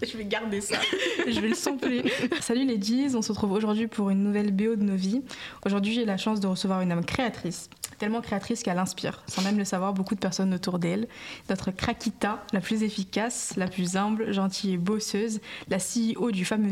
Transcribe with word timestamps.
Je 0.06 0.16
vais 0.16 0.24
garder 0.24 0.60
ça. 0.60 0.76
je 1.26 1.40
vais 1.40 1.48
le 1.48 1.54
sampler. 1.54 2.02
Salut 2.40 2.64
les 2.64 2.78
G's, 2.78 3.14
on 3.14 3.22
se 3.22 3.32
retrouve 3.32 3.52
aujourd'hui 3.52 3.86
pour 3.86 4.10
une 4.10 4.22
nouvelle 4.22 4.52
BO 4.52 4.76
de 4.76 4.82
nos 4.82 4.96
vies. 4.96 5.22
Aujourd'hui, 5.66 5.92
j'ai 5.92 6.04
la 6.04 6.16
chance 6.16 6.40
de 6.40 6.46
recevoir 6.46 6.80
une 6.80 6.92
âme 6.92 7.04
créatrice. 7.04 7.68
Tellement 7.98 8.22
créatrice 8.22 8.62
qu'elle 8.62 8.78
inspire, 8.78 9.22
sans 9.26 9.42
même 9.42 9.58
le 9.58 9.64
savoir, 9.64 9.92
beaucoup 9.92 10.14
de 10.14 10.20
personnes 10.20 10.54
autour 10.54 10.78
d'elle. 10.78 11.06
Notre 11.50 11.70
Krakita, 11.70 12.42
la 12.52 12.60
plus 12.60 12.82
efficace, 12.82 13.54
la 13.56 13.68
plus 13.68 13.96
humble, 13.96 14.32
gentille 14.32 14.74
et 14.74 14.78
bosseuse, 14.78 15.40
la 15.68 15.78
CEO 15.78 16.30
du 16.30 16.44
fameux 16.44 16.70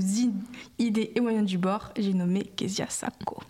Idée 0.79 1.13
et 1.15 1.21
moyens 1.21 1.47
du 1.47 1.59
bord, 1.59 1.93
j'ai 1.99 2.15
nommé 2.15 2.45
Kezia 2.57 2.89
Sako. 2.89 3.43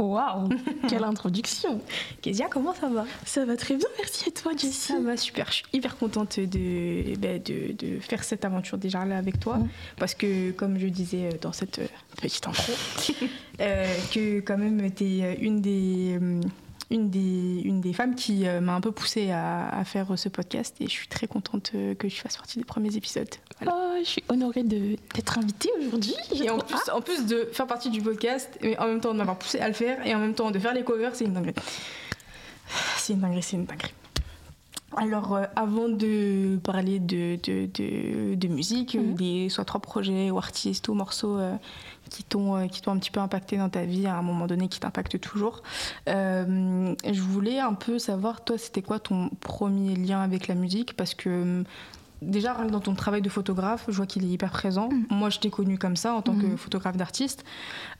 Waouh, 0.00 0.48
quelle 0.88 1.04
introduction. 1.04 1.80
Kezia, 2.22 2.46
comment 2.48 2.74
ça 2.74 2.88
va? 2.88 3.04
Ça 3.26 3.44
va 3.44 3.56
très 3.56 3.76
bien, 3.76 3.88
merci. 3.98 4.28
Et 4.28 4.32
toi 4.32 4.52
Jessie? 4.52 4.92
Ça 4.92 4.98
va 4.98 5.16
super, 5.16 5.46
je 5.48 5.56
suis 5.56 5.64
hyper 5.74 5.98
contente 5.98 6.40
de, 6.40 7.16
ben, 7.18 7.40
de, 7.42 7.72
de, 7.72 8.00
faire 8.00 8.24
cette 8.24 8.44
aventure 8.46 8.78
déjà 8.78 9.04
là 9.04 9.18
avec 9.18 9.38
toi, 9.38 9.58
mm. 9.58 9.68
parce 9.98 10.14
que 10.14 10.52
comme 10.52 10.78
je 10.78 10.86
disais 10.86 11.28
dans 11.42 11.52
cette 11.52 11.80
petite 12.20 12.46
intro, 12.46 12.72
euh, 13.60 13.94
que 14.12 14.40
quand 14.40 14.56
même 14.56 14.90
tu 14.92 15.04
es 15.04 15.34
une 15.34 15.60
des 15.60 16.18
une 16.90 17.08
des, 17.08 17.62
une 17.64 17.80
des 17.80 17.92
femmes 17.92 18.14
qui 18.14 18.46
euh, 18.46 18.60
m'a 18.60 18.74
un 18.74 18.80
peu 18.80 18.90
poussée 18.90 19.30
à, 19.30 19.82
faire 19.84 20.18
ce 20.18 20.28
podcast 20.28 20.76
et 20.80 20.84
je 20.84 20.90
suis 20.90 21.08
très 21.08 21.26
contente 21.26 21.72
euh, 21.74 21.94
que 21.94 22.08
je 22.08 22.16
fasse 22.16 22.36
partie 22.36 22.58
des 22.58 22.64
premiers 22.64 22.96
épisodes. 22.96 23.28
Oh, 23.66 23.94
je 24.00 24.08
suis 24.08 24.24
honorée 24.28 24.62
d'être 24.62 25.38
invitée 25.38 25.70
aujourd'hui. 25.78 26.14
Et 26.34 26.50
en 26.50 26.58
plus, 26.58 26.90
en 26.92 27.00
plus 27.00 27.26
de 27.26 27.48
faire 27.52 27.66
partie 27.66 27.90
du 27.90 28.02
podcast, 28.02 28.58
mais 28.62 28.78
en 28.78 28.86
même 28.86 29.00
temps 29.00 29.12
de 29.12 29.18
m'avoir 29.18 29.38
poussée 29.38 29.60
à 29.60 29.68
le 29.68 29.74
faire 29.74 30.04
et 30.06 30.14
en 30.14 30.18
même 30.18 30.34
temps 30.34 30.50
de 30.50 30.58
faire 30.58 30.74
les 30.74 30.84
covers, 30.84 31.14
c'est 31.14 31.24
une 31.24 31.34
dinguerie. 31.34 31.54
C'est 32.96 33.14
une 33.14 33.20
dinguerie, 33.20 33.42
c'est 33.42 33.56
une 33.56 33.64
dinguerie. 33.64 33.94
Alors, 34.96 35.34
euh, 35.34 35.44
avant 35.56 35.88
de 35.88 36.58
parler 36.62 36.98
de, 36.98 37.38
de, 37.42 37.66
de, 37.66 38.34
de 38.34 38.48
musique, 38.48 38.94
mhm. 38.94 39.14
des 39.14 39.48
soit 39.48 39.64
trois 39.64 39.80
projets 39.80 40.30
ou 40.30 40.38
artistes 40.38 40.88
ou 40.88 40.94
morceaux 40.94 41.38
qui 42.10 42.24
t'ont 42.24 42.56
euh, 42.56 42.66
qui 42.66 42.82
t'ont 42.82 42.92
un 42.92 42.98
petit 42.98 43.10
peu 43.10 43.20
impacté 43.20 43.56
dans 43.56 43.70
ta 43.70 43.84
vie 43.84 44.06
à 44.06 44.16
un 44.16 44.22
moment 44.22 44.46
donné, 44.46 44.68
qui 44.68 44.80
t'impactent 44.80 45.18
toujours. 45.20 45.62
Euh, 46.08 46.94
je 47.10 47.20
voulais 47.22 47.60
un 47.60 47.72
peu 47.74 47.98
savoir, 47.98 48.44
toi, 48.44 48.58
c'était 48.58 48.82
quoi 48.82 48.98
ton 48.98 49.30
premier 49.40 49.94
lien 49.94 50.20
avec 50.20 50.48
la 50.48 50.54
musique? 50.54 50.94
Parce 50.96 51.14
que 51.14 51.64
déjà 52.20 52.54
dans 52.66 52.80
ton 52.80 52.94
travail 52.94 53.22
de 53.22 53.30
photographe, 53.30 53.84
je 53.88 53.96
vois 53.96 54.06
qu'il 54.06 54.24
est 54.24 54.28
hyper 54.28 54.50
présent. 54.50 54.90
Mm. 54.90 55.06
Moi, 55.10 55.30
je 55.30 55.38
t'ai 55.38 55.50
connu 55.50 55.78
comme 55.78 55.96
ça 55.96 56.12
en 56.12 56.20
tant 56.20 56.34
que 56.34 56.46
mm. 56.46 56.56
photographe 56.58 56.96
d'artiste. 56.96 57.44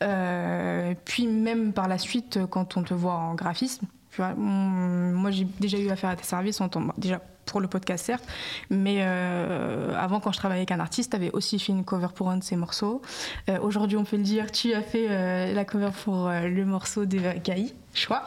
Euh, 0.02 0.94
puis 1.04 1.26
même 1.26 1.72
par 1.72 1.88
la 1.88 1.96
suite, 1.96 2.40
quand 2.50 2.76
on 2.76 2.82
te 2.82 2.92
voit 2.92 3.14
en 3.14 3.34
graphisme, 3.34 3.86
moi 4.18 5.30
j'ai 5.30 5.46
déjà 5.60 5.78
eu 5.78 5.90
affaire 5.90 6.10
à 6.10 6.16
tes 6.16 6.24
services 6.24 6.60
déjà 6.98 7.20
pour 7.50 7.60
le 7.60 7.66
podcast 7.66 8.06
certes, 8.06 8.24
mais 8.70 8.98
euh, 9.00 9.92
avant 9.96 10.20
quand 10.20 10.30
je 10.30 10.38
travaillais 10.38 10.60
avec 10.60 10.70
un 10.70 10.78
artiste, 10.78 11.10
tu 11.10 11.16
avais 11.16 11.30
aussi 11.32 11.58
fait 11.58 11.72
une 11.72 11.84
cover 11.84 12.08
pour 12.14 12.30
un 12.30 12.36
de 12.36 12.44
ses 12.44 12.56
morceaux. 12.56 13.02
Euh, 13.48 13.58
aujourd'hui, 13.60 13.96
on 13.96 14.04
peut 14.04 14.16
le 14.16 14.22
dire, 14.22 14.52
tu 14.52 14.72
as 14.72 14.82
fait 14.82 15.06
euh, 15.10 15.52
la 15.52 15.64
cover 15.64 15.90
pour 16.04 16.30
le 16.30 16.64
morceau 16.64 17.06
de 17.06 17.18
Gaï, 17.42 17.74
choix. 17.92 18.22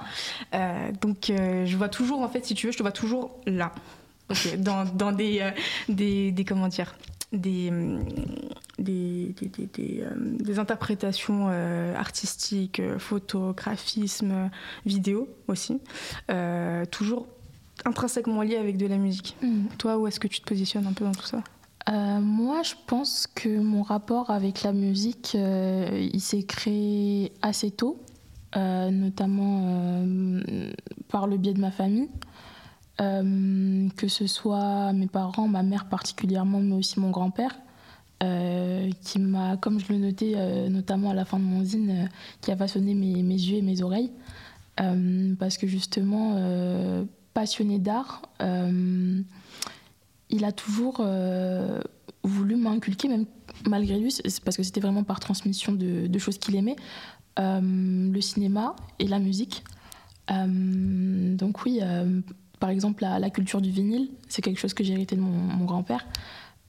donc 1.01 1.31
je 1.31 1.77
vois 1.77 1.89
toujours, 1.89 2.21
en 2.21 2.27
fait, 2.27 2.45
si 2.45 2.53
tu 2.53 2.67
veux, 2.67 2.73
je 2.73 2.77
te 2.77 2.83
vois 2.83 2.91
toujours 2.91 3.31
là, 3.45 3.71
dans, 4.57 5.11
des, 5.11 5.51
des, 5.87 6.45
des, 7.33 7.71
des, 8.79 9.35
des, 9.41 10.03
des, 10.39 10.59
interprétations 10.59 11.47
artistiques, 11.97 12.81
photographisme, 12.99 14.49
vidéo 14.85 15.27
aussi. 15.47 15.81
toujours 16.91 17.27
intrinsèquement 17.85 18.41
lié 18.41 18.57
avec 18.57 18.77
de 18.77 18.87
la 18.87 18.97
musique. 18.97 19.35
Mm. 19.41 19.65
Toi, 19.77 19.97
où 19.97 20.07
est-ce 20.07 20.19
que 20.19 20.27
tu 20.27 20.39
te 20.39 20.45
positionnes 20.45 20.87
un 20.87 20.93
peu 20.93 21.05
dans 21.05 21.11
tout 21.11 21.25
ça? 21.25 21.43
Euh, 21.89 22.19
moi, 22.21 22.61
je 22.63 22.75
pense 22.87 23.27
que 23.27 23.59
mon 23.59 23.83
rapport 23.83 24.29
avec 24.29 24.63
la 24.63 24.71
musique, 24.71 25.33
euh, 25.35 26.09
il 26.13 26.21
s'est 26.21 26.43
créé 26.43 27.33
assez 27.41 27.71
tôt, 27.71 28.01
euh, 28.55 28.89
notamment 28.89 30.01
par 31.09 31.27
le 31.27 31.37
biais 31.37 31.53
de 31.53 31.59
ma 31.59 31.71
famille. 31.71 32.09
Que 32.97 34.07
ce 34.07 34.27
soit 34.27 34.93
mes 34.93 35.07
parents, 35.07 35.47
ma 35.47 35.63
mère 35.63 35.89
particulièrement, 35.89 36.59
mais 36.59 36.75
aussi 36.75 36.99
mon 36.99 37.09
grand-père, 37.09 37.55
qui 39.01 39.19
m'a, 39.19 39.57
comme 39.57 39.79
je 39.79 39.91
le 39.91 39.99
notais 39.99 40.69
notamment 40.69 41.09
à 41.09 41.13
la 41.13 41.25
fin 41.25 41.39
de 41.39 41.43
mon 41.43 41.63
zine, 41.63 42.09
qui 42.41 42.51
a 42.51 42.55
façonné 42.55 42.93
mes, 42.93 43.21
yeux 43.21 43.57
et 43.57 43.61
mes 43.61 43.81
oreilles. 43.81 44.11
parce 45.39 45.57
que 45.57 45.67
justement, 45.67 46.37
passionné 47.33 47.79
d'art, 47.79 48.21
euh, 48.41 49.21
il 50.29 50.45
a 50.45 50.51
toujours 50.51 50.97
euh, 50.99 51.79
voulu 52.23 52.55
m'inculquer, 52.55 53.07
même 53.07 53.25
malgré 53.67 53.99
lui, 53.99 54.15
parce 54.43 54.57
que 54.57 54.63
c'était 54.63 54.79
vraiment 54.79 55.03
par 55.03 55.19
transmission 55.19 55.73
de, 55.73 56.19
choses 56.19 56.37
qu'il 56.37 56.55
aimait, 56.55 56.75
euh, 57.39 58.11
le 58.11 58.21
cinéma 58.21 58.75
et 58.99 59.07
la 59.07 59.19
musique. 59.19 59.63
donc 60.29 61.65
oui, 61.65 61.79
par 62.63 62.69
exemple, 62.69 63.03
la, 63.03 63.29
culture 63.29 63.59
du 63.59 63.71
vinyle, 63.71 64.09
c'est 64.29 64.41
quelque 64.41 64.57
chose 64.57 64.73
que 64.73 64.85
j'ai 64.85 64.93
hérité 64.93 65.17
de 65.17 65.21
mon, 65.21 65.65
grand-père. 65.65 66.07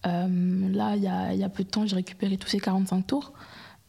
là, 0.03 0.97
il 0.97 1.03
y, 1.05 1.44
a, 1.44 1.49
peu 1.49 1.62
de 1.62 1.69
temps, 1.69 1.87
j'ai 1.87 1.94
récupéré 1.94 2.37
tous 2.37 2.49
ces 2.49 2.59
45 2.59 3.06
tours. 3.06 3.32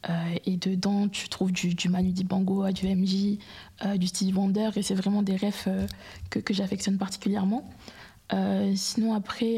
Euh, 0.08 0.14
et 0.46 0.58
dedans, 0.58 1.08
tu 1.08 1.30
trouves 1.30 1.52
du, 1.52 1.90
Manu 1.90 2.12
Dibango, 2.12 2.70
du 2.70 2.86
MJ, 2.96 3.40
euh, 3.84 3.98
du 3.98 4.06
Stevie 4.06 4.34
Wonder, 4.34 4.70
et 4.76 4.84
c'est 4.84 4.94
vraiment 4.94 5.24
des 5.24 5.36
refs 5.36 5.66
euh, 5.66 5.88
que, 6.30 6.38
que 6.38 6.54
j'affectionne 6.54 7.00
particulièrement. 7.00 7.68
sinon, 8.76 9.16
après, 9.16 9.58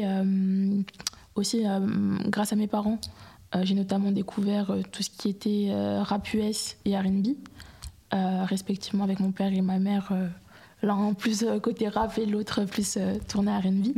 aussi, 1.34 1.64
grâce 2.28 2.54
à 2.54 2.56
mes 2.56 2.66
parents, 2.66 2.98
j'ai 3.62 3.74
notamment 3.74 4.10
découvert 4.10 4.74
tout 4.90 5.02
ce 5.02 5.10
qui 5.10 5.28
était 5.28 5.68
rap 6.00 6.32
US 6.32 6.78
et 6.86 6.98
RB, 6.98 7.26
respectivement 8.10 9.04
avec 9.04 9.20
mon 9.20 9.32
père 9.32 9.52
et 9.52 9.60
ma 9.60 9.78
mère 9.78 10.14
l'un 10.82 11.12
plus 11.14 11.44
côté 11.62 11.88
rap 11.88 12.16
et 12.18 12.26
l'autre 12.26 12.64
plus 12.64 12.98
tourné 13.28 13.50
à 13.50 13.58
R&B. 13.58 13.88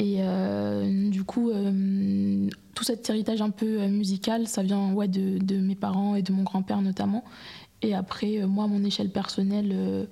Et 0.00 0.18
euh, 0.20 1.10
du 1.10 1.24
coup, 1.24 1.50
euh, 1.50 2.48
tout 2.74 2.84
cet 2.84 3.08
héritage 3.10 3.42
un 3.42 3.50
peu 3.50 3.80
euh, 3.80 3.88
musical, 3.88 4.46
ça 4.46 4.62
vient 4.62 4.92
ouais, 4.92 5.08
de, 5.08 5.38
de 5.38 5.58
mes 5.58 5.74
parents 5.74 6.14
et 6.14 6.22
de 6.22 6.32
mon 6.32 6.44
grand-père 6.44 6.80
notamment. 6.82 7.24
Et 7.82 7.94
après, 7.94 8.44
moi, 8.46 8.64
à 8.64 8.66
mon 8.66 8.84
échelle 8.84 9.10
personnelle, 9.10 10.08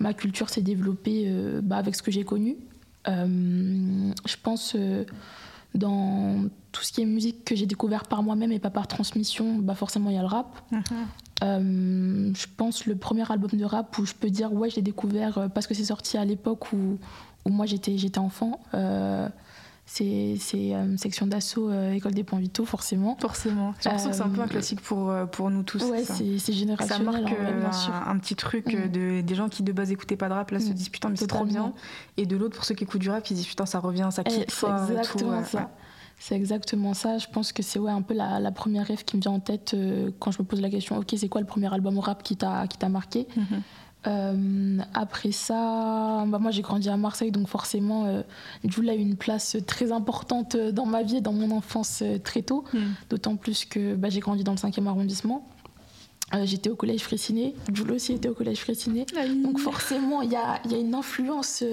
ma 0.00 0.14
culture 0.14 0.48
s'est 0.48 0.62
développée 0.62 1.32
bah, 1.62 1.76
avec 1.76 1.94
ce 1.94 2.02
que 2.02 2.10
j'ai 2.10 2.24
connu. 2.24 2.56
je 3.06 4.36
pense 4.42 4.76
dans 5.76 6.46
tout 6.72 6.82
ce 6.82 6.92
qui 6.92 7.02
est 7.02 7.06
musique 7.06 7.44
que 7.44 7.54
j'ai 7.54 7.66
découvert 7.66 8.02
par 8.06 8.24
moi-même 8.24 8.50
et 8.50 8.58
pas 8.58 8.70
par 8.70 8.88
transmission, 8.88 9.58
bah 9.58 9.76
forcément 9.76 10.10
il 10.10 10.16
y 10.16 10.18
a 10.18 10.22
le 10.22 10.26
rap. 10.26 10.60
Mm-hmm. 11.40 12.36
je 12.36 12.46
pense 12.56 12.86
le 12.86 12.96
premier 12.96 13.30
album 13.30 13.50
de 13.52 13.64
rap 13.64 13.96
où 13.98 14.06
je 14.06 14.14
peux 14.14 14.30
dire 14.30 14.52
ouais 14.52 14.70
je 14.70 14.76
l'ai 14.76 14.82
découvert 14.82 15.48
parce 15.54 15.66
que 15.66 15.74
c'est 15.74 15.84
sorti 15.84 16.18
à 16.18 16.24
l'époque 16.24 16.72
où, 16.72 16.98
moi 17.46 17.66
j'étais, 17.66 17.96
j'étais 17.96 18.18
enfant. 18.18 18.60
Euh, 18.74 19.28
c'est, 19.86 20.36
euh, 20.54 20.96
section 20.98 21.26
d'assaut 21.26 21.70
euh, 21.70 21.92
école 21.92 22.12
des 22.12 22.22
points 22.22 22.38
vitaux 22.38 22.66
forcément 22.66 23.16
forcément 23.18 23.72
j'ai 23.80 23.88
l'impression 23.88 24.10
que 24.10 24.16
c'est 24.16 24.22
un 24.22 24.28
peu 24.28 24.42
un 24.42 24.46
classique 24.46 24.82
pour, 24.82 25.10
pour 25.32 25.50
nous 25.50 25.62
tous 25.62 25.82
ouais 25.84 26.04
c'est, 26.04 26.52
générationnel 26.52 27.06
ça 27.06 27.10
marque 27.10 28.06
un, 28.06 28.18
petit 28.18 28.36
truc 28.36 28.66
mm. 28.66 28.88
de, 28.88 29.20
des 29.22 29.34
gens 29.34 29.48
qui 29.48 29.62
de 29.62 29.72
base 29.72 29.90
écoutaient 29.90 30.16
pas 30.16 30.28
de 30.28 30.34
rap 30.34 30.50
là 30.50 30.60
se 30.60 30.68
mm. 30.68 30.74
disent 30.74 30.88
putain 30.90 31.08
mais 31.08 31.16
c'est 31.16 31.26
trop 31.26 31.46
bien 31.46 31.72
et 32.18 32.26
de 32.26 32.36
l'autre 32.36 32.54
pour 32.54 32.66
ceux 32.66 32.74
qui 32.74 32.84
écoutent 32.84 33.00
du 33.00 33.08
rap 33.08 33.26
ils 33.30 33.34
disent 33.34 33.46
putain 33.46 33.64
ça 33.64 33.78
revient 33.78 34.08
ça 34.10 34.24
quitte 34.24 34.50
c'est 34.50 34.66
exactement 34.68 35.42
ça 35.42 35.70
C'est 36.18 36.34
exactement 36.34 36.94
ça. 36.94 37.18
Je 37.18 37.26
pense 37.28 37.52
que 37.52 37.62
c'est 37.62 37.78
ouais, 37.78 37.92
un 37.92 38.02
peu 38.02 38.14
la, 38.14 38.40
la, 38.40 38.50
première 38.50 38.86
rêve 38.86 39.04
qui 39.04 39.16
me 39.16 39.22
vient 39.22 39.32
en 39.32 39.40
tête 39.40 39.76
quand 40.18 40.30
je 40.32 40.42
me 40.42 40.46
pose 40.46 40.60
la 40.60 40.68
question 40.68 40.98
ok, 40.98 41.14
c'est 41.16 41.28
quoi 41.28 41.40
le 41.40 41.46
premier 41.46 41.72
album 41.72 41.98
rap 41.98 42.22
qui 42.22 42.36
t'a, 42.36 42.66
marqué? 42.88 43.28
Mm-hmm. 43.36 43.60
Euh, 44.06 44.78
après 44.94 45.32
ça, 45.32 46.24
bah 46.28 46.38
moi 46.38 46.50
j'ai 46.50 46.62
grandi 46.62 46.88
à 46.88 46.96
Marseille, 46.96 47.32
donc 47.32 47.48
forcément, 47.48 48.04
euh, 48.06 48.22
Joule 48.64 48.88
a 48.88 48.94
eu 48.94 49.00
une 49.00 49.16
place 49.16 49.56
très 49.66 49.90
importante 49.90 50.56
dans 50.56 50.86
ma 50.86 51.02
vie 51.02 51.16
et 51.16 51.20
dans 51.20 51.32
mon 51.32 51.50
enfance 51.50 52.00
euh, 52.02 52.18
très 52.18 52.42
tôt. 52.42 52.64
Hmm. 52.72 52.92
D'autant 53.10 53.36
plus 53.36 53.64
que 53.64 53.94
bah, 53.94 54.08
j'ai 54.08 54.20
grandi 54.20 54.44
dans 54.44 54.52
le 54.52 54.58
5e 54.58 54.86
arrondissement. 54.86 55.48
Euh, 56.34 56.44
j'étais 56.44 56.70
au 56.70 56.76
collège 56.76 57.00
Fraissinet, 57.00 57.54
Joule 57.72 57.92
aussi 57.92 58.12
était 58.12 58.28
au 58.28 58.34
collège 58.34 58.60
Fraissinet. 58.60 59.06
Donc 59.42 59.58
forcément, 59.58 60.22
il 60.22 60.30
y 60.30 60.36
a, 60.36 60.60
y 60.68 60.74
a, 60.74 60.78
une 60.78 60.94
influence 60.94 61.64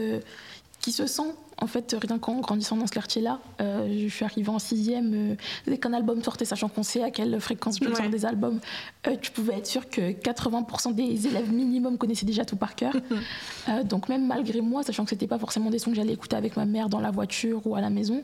qui 0.80 0.92
se 0.92 1.06
sent 1.08 1.36
en 1.62 1.68
fait, 1.68 1.96
rien 2.00 2.20
qu'en 2.20 2.40
grandissant 2.42 2.76
dans 2.76 2.88
ce 2.88 2.92
quartier-là, 2.92 3.40
euh, 3.62 3.88
je 3.90 4.08
suis 4.08 4.26
arrivée 4.26 4.50
en 4.50 4.60
sixième. 4.60 5.14
Euh, 5.14 5.36
dès 5.68 5.78
qu'un 5.78 5.94
album 5.94 6.22
sortait, 6.22 6.44
sachant 6.46 6.68
qu'on 6.68 6.84
sait 6.84 7.02
à 7.02 7.12
quelle 7.12 7.40
fréquence 7.40 7.78
je 7.82 7.94
sors 7.94 8.10
des 8.10 8.26
albums, 8.26 8.60
euh, 9.08 9.16
tu 9.22 9.32
pouvais 9.32 9.58
être 9.58 9.68
sûr 9.68 9.90
que 9.90 10.12
80% 10.12 10.94
des 10.94 11.28
élèves 11.28 11.52
minimum 11.52 11.98
connaissaient 11.98 12.26
déjà 12.26 12.44
tout 12.44 12.58
par 12.58 12.76
cœur. 12.76 12.94
donc 13.86 14.10
même 14.10 14.28
malgré 14.28 14.60
moi, 14.62 14.84
sachant 14.84 15.04
que 15.06 15.12
c'était 15.12 15.28
pas 15.28 15.40
forcément 15.40 15.70
des 15.70 15.80
sons 15.80 15.92
que 15.92 15.96
j'allais 15.96 16.14
écouter 16.14 16.36
avec 16.36 16.58
ma 16.58 16.66
mère 16.66 16.90
dans 16.90 17.00
la 17.00 17.12
voiture 17.12 17.66
ou 17.66 17.76
à 17.76 17.82
la 17.82 17.90
maison, 17.90 18.22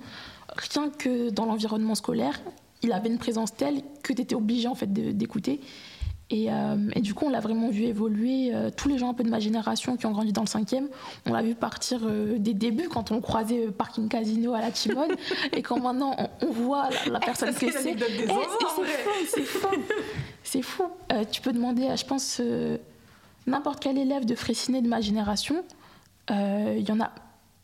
rien 0.58 0.90
que 0.90 1.30
dans 1.30 1.46
l'environnement 1.46 1.96
scolaire, 1.96 2.42
il 2.82 2.92
avait 2.92 3.10
une 3.10 3.20
présence 3.20 3.56
telle 3.56 3.82
que 4.04 4.12
tu 4.12 4.22
étais 4.22 4.36
obligé 4.36 4.68
en 4.68 4.76
fait 4.76 4.92
d'écouter. 4.92 5.62
Et, 6.32 6.50
euh, 6.50 6.78
et, 6.96 7.02
du 7.02 7.14
coup, 7.14 7.26
on 7.26 7.30
l'a 7.30 7.42
vraiment 7.42 7.70
vu 7.70 7.84
évoluer. 7.84 8.52
Euh, 8.54 8.70
tous 8.76 8.88
les 8.88 8.98
gens 8.98 9.10
un 9.10 9.14
peu 9.14 9.24
de 9.24 9.30
ma 9.30 9.40
génération 9.40 9.98
qui 9.98 10.06
ont 10.06 10.12
grandi 10.12 10.32
dans 10.32 10.42
le 10.42 10.48
cinquième, 10.48 10.88
on 11.26 11.34
l'a 11.34 11.42
vu 11.42 11.56
partir 11.56 12.00
euh, 12.06 12.38
des 12.40 12.54
débuts 12.54 12.88
quand 12.88 13.12
on 13.12 13.20
croisait 13.20 13.68
Parking 13.68 14.08
Casino 14.08 14.54
à 14.54 14.62
la 14.62 14.72
Timone. 14.72 15.12
et 15.52 15.62
quand 15.62 15.82
maintenant 15.82 16.16
on, 16.42 16.52
voit 16.52 16.90
la, 17.06 17.20
personne 17.20 17.54
que 17.54 17.70
c'est. 17.72 17.92
Eh, 17.92 17.98
c'est 19.28 19.44
fou, 19.44 19.62
c'est 20.44 20.62
fou. 20.62 20.84
fou. 20.84 20.90
tu 21.32 21.42
peux 21.42 21.52
demander 21.52 21.88
à, 21.88 21.98
je 21.98 22.06
pense, 22.06 22.42
n'importe 23.46 23.82
quel 23.82 23.98
élève 23.98 24.24
de 24.24 24.36
Fraissinet 24.36 24.82
de 24.82 24.88
ma 24.88 25.02
génération, 25.02 25.64
il 26.30 26.88
y 26.88 26.92
en 26.92 27.02
a 27.02 27.12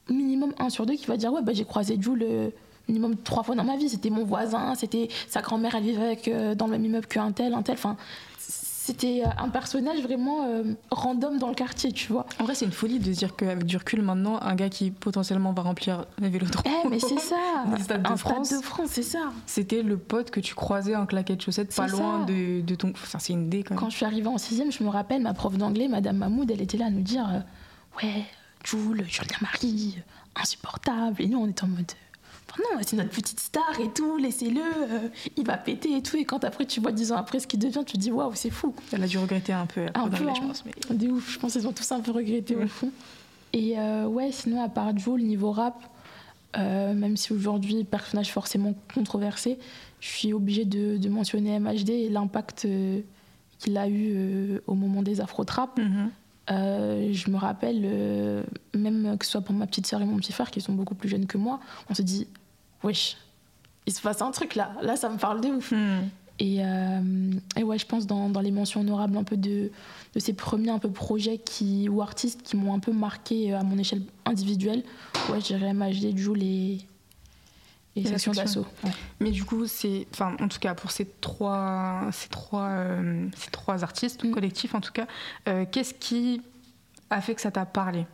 minimum 0.10 0.54
un 0.60 0.70
sur 0.70 0.86
deux 0.86 0.96
qui 0.96 1.06
va 1.06 1.16
dire 1.16 1.32
Ouais, 1.32 1.42
bah, 1.42 1.54
j'ai 1.54 1.66
croisé 1.66 1.98
Jules 2.00 2.52
minimum 2.90 3.16
trois 3.18 3.44
fois 3.44 3.56
dans 3.56 3.64
ma 3.64 3.78
vie. 3.78 3.88
C'était 3.88 4.10
mon 4.10 4.26
voisin, 4.26 4.76
c'était 4.76 5.08
sa 5.30 5.42
grand-mère, 5.42 5.76
elle 5.76 5.84
vivait 5.84 6.06
avec, 6.06 6.30
dans 6.58 6.66
le 6.66 6.72
même 6.72 6.84
immeuble 6.84 7.08
qu'un 7.08 7.32
tel, 7.32 7.54
un 7.54 7.62
tel. 7.62 7.76
Enfin, 7.76 7.96
c'était 8.88 9.22
euh, 9.26 9.30
un 9.38 9.50
personnage 9.50 10.00
vraiment 10.02 10.46
euh, 10.46 10.64
random 10.92 11.40
dans 11.40 11.50
le 11.50 11.56
quartier, 11.56 11.92
tu 11.92 12.14
vois. 12.14 12.26
En 12.40 12.46
vrai, 12.46 12.56
c'est 12.56 12.64
une 12.64 12.72
folie 12.72 13.00
de 13.00 13.12
se 13.12 13.18
dire 13.18 13.36
qu'avec 13.36 13.66
du 13.66 13.76
recul, 13.76 14.02
maintenant, 14.02 14.40
un 14.42 14.56
gars 14.56 14.70
qui 14.70 14.92
potentiellement 14.92 15.52
va 15.52 15.64
remplir 15.64 16.06
les 16.20 16.30
vélodromes. 16.30 16.64
Eh, 16.66 16.88
mais 16.88 17.00
c'est 17.00 17.20
ça 17.20 17.36
Un 17.66 17.78
stade 17.80 18.10
de 18.10 18.16
France, 18.16 18.50
de 18.50 18.64
France 18.64 18.90
c'est 18.92 19.04
ça 19.04 19.34
C'était 19.46 19.84
le 19.84 19.98
pote 19.98 20.32
que 20.32 20.40
tu 20.40 20.56
croisais 20.56 20.96
en 20.96 21.06
claquette 21.06 21.42
chaussette, 21.42 21.76
pas 21.76 21.88
loin 21.88 22.24
de, 22.24 22.62
de, 22.62 22.76
ton. 22.76 22.92
Enfin, 22.92 23.20
c'est 23.20 23.34
une 23.34 23.48
idée 23.48 23.64
quand 23.64 23.72
même. 23.72 23.80
Quand 23.80 23.90
je 23.90 23.98
suis 23.98 24.06
arrivée 24.06 24.28
en 24.28 24.38
6 24.38 24.64
je 24.70 24.84
me 24.84 24.90
rappelle, 24.90 25.22
ma 25.22 25.34
prof 25.34 25.58
d'anglais, 25.58 25.90
Madame 25.90 26.16
Mahmoud, 26.18 26.50
elle 26.50 26.62
était 26.62 26.78
là 26.78 26.86
à 26.86 26.90
nous 26.90 27.02
dire 27.02 27.28
euh, 27.30 27.40
Ouais, 28.02 28.24
Jules, 28.64 29.04
Julien 29.10 29.38
Marie, 29.42 29.98
insupportable. 30.34 31.22
Et 31.22 31.28
nous, 31.28 31.40
on 31.40 31.48
était 31.50 31.66
en 31.66 31.68
mode 31.68 31.92
non, 32.60 32.80
c'est 32.82 32.96
notre 32.96 33.12
petite 33.12 33.40
star 33.40 33.80
et 33.80 33.92
tout, 33.92 34.18
laissez-le, 34.18 34.62
euh, 34.62 35.10
il 35.36 35.46
va 35.46 35.58
péter 35.58 35.96
et 35.96 36.02
tout. 36.02 36.18
Et 36.18 36.26
quand 36.26 36.44
après 36.44 36.66
tu 36.66 36.80
vois 36.80 36.92
dix 36.92 37.12
ans 37.12 37.18
après 37.18 37.40
ce 37.40 37.48
qu'il 37.48 37.60
devient, 37.60 37.84
tu 37.86 37.94
te 37.94 37.98
dis 37.98 38.12
waouh, 38.12 38.32
c'est 38.34 38.50
fou. 38.50 38.74
Elle 38.92 39.04
a 39.04 39.08
dû 39.08 39.18
regretter 39.18 39.54
un 39.54 39.66
peu. 39.66 39.86
Un 39.94 40.08
peu, 40.10 40.18
je 40.18 40.24
hein. 40.24 40.34
pense. 40.48 40.64
Mais... 40.66 41.08
ouf, 41.08 41.34
je 41.34 41.40
pense 41.40 41.54
qu'ils 41.54 41.68
ont 41.68 41.74
tous 41.74 41.92
un 41.92 42.00
peu 42.00 42.12
regretté 42.12 42.56
au 42.56 42.68
fond. 42.68 42.92
Et 43.54 43.78
euh, 43.78 44.06
ouais, 44.06 44.32
sinon, 44.32 44.64
à 44.64 44.70
part 44.70 44.98
Joe, 44.98 45.18
le 45.18 45.24
niveau 45.24 45.52
rap, 45.52 45.82
euh, 46.58 46.94
même 46.94 47.16
si 47.16 47.32
aujourd'hui, 47.34 47.84
personnage 47.84 48.32
forcément 48.32 48.74
controversé, 48.94 49.60
je 50.00 50.08
suis 50.08 50.34
obligée 50.34 50.66
de, 50.66 51.10
mentionner 51.10 51.60
MHD 51.60 51.90
et 51.90 52.10
l'impact 52.10 52.68
qu'il 53.60 53.78
a 53.78 53.90
eu 53.90 54.60
au 54.68 54.74
moment 54.74 55.02
des 55.02 55.22
afro-trap. 55.22 55.80
Mhm. 55.80 56.12
je 56.50 57.30
me 57.30 57.38
rappelle, 57.38 58.44
même 58.76 59.18
que 59.18 59.26
ce 59.26 59.32
soit 59.32 59.42
pour 59.42 59.56
ma 59.56 59.66
petite 59.66 59.88
soeur 59.88 60.02
et 60.02 60.06
mon 60.06 60.18
petit 60.18 60.34
frère 60.34 60.52
qui 60.52 60.62
sont 60.62 60.74
beaucoup 60.74 60.96
plus 60.96 61.10
jeunes 61.10 61.26
que 61.26 61.38
moi, 61.38 61.60
on 61.90 61.94
se 61.94 62.02
dit 62.02 62.28
wesh, 62.84 63.18
il 63.86 63.94
se 63.94 64.02
passe 64.02 64.22
un 64.22 64.32
truc 64.32 64.56
là. 64.56 64.74
Là, 64.82 64.96
ça 64.96 65.10
me 65.10 65.18
parle 65.18 65.42
de 65.42 65.48
ouf. 65.48 65.72
Hmm. 65.72 66.10
Et, 66.40 66.64
euh, 66.64 67.32
et, 67.56 67.64
ouais, 67.64 67.80
je 67.80 67.86
pense 67.86 68.06
dans, 68.06 68.30
dans, 68.30 68.42
les 68.42 68.52
mentions 68.52 68.82
honorables 68.82 69.18
un 69.18 69.24
peu 69.24 69.38
de, 69.38 69.72
de 70.14 70.20
ces 70.20 70.34
premiers 70.34 70.70
un 70.70 70.78
peu 70.78 70.92
projets 70.92 71.40
qui, 71.40 71.90
ou 71.90 72.02
artistes 72.02 72.44
qui 72.44 72.56
m'ont 72.58 72.76
un 72.76 72.80
peu 72.80 72.92
marqué 72.92 73.54
euh, 73.54 73.60
à 73.60 73.64
mon 73.64 73.78
échelle 73.80 74.04
individuelle, 74.26 74.84
ouais, 75.30 75.42
je 75.42 75.48
dirais 75.48 75.74
MHD, 75.74 76.16
Joule 76.16 76.44
et, 76.44 76.78
et, 77.96 78.06
Section 78.06 78.34
d'Assaut. 78.34 78.68
Mais 79.20 79.32
du 79.32 79.46
coup, 79.46 79.66
c'est, 79.66 80.06
enfin, 80.14 80.36
en 80.40 80.48
tout 80.48 80.60
cas, 80.60 80.76
pour 80.76 80.92
ces 80.92 81.08
trois, 81.22 82.08
ces 82.12 82.30
trois, 82.30 82.68
euh, 82.68 83.28
ces 83.36 83.50
trois 83.50 83.84
artistes, 83.84 84.24
hmm. 84.24 84.32
collectifs 84.32 84.76
en 84.76 84.82
tout 84.82 84.94
cas, 84.94 85.08
qu'est-ce 85.72 85.96
qui 85.96 86.42
a 87.10 87.20
fait 87.22 87.34
que 87.34 87.42
ça 87.42 87.50
t'a 87.50 87.66
parlé? 87.66 88.06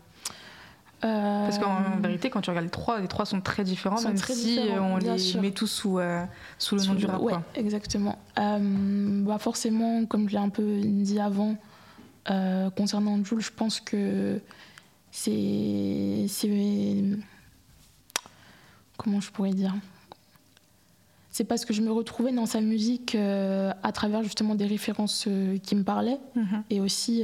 Parce 1.03 1.59
qu'en 1.59 1.75
euh, 1.75 1.99
vérité, 2.01 2.29
quand 2.29 2.39
tu 2.39 2.49
regardes 2.49 2.65
les 2.65 2.71
trois, 2.71 3.01
les 3.01 3.09
trois 3.09 3.25
sont 3.25 3.41
très 3.41 3.65
différents, 3.65 4.01
même 4.01 4.15
si 4.15 4.59
euh, 4.59 4.81
on 4.81 4.97
les 4.97 5.41
met 5.41 5.51
tous 5.51 5.67
sous, 5.67 5.99
euh, 5.99 6.23
sous 6.57 6.77
le 6.77 6.83
nom 6.85 6.93
du 6.93 7.05
rap. 7.05 7.21
Ouais, 7.21 7.33
exactement. 7.55 8.17
bah 8.37 9.37
forcément, 9.37 10.05
comme 10.05 10.29
je 10.29 10.35
l'ai 10.35 10.41
un 10.41 10.49
peu 10.49 10.79
dit 10.81 11.19
avant, 11.19 11.55
concernant 12.75 13.21
Jules, 13.23 13.41
je 13.41 13.51
pense 13.51 13.81
que 13.81 14.39
c'est. 15.11 16.25
Comment 18.97 19.19
je 19.19 19.31
pourrais 19.31 19.53
dire? 19.53 19.73
C'est 21.31 21.43
parce 21.45 21.65
que 21.65 21.73
je 21.73 21.81
me 21.81 21.91
retrouvais 21.91 22.31
dans 22.31 22.45
sa 22.45 22.61
musique 22.61 23.15
à 23.15 23.91
travers 23.91 24.23
justement 24.23 24.55
des 24.55 24.67
références 24.67 25.27
qui 25.63 25.75
me 25.75 25.83
parlaient 25.83 26.19
mm-hmm. 26.37 26.61
et 26.69 26.79
aussi 26.79 27.23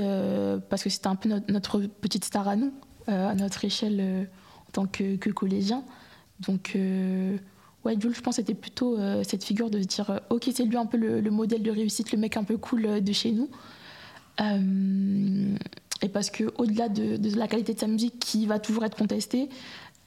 parce 0.70 0.84
que 0.84 0.90
c'était 0.90 1.08
un 1.08 1.16
peu 1.16 1.30
notre, 1.48 1.80
petite 1.80 2.26
star 2.26 2.46
à 2.50 2.58
nous 2.58 2.74
à 3.10 3.36
notre 3.36 3.66
échelle 3.66 3.98
euh, 4.00 4.24
en 4.68 4.72
tant 4.72 4.86
que, 4.86 5.30
collégien. 5.32 5.84
Donc, 6.42 6.74
euh, 6.76 7.38
ouais, 7.86 7.96
Jules, 8.00 8.16
je 8.16 8.22
pense, 8.22 8.36
c'était 8.36 8.54
plutôt 8.54 8.98
cette 9.24 9.44
figure 9.44 9.70
de 9.70 9.82
se 9.82 9.88
dire 9.88 10.22
ok, 10.30 10.50
c'est 10.54 10.64
lui 10.64 10.78
un 10.78 10.86
peu 10.86 10.98
le, 10.98 11.32
modèle 11.32 11.64
de 11.64 11.72
réussite, 11.72 12.12
le 12.12 12.18
mec 12.18 12.38
un 12.38 12.44
peu 12.44 12.58
cool 12.58 13.04
de 13.04 13.14
chez 13.14 13.32
nous. 13.32 13.50
et 14.40 16.10
parce 16.10 16.30
que 16.30 16.46
au-delà 16.58 16.88
de, 16.88 17.18
la 17.38 17.48
qualité 17.48 17.74
de 17.74 17.80
sa 17.80 17.88
musique 17.88 18.20
qui 18.20 18.46
va 18.46 18.60
toujours 18.60 18.86
être 18.86 18.96
contestée, 18.96 19.50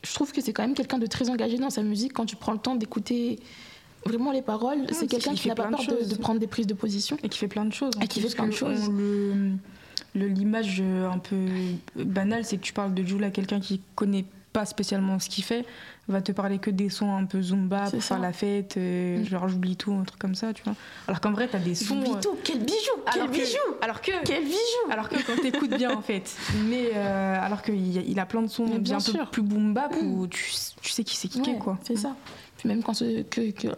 je 0.03 0.15
trouve 0.15 0.33
que 0.33 0.41
c'est 0.41 0.53
quand 0.53 0.63
même 0.63 0.75
quelqu'un 0.75 0.99
de 0.99 1.07
très 1.07 1.29
engagé 1.29 1.59
dans 1.59 1.71
sa 1.71 1.83
musique 1.83 2.13
quand 2.13 2.27
tu 2.27 2.37
prends 2.37 2.53
le 2.53 2.59
temps 2.59 2.77
d'écouter 2.77 3.39
vraiment 4.07 4.33
les 4.33 4.43
paroles. 4.43 4.87
c'est 4.93 5.07
quelqu'un 5.07 5.35
qui 5.35 5.49
n'a 5.49 5.55
pas 5.55 5.69
peur 5.69 5.81
de, 5.87 6.15
prendre 6.17 6.41
des 6.41 6.47
prises 6.47 6.67
de 6.67 6.75
position. 6.75 7.17
Et 7.23 7.29
qui 7.29 7.39
fait 7.39 7.49
plein 7.49 7.65
de 7.65 7.73
choses. 7.73 7.93
Et 8.01 8.07
qui 8.07 8.21
fait 8.21 8.35
plein 8.35 8.47
de 8.47 8.53
choses 8.53 8.89
l'image 10.15 10.79
euh, 10.81 11.11
un 11.11 11.19
peu 11.19 11.47
banale, 11.97 12.45
c'est 12.45 12.57
que 12.57 12.63
tu 12.63 12.73
parles 12.73 12.95
de 12.95 13.03
Jules 13.03 13.25
à 13.25 13.31
quelqu'un 13.31 13.61
qui 13.61 13.81
connaît 13.95 14.25
pas 14.53 14.67
spécialement 14.67 15.19
ce 15.19 15.31
qu'il 15.31 15.45
fait, 15.45 15.65
va 16.09 16.21
te 16.21 16.31
parler 16.31 16.59
que 16.59 16.69
des 16.69 16.91
sons 16.91 17.17
un 17.17 17.25
peu 17.25 17.41
zumba 17.41 17.91
pour 17.91 18.03
faire 18.03 18.19
la 18.19 18.35
fête, 18.35 18.77
euh, 18.77 19.21
mm. 19.21 19.25
genre 19.25 19.49
j'oublie 19.49 19.77
tout, 19.77 19.95
un 19.95 20.05
truc 20.05 20.21
comme 20.21 20.35
ça, 20.35 20.53
tu 20.53 20.63
vois. 20.63 20.75
Alors 21.09 21.23
qu'en 21.23 21.33
vrai, 21.33 21.49
t'as 21.49 21.59
des 21.59 21.75
sons. 21.75 21.95
J'oublie 21.95 22.11
euh, 22.11 22.21
tout, 22.21 22.37
quel 22.45 22.59
bijou, 22.59 22.93
quel 23.11 23.31
bijou 23.31 23.57
Alors 23.81 24.03
que. 24.03 24.11
Quel 24.25 24.45
bijou 24.45 24.91
Alors 24.91 25.09
que 25.09 25.17
quand 25.27 25.41
t'écoutes 25.41 25.75
bien, 25.75 25.97
en 25.97 26.03
fait. 26.03 26.37
Mais 26.69 26.93
alors 26.93 27.63
qu'il 27.63 27.97
il 27.97 28.21
a 28.21 28.27
plein 28.27 28.43
de 28.43 28.49
sons 28.49 28.67
bien, 28.67 28.99
un 28.99 29.01
peu 29.01 29.31
plus 29.31 29.43
boom 29.43 29.73
bap 29.73 29.95
mm. 29.95 30.07
où 30.07 30.27
tu, 30.27 30.53
sais 30.53 31.05
qui 31.05 31.17
c'est 31.17 31.29
qui 31.29 31.41
quoi. 31.59 31.79
C'est 31.83 31.97
ça. 31.97 32.15
Puis 32.59 32.69
même 32.69 32.83
quand 32.83 32.99
que, 32.99 33.51
que, 33.51 33.69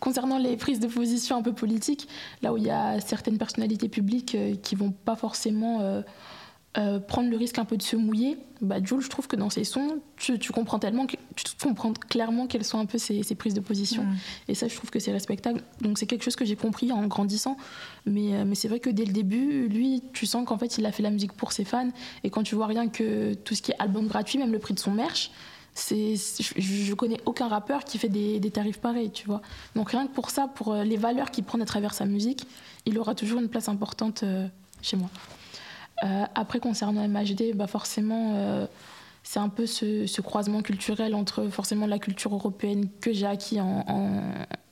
Concernant 0.00 0.38
les 0.38 0.56
prises 0.56 0.78
de 0.78 0.88
position 0.88 1.36
un 1.36 1.42
peu 1.42 1.52
politiques, 1.52 2.06
là 2.42 2.52
où 2.52 2.58
il 2.58 2.64
y 2.64 2.70
a 2.70 3.00
certaines 3.00 3.38
personnalités 3.38 3.88
publiques 3.88 4.34
euh, 4.34 4.54
qui 4.54 4.74
vont 4.74 4.90
pas 4.90 5.16
forcément 5.16 5.80
euh, 5.80 6.02
euh, 6.76 7.00
prendre 7.00 7.30
le 7.30 7.36
risque 7.38 7.58
un 7.58 7.64
peu 7.64 7.78
de 7.78 7.82
se 7.82 7.96
mouiller, 7.96 8.36
bah, 8.60 8.76
Jules, 8.82 9.00
je 9.00 9.08
trouve 9.08 9.26
que 9.26 9.36
dans 9.36 9.48
ses 9.48 9.64
sons, 9.64 10.00
tu, 10.16 10.38
comprends 10.52 10.78
tellement, 10.78 11.06
tu 11.06 11.16
comprends 11.62 11.94
clairement 11.94 12.46
quelles 12.46 12.64
sont 12.64 12.78
un 12.78 12.84
peu 12.84 12.98
ses, 12.98 13.22
prises 13.36 13.54
de 13.54 13.60
position. 13.60 14.02
Mm. 14.04 14.16
Et 14.48 14.54
ça, 14.54 14.68
je 14.68 14.76
trouve 14.76 14.90
que 14.90 14.98
c'est 14.98 15.12
respectable. 15.12 15.62
Donc 15.80 15.98
c'est 15.98 16.06
quelque 16.06 16.24
chose 16.24 16.36
que 16.36 16.44
j'ai 16.44 16.56
compris 16.56 16.92
en 16.92 17.06
grandissant. 17.06 17.56
Mais, 18.04 18.44
mais 18.44 18.54
c'est 18.54 18.68
vrai 18.68 18.80
que 18.80 18.90
dès 18.90 19.06
le 19.06 19.12
début, 19.12 19.66
lui, 19.68 20.02
tu 20.12 20.26
sens 20.26 20.46
qu'en 20.46 20.58
fait, 20.58 20.76
il 20.76 20.84
a 20.84 20.92
fait 20.92 21.02
la 21.02 21.10
musique 21.10 21.32
pour 21.32 21.52
ses 21.52 21.64
fans. 21.64 21.88
Et 22.22 22.28
quand 22.28 22.42
tu 22.42 22.54
vois 22.54 22.66
rien 22.66 22.88
que 22.88 23.32
tout 23.32 23.54
ce 23.54 23.62
qui 23.62 23.72
est 23.72 23.76
album 23.78 24.08
gratuit, 24.08 24.38
même 24.38 24.52
le 24.52 24.58
prix 24.58 24.74
de 24.74 24.78
son 24.78 24.90
merch, 24.90 25.30
je, 25.76 26.94
connais 26.94 27.20
aucun 27.26 27.48
rappeur 27.48 27.84
qui 27.84 27.98
fait 27.98 28.08
des, 28.08 28.50
tarifs 28.50 28.78
pareils, 28.78 29.10
tu 29.10 29.26
vois. 29.26 29.42
Donc 29.74 29.90
rien 29.90 30.06
que 30.06 30.12
pour 30.12 30.30
ça, 30.30 30.48
pour 30.48 30.72
euh, 30.72 30.84
les 30.84 30.96
valeurs 30.96 31.30
qu'il 31.30 31.44
prend 31.44 31.60
à 31.60 31.64
travers 31.64 31.94
sa 31.94 32.06
musique, 32.06 32.46
il 32.86 32.98
aura 32.98 33.14
toujours 33.14 33.40
une 33.40 33.48
place 33.48 33.68
importante 33.68 34.22
euh, 34.22 34.46
chez 34.82 34.96
moi. 34.96 35.10
Euh, 36.04 36.24
après, 36.34 36.60
concernant 36.60 37.06
MHD, 37.06 37.54
bah 37.54 37.66
forcément, 37.66 38.66
c'est 39.22 39.38
un 39.38 39.48
peu 39.48 39.66
ce, 39.66 40.20
croisement 40.20 40.62
culturel 40.62 41.14
entre 41.14 41.48
forcément 41.48 41.86
la 41.86 41.98
culture 41.98 42.34
européenne 42.34 42.88
que 43.00 43.12
j'ai 43.12 43.26
acquis 43.26 43.60
en, 43.60 43.84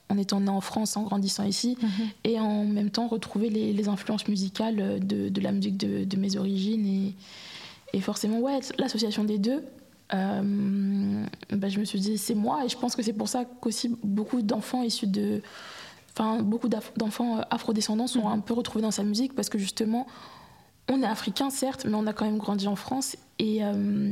en, 0.09 0.17
étant 0.17 0.39
né 0.39 0.49
en 0.49 0.61
France, 0.61 0.95
en 0.97 1.03
grandissant 1.03 1.43
ici, 1.43 1.77
mhm. 1.81 1.89
et 2.23 2.39
en 2.39 2.63
même 2.63 2.89
temps 2.89 3.07
retrouver 3.07 3.49
les, 3.49 3.89
influences 3.89 4.27
musicales 4.27 5.05
de, 5.05 5.41
la 5.41 5.51
musique 5.51 5.77
de, 5.77 6.17
mes 6.17 6.37
origines. 6.37 6.85
Et, 6.85 7.15
et 7.93 8.01
forcément, 8.01 8.39
ouais, 8.39 8.59
l'association 8.77 9.23
des 9.23 9.39
deux, 9.39 9.63
euh, 10.13 11.25
ben 11.49 11.69
je 11.69 11.79
me 11.79 11.85
suis 11.85 11.99
dit 11.99 12.17
c'est 12.17 12.35
moi 12.35 12.63
et 12.63 12.69
je 12.69 12.77
pense 12.77 12.95
que 12.95 13.01
c'est 13.01 13.13
pour 13.13 13.27
ça 13.27 13.43
qu'aussi 13.43 13.95
beaucoup 14.03 14.43
d'enfants 14.43 14.83
issus 14.83 15.07
de 15.07 15.41
enfin 16.11 16.43
beaucoup 16.43 16.69
d'enfants 16.69 17.39
euh, 17.39 17.41
afrodescendants 17.49 18.05
sont 18.05 18.29
mm. 18.29 18.33
un 18.33 18.39
peu 18.39 18.53
retrouvés 18.53 18.83
dans 18.83 18.91
sa 18.91 19.03
musique 19.03 19.33
parce 19.33 19.49
que 19.49 19.57
justement 19.57 20.05
on 20.91 21.01
est 21.01 21.07
africain 21.07 21.49
certes 21.49 21.85
mais 21.85 21.95
on 21.95 22.05
a 22.05 22.13
quand 22.13 22.25
même 22.25 22.37
grandi 22.37 22.67
en 22.67 22.75
France 22.75 23.17
et 23.39 23.63
euh, 23.63 24.11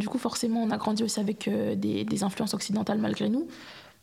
du 0.00 0.08
coup 0.08 0.18
forcément 0.18 0.60
on 0.60 0.70
a 0.70 0.76
grandi 0.76 1.04
aussi 1.04 1.20
avec 1.20 1.48
des, 1.48 2.04
des, 2.04 2.22
influences 2.24 2.54
occidentales 2.54 2.98
malgré 2.98 3.28
nous 3.28 3.46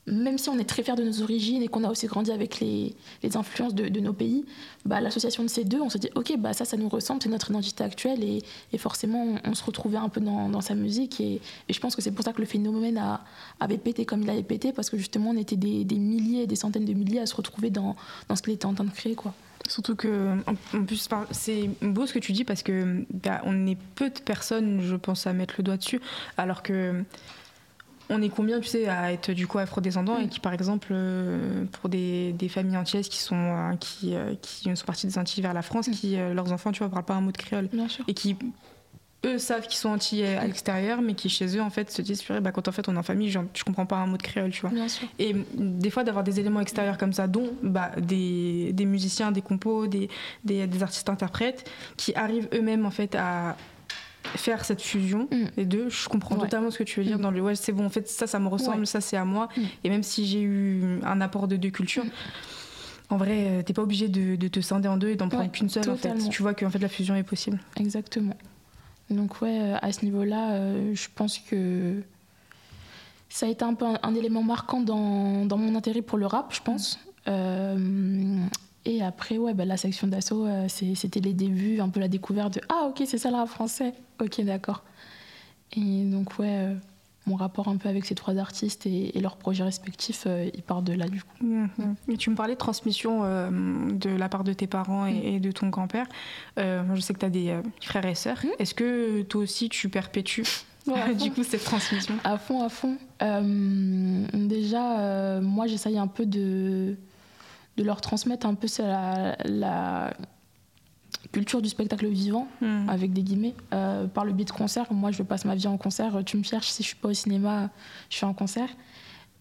même 0.07 0.37
si 0.37 0.49
on 0.49 0.59
est 0.59 0.65
très 0.65 0.83
fiers 0.83 0.95
de 0.95 1.03
nos 1.03 1.21
origines 1.21 1.61
et 1.63 1.67
qu'on 1.67 1.83
a 1.83 1.89
aussi 1.89 2.05
grandi 2.07 2.31
avec 2.31 2.59
les, 2.59 2.95
influences 3.35 3.73
de, 3.73 3.99
nos 3.99 4.13
pays, 4.13 4.45
bah, 4.85 5.01
l'association 5.01 5.43
de 5.43 5.49
ces 5.49 5.63
deux, 5.63 5.81
on 5.81 5.89
se 5.89 5.97
dit, 5.97 6.09
ok, 6.15 6.37
bah, 6.37 6.53
ça, 6.53 6.63
ça 6.63 6.77
nous 6.77 6.89
ressemble, 6.89 7.21
c'est 7.23 7.29
notre 7.29 7.49
identité 7.49 7.83
actuelle 7.83 8.23
et, 8.23 8.77
forcément, 8.77 9.35
on, 9.43 9.53
se 9.53 9.63
retrouvait 9.63 9.97
un 9.97 10.09
peu 10.09 10.21
dans, 10.21 10.61
sa 10.61 10.75
musique. 10.75 11.19
Et, 11.21 11.41
je 11.69 11.79
pense 11.79 11.95
que 11.95 12.01
c'est 12.01 12.11
pour 12.11 12.23
ça 12.23 12.33
que 12.33 12.41
le 12.41 12.47
phénomène 12.47 13.01
avait 13.59 13.77
pété 13.77 14.05
comme 14.05 14.21
il 14.21 14.29
avait 14.29 14.43
pété, 14.43 14.71
parce 14.73 14.89
que 14.89 14.97
justement, 14.97 15.31
on 15.31 15.37
était 15.37 15.55
des, 15.55 15.83
des 15.83 15.97
milliers, 15.97 16.45
des 16.45 16.55
centaines 16.55 16.85
de 16.85 16.93
milliers 16.93 17.21
à 17.21 17.25
se 17.25 17.35
retrouver 17.35 17.69
dans, 17.69 17.95
dans 18.29 18.35
ce 18.35 18.43
qu'il 18.43 18.53
était 18.53 18.65
en 18.65 18.73
train 18.73 18.83
de 18.83 18.91
créer. 18.91 19.15
Quoi. 19.15 19.33
Surtout 19.67 19.95
que, 19.95 20.37
en 20.45 20.83
plus, 20.83 21.07
c'est 21.31 21.69
beau 21.81 22.05
ce 22.05 22.13
que 22.13 22.19
tu 22.19 22.31
dis 22.31 22.43
parce 22.43 22.61
que 22.61 23.03
bah, 23.11 23.41
on 23.45 23.65
est 23.65 23.77
peu 23.95 24.09
de 24.09 24.19
personnes, 24.19 24.81
je 24.81 24.95
pense, 24.95 25.25
à 25.25 25.33
mettre 25.33 25.55
le 25.57 25.63
doigt 25.63 25.77
dessus, 25.77 25.99
alors 26.37 26.61
que 26.61 27.03
on 28.09 28.21
est 28.21 28.29
combien, 28.29 28.59
tu 28.59 28.67
sais, 28.67 28.87
à 28.87 29.11
être 29.11 29.31
du 29.31 29.47
coup 29.47 29.57
afro-descendants 29.57 30.19
et 30.19 30.27
qui, 30.27 30.39
par 30.39 30.53
exemple, 30.53 30.89
euh, 30.91 31.65
pour 31.71 31.89
des, 31.89 32.33
des 32.33 32.49
familles 32.49 32.77
antillaises 32.77 33.09
qui 33.09 33.17
sont, 33.17 33.35
euh, 33.35 33.75
qui, 33.79 34.15
euh, 34.15 34.35
qui 34.41 34.75
sont 34.75 34.85
parties 34.85 35.07
des 35.07 35.17
Antilles 35.17 35.41
vers 35.41 35.53
la 35.53 35.61
France, 35.61 35.89
qui, 35.89 36.15
leurs 36.15 36.51
enfants, 36.51 36.71
tu 36.71 36.79
vois, 36.79 36.89
parlent 36.89 37.05
pas 37.05 37.15
un 37.15 37.21
mot 37.21 37.31
de 37.31 37.37
créole. 37.37 37.67
Bien 37.71 37.87
sûr. 37.87 38.05
Et 38.07 38.13
qui, 38.13 38.37
eux, 39.25 39.39
savent 39.39 39.67
qu'ils 39.67 39.77
sont 39.77 39.89
antillais 39.89 40.35
à 40.35 40.45
l'extérieur, 40.45 41.01
mais 41.01 41.15
qui, 41.15 41.29
chez 41.29 41.57
eux, 41.57 41.61
en 41.61 41.69
fait, 41.71 41.91
se 41.91 42.01
disent, 42.01 42.23
bah, 42.41 42.51
quand 42.51 42.67
en 42.67 42.71
fait 42.71 42.87
on 42.87 42.95
est 42.95 42.99
en 42.99 43.03
famille, 43.03 43.31
genre, 43.31 43.45
je 43.53 43.63
comprends 43.63 43.85
pas 43.87 43.97
un 43.97 44.07
mot 44.07 44.17
de 44.17 44.23
créole, 44.23 44.51
tu 44.51 44.61
vois. 44.61 44.69
Bien 44.69 44.87
sûr. 44.87 45.07
Et 45.17 45.33
mm, 45.33 45.45
des 45.79 45.89
fois, 45.89 46.03
d'avoir 46.03 46.23
des 46.23 46.39
éléments 46.39 46.61
extérieurs 46.61 46.97
comme 46.97 47.13
ça, 47.13 47.27
dont 47.27 47.49
bah, 47.63 47.91
des, 47.97 48.71
des 48.73 48.85
musiciens, 48.85 49.31
des 49.31 49.41
compos, 49.41 49.87
des, 49.87 50.09
des, 50.43 50.67
des 50.67 50.83
artistes 50.83 51.09
interprètes, 51.09 51.69
qui 51.97 52.13
arrivent 52.15 52.47
eux-mêmes, 52.53 52.85
en 52.85 52.91
fait, 52.91 53.15
à 53.15 53.55
faire 54.37 54.65
cette 54.65 54.81
fusion 54.81 55.27
Mm. 55.31 55.35
les 55.57 55.65
deux. 55.65 55.89
Je 55.89 56.07
comprends 56.09 56.35
Ouais. 56.35 56.41
totalement 56.41 56.71
ce 56.71 56.77
que 56.77 56.83
tu 56.83 56.99
veux 56.99 57.05
dire 57.05 57.17
Mm. 57.17 57.21
dans 57.21 57.31
le 57.31 57.41
ouais, 57.41 57.55
c'est 57.55 57.71
bon, 57.71 57.85
en 57.85 57.89
fait, 57.89 58.07
ça, 58.07 58.27
ça 58.27 58.39
me 58.39 58.47
ressemble, 58.47 58.79
Ouais. 58.81 58.85
ça, 58.85 59.01
c'est 59.01 59.17
à 59.17 59.25
moi. 59.25 59.49
Mm. 59.57 59.61
Et 59.83 59.89
même 59.89 60.03
si 60.03 60.25
j'ai 60.25 60.41
eu 60.41 60.99
un 61.03 61.21
apport 61.21 61.47
de 61.47 61.55
deux 61.55 61.69
cultures, 61.71 62.05
Mm. 62.05 62.09
en 63.11 63.17
vrai, 63.17 63.47
euh, 63.49 63.61
t'es 63.63 63.73
pas 63.73 63.81
obligé 63.83 64.07
de, 64.07 64.35
de 64.35 64.47
te 64.47 64.59
scinder 64.61 64.87
en 64.87 64.97
deux 64.97 65.09
et 65.09 65.15
d'en 65.15 65.29
prendre 65.29 65.51
qu'une 65.51 65.69
seule, 65.69 65.89
en 65.89 65.95
fait. 65.95 66.09
totalement. 66.09 66.29
Tu 66.29 66.41
vois 66.41 66.53
qu'en 66.53 66.69
fait, 66.69 66.79
la 66.79 66.89
fusion 66.89 67.15
est 67.15 67.23
possible. 67.23 67.59
Exactement. 67.77 68.35
Donc 69.09 69.41
ouais, 69.41 69.59
euh, 69.61 69.77
à 69.81 69.91
ce 69.91 70.03
niveau-là, 70.03 70.53
euh, 70.53 70.91
je 70.95 71.07
pense 71.13 71.37
que 71.37 72.01
ça 73.29 73.45
a 73.45 73.49
été 73.49 73.63
un 73.63 73.73
peu 73.75 73.85
un, 73.85 73.99
un 74.01 74.15
élément 74.15 74.41
marquant 74.43 74.81
dans, 74.81 75.45
dans 75.45 75.57
mon 75.57 75.75
intérêt 75.75 76.01
pour 76.01 76.17
le 76.17 76.25
rap, 76.25 76.53
je 76.55 76.61
pense. 76.61 76.99
Euh, 77.27 78.37
et 78.85 79.01
après, 79.03 79.37
ouais, 79.37 79.53
bah, 79.53 79.65
la 79.65 79.77
section 79.77 80.07
d'assaut, 80.07 80.45
euh, 80.45 80.67
c'était 80.67 81.19
les 81.19 81.33
débuts, 81.33 81.79
un 81.79 81.89
peu 81.89 81.99
la 81.99 82.07
découverte 82.07 82.53
de 82.55 82.61
Ah 82.69 82.87
ok, 82.89 83.01
c'est 83.05 83.17
ça 83.17 83.29
le 83.31 83.35
rap 83.37 83.49
français. 83.49 83.93
Ok, 84.21 84.39
d'accord. 84.41 84.83
Et 85.75 86.03
donc 86.05 86.37
ouais, 86.39 86.47
euh, 86.49 86.75
mon 87.25 87.35
rapport 87.35 87.67
un 87.67 87.77
peu 87.77 87.89
avec 87.89 88.05
ces 88.05 88.13
trois 88.13 88.37
artistes 88.37 88.85
et, 88.85 89.17
et 89.17 89.21
leurs 89.21 89.37
projets 89.37 89.63
respectifs, 89.63 90.25
euh, 90.27 90.49
il 90.53 90.61
part 90.61 90.83
de 90.83 90.93
là 90.93 91.07
du 91.07 91.21
coup. 91.23 91.43
Mhm. 91.43 91.95
Et 92.09 92.17
tu 92.17 92.29
me 92.29 92.35
parlais 92.35 92.53
de 92.53 92.59
transmission 92.59 93.21
euh, 93.23 93.49
de 93.91 94.09
la 94.11 94.29
part 94.29 94.43
de 94.43 94.53
tes 94.53 94.67
parents 94.67 95.07
et, 95.07 95.13
Mm. 95.13 95.23
et 95.35 95.39
de 95.39 95.51
ton 95.51 95.69
grand-père. 95.69 96.05
Je 96.57 96.99
sais 97.01 97.13
que 97.13 97.19
tu 97.19 97.25
as 97.25 97.29
des 97.29 97.57
frères 97.81 98.05
et 98.05 98.15
sœurs. 98.15 98.45
Mm. 98.45 98.49
Est-ce 98.59 98.75
que 98.75 99.23
toi 99.23 99.41
aussi, 99.41 99.69
tu 99.69 99.89
perpétues 99.89 100.45
du 101.19 101.31
coup 101.31 101.43
cette 101.43 101.63
transmission? 101.63 102.13
À 102.23 102.37
fond, 102.37 102.61
à 102.63 102.69
fond. 102.69 102.97
Déjà, 104.33 105.39
moi, 105.41 105.67
j'essaye 105.67 105.97
un 105.97 106.07
peu 106.07 106.25
de, 106.25 106.95
de 107.77 107.83
leur 107.83 108.01
transmettre 108.01 108.45
un 108.47 108.53
peu 108.55 108.67
la, 108.79 109.35
la 109.45 110.13
culture 111.31 111.61
du 111.61 111.69
spectacle 111.69 112.07
vivant, 112.07 112.47
Mm. 112.61 112.89
avec 112.89 113.11
des 113.13 113.21
guillemets, 113.23 113.55
euh, 113.73 114.05
par 114.07 114.25
le 114.25 114.33
biais 114.33 114.45
de 114.45 114.51
concerts. 114.51 114.91
Moi, 114.93 115.11
je 115.11 115.23
passe 115.23 115.43
ma 115.45 115.55
vie 115.55 115.67
en 115.67 115.77
concert. 115.77 116.23
Tu 116.25 116.37
me 116.37 116.43
cherches, 116.43 116.67
si 116.69 116.83
je 116.83 116.87
suis 116.89 116.95
pas 116.97 117.09
au 117.09 117.13
cinéma, 117.13 117.69
je 118.09 118.15
suis 118.17 118.25
en 118.25 118.33
concert. 118.33 118.69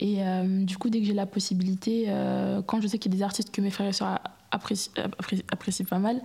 Et 0.01 0.17
euh, 0.27 0.65
du 0.65 0.77
coup, 0.77 0.91
dès 0.91 0.99
que 1.01 1.07
j'ai 1.07 1.15
la 1.15 1.27
possibilité, 1.27 2.07
euh, 2.09 2.63
quand 2.63 2.81
je 2.81 2.89
sais 2.89 2.99
qu'il 2.99 3.13
y 3.13 3.15
a 3.15 3.19
des 3.19 3.23
artistes 3.23 3.53
que 3.53 3.61
mes 3.61 3.71
frères 3.71 3.87
et 3.89 3.93
sœurs 3.93 4.19
apprécient, 4.51 4.93
appré- 5.21 5.45
apprécient 5.53 5.87
pas 5.87 6.01
mal, 6.01 6.21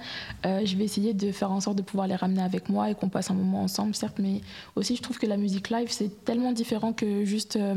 euh, 0.46 0.62
je 0.66 0.76
vais 0.76 0.86
essayer 0.86 1.14
de 1.14 1.32
faire 1.32 1.52
en 1.52 1.60
sorte 1.60 1.78
de 1.78 1.84
pouvoir 1.84 2.08
les 2.08 2.16
ramener 2.16 2.42
avec 2.42 2.70
moi 2.70 2.90
et 2.90 2.96
qu'on 2.96 3.10
passe 3.10 3.30
un 3.30 3.36
moment 3.36 3.62
ensemble, 3.62 3.94
certes, 3.94 4.18
mais 4.20 4.42
aussi 4.76 4.96
je 4.96 5.02
trouve 5.04 5.20
que 5.20 5.28
la 5.28 5.38
musique 5.38 5.70
live, 5.70 5.88
c'est 5.92 6.26
tellement 6.26 6.52
différent 6.52 6.94
que 6.94 7.26
juste 7.26 7.58
euh, 7.58 7.76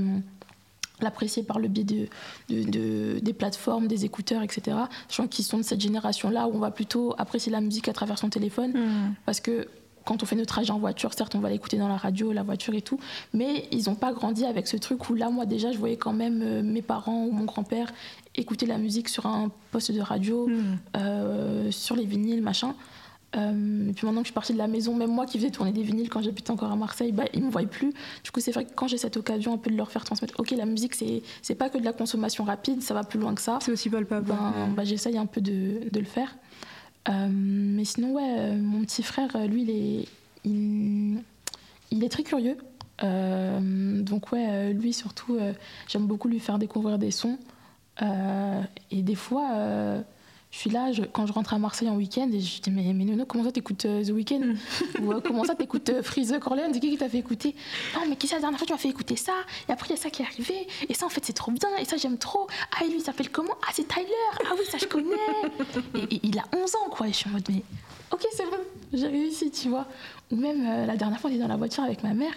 l'apprécier 1.00 1.42
par 1.42 1.58
le 1.58 1.68
biais 1.68 1.84
de, 1.84 2.06
de- 2.48 2.62
de- 2.70 3.18
des 3.20 3.32
plateformes, 3.32 3.88
des 3.88 4.04
écouteurs, 4.04 4.42
etc. 4.42 4.76
Sachant 5.08 5.26
qu'ils 5.26 5.44
sont 5.44 5.58
de 5.58 5.62
cette 5.62 5.80
génération-là 5.80 6.46
où 6.48 6.52
on 6.54 6.58
va 6.58 6.70
plutôt 6.70 7.14
apprécier 7.18 7.50
la 7.50 7.60
musique 7.60 7.88
à 7.88 7.92
travers 7.92 8.18
son 8.18 8.28
téléphone, 8.28 8.72
Mm. 8.72 9.14
parce 9.26 9.40
que 9.40 9.66
quand 10.04 10.20
on 10.22 10.26
fait 10.26 10.34
notre 10.34 10.48
trajet 10.52 10.72
en 10.72 10.78
voiture, 10.80 11.12
certes, 11.14 11.34
on 11.36 11.38
va 11.40 11.48
l'écouter 11.48 11.76
dans 11.78 11.86
la 11.86 11.96
radio, 11.96 12.32
la 12.32 12.42
voiture 12.42 12.74
et 12.74 12.82
tout, 12.82 12.98
mais 13.32 13.68
ils 13.70 13.84
n'ont 13.88 13.94
pas 13.94 14.12
grandi 14.12 14.44
avec 14.44 14.66
ce 14.66 14.76
truc 14.76 15.08
où 15.08 15.14
là, 15.14 15.30
moi 15.30 15.46
déjà, 15.46 15.70
je 15.70 15.78
voyais 15.78 15.96
quand 15.96 16.12
même 16.12 16.42
euh, 16.42 16.62
mes 16.62 16.82
parents 16.82 17.24
ou 17.24 17.30
mon 17.30 17.44
grand-père 17.44 17.92
écouter 18.34 18.66
la 18.66 18.78
musique 18.78 19.08
sur 19.08 19.26
un 19.26 19.50
poste 19.70 19.92
de 19.92 20.00
radio, 20.00 20.48
Mm. 20.48 20.78
euh, 20.96 21.70
sur 21.70 21.94
les 21.96 22.04
vinyles, 22.04 22.42
machin. 22.42 22.74
Euh, 23.34 23.88
et 23.88 23.92
puis 23.92 24.06
maintenant 24.06 24.20
que 24.20 24.26
je 24.26 24.30
suis 24.30 24.34
partie 24.34 24.52
de 24.52 24.58
la 24.58 24.66
maison, 24.68 24.94
même 24.94 25.10
moi 25.10 25.24
qui 25.24 25.38
faisais 25.38 25.50
tourner 25.50 25.72
des 25.72 25.82
vinyles 25.82 26.10
quand 26.10 26.22
j'habitais 26.22 26.50
encore 26.50 26.70
à 26.70 26.76
Marseille, 26.76 27.12
bah, 27.12 27.24
ils 27.32 27.40
ne 27.40 27.46
me 27.46 27.50
voient 27.50 27.62
plus. 27.62 27.92
Du 28.22 28.30
coup, 28.30 28.40
c'est 28.40 28.52
vrai 28.52 28.64
que 28.66 28.72
quand 28.74 28.88
j'ai 28.88 28.98
cette 28.98 29.16
occasion 29.16 29.54
un 29.54 29.58
peu 29.58 29.70
de 29.70 29.76
leur 29.76 29.90
faire 29.90 30.04
transmettre, 30.04 30.34
ok, 30.38 30.50
la 30.50 30.66
musique, 30.66 30.94
c'est 30.94 31.22
c'est 31.40 31.54
pas 31.54 31.70
que 31.70 31.78
de 31.78 31.84
la 31.84 31.92
consommation 31.92 32.44
rapide, 32.44 32.82
ça 32.82 32.92
va 32.94 33.04
plus 33.04 33.18
loin 33.18 33.34
que 33.34 33.40
ça 33.40 33.58
C'est 33.62 33.72
aussi 33.72 33.88
palpable. 33.88 34.26
ben, 34.26 34.68
bah, 34.76 34.84
j'essaye 34.84 35.16
un 35.16 35.26
peu 35.26 35.40
de, 35.40 35.88
de 35.90 35.98
le 35.98 36.04
faire. 36.06 36.36
Euh, 37.08 37.28
mais 37.30 37.84
sinon, 37.84 38.12
ouais, 38.12 38.34
euh, 38.38 38.56
mon 38.56 38.82
petit 38.82 39.02
frère, 39.02 39.36
lui, 39.48 39.62
il 39.62 39.70
est, 39.70 40.08
il, 40.44 41.22
il 41.90 42.04
est 42.04 42.08
très 42.08 42.22
curieux. 42.22 42.56
Euh, 43.02 44.02
donc, 44.02 44.30
ouais, 44.32 44.72
lui, 44.72 44.92
surtout, 44.92 45.38
j'aime 45.88 46.06
beaucoup 46.06 46.28
lui 46.28 46.38
faire 46.38 46.58
découvrir 46.58 46.98
des 46.98 47.10
sons. 47.10 47.38
Et 48.90 49.02
des 49.02 49.14
fois, 49.14 50.02
je 50.52 50.58
suis 50.58 50.70
là, 50.70 50.92
je- 50.92 51.02
quand 51.02 51.26
je 51.26 51.32
rentre 51.32 51.54
à 51.54 51.58
Marseille 51.58 51.88
en 51.88 51.96
week-end, 51.96 52.28
et 52.32 52.38
je 52.38 52.60
dis 52.60 52.70
Mais, 52.70 52.92
mais 52.92 53.04
Nono, 53.04 53.24
comment 53.24 53.42
ça 53.42 53.50
t'écoutes 53.52 53.86
euh, 53.86 54.04
The 54.04 54.10
Weeknd 54.10 54.54
Ou 55.02 55.12
euh, 55.12 55.20
comment 55.24 55.42
ça 55.44 55.54
t'écoutes 55.54 55.88
euh, 55.88 56.02
Freeze 56.02 56.32
Corleone 56.40 56.72
C'est 56.74 56.78
qui 56.80 56.90
qui 56.90 56.98
t'a 56.98 57.08
fait 57.08 57.18
écouter 57.18 57.54
Non, 57.94 58.02
mais 58.08 58.16
qui 58.16 58.28
c'est 58.28 58.34
la 58.34 58.42
dernière 58.42 58.58
fois 58.58 58.66
tu 58.66 58.72
m'as 58.74 58.78
fait 58.78 58.90
écouter 58.90 59.16
ça 59.16 59.32
Et 59.68 59.72
après, 59.72 59.88
il 59.88 59.96
y 59.96 59.98
a 59.98 60.02
ça 60.02 60.10
qui 60.10 60.22
est 60.22 60.26
arrivé. 60.26 60.68
Et 60.88 60.94
ça, 60.94 61.06
en 61.06 61.08
fait, 61.08 61.24
c'est 61.24 61.32
trop 61.32 61.50
bien. 61.50 61.68
Et 61.80 61.84
ça, 61.86 61.96
j'aime 61.96 62.18
trop. 62.18 62.46
Ah, 62.78 62.84
et 62.84 62.88
lui, 62.88 62.96
il 62.98 63.02
s'appelle 63.02 63.30
comment 63.30 63.54
Ah, 63.66 63.70
c'est 63.72 63.88
Tyler. 63.88 64.06
Ah 64.44 64.52
oui, 64.58 64.64
ça, 64.70 64.78
je 64.78 64.86
connais. 64.86 65.16
et, 66.10 66.14
et 66.16 66.20
il 66.22 66.38
a 66.38 66.44
11 66.54 66.74
ans, 66.76 66.90
quoi. 66.90 67.08
Et 67.08 67.12
je 67.12 67.16
suis 67.16 67.30
en 67.30 67.32
mode 67.32 67.48
Mais 67.48 67.62
ok, 68.12 68.24
c'est 68.36 68.44
bon, 68.44 68.58
j'ai 68.92 69.06
réussi, 69.08 69.50
tu 69.50 69.68
vois. 69.70 69.86
Ou 70.32 70.36
même 70.36 70.64
euh, 70.66 70.86
la 70.86 70.96
dernière 70.96 71.20
fois, 71.20 71.28
on 71.30 71.32
était 71.34 71.42
dans 71.42 71.48
la 71.48 71.56
voiture 71.56 71.84
avec 71.84 72.02
ma 72.02 72.14
mère 72.14 72.32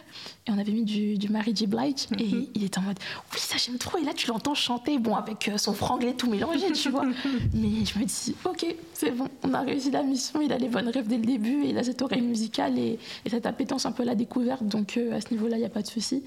et 0.47 0.51
on 0.51 0.57
avait 0.57 0.71
mis 0.73 0.83
du, 0.83 1.17
du 1.17 1.29
Mary 1.29 1.55
J. 1.55 1.65
Blige 1.65 2.09
Mhm. 2.11 2.19
et 2.19 2.49
il 2.53 2.63
était 2.65 2.77
en 2.77 2.81
mode 2.81 2.99
Oui, 3.33 3.39
ça, 3.39 3.55
j'aime 3.57 3.77
trop. 3.77 3.97
Et 3.97 4.03
là, 4.03 4.11
tu 4.13 4.27
l'entends 4.27 4.53
chanter, 4.53 4.99
bon, 4.99 5.15
avec 5.15 5.47
euh, 5.47 5.57
son 5.57 5.73
franglais 5.73 6.13
tout 6.13 6.29
mélangé, 6.29 6.71
tu 6.73 6.89
vois. 6.89 7.05
Mais 7.53 7.85
je 7.85 7.97
me 7.97 8.03
dis 8.03 8.35
Ok, 8.43 8.65
c'est 8.93 9.11
bon, 9.11 9.27
on 9.43 9.53
a 9.53 9.61
réussi 9.61 9.89
la 9.91 10.03
mission. 10.03 10.41
Il 10.41 10.51
a 10.51 10.57
les 10.57 10.67
bonnes 10.67 10.89
rêves 10.89 11.07
dès 11.07 11.17
le 11.17 11.25
début 11.25 11.63
et 11.63 11.69
il 11.69 11.77
a 11.77 11.83
cette 11.83 12.01
oreille 12.01 12.21
musicale 12.21 12.77
et, 12.77 12.99
et 13.25 13.29
cette 13.29 13.45
appétence 13.45 13.85
un 13.85 13.91
peu 13.93 14.03
à 14.03 14.07
la 14.07 14.15
découverte. 14.15 14.63
Donc, 14.67 14.97
euh, 14.97 15.15
à 15.15 15.21
ce 15.21 15.31
niveau-là, 15.31 15.55
il 15.55 15.59
n'y 15.61 15.65
a 15.65 15.69
pas 15.69 15.81
de 15.81 15.87
souci. 15.87 16.21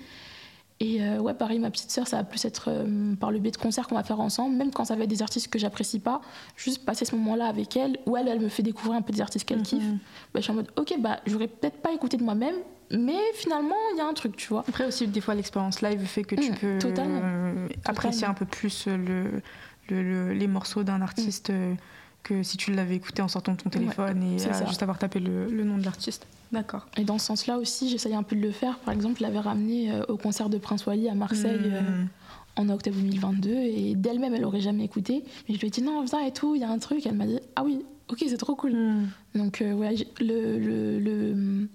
Et 0.81 1.03
euh, 1.03 1.19
ouais, 1.19 1.35
pareil, 1.35 1.59
ma 1.59 1.71
petite 1.73 1.91
sœur, 1.91 2.07
ça 2.07 2.19
va 2.19 2.25
plus 2.25 2.45
être 2.45 2.67
euh, 2.69 3.15
par 3.17 3.33
le 3.33 3.41
biais 3.41 3.51
de 3.51 3.57
concerts 3.57 3.89
qu'on 3.89 3.97
va 3.97 4.05
faire 4.05 4.21
ensemble, 4.21 4.55
même 4.55 4.71
quand 4.71 4.85
ça 4.85 4.95
va 4.95 5.03
être 5.05 5.11
des 5.11 5.23
artistes 5.23 5.49
que 5.49 5.59
j'apprécie 5.59 5.99
pas, 5.99 6.21
juste 6.57 6.85
passer 6.85 7.05
ce 7.05 7.17
moment-là 7.17 7.47
avec 7.47 7.77
elle, 7.77 7.99
où 8.07 8.17
elle, 8.17 8.29
elle 8.29 8.39
me 8.39 8.49
fait 8.49 8.63
découvrir 8.63 8.97
un 8.97 9.03
peu 9.03 9.13
des 9.13 9.21
artistes 9.21 9.45
qu'elle 9.49 9.63
kiffe. 9.63 9.83
Mhm. 9.83 9.99
Bah, 10.33 10.39
je 10.39 10.41
suis 10.43 10.53
en 10.53 10.55
mode, 10.55 10.71
ok, 10.77 10.95
bah, 11.01 11.19
j'aurais 11.27 11.49
peut-être 11.49 11.83
pas 11.83 11.93
écouté 11.93 12.17
de 12.17 12.23
moi-même, 12.23 12.55
mais 12.93 13.19
finalement, 13.35 13.75
il 13.95 13.99
y 13.99 14.01
a 14.01 14.07
un 14.07 14.15
truc, 14.15 14.37
tu 14.37 14.47
vois. 14.51 14.65
Après 14.69 14.87
aussi, 14.87 15.09
des 15.09 15.21
fois, 15.21 15.35
l'expérience 15.35 15.83
live 15.83 16.01
fait 16.07 16.23
que 16.23 16.37
tu 16.37 16.53
Mm, 16.53 16.55
peux 16.55 16.79
totalement. 16.79 17.21
euh, 17.25 17.69
apprécier 17.85 18.21
Totalement. 18.21 18.31
un 18.31 18.35
peu 18.35 18.45
plus 18.47 18.87
le, 18.87 19.43
le- 19.91 20.03
le- 20.03 20.33
les 20.33 20.47
morceaux 20.47 20.85
d'un 20.85 21.03
artiste 21.03 21.51
euh, 21.51 21.75
que 22.23 22.45
si 22.45 22.57
tu 22.57 22.73
l'avais 22.73 22.95
écouté 22.95 23.21
en 23.21 23.29
sortant 23.29 23.53
de 23.53 23.57
ton 23.61 23.69
téléphone 23.71 24.23
et 24.23 24.39
ça. 24.39 24.65
juste 24.65 24.83
avoir 24.85 24.99
tapé 24.99 25.19
le, 25.19 25.47
le 25.51 25.65
nom 25.65 25.77
de 25.77 25.85
l'artiste. 25.85 26.25
D'accord. 26.53 26.87
Et 26.97 27.05
dans 27.05 27.19
ce 27.19 27.27
sens-là 27.27 27.59
aussi, 27.59 27.89
j'essaye 27.91 28.15
un 28.15 28.23
peu 28.23 28.35
de 28.37 28.41
le 28.41 28.51
faire. 28.51 28.79
Par 28.79 28.95
exemple, 28.95 29.19
je 29.19 29.23
l'avais 29.23 29.39
ramené 29.41 29.93
euh, 29.93 30.03
au 30.09 30.17
concert 30.17 30.49
de 30.49 30.57
Prince 30.59 30.87
Wally 30.87 31.09
à 31.09 31.15
Marseille 31.15 31.61
euh, 31.65 31.81
Mm. 31.81 32.09
en 32.57 32.69
octobre 32.71 32.97
2022, 32.97 33.51
et 33.51 33.95
d'elle-même, 33.95 34.35
elle 34.35 34.45
aurait 34.45 34.61
jamais 34.61 34.85
écouté. 34.85 35.25
Mais 35.49 35.55
je 35.55 35.61
lui 35.61 35.67
ai 35.69 35.71
dit, 35.71 35.83
non, 35.83 36.03
viens 36.05 36.21
et 36.25 36.33
tout, 36.33 36.55
il 36.55 36.61
y 36.63 36.65
a 36.65 36.71
un 36.71 36.79
truc. 36.79 37.05
Elle 37.07 37.15
m'a 37.17 37.27
dit, 37.27 37.39
ah 37.57 37.65
oui, 37.65 37.85
ok, 38.09 38.25
c'est 38.27 38.37
trop 38.39 38.55
cool. 38.55 38.73
Mm. 38.75 39.09
Donc, 39.35 39.61
euh, 39.63 39.73
ouais, 39.75 39.95
le, 40.21 40.59
le- 40.59 40.99
le- 40.99 41.69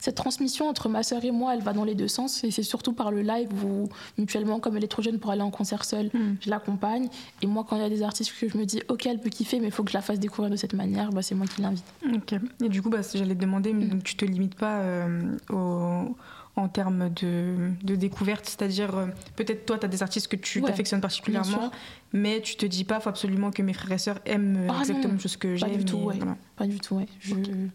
cette 0.00 0.14
transmission 0.16 0.68
entre 0.68 0.88
ma 0.88 1.02
sœur 1.02 1.24
et 1.24 1.30
moi, 1.30 1.54
elle 1.54 1.62
va 1.62 1.72
dans 1.72 1.84
les 1.84 1.94
deux 1.94 2.08
sens. 2.08 2.42
Et 2.44 2.50
c'est 2.50 2.62
surtout 2.62 2.92
par 2.92 3.10
le 3.10 3.22
live 3.22 3.48
où, 3.64 3.88
mutuellement, 4.18 4.58
comme 4.58 4.76
elle 4.76 4.84
est 4.84 4.88
trop 4.88 5.02
jeune 5.02 5.18
pour 5.18 5.30
aller 5.30 5.42
en 5.42 5.50
concert 5.50 5.84
seule, 5.84 6.06
Mm. 6.12 6.36
je 6.40 6.50
l'accompagne. 6.50 7.08
Et 7.42 7.46
moi, 7.46 7.64
quand 7.68 7.76
il 7.76 7.82
y 7.82 7.84
a 7.84 7.88
des 7.90 8.02
artistes 8.02 8.32
que 8.38 8.48
je 8.48 8.56
me 8.58 8.64
dis, 8.64 8.80
ok, 8.88 9.06
elle 9.06 9.20
peut 9.20 9.30
kiffer, 9.30 9.60
mais 9.60 9.66
il 9.66 9.72
faut 9.72 9.84
que 9.84 9.90
je 9.90 9.96
la 9.96 10.02
fasse 10.02 10.18
découvrir 10.18 10.50
de 10.50 10.56
cette 10.56 10.72
manière, 10.74 11.10
bah, 11.10 11.22
c'est 11.22 11.34
moi 11.34 11.46
qui 11.46 11.60
l'invite. 11.62 11.84
Ok. 12.14 12.34
Et 12.64 12.68
du 12.68 12.82
coup, 12.82 12.90
bah, 12.90 13.00
j'allais 13.14 13.34
te 13.34 13.40
demander, 13.40 13.72
mais 13.72 13.84
Mm. 13.84 13.88
donc, 13.90 14.02
tu 14.04 14.16
te 14.16 14.24
limites 14.24 14.54
pas 14.54 14.80
euh, 14.80 15.36
au- 15.50 16.16
en 16.56 16.68
termes 16.68 17.10
de, 17.10 17.70
de 17.84 17.94
découverte, 17.94 18.44
c'est-à-dire 18.46 18.94
euh, 18.96 19.06
peut-être 19.36 19.66
toi, 19.66 19.78
tu 19.78 19.86
as 19.86 19.88
des 19.88 20.02
artistes 20.02 20.26
que 20.28 20.36
tu 20.36 20.60
Ouais, 20.60 20.66
t'affectionnes 20.66 21.00
particulièrement, 21.00 21.70
mais 22.12 22.40
tu 22.42 22.56
te 22.56 22.66
dis 22.66 22.84
pas, 22.84 22.98
faut 23.00 23.08
absolument 23.08 23.50
que 23.50 23.62
mes 23.62 23.72
frères 23.72 23.92
et 23.92 23.98
sœurs 23.98 24.18
aiment 24.26 24.56
euh, 24.56 24.68
Ah 24.68 24.80
exactement 24.80 25.14
la 25.14 25.18
chose 25.20 25.36
que 25.36 25.48
pas 25.58 25.68
j'aime. 25.68 25.84
du 25.84 25.92
ouais. 25.94 26.16
voilà. 26.16 26.36
Pas 26.56 26.66
du 26.66 26.78
tout, 26.80 26.96
ouais. 26.96 27.06
Je, 27.20 27.34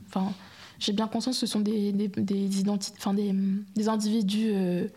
enfin, 0.09 0.31
j'ai 0.79 0.93
bien 0.93 1.07
conscience 1.07 1.35
que 1.39 1.45
ce 1.45 1.51
sont 1.51 1.59
des, 1.61 1.91
des, 1.91 2.07
des 2.07 2.59
identités, 2.59 2.97
enfin 2.99 3.13
des, 3.13 3.33
des 3.75 3.87
individus 3.89 4.51
euh, 4.53 4.87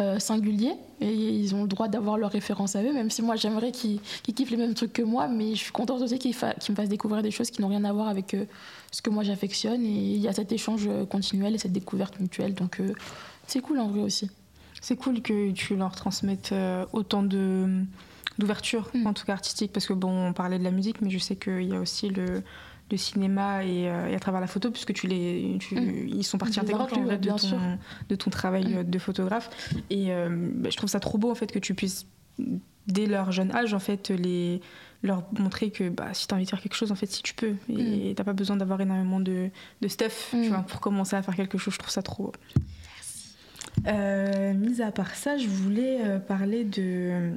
euh, 0.00 0.18
singuliers 0.18 0.74
et 1.00 1.12
ils 1.12 1.54
ont 1.54 1.62
le 1.62 1.68
droit 1.68 1.86
d'avoir 1.88 2.16
leurs 2.16 2.30
références 2.30 2.76
à 2.76 2.82
eux, 2.82 2.92
même 2.94 3.10
si 3.10 3.20
moi 3.20 3.36
j'aimerais 3.36 3.72
qu'ils 3.72 4.00
kiffent 4.34 4.50
les 4.50 4.56
mêmes 4.56 4.72
trucs 4.74 4.92
que 4.94 5.02
moi, 5.02 5.28
mais 5.28 5.50
je 5.54 5.58
suis 5.64 5.72
contente 5.72 6.00
aussi 6.00 6.18
qu'ils 6.18 6.34
fa- 6.34 6.54
me 6.68 6.74
fassent 6.74 6.88
découvrir 6.88 7.22
des 7.22 7.30
choses 7.30 7.50
qui 7.50 7.60
n'ont 7.60 7.68
rien 7.68 7.84
à 7.84 7.92
voir 7.92 8.08
avec 8.08 8.32
euh, 8.34 8.46
ce 8.90 9.02
que 9.02 9.10
moi 9.10 9.22
j'affectionne 9.22 9.84
et 9.84 10.14
il 10.14 10.20
y 10.20 10.28
a 10.28 10.32
cet 10.32 10.50
échange 10.52 10.88
continuel 11.10 11.54
et 11.54 11.58
cette 11.58 11.72
découverte 11.72 12.18
mutuelle, 12.20 12.54
donc 12.54 12.80
c'est 13.46 13.60
cool 13.60 13.78
en 13.80 13.88
vrai 13.88 14.00
aussi. 14.00 14.30
C'est 14.80 14.96
cool 14.96 15.20
que 15.20 15.50
tu 15.52 15.76
leur 15.76 15.94
transmettes 15.94 16.54
autant 16.92 17.22
de 17.22 17.68
d'ouverture, 18.38 18.90
Mm. 18.94 19.06
en 19.06 19.12
tout 19.12 19.26
cas 19.26 19.34
artistique, 19.34 19.72
parce 19.72 19.84
que 19.86 19.92
bon, 19.92 20.28
on 20.28 20.32
parlait 20.32 20.58
de 20.58 20.64
la 20.64 20.70
musique, 20.70 21.02
mais 21.02 21.10
je 21.10 21.18
sais 21.18 21.36
qu'il 21.36 21.64
y 21.68 21.74
a 21.74 21.78
aussi 21.80 22.08
le, 22.08 22.42
le 22.92 22.96
cinéma 22.96 23.64
et, 23.64 23.88
à 23.88 24.20
travers 24.20 24.40
la 24.40 24.46
photo, 24.46 24.70
puisque 24.70 24.92
tu 24.92 25.08
les, 25.08 25.58
mm. 25.72 26.08
ils 26.08 26.24
sont 26.24 26.38
partie 26.38 26.60
intégrante 26.60 26.90
de, 26.92 27.28
ton, 27.28 27.78
de 28.08 28.14
ton 28.14 28.30
travail 28.30 28.76
mm. 28.76 28.84
de 28.84 28.98
photographe. 28.98 29.50
Et 29.90 30.08
bah, 30.08 30.70
je 30.70 30.76
trouve 30.76 30.90
ça 30.90 31.00
trop 31.00 31.18
beau 31.18 31.30
en 31.30 31.34
fait 31.34 31.50
que 31.50 31.58
tu 31.58 31.74
puisses 31.74 32.06
dès 32.86 33.06
leur 33.06 33.32
jeune 33.32 33.54
âge 33.54 33.74
en 33.74 33.78
fait 33.78 34.10
les 34.10 34.60
leur 35.02 35.24
montrer 35.38 35.70
que 35.70 35.88
bah, 35.88 36.14
si 36.14 36.26
tu 36.26 36.34
as 36.34 36.36
envie 36.36 36.44
de 36.44 36.50
faire 36.50 36.60
quelque 36.60 36.74
chose 36.74 36.92
en 36.92 36.94
fait 36.94 37.06
si 37.06 37.22
tu 37.22 37.34
peux 37.34 37.54
et 37.68 38.12
mm. 38.12 38.14
t'as 38.14 38.24
pas 38.24 38.32
besoin 38.32 38.56
d'avoir 38.56 38.80
énormément 38.80 39.20
de, 39.20 39.50
de 39.80 39.88
stuff 39.88 40.28
tu 40.30 40.48
vois, 40.48 40.58
pour 40.58 40.80
commencer 40.80 41.16
à 41.16 41.22
faire 41.22 41.34
quelque 41.34 41.58
chose 41.58 41.74
je 41.74 41.78
trouve 41.78 41.90
ça 41.90 42.02
trop 42.02 42.32
euh, 43.86 44.54
mis 44.54 44.80
à 44.82 44.92
part 44.92 45.14
ça, 45.14 45.36
je 45.38 45.48
voulais 45.48 45.98
euh, 46.02 46.18
parler 46.18 46.64
de 46.64 46.82
euh, 46.82 47.30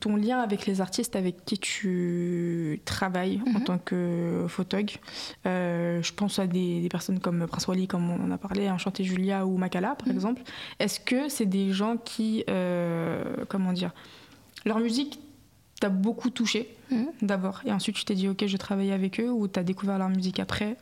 ton 0.00 0.16
lien 0.16 0.40
avec 0.40 0.66
les 0.66 0.80
artistes 0.80 1.16
avec 1.16 1.44
qui 1.44 1.58
tu 1.58 2.80
travailles 2.84 3.40
en 3.46 3.60
mhm. 3.60 3.64
tant 3.64 3.78
que 3.78 4.46
photog. 4.48 4.90
je 5.44 6.12
pense 6.12 6.38
à 6.38 6.46
des, 6.46 6.88
personnes 6.90 7.20
comme 7.20 7.46
Prince 7.46 7.68
Wally, 7.68 7.86
comme 7.86 8.10
on 8.10 8.22
en 8.24 8.30
a 8.30 8.38
parlé, 8.38 8.68
Enchanté 8.70 9.04
Julia 9.04 9.46
ou 9.46 9.56
Makala, 9.56 9.94
par 9.94 10.08
mhm. 10.08 10.14
exemple. 10.14 10.42
Est-ce 10.78 11.00
que 11.00 11.28
c'est 11.28 11.46
des 11.46 11.72
gens 11.72 11.96
qui, 11.96 12.44
comment 13.48 13.72
dire, 13.72 13.92
leur 14.64 14.80
musique 14.80 15.20
t'a 15.80 15.88
beaucoup 15.88 16.30
touché 16.30 16.74
mhm. 16.90 17.08
d'abord 17.20 17.60
et 17.66 17.72
ensuite 17.72 17.96
tu 17.96 18.04
t'es 18.06 18.14
dit 18.14 18.28
ok 18.28 18.46
je 18.46 18.56
travaille 18.56 18.92
avec 18.92 19.20
eux 19.20 19.30
ou 19.30 19.46
t'as 19.46 19.62
découvert 19.62 19.98
leur 19.98 20.08
musique 20.08 20.40
après? 20.40 20.76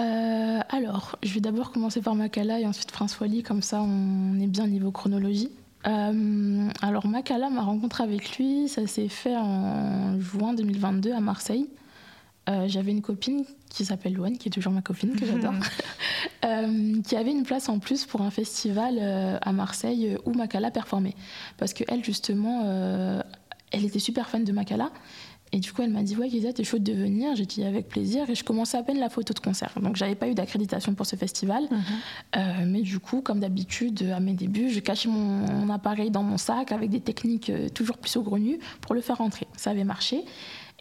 Euh, 0.00 0.60
alors, 0.70 1.16
je 1.22 1.34
vais 1.34 1.40
d'abord 1.40 1.70
commencer 1.70 2.00
par 2.00 2.14
Makala 2.14 2.60
et 2.60 2.66
ensuite 2.66 2.90
Prince 2.90 3.18
Wally, 3.20 3.42
comme 3.42 3.62
ça 3.62 3.82
on 3.82 4.40
est 4.40 4.46
bien 4.46 4.66
niveau 4.66 4.90
chronologie. 4.90 5.50
Euh, 5.86 6.68
alors 6.80 7.06
Makala, 7.06 7.50
ma 7.50 7.62
rencontre 7.62 8.00
avec 8.00 8.38
lui, 8.38 8.68
ça 8.68 8.86
s'est 8.86 9.08
fait 9.08 9.36
en 9.36 10.18
juin 10.20 10.54
2022 10.54 11.12
à 11.12 11.20
Marseille. 11.20 11.68
Euh, 12.48 12.66
j'avais 12.68 12.90
une 12.90 13.02
copine 13.02 13.44
qui 13.68 13.84
s'appelle 13.84 14.14
Louane, 14.14 14.38
qui 14.38 14.48
est 14.48 14.52
toujours 14.52 14.72
ma 14.72 14.82
copine, 14.82 15.14
que 15.14 15.26
j'adore, 15.26 15.54
qui 17.04 17.16
avait 17.16 17.30
une 17.30 17.44
place 17.44 17.68
en 17.68 17.78
plus 17.78 18.06
pour 18.06 18.22
un 18.22 18.30
festival 18.30 18.98
à 19.40 19.52
Marseille 19.52 20.16
où 20.24 20.32
Makala 20.32 20.70
performait. 20.70 21.14
Parce 21.56 21.72
qu'elle, 21.72 22.04
justement, 22.04 23.22
elle 23.70 23.84
était 23.84 23.98
super 23.98 24.28
fan 24.28 24.44
de 24.44 24.52
Makala. 24.52 24.90
Et 25.52 25.58
du 25.58 25.72
coup, 25.72 25.82
elle 25.82 25.90
m'a 25.90 26.02
dit 26.02 26.16
Ouais, 26.16 26.28
Giza, 26.30 26.52
t'es 26.52 26.64
chaude 26.64 26.82
de 26.82 26.92
venir 26.92 27.34
J'ai 27.36 27.44
dit 27.44 27.62
Avec 27.62 27.88
plaisir. 27.88 28.28
Et 28.30 28.34
je 28.34 28.42
commençais 28.42 28.78
à 28.78 28.82
peine 28.82 28.98
la 28.98 29.10
photo 29.10 29.34
de 29.34 29.38
concert. 29.38 29.72
Donc, 29.80 29.96
j'avais 29.96 30.14
pas 30.14 30.28
eu 30.28 30.34
d'accréditation 30.34 30.94
pour 30.94 31.06
ce 31.06 31.16
festival. 31.16 31.64
Mhm. 31.70 31.80
Euh, 32.36 32.40
mais 32.66 32.80
du 32.80 32.98
coup, 32.98 33.20
comme 33.20 33.40
d'habitude, 33.40 34.02
à 34.14 34.20
mes 34.20 34.32
débuts, 34.32 34.70
je 34.70 34.80
cachais 34.80 35.08
mon, 35.08 35.68
appareil 35.70 36.10
dans 36.10 36.22
mon 36.22 36.38
sac 36.38 36.72
avec 36.72 36.90
des 36.90 37.00
techniques 37.00 37.50
euh, 37.50 37.68
toujours 37.68 37.98
plus 37.98 38.10
saugrenues 38.10 38.58
pour 38.80 38.94
le 38.94 39.00
faire 39.00 39.18
rentrer. 39.18 39.46
Ça 39.56 39.70
avait 39.70 39.84
marché. 39.84 40.24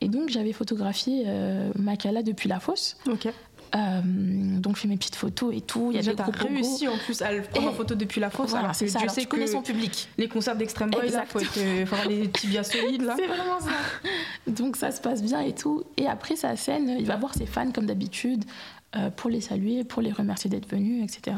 Et 0.02 0.08
donc, 0.08 0.30
j'avais 0.30 0.52
photographié 0.52 1.24
euh, 1.28 1.72
Makala 1.78 2.24
depuis 2.24 2.50
la 2.50 2.60
fosse. 2.60 2.98
Ok. 3.08 3.28
Euh, 3.74 4.02
donc 4.04 4.76
je 4.76 4.82
fais 4.82 4.88
mes 4.88 4.98
petites 4.98 5.16
photos 5.16 5.56
et 5.56 5.62
tout. 5.62 5.92
Il 5.92 5.96
y 5.96 6.10
a 6.10 6.14
des 6.14 6.22
réussi 6.24 6.88
en 6.88 6.98
plus 6.98 7.22
à 7.22 7.32
le 7.32 7.42
prendre 7.42 7.70
en 7.70 7.74
photo 7.74 7.96
depuis 7.96 8.20
la 8.20 8.30
fosse. 8.30 8.50
Voilà, 8.50 8.74
c'est 8.74 8.88
ça. 8.88 9.00
Je 9.02 9.08
sais 9.08 9.26
connais 9.26 9.48
son 9.48 9.62
public. 9.62 10.10
Les 10.18 10.28
concerts 10.28 10.56
d'extrême 10.56 10.90
boy, 10.90 11.06
il 11.06 11.12
faut, 11.28 11.40
faut, 11.40 11.96
avoir 11.96 12.08
les 12.08 12.30
tibias 12.30 12.64
solides 12.64 13.04
là. 13.04 13.16
C'est 13.22 13.28
vraiment 13.28 13.60
ça. 13.60 13.72
donc 14.48 14.76
ça 14.76 14.92
se 14.92 15.00
passe 15.00 15.24
bien 15.24 15.42
et 15.42 15.54
tout. 15.54 15.84
Et 15.98 16.08
après 16.08 16.36
sa 16.36 16.56
scène, 16.56 16.96
il 17.00 17.06
va 17.06 17.16
voir 17.16 17.34
ses 17.34 17.46
fans 17.46 17.72
comme 17.72 17.86
d'habitude 17.86 18.44
euh, 18.96 19.10
pour 19.10 19.30
les 19.30 19.42
saluer, 19.42 19.84
pour 19.84 20.02
les 20.02 20.12
remercier 20.12 20.50
d'être 20.50 20.68
venus, 20.70 21.04
etc. 21.04 21.38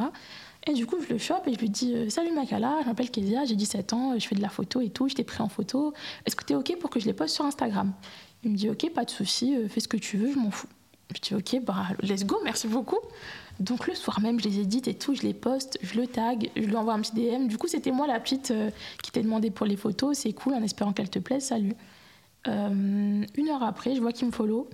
Et 0.65 0.73
du 0.73 0.85
coup, 0.85 0.95
je 1.07 1.11
le 1.13 1.19
chope 1.19 1.47
et 1.47 1.53
je 1.53 1.59
lui 1.59 1.69
dis 1.69 1.93
euh, 1.93 2.09
Salut 2.09 2.31
Makala, 2.31 2.77
je 2.81 2.87
m'appelle 2.87 3.11
Kezia, 3.11 3.45
j'ai 3.45 3.55
17 3.55 3.93
ans, 3.93 4.17
je 4.17 4.25
fais 4.25 4.35
de 4.35 4.41
la 4.41 4.49
photo 4.49 4.81
et 4.81 4.89
tout, 4.89 5.07
je 5.07 5.13
t'ai 5.13 5.23
pris 5.23 5.41
en 5.41 5.49
photo. 5.49 5.93
Est-ce 6.25 6.35
que 6.35 6.45
tu 6.45 6.53
es 6.53 6.55
OK 6.55 6.75
pour 6.79 6.89
que 6.89 6.99
je 6.99 7.05
les 7.05 7.13
poste 7.13 7.35
sur 7.35 7.45
Instagram? 7.45 7.91
Il 8.43 8.51
me 8.51 8.55
dit 8.55 8.69
Ok, 8.69 8.89
pas 8.91 9.05
de 9.05 9.11
souci, 9.11 9.55
fais 9.69 9.81
ce 9.81 9.87
que 9.87 9.97
tu 9.97 10.17
veux, 10.17 10.31
je 10.31 10.39
m'en 10.39 10.51
fous. 10.51 10.67
Je 11.15 11.21
dis 11.21 11.35
ok, 11.35 11.63
bah 11.63 11.87
let's 12.01 12.25
go, 12.25 12.39
merci 12.43 12.67
beaucoup. 12.67 12.99
Donc 13.59 13.87
le 13.87 13.93
soir 13.93 14.19
même, 14.19 14.39
je 14.39 14.45
les 14.45 14.59
édite 14.59 14.87
et 14.87 14.95
tout, 14.95 15.13
je 15.13 15.21
les 15.21 15.33
poste, 15.33 15.77
je 15.81 15.99
le 15.99 16.07
tag, 16.07 16.49
je 16.55 16.61
lui 16.61 16.75
envoie 16.75 16.93
un 16.93 17.01
petit 17.01 17.13
DM. 17.13 17.47
Du 17.47 17.57
coup, 17.57 17.67
c'était 17.67 17.91
moi 17.91 18.07
la 18.07 18.19
petite 18.19 18.51
euh, 18.51 18.71
qui 19.01 19.11
t'ai 19.11 19.21
demandé 19.21 19.51
pour 19.51 19.65
les 19.65 19.77
photos, 19.77 20.17
c'est 20.17 20.33
cool, 20.33 20.53
en 20.53 20.63
espérant 20.63 20.93
qu'elle 20.93 21.09
te 21.09 21.19
plaise, 21.19 21.45
salut. 21.45 21.75
Euh, 22.47 23.23
une 23.35 23.49
heure 23.49 23.63
après, 23.63 23.95
je 23.95 24.01
vois 24.01 24.11
qu'il 24.11 24.27
me 24.27 24.31
follow. 24.31 24.67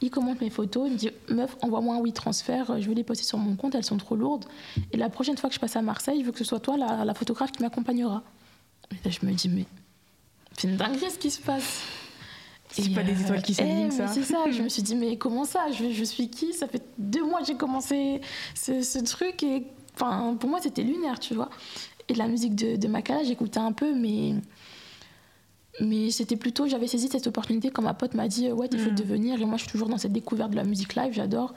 Il 0.00 0.10
commente 0.10 0.40
mes 0.40 0.50
photos, 0.50 0.88
il 0.88 0.94
me 0.94 0.98
dit 0.98 1.10
Meuf, 1.28 1.56
envoie-moi 1.62 1.96
un 1.96 1.98
oui 1.98 2.12
transfert, 2.12 2.80
je 2.80 2.88
vais 2.88 2.94
les 2.94 3.04
poster 3.04 3.24
sur 3.24 3.38
mon 3.38 3.54
compte, 3.54 3.74
elles 3.74 3.84
sont 3.84 3.98
trop 3.98 4.16
lourdes. 4.16 4.46
Et 4.92 4.96
la 4.96 5.08
prochaine 5.08 5.36
fois 5.36 5.48
que 5.48 5.54
je 5.54 5.60
passe 5.60 5.76
à 5.76 5.82
Marseille, 5.82 6.20
je 6.20 6.26
veux 6.26 6.32
que 6.32 6.38
ce 6.38 6.44
soit 6.44 6.60
toi 6.60 6.76
la, 6.76 7.04
la 7.04 7.14
photographe 7.14 7.52
qui 7.52 7.62
m'accompagnera. 7.62 8.22
Je 9.04 9.26
me 9.26 9.32
dis 9.32 9.48
Mais 9.48 9.66
c'est 10.56 10.68
une 10.68 10.76
dinguerie 10.76 11.10
ce 11.10 11.18
qui 11.18 11.30
se 11.30 11.40
passe. 11.40 11.82
C'est 12.72 12.94
pas 12.94 13.02
des 13.02 13.20
étoiles 13.20 13.42
qui 13.42 13.54
s'alignent, 13.54 13.88
eh, 13.88 13.90
ça. 13.90 14.06
C'est 14.08 14.22
ça. 14.22 14.44
Je 14.50 14.62
me 14.62 14.68
suis 14.68 14.82
dit, 14.82 14.94
mais 14.94 15.16
comment 15.16 15.44
ça? 15.44 15.70
Je, 15.70 15.90
je, 15.90 16.04
suis 16.04 16.28
qui? 16.28 16.52
Ça 16.52 16.66
fait 16.66 16.82
deux 16.98 17.24
mois 17.24 17.40
que 17.40 17.46
j'ai 17.46 17.56
commencé 17.56 18.20
ce, 18.54 18.98
truc 19.04 19.42
et 19.42 19.66
enfin, 19.94 20.36
pour 20.38 20.48
moi, 20.48 20.60
c'était 20.62 20.82
lunaire, 20.82 21.18
tu 21.18 21.34
vois. 21.34 21.50
Et 22.08 22.14
la 22.14 22.26
musique 22.28 22.54
de, 22.54 22.76
de 22.76 22.88
Makala, 22.88 23.24
j'écoutais 23.24 23.60
un 23.60 23.72
peu, 23.72 23.94
mais. 23.94 24.34
Mais 25.80 26.10
c'était 26.10 26.36
plutôt, 26.36 26.66
j'avais 26.66 26.86
saisi 26.86 27.08
cette 27.08 27.26
opportunité 27.26 27.70
quand 27.70 27.80
ma 27.80 27.94
pote 27.94 28.12
m'a 28.12 28.28
dit 28.28 28.52
Ouais, 28.52 28.68
t'es 28.68 28.76
mm. 28.76 28.94
de 28.94 29.02
venir. 29.02 29.40
Et 29.40 29.44
moi, 29.44 29.56
je 29.56 29.62
suis 29.62 29.72
toujours 29.72 29.88
dans 29.88 29.98
cette 29.98 30.12
découverte 30.12 30.50
de 30.50 30.56
la 30.56 30.64
musique 30.64 30.94
live, 30.94 31.12
j'adore. 31.12 31.54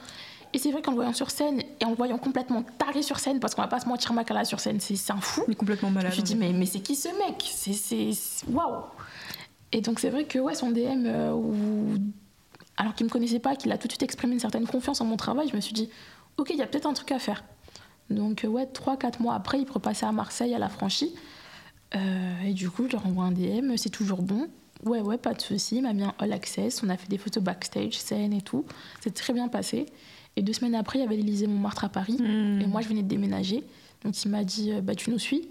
Et 0.52 0.58
c'est 0.58 0.70
vrai 0.70 0.80
qu'en 0.80 0.92
le 0.92 0.96
voyant 0.96 1.12
sur 1.12 1.30
scène 1.30 1.60
et 1.80 1.84
en 1.84 1.90
le 1.90 1.96
voyant 1.96 2.16
complètement 2.16 2.62
taré 2.78 3.02
sur 3.02 3.18
scène, 3.18 3.40
parce 3.40 3.54
qu'on 3.54 3.62
va 3.62 3.68
pas 3.68 3.80
se 3.80 3.88
mentir, 3.88 4.14
Makala 4.14 4.44
sur 4.44 4.60
scène, 4.60 4.80
c'est 4.80 5.12
un 5.12 5.20
fou. 5.20 5.42
Il 5.48 5.52
est 5.52 5.56
complètement 5.56 5.90
malade. 5.90 6.12
Je 6.12 6.20
me 6.20 6.26
suis 6.26 6.34
dit, 6.34 6.40
mais, 6.40 6.52
mais 6.52 6.66
c'est 6.66 6.80
qui 6.80 6.96
ce 6.96 7.08
mec? 7.08 7.44
C'est. 7.44 8.10
Waouh 8.50 8.84
et 9.72 9.80
donc 9.80 10.00
c'est 10.00 10.10
vrai 10.10 10.24
que 10.24 10.38
ouais, 10.38 10.54
son 10.54 10.70
DM, 10.70 11.04
euh, 11.06 11.96
alors 12.76 12.94
qu'il 12.94 13.04
ne 13.04 13.08
me 13.08 13.12
connaissait 13.12 13.38
pas, 13.38 13.56
qu'il 13.56 13.72
a 13.72 13.78
tout 13.78 13.88
de 13.88 13.92
suite 13.92 14.02
exprimé 14.02 14.34
une 14.34 14.40
certaine 14.40 14.66
confiance 14.66 15.00
en 15.00 15.04
mon 15.04 15.16
travail, 15.16 15.48
je 15.48 15.56
me 15.56 15.60
suis 15.60 15.72
dit, 15.72 15.88
ok, 16.36 16.50
il 16.50 16.56
y 16.56 16.62
a 16.62 16.66
peut-être 16.66 16.86
un 16.86 16.92
truc 16.92 17.12
à 17.12 17.18
faire. 17.18 17.44
Donc 18.10 18.44
euh, 18.44 18.48
ouais, 18.48 18.64
3-4 18.64 19.22
mois 19.22 19.34
après, 19.34 19.58
il 19.58 19.66
peut 19.66 19.80
passer 19.80 20.06
à 20.06 20.12
Marseille 20.12 20.54
à 20.54 20.58
la 20.58 20.68
franchie. 20.68 21.14
Euh, 21.94 22.42
et 22.44 22.52
du 22.52 22.70
coup, 22.70 22.86
je 22.86 22.92
leur 22.92 23.06
envoie 23.06 23.24
un 23.24 23.32
DM, 23.32 23.76
c'est 23.76 23.90
toujours 23.90 24.22
bon. 24.22 24.48
Ouais, 24.84 25.00
ouais, 25.00 25.18
pas 25.18 25.32
de 25.32 25.40
souci. 25.40 25.76
Il 25.76 25.82
m'a 25.82 25.92
mis 25.92 26.02
un 26.02 26.14
all 26.18 26.32
access. 26.32 26.82
On 26.82 26.88
a 26.90 26.96
fait 26.96 27.08
des 27.08 27.18
photos 27.18 27.42
backstage, 27.42 27.98
scène 27.98 28.32
et 28.32 28.42
tout. 28.42 28.64
C'est 29.00 29.14
très 29.14 29.32
bien 29.32 29.48
passé. 29.48 29.86
Et 30.36 30.42
deux 30.42 30.52
semaines 30.52 30.74
après, 30.74 30.98
il 30.98 31.02
y 31.02 31.04
avait 31.04 31.16
l'Élysée 31.16 31.46
Montmartre 31.46 31.84
à 31.84 31.88
Paris. 31.88 32.18
Hmm. 32.20 32.60
Et 32.60 32.66
moi, 32.66 32.82
je 32.82 32.88
venais 32.88 33.02
de 33.02 33.08
déménager. 33.08 33.64
Donc, 34.04 34.22
il 34.22 34.30
m'a 34.30 34.44
dit 34.44 34.72
Bah, 34.82 34.94
tu 34.94 35.10
nous 35.10 35.18
suis 35.18 35.48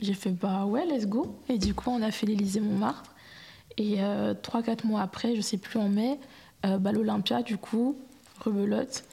J'ai 0.00 0.14
fait 0.14 0.30
Bah, 0.30 0.64
ouais, 0.64 0.86
let's 0.86 1.06
go. 1.06 1.34
Et 1.48 1.58
du 1.58 1.74
coup, 1.74 1.90
on 1.90 2.00
a 2.02 2.12
fait 2.12 2.26
l'Élysée 2.26 2.60
Montmartre. 2.60 3.14
Et 3.78 3.96
euh, 4.00 4.34
trois, 4.40 4.60
3-4 4.60 4.86
mois 4.86 5.00
après, 5.00 5.36
je 5.36 5.40
sais 5.40 5.56
plus 5.56 5.78
en 5.78 5.88
mai, 5.88 6.18
euh, 6.66 6.78
bah, 6.78 6.92
l'Olympia, 6.92 7.42
du 7.42 7.56
coup, 7.56 7.96
rebelote. 8.40 9.04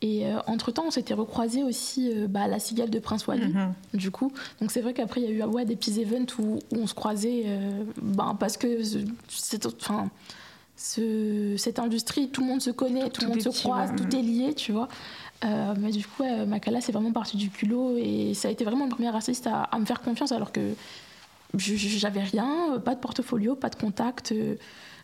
Et 0.00 0.26
euh, 0.26 0.38
entre-temps, 0.46 0.84
on 0.86 0.90
s'était 0.90 1.14
recroisé 1.14 1.62
aussi 1.62 2.10
bah, 2.28 2.42
à 2.42 2.48
la 2.48 2.58
cigale 2.58 2.88
de 2.88 2.98
Prince 2.98 3.26
Wally, 3.26 3.48
mhm. 3.48 3.74
du 3.94 4.10
coup. 4.10 4.32
Donc 4.60 4.70
c'est 4.70 4.80
vrai 4.80 4.94
qu'après, 4.94 5.20
il 5.20 5.24
y 5.24 5.26
a 5.28 5.30
eu 5.30 5.42
ouais, 5.42 5.64
des 5.64 5.76
petits 5.76 6.00
events 6.00 6.38
où, 6.38 6.58
on 6.72 6.86
se 6.86 6.94
croisait, 6.94 7.44
bah, 8.00 8.34
parce 8.38 8.56
que 8.56 8.82
cette, 9.28 9.66
enfin, 9.66 10.08
ce, 10.76 11.56
cette 11.58 11.80
industrie, 11.80 12.28
tout 12.28 12.40
le 12.42 12.46
monde 12.46 12.62
se 12.62 12.70
connaît, 12.70 13.10
tout, 13.10 13.22
le 13.22 13.28
monde 13.28 13.42
se 13.42 13.48
croise, 13.48 13.90
tout 13.96 14.16
est 14.16 14.22
lié, 14.22 14.54
tu 14.54 14.70
vois. 14.70 14.88
mais 15.42 15.90
du 15.90 16.06
coup, 16.06 16.22
Makala, 16.46 16.80
c'est 16.80 16.92
vraiment 16.92 17.12
parti 17.12 17.36
du 17.36 17.50
culot 17.50 17.96
et 17.98 18.34
ça 18.34 18.46
a 18.46 18.50
été 18.52 18.64
vraiment 18.64 18.84
le 18.84 18.90
premier 18.90 19.08
artiste 19.08 19.48
à, 19.48 19.64
à 19.64 19.78
me 19.80 19.84
faire 19.84 20.00
confiance 20.00 20.30
alors 20.30 20.52
que 20.52 20.60
j'avais 21.56 22.22
rien, 22.22 22.80
pas 22.84 22.94
de 22.94 23.00
portfolio, 23.00 23.56
pas 23.56 23.70
de 23.70 23.76
contact, 23.76 24.32
euh, 24.32 24.56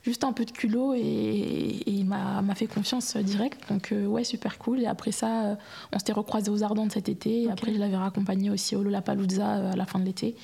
juste 0.03 0.25
un 0.25 0.33
peu 0.33 0.45
de 0.45 0.51
culot 0.51 0.95
et, 0.95 1.83
il 1.87 2.05
m'a 2.05 2.55
fait 2.55 2.67
confiance 2.67 3.17
direct. 3.17 3.69
Donc 3.71 3.93
euh, 3.93 4.07
ouais, 4.07 4.25
super 4.25 4.59
cool. 4.59 4.81
Et 4.81 4.87
après 4.87 5.13
ça, 5.13 5.45
euh, 5.45 5.55
on 5.93 5.99
s'était 5.99 6.13
recroisés 6.13 6.51
aux 6.51 6.63
Ardentes 6.63 6.93
cet 6.93 7.09
été. 7.09 7.43
Et 7.43 7.51
après, 7.51 7.73
je 7.73 7.79
l'avais 7.79 7.97
raccompagné 7.97 8.51
aussi 8.51 8.77
au 8.77 8.83
Lollapalooza 8.83 9.71
à 9.71 9.77
la 9.77 9.87
fin 9.87 9.99
de 9.99 10.05
l'été 10.05 10.37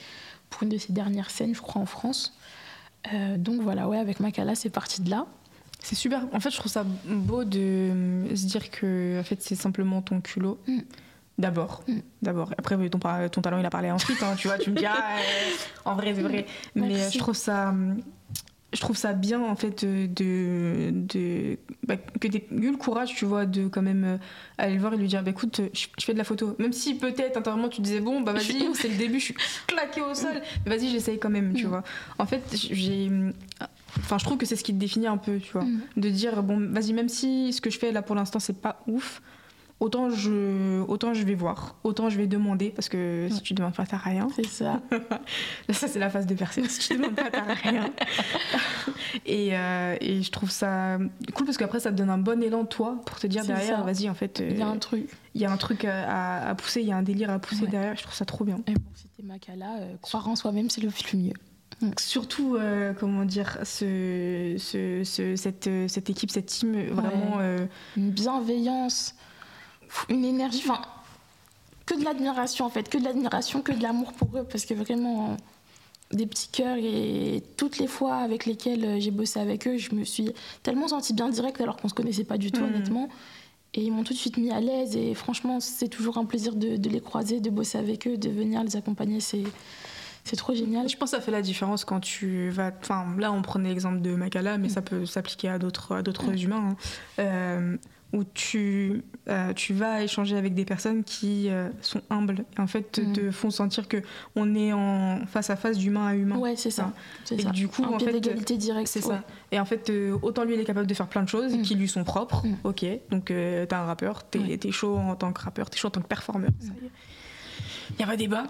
pour 0.49 0.63
une 0.63 0.71
de 0.71 0.79
ses 0.79 0.93
dernières 0.93 1.31
scènes, 1.31 1.55
je 1.55 1.61
crois, 1.61 1.81
en 1.81 1.87
France. 1.87 2.35
donc 3.37 3.61
voilà, 3.61 3.89
ouais, 3.89 3.99
avec 3.99 4.19
Makala, 4.19 4.55
c'est 4.55 4.71
parti 4.71 5.03
de 5.03 5.11
là. 5.11 5.27
C'est 5.83 5.95
super. 5.95 6.27
En 6.33 6.41
fait, 6.41 6.51
je 6.51 6.57
trouve 6.57 6.73
ça 6.73 6.85
beau 7.07 7.45
de 7.45 8.27
se 8.35 8.47
dire 8.47 8.71
que 8.71 9.21
en 9.21 9.23
fait, 9.23 9.41
c'est 9.43 9.55
simplement 9.55 10.03
ton 10.03 10.21
culot. 10.21 10.59
Mm. 10.67 10.81
D'abord, 11.41 11.83
mm. 11.89 11.99
d'abord. 12.21 12.53
Après, 12.59 12.77
ton, 12.91 12.99
ton, 12.99 13.41
talent, 13.41 13.59
il 13.59 13.67
a 13.67 13.71
parlé 13.71 13.91
ensuite, 13.91 14.23
hein, 14.23 14.35
tu 14.37 14.49
vois. 14.49 14.59
Tu 14.59 14.71
me 14.71 14.77
dis, 14.77 14.87
ah, 14.87 15.17
en 15.87 15.95
vrai, 15.95 16.15
c'est 16.15 16.23
vrai. 16.23 16.47
Mais 16.75 17.11
je 17.11 17.19
trouve 17.19 17.35
ça, 17.35 17.73
je 18.75 18.81
trouve 18.81 18.97
ça 18.97 19.15
bien, 19.15 19.41
en 19.41 19.57
fait, 19.57 19.85
de, 19.85 20.91
de 20.93 21.59
bah, 21.87 21.97
que 21.97 22.29
tu 22.29 22.43
eu 22.51 22.71
le 22.71 22.77
courage, 22.77 23.15
tu 23.15 23.25
vois, 23.25 23.47
de 23.47 23.69
quand 23.69 23.81
même 23.81 24.05
euh, 24.05 24.17
aller 24.59 24.75
le 24.75 24.81
voir 24.81 24.93
et 24.93 24.99
lui 24.99 25.09
dire, 25.09 25.23
bah, 25.23 25.31
écoute, 25.31 25.63
je, 25.73 26.05
fais 26.05 26.13
de 26.13 26.19
la 26.19 26.25
photo. 26.25 26.57
Même 26.59 26.75
si 26.75 26.95
peut-être 26.95 27.39
intérieurement 27.39 27.71
tu 27.71 27.81
disais, 27.81 28.01
bon, 28.01 28.21
bah 28.21 28.33
vas-y, 28.33 28.75
c'est 28.75 28.89
le 28.89 28.97
début, 28.97 29.19
je 29.19 29.27
suis 29.27 29.37
claqué 29.67 30.03
au 30.03 30.15
sol, 30.15 30.43
mais 30.65 30.77
vas-y, 30.77 30.91
j'essaye 30.91 31.19
quand 31.19 31.31
même, 31.31 31.55
tu 31.55 31.67
mm. 31.67 31.71
vois. 31.71 31.83
En 32.19 32.27
fait, 32.27 32.43
j'ai. 32.53 33.11
Enfin, 33.99 34.19
je 34.19 34.25
trouve 34.25 34.37
que 34.37 34.47
c'est 34.47 34.57
ce 34.57 34.63
qui 34.63 34.75
te 34.75 34.79
définit 34.79 35.07
un 35.07 35.17
peu, 35.17 35.39
tu 35.39 35.53
vois. 35.53 35.65
Mm. 35.65 35.81
De 35.97 36.11
dire, 36.11 36.43
bon, 36.43 36.61
vas-y, 36.71 36.93
même 36.93 37.09
si 37.09 37.55
ce 37.55 37.63
que 37.63 37.71
je 37.71 37.79
fais 37.79 37.93
là 37.93 38.03
pour 38.03 38.15
l'instant, 38.15 38.41
c'est 38.41 38.61
pas 38.61 38.83
ouf 38.87 39.23
autant 39.81 40.11
je, 40.11 40.83
autant 40.83 41.15
je 41.15 41.25
vais 41.25 41.35
voir, 41.35 41.77
autant 41.83 42.09
je 42.09 42.17
vais 42.17 42.27
demander, 42.27 42.71
parce 42.71 42.89
que 42.89 43.29
si 43.31 43.43
tu 43.43 43.55
demandes 43.55 43.75
pas, 43.75 43.87
t'as 43.87 43.97
rien. 43.97 44.29
C'est 44.37 44.47
ça. 44.47 44.81
ça, 45.71 45.89
c'est 45.89 45.99
la 45.99 46.11
phase 46.11 46.27
de 46.27 46.35
personne. 46.35 46.67
Si 46.67 46.89
tu 46.89 46.97
demandes 46.97 47.15
pas, 47.15 47.31
t'as 47.31 47.55
rien. 47.55 47.91
et, 49.27 49.57
euh, 49.57 49.97
et, 50.01 50.23
je 50.23 50.31
trouve 50.31 50.51
ça 50.51 50.99
cool 51.35 51.47
parce 51.47 51.57
qu'après, 51.57 51.81
ça 51.81 51.91
te 51.91 51.97
donne 51.97 52.11
un 52.11 52.19
bon 52.19 52.43
élan, 52.43 52.65
toi, 52.65 53.01
pour 53.07 53.19
te 53.19 53.27
dire 53.27 53.45
derrière, 53.45 53.85
vas-y, 53.85 54.09
en 54.09 54.15
fait. 54.15 54.43
Il 54.49 54.59
y 54.59 54.63
a 54.63 54.69
un 54.69 54.79
truc. 54.79 55.09
Il 55.35 55.41
y 55.41 55.45
a 55.45 55.51
un 55.51 55.57
truc 55.57 55.85
à, 55.85 56.49
à, 56.49 56.55
pousser, 56.55 56.81
il 56.81 56.89
y 56.89 56.93
a 56.93 56.97
un 56.97 57.03
délire 57.03 57.31
à 57.31 57.39
pousser 57.39 57.67
derrière. 57.67 57.97
Je 57.97 58.03
trouve 58.03 58.15
ça 58.15 58.25
trop 58.25 58.45
bien. 58.45 58.59
Et 58.67 58.75
pour 58.75 58.97
citer 58.97 59.23
Makala, 59.23 59.79
croire 60.03 60.29
en 60.29 60.37
soi-même, 60.37 60.71
c'est 60.71 60.83
le 60.83 60.91
mieux. 61.17 61.33
Surtout, 61.99 62.57
euh, 62.57 62.93
comment 62.93 63.25
dire, 63.25 63.59
ce, 63.65 64.57
ce, 64.59 65.03
cette, 65.37 65.71
cette, 65.89 66.11
équipe, 66.11 66.31
cette 66.31 66.47
team, 66.47 66.73
vraiment. 66.89 67.39
Euh, 67.41 67.67
une 67.97 68.11
bienveillance, 68.11 69.15
une 70.09 70.25
énergie, 70.25 70.63
enfin, 70.65 70.83
que 71.87 71.99
de 71.99 72.05
l'admiration 72.05 72.67
en 72.67 72.71
fait, 72.71 72.89
que 72.89 72.99
de 72.99 73.05
l'admiration, 73.05 73.63
que 73.63 73.73
de 73.73 73.83
l'amour 73.83 74.13
pour 74.13 74.29
eux, 74.37 74.45
parce 74.45 74.65
que 74.65 74.75
vraiment, 74.75 75.37
des 76.13 76.27
petits 76.27 76.49
cœurs 76.49 76.77
et 76.79 77.43
toutes 77.57 77.79
les 77.79 77.87
fois 77.87 78.17
avec 78.17 78.47
lesquelles 78.47 78.85
euh, 78.85 79.01
j'ai 79.01 79.11
bossé 79.11 79.39
avec 79.39 79.67
eux, 79.67 79.77
je 79.77 79.95
me 79.95 80.05
suis 80.05 80.33
tellement 80.63 80.89
sentie 80.89 81.15
bien 81.15 81.29
direct 81.29 81.61
alors 81.61 81.77
qu'on 81.77 81.89
se 81.89 81.95
connaissait 81.95 82.25
pas 82.25 82.39
du 82.39 82.51
tout, 82.51 82.63
mm. 82.63 82.65
honnêtement. 82.65 83.09
Et 83.75 83.83
ils 83.85 83.93
m'ont 83.93 84.03
tout 84.03 84.13
de 84.13 84.19
suite 84.19 84.37
mis 84.37 84.51
à 84.51 84.61
l'aise 84.61 84.97
et 84.97 85.15
franchement, 85.15 85.61
c'est 85.61 85.87
toujours 85.87 86.19
un 86.19 86.25
plaisir 86.25 86.57
de, 86.57 86.77
de, 86.77 86.91
les 86.91 87.01
croiser, 87.01 87.39
de 87.39 87.51
bosser 87.51 87.79
avec 87.79 88.09
eux, 88.09 88.17
de 88.17 88.29
venir 88.29 88.65
les 88.65 88.75
accompagner. 88.77 89.21
C'est 89.21 89.45
c'est 90.25 90.37
trop 90.37 90.55
génial. 90.55 90.89
Je 90.89 90.97
pense 90.97 91.13
que 91.13 91.17
ça 91.17 91.23
fait 91.23 91.31
la 91.31 91.41
différence 91.41 91.85
quand 91.85 92.01
tu 92.01 92.51
vas. 92.51 92.73
Enfin, 92.81 93.07
là, 93.19 93.33
on 93.33 93.41
prenait 93.41 93.71
l'exemple 93.71 94.01
de 94.01 94.15
Makala, 94.15 94.59
mais 94.59 94.67
mm. 94.67 94.71
ça 94.71 94.83
peut 94.83 95.07
s'appliquer 95.07 95.49
à 95.49 95.59
d'autres, 95.59 95.97
à 95.97 96.03
d'autres 96.03 96.43
humains. 96.43 96.71
Hein. 96.71 96.77
Euh, 97.21 97.77
où 98.13 98.25
tu, 98.25 99.05
euh, 99.29 99.53
tu 99.53 99.73
vas 99.73 100.03
échanger 100.03 100.37
avec 100.37 100.55
des 100.55 100.65
personnes 100.65 101.05
qui 101.05 101.49
euh, 101.49 101.69
sont 101.81 102.03
humbles 102.11 102.45
et 102.57 102.61
en 102.61 102.67
fait 102.67 102.91
te, 102.93 103.01
mm. 103.01 103.33
font 103.33 103.51
sentir 103.51 103.87
que 103.87 103.99
on 104.35 104.55
est 104.55 104.73
en 104.73 105.21
face 105.27 105.51
à 105.51 105.57
face 105.57 105.79
d'humain 105.79 106.07
à 106.07 106.15
humain. 106.15 106.37
Ouais, 106.37 106.57
c'est 106.57 106.71
ça. 106.71 106.93
Et 107.31 107.45
du 107.45 107.69
coup, 107.69 107.85
en 107.85 107.99
fait, 107.99 108.13
d'égalité 108.13 108.57
directe. 108.57 108.89
C'est 108.89 109.01
ça. 109.01 109.23
Et 109.53 109.61
en 109.61 109.65
fait, 109.65 109.93
autant 110.23 110.45
lui, 110.45 110.55
il 110.55 110.61
est 110.61 110.65
capable 110.65 110.87
de 110.87 110.95
faire 110.95 111.09
plein 111.09 111.23
de 111.23 111.29
choses 111.29 111.61
qui 111.63 111.75
lui 111.75 111.89
sont 111.89 112.05
propres. 112.05 112.45
Ok, 112.65 112.85
donc 113.11 113.27
t'es 113.27 113.73
un 113.73 113.85
rappeur, 113.85 114.25
t'es, 114.25 114.59
es 114.63 114.73
chaud 114.73 114.97
en 114.97 115.17
tant 115.17 115.33
que 115.33 115.41
rappeur, 115.43 115.71
t'es 115.71 115.79
chaud 115.79 115.89
en 115.89 115.93
tant 115.93 116.03
que 116.03 116.09
performeur. 116.09 116.51
Ça 116.61 116.73
y 116.83 116.87
est 116.87 116.91
il 117.91 117.97
n'y 117.97 118.05
a 118.05 118.07
pas 118.07 118.17
débat. 118.17 118.45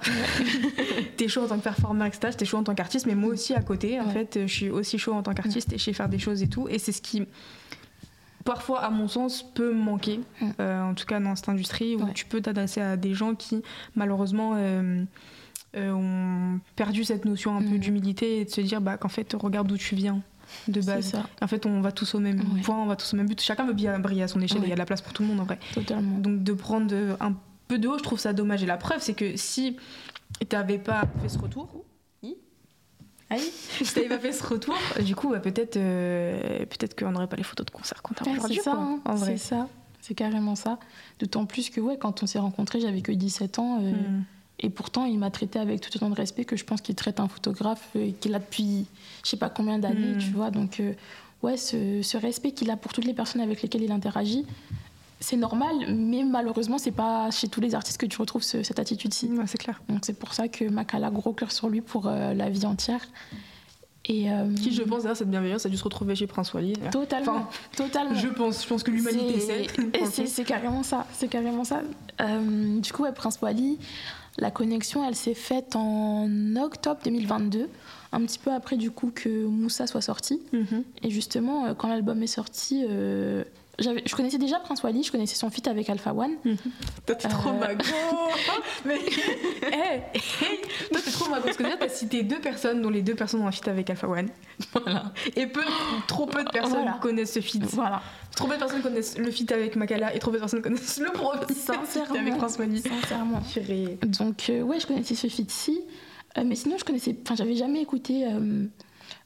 t'es 1.16 1.29
chaud 1.29 1.42
en 1.42 1.49
tant 1.49 1.59
que 1.59 1.64
performeur, 1.64 2.07
etc. 2.07 2.35
T'es 2.37 2.44
chaud 2.44 2.59
en 2.59 2.64
tant 2.64 2.75
qu'artiste, 2.75 3.07
mais 3.07 3.14
moi 3.14 3.31
aussi 3.31 3.55
à 3.55 3.62
côté, 3.62 4.01
en 4.01 4.11
fait, 4.11 4.40
je 4.42 4.53
suis 4.53 4.70
aussi 4.70 4.99
chaud 4.99 5.14
en 5.14 5.23
tant 5.23 5.35
qu'artiste 5.35 5.73
et 5.73 5.79
je 5.79 5.85
sais 5.85 5.92
faire 5.92 6.09
des 6.09 6.18
choses 6.18 6.42
et 6.42 6.49
tout. 6.49 6.68
Et 6.68 6.79
c'est 6.79 6.92
ce 6.92 7.03
qui, 7.03 7.27
parfois, 8.44 8.81
à 8.81 8.90
mon 8.90 9.09
sens, 9.09 9.42
peut 9.42 9.72
manquer, 9.72 10.20
euh, 10.61 10.83
en 10.83 10.94
tout 10.94 11.07
cas 11.07 11.20
dans 11.20 11.37
cette 11.37 11.48
industrie, 11.48 11.96
où 11.96 12.09
tu 12.12 12.24
peux 12.24 12.40
t'adresser 12.40 12.81
à 12.81 12.96
des 12.96 13.14
gens 13.14 13.35
qui, 13.35 13.62
malheureusement, 13.96 14.53
euh, 14.57 15.05
euh, 15.76 15.92
ont 15.92 16.61
perdu 16.76 17.05
cette 17.05 17.24
notion 17.24 17.57
un 17.57 17.62
peu 17.62 17.79
d'humilité 17.79 18.40
et 18.40 18.44
de 18.44 18.50
se 18.50 18.61
dire 18.61 18.81
bah, 18.81 18.96
qu'en 18.96 19.09
fait, 19.09 19.35
regarde 19.38 19.68
d'où 19.68 19.76
tu 19.76 19.94
viens 19.94 20.20
de 20.66 20.81
base. 20.81 21.14
En 21.40 21.46
fait, 21.46 21.64
on 21.66 21.81
va 21.81 21.92
tous 21.92 22.14
au 22.14 22.18
même 22.18 22.42
point, 22.62 22.76
on 22.76 22.87
va 22.87 22.96
tous 22.96 23.14
au 23.14 23.16
même 23.16 23.29
but. 23.29 23.40
Chacun 23.40 23.66
veut 23.66 23.72
bien 23.72 23.98
briller 23.98 24.24
à 24.24 24.29
son 24.29 24.40
échelle 24.40 24.62
il 24.64 24.68
y 24.68 24.72
a 24.72 24.74
de 24.74 24.81
la 24.81 24.87
place 24.87 25.00
pour 25.00 25.12
tout 25.12 25.22
le 25.22 25.29
monde 25.29 25.40
en 25.40 25.44
vrai. 25.44 25.59
Totalement. 25.72 26.18
Donc 26.18 26.42
de 26.42 26.53
prendre 26.53 26.92
un 27.20 27.35
peu 27.68 27.79
de 27.79 27.87
haut, 27.87 27.98
je 27.98 28.03
trouve 28.03 28.18
ça 28.18 28.33
dommage. 28.33 28.62
Et 28.64 28.66
la 28.66 28.76
preuve, 28.76 29.00
c'est 29.00 29.14
que 29.14 29.37
si 29.37 29.76
tu 30.40 30.57
n'avais 30.57 30.79
pas 30.79 31.05
fait 31.22 31.29
ce 31.29 31.38
retour, 31.38 31.85
si 33.83 33.85
tu 33.85 33.99
n'avais 34.01 34.09
pas 34.09 34.19
fait 34.19 34.33
ce 34.33 34.45
retour, 34.47 34.75
du 35.05 35.14
coup, 35.14 35.31
bah, 35.31 35.40
peut-être 35.40 35.77
euh, 35.77 36.59
peut-être 36.66 36.99
qu'on 36.99 37.11
n'aurait 37.12 37.29
pas 37.29 37.37
les 37.37 37.43
photos 37.43 37.66
de 37.66 37.71
concert 37.71 38.03
qu'on 38.03 38.14
a 38.14 38.31
aujourd'hui. 38.31 38.57
C'est 38.57 38.62
ça, 38.62 38.73
hein. 38.73 39.16
c'est 39.16 39.37
ça. 39.37 39.69
C'est 40.01 40.14
carrément 40.14 40.57
ça. 40.57 40.79
D'autant 41.19 41.45
plus 41.47 41.71
que 41.71 41.81
ouais, 41.81 41.97
quand 41.99 42.23
on 42.23 42.27
s'est 42.27 42.38
rencontrés, 42.38 42.81
j'avais 42.81 43.03
que 43.03 43.12
17 43.12 43.59
ans. 43.59 43.79
Euh, 43.81 43.93
hmm. 43.93 44.25
Et 44.61 44.71
pourtant, 44.71 45.05
il 45.05 45.19
m'a 45.19 45.31
traité 45.31 45.59
avec 45.59 45.81
tout 45.81 45.90
autant 45.95 46.11
de 46.11 46.14
respect 46.14 46.45
que 46.45 46.57
je 46.57 46.64
pense 46.64 46.81
qu'il 46.81 46.95
traite 46.95 47.21
un 47.21 47.29
photographe 47.29 47.88
euh, 47.97 48.11
qu'il 48.21 48.35
a 48.35 48.38
depuis 48.38 48.87
je 49.25 49.31
sais 49.31 49.37
pas 49.37 49.51
combien 49.51 49.79
d'années, 49.79 50.14
hmm. 50.14 50.19
tu 50.19 50.31
vois. 50.31 50.51
Donc, 50.51 50.83
ouais, 51.43 51.57
ce, 51.57 52.03
ce 52.03 52.16
respect 52.16 52.53
qu'il 52.53 52.71
a 52.71 52.77
pour 52.77 52.93
toutes 52.93 53.05
les 53.05 53.14
personnes 53.14 53.43
avec 53.43 53.62
lesquelles 53.62 53.83
il 53.83 53.93
interagit, 53.93 54.47
c'est 55.21 55.37
normal, 55.37 55.95
mais 55.95 56.25
malheureusement, 56.25 56.79
c'est 56.79 56.91
pas 56.91 57.31
chez 57.31 57.49
tous 57.49 57.61
les 57.61 57.75
artistes 57.75 58.01
que 58.01 58.07
tu 58.07 58.19
retrouves 58.19 58.43
cette 58.43 58.79
attitude-ci. 58.79 59.31
c'est 59.47 59.59
clair. 59.59 59.83
Donc 59.89 60.01
c'est 60.03 60.19
pour 60.19 60.33
ça 60.33 60.49
que 60.49 60.65
Makala 60.65 61.11
gros 61.11 61.35
cœur 61.35 61.53
sur 61.53 61.69
lui 61.69 61.83
pour 61.83 62.07
euh, 62.07 62.33
la 62.33 62.49
vie 62.49 62.65
entière. 62.65 63.07
Et 64.07 64.33
euh, 64.33 64.53
Qui, 64.55 64.73
je 64.73 64.83
pense, 64.83 65.03
d'ailleurs, 65.03 65.19
cette 65.19 65.31
bienveillance 65.31 65.67
a 65.67 65.69
dû 65.69 65.77
se 65.77 65.85
retrouver 65.85 66.15
chez 66.15 66.27
Prince 66.27 66.55
Wally. 66.55 66.73
Totalement. 66.91 67.49
totalement. 67.77 68.15
Je 68.15 68.29
pense, 68.29 68.63
je 68.63 68.69
pense 68.69 68.83
que 68.83 68.91
l'humanité 68.91 69.39
sait. 69.41 70.27
C'est 70.27 70.45
carrément 70.45 70.83
ça. 70.83 71.07
C'est 71.13 71.29
carrément 71.29 71.65
ça. 71.65 71.83
Euh, 72.23 72.81
du 72.81 72.91
coup, 72.91 73.05
Prince 73.15 73.39
Wally, 73.43 73.79
la 74.39 74.51
connexion, 74.51 75.07
elle 75.07 75.15
s'est 75.15 75.35
faite 75.35 75.77
en 75.77 76.29
octobre 76.57 77.01
2022, 77.05 77.69
un 78.13 78.21
petit 78.23 78.39
peu 78.39 78.53
après 78.53 78.79
du 78.79 78.91
coup 78.91 79.13
que 79.15 79.45
Moussa 79.45 79.87
soit 79.87 80.01
sorti. 80.01 80.41
Mhm. 80.55 80.83
Et 81.03 81.11
justement, 81.11 81.75
quand 81.75 81.89
l'album 81.89 82.23
est 82.23 82.27
sorti 82.27 82.87
je 83.81 84.14
connaissais 84.14 84.38
déjà 84.38 84.59
Prince 84.59 84.83
Wally, 84.83 85.03
je 85.03 85.11
connaissais 85.12 85.37
son 85.37 85.51
feat 85.51 85.66
avec 85.66 85.88
Alpha 85.88 86.12
One. 86.12 86.37
Mhm. 86.45 86.57
Toi, 87.07 87.14
t'es 87.14 87.29
trop 87.29 87.51
euh, 87.51 87.59
mago 87.59 87.85
Mais, 88.85 88.97
hey, 88.97 90.03
hey, 90.14 90.61
toi, 90.90 91.01
t'es 91.05 91.11
trop 91.11 91.31
mago. 91.31 91.45
Parce 91.45 91.57
que 91.57 91.62
déjà, 91.62 91.77
t'as 91.77 91.88
cité 91.88 92.23
deux 92.23 92.40
personnes 92.40 92.83
dont 92.83 92.90
les 92.90 93.03
deux 93.03 93.14
personnes 93.14 93.40
ont 93.43 93.47
un 93.47 93.53
feat 93.53 93.69
avec 93.69 93.88
Alpha 93.90 94.09
One. 94.09 94.29
Voilà. 94.73 95.12
Et 95.37 95.47
peu, 95.47 95.62
trop 96.07 96.27
peu 96.27 96.45
de 96.45 96.51
personnes 96.51 96.93
connaissent 97.01 97.33
ce 97.33 97.40
feat. 97.40 97.64
Voilà. 97.64 98.03
Trop 98.37 98.47
peu 98.47 98.55
de 98.55 98.59
personnes 98.59 98.83
connaissent 98.83 99.16
le 99.16 99.31
feat 99.31 99.51
avec 99.53 99.75
Makala 99.77 100.14
et 100.14 100.19
trop 100.19 100.31
peu 100.31 100.37
de 100.37 100.43
personnes 100.43 100.62
connaissent 100.62 101.01
le 101.01 101.11
premier 101.11 101.55
Sincèrement. 101.55 102.19
avec 102.19 102.37
Prince 102.37 102.59
Wally. 102.59 102.83
Sincèrement. 102.83 103.43
Donc, 104.03 104.51
euh, 104.51 104.62
ouais, 104.62 104.79
je 104.79 104.87
connaissais 104.87 105.14
ce 105.14 105.29
feat-ci. 105.29 105.81
Euh, 106.38 106.45
mais 106.45 106.55
sinon, 106.55 106.77
je 106.79 106.85
connaissais. 106.85 107.16
Enfin, 107.25 107.35
j'avais 107.35 107.57
jamais 107.57 107.81
écouté. 107.81 108.27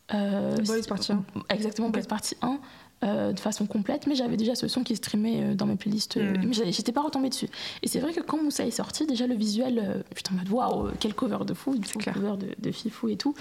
Boys 0.09 0.83
Party 0.89 1.13
1. 1.13 1.25
Exactement, 1.51 1.91
Boys 1.91 2.03
Party 2.03 2.37
1. 2.41 2.59
Euh, 3.05 3.33
de 3.33 3.41
façon 3.41 3.67
complète, 3.67 4.07
mais 4.07 4.15
j'avais 4.15 4.39
déjà 4.39 4.55
ce 4.55 4.67
son 4.67 4.83
qui 4.83 4.97
streamait 4.97 5.43
euh, 5.43 5.55
dans 5.55 5.67
mes 5.67 5.77
playlists, 5.77 6.17
euh, 6.17 6.39
mm. 6.39 6.47
mais 6.47 6.73
j'étais 6.73 6.93
pas 6.93 7.03
retombée 7.03 7.29
dessus. 7.29 7.49
Et 7.83 7.89
c'est 7.89 7.99
vrai 8.01 8.15
que 8.15 8.21
quand 8.21 8.43
Moussa 8.43 8.65
est 8.65 8.71
sorti, 8.71 9.05
déjà 9.05 9.27
le 9.27 9.35
visuel, 9.35 10.05
j'étais 10.17 10.33
en 10.33 10.37
mode 10.37 10.49
waouh, 10.49 10.91
quel 11.01 11.13
cover 11.13 11.45
de 11.45 11.53
fou, 11.53 11.77
du 11.77 11.93
cover 11.93 12.37
de, 12.39 12.55
de, 12.59 12.73
Fifou 12.73 13.09
et 13.09 13.17
tout. 13.17 13.35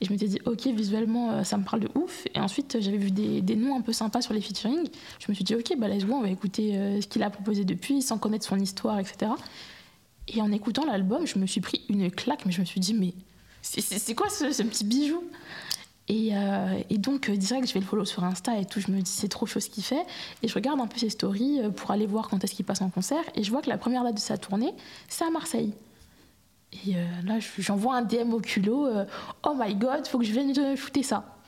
Et 0.00 0.06
je 0.06 0.12
m'étais 0.12 0.26
dit, 0.26 0.38
ok, 0.46 0.66
visuellement, 0.68 1.44
ça 1.44 1.58
me 1.58 1.64
parle 1.64 1.80
de 1.80 1.88
ouf. 1.94 2.26
Et 2.34 2.40
ensuite, 2.40 2.78
j'avais 2.80 2.96
vu 2.96 3.10
des, 3.10 3.42
des, 3.42 3.56
noms 3.56 3.76
un 3.76 3.82
peu 3.82 3.92
sympas 3.92 4.22
sur 4.22 4.32
les 4.32 4.40
featuring. 4.40 4.88
Je 5.18 5.26
me 5.28 5.34
suis 5.34 5.44
dit, 5.44 5.54
ok, 5.54 5.76
bah 5.76 5.88
let's 5.88 6.06
go, 6.06 6.14
on 6.14 6.22
va 6.22 6.30
écouter 6.30 6.72
ce 7.00 7.06
qu'il 7.06 7.22
a 7.22 7.30
proposé 7.30 7.64
depuis, 7.64 8.00
sans 8.00 8.18
connaître 8.18 8.46
son 8.46 8.58
histoire, 8.58 8.98
etc. 8.98 9.32
Et 10.28 10.40
en 10.40 10.50
écoutant 10.50 10.86
l'album, 10.86 11.26
je 11.26 11.38
me 11.38 11.46
suis 11.46 11.60
pris 11.60 11.82
une 11.88 12.10
claque, 12.10 12.46
mais 12.46 12.52
je 12.52 12.60
me 12.60 12.66
suis 12.66 12.80
dit, 12.80 12.94
mais 12.94 13.12
c'est 13.62 14.14
quoi 14.14 14.28
ce, 14.30 14.52
ce, 14.52 14.62
petit 14.62 14.84
bijou? 14.84 15.22
Euh, 16.10 16.82
et, 16.88 16.98
donc, 16.98 17.28
euh, 17.28 17.36
direct, 17.36 17.68
je 17.68 17.74
vais 17.74 17.80
le 17.80 17.86
follow 17.86 18.04
sur 18.04 18.24
Insta 18.24 18.58
et 18.58 18.64
tout. 18.64 18.80
Je 18.80 18.90
me 18.90 19.00
dis, 19.00 19.10
c'est 19.10 19.28
trop 19.28 19.46
chaud 19.46 19.60
ce 19.60 19.70
qu'il 19.70 19.84
fait. 19.84 20.04
Et 20.42 20.48
je 20.48 20.54
regarde 20.54 20.80
un 20.80 20.86
peu 20.86 20.98
ses 20.98 21.10
stories 21.10 21.60
euh, 21.60 21.70
pour 21.70 21.90
aller 21.90 22.06
voir 22.06 22.28
quand 22.28 22.42
est-ce 22.42 22.54
qu'il 22.54 22.64
passe 22.64 22.82
en 22.82 22.90
concert. 22.90 23.22
Et 23.34 23.42
je 23.42 23.50
vois 23.50 23.62
que 23.62 23.68
la 23.68 23.78
première 23.78 24.02
date 24.04 24.14
de 24.14 24.20
sa 24.20 24.38
tournée, 24.38 24.74
c'est 25.08 25.24
à 25.24 25.30
Marseille. 25.30 25.74
Et 26.86 26.94
là, 27.24 27.38
j'envoie 27.58 27.96
un 27.96 28.02
DM 28.02 28.32
au 28.32 28.38
culot. 28.38 28.86
oh 29.42 29.54
my 29.58 29.74
god, 29.74 30.06
faut 30.06 30.20
que 30.20 30.24
je 30.24 30.30
vienne 30.30 30.76
shooter 30.76 31.02
ça. 31.02 31.39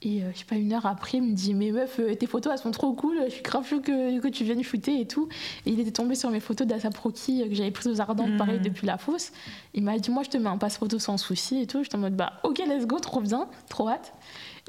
Et 0.00 0.22
je 0.32 0.38
sais 0.38 0.44
pas, 0.44 0.54
une 0.54 0.72
heure 0.72 0.86
après, 0.86 1.18
il 1.18 1.24
me 1.24 1.32
dit 1.32 1.54
Mais 1.54 1.72
meuf, 1.72 2.00
tes 2.18 2.26
photos 2.26 2.52
elles 2.52 2.60
sont 2.60 2.70
trop 2.70 2.92
cool, 2.92 3.18
je 3.26 3.32
suis 3.32 3.42
grave 3.42 3.66
chaud 3.66 3.80
que, 3.80 4.20
que 4.20 4.28
tu 4.28 4.44
viennes 4.44 4.62
shooter 4.62 5.00
et 5.00 5.06
tout. 5.06 5.28
Et 5.66 5.70
il 5.70 5.80
était 5.80 5.90
tombé 5.90 6.14
sur 6.14 6.30
mes 6.30 6.38
photos 6.38 6.68
d'Asaproki 6.68 7.48
que 7.48 7.54
j'avais 7.54 7.72
prises 7.72 7.88
aux 7.88 8.00
Ardentes, 8.00 8.36
pareil, 8.36 8.60
mmh. 8.60 8.62
depuis 8.62 8.86
la 8.86 8.96
fosse. 8.96 9.32
Il 9.74 9.82
m'a 9.82 9.98
dit 9.98 10.10
Moi, 10.10 10.22
je 10.22 10.30
te 10.30 10.36
mets 10.36 10.48
un 10.48 10.56
passe 10.56 10.78
photo 10.78 11.00
sans 11.00 11.16
souci 11.16 11.62
et 11.62 11.66
tout. 11.66 11.82
J'étais 11.82 11.96
en 11.96 12.00
mode 12.00 12.14
Bah, 12.14 12.34
ok, 12.44 12.58
let's 12.58 12.86
go, 12.86 13.00
trop 13.00 13.20
bien, 13.20 13.48
trop 13.68 13.88
hâte. 13.88 14.14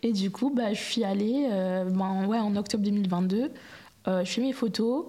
Et 0.01 0.13
du 0.13 0.31
coup, 0.31 0.49
bah, 0.49 0.73
je 0.73 0.81
suis 0.81 1.03
allée 1.03 1.47
euh, 1.51 1.85
ben, 1.85 2.25
ouais, 2.25 2.39
en 2.39 2.55
octobre 2.55 2.83
2022. 2.83 3.51
Euh, 4.07 4.25
je 4.25 4.31
fais 4.31 4.41
mes 4.41 4.53
photos. 4.53 5.05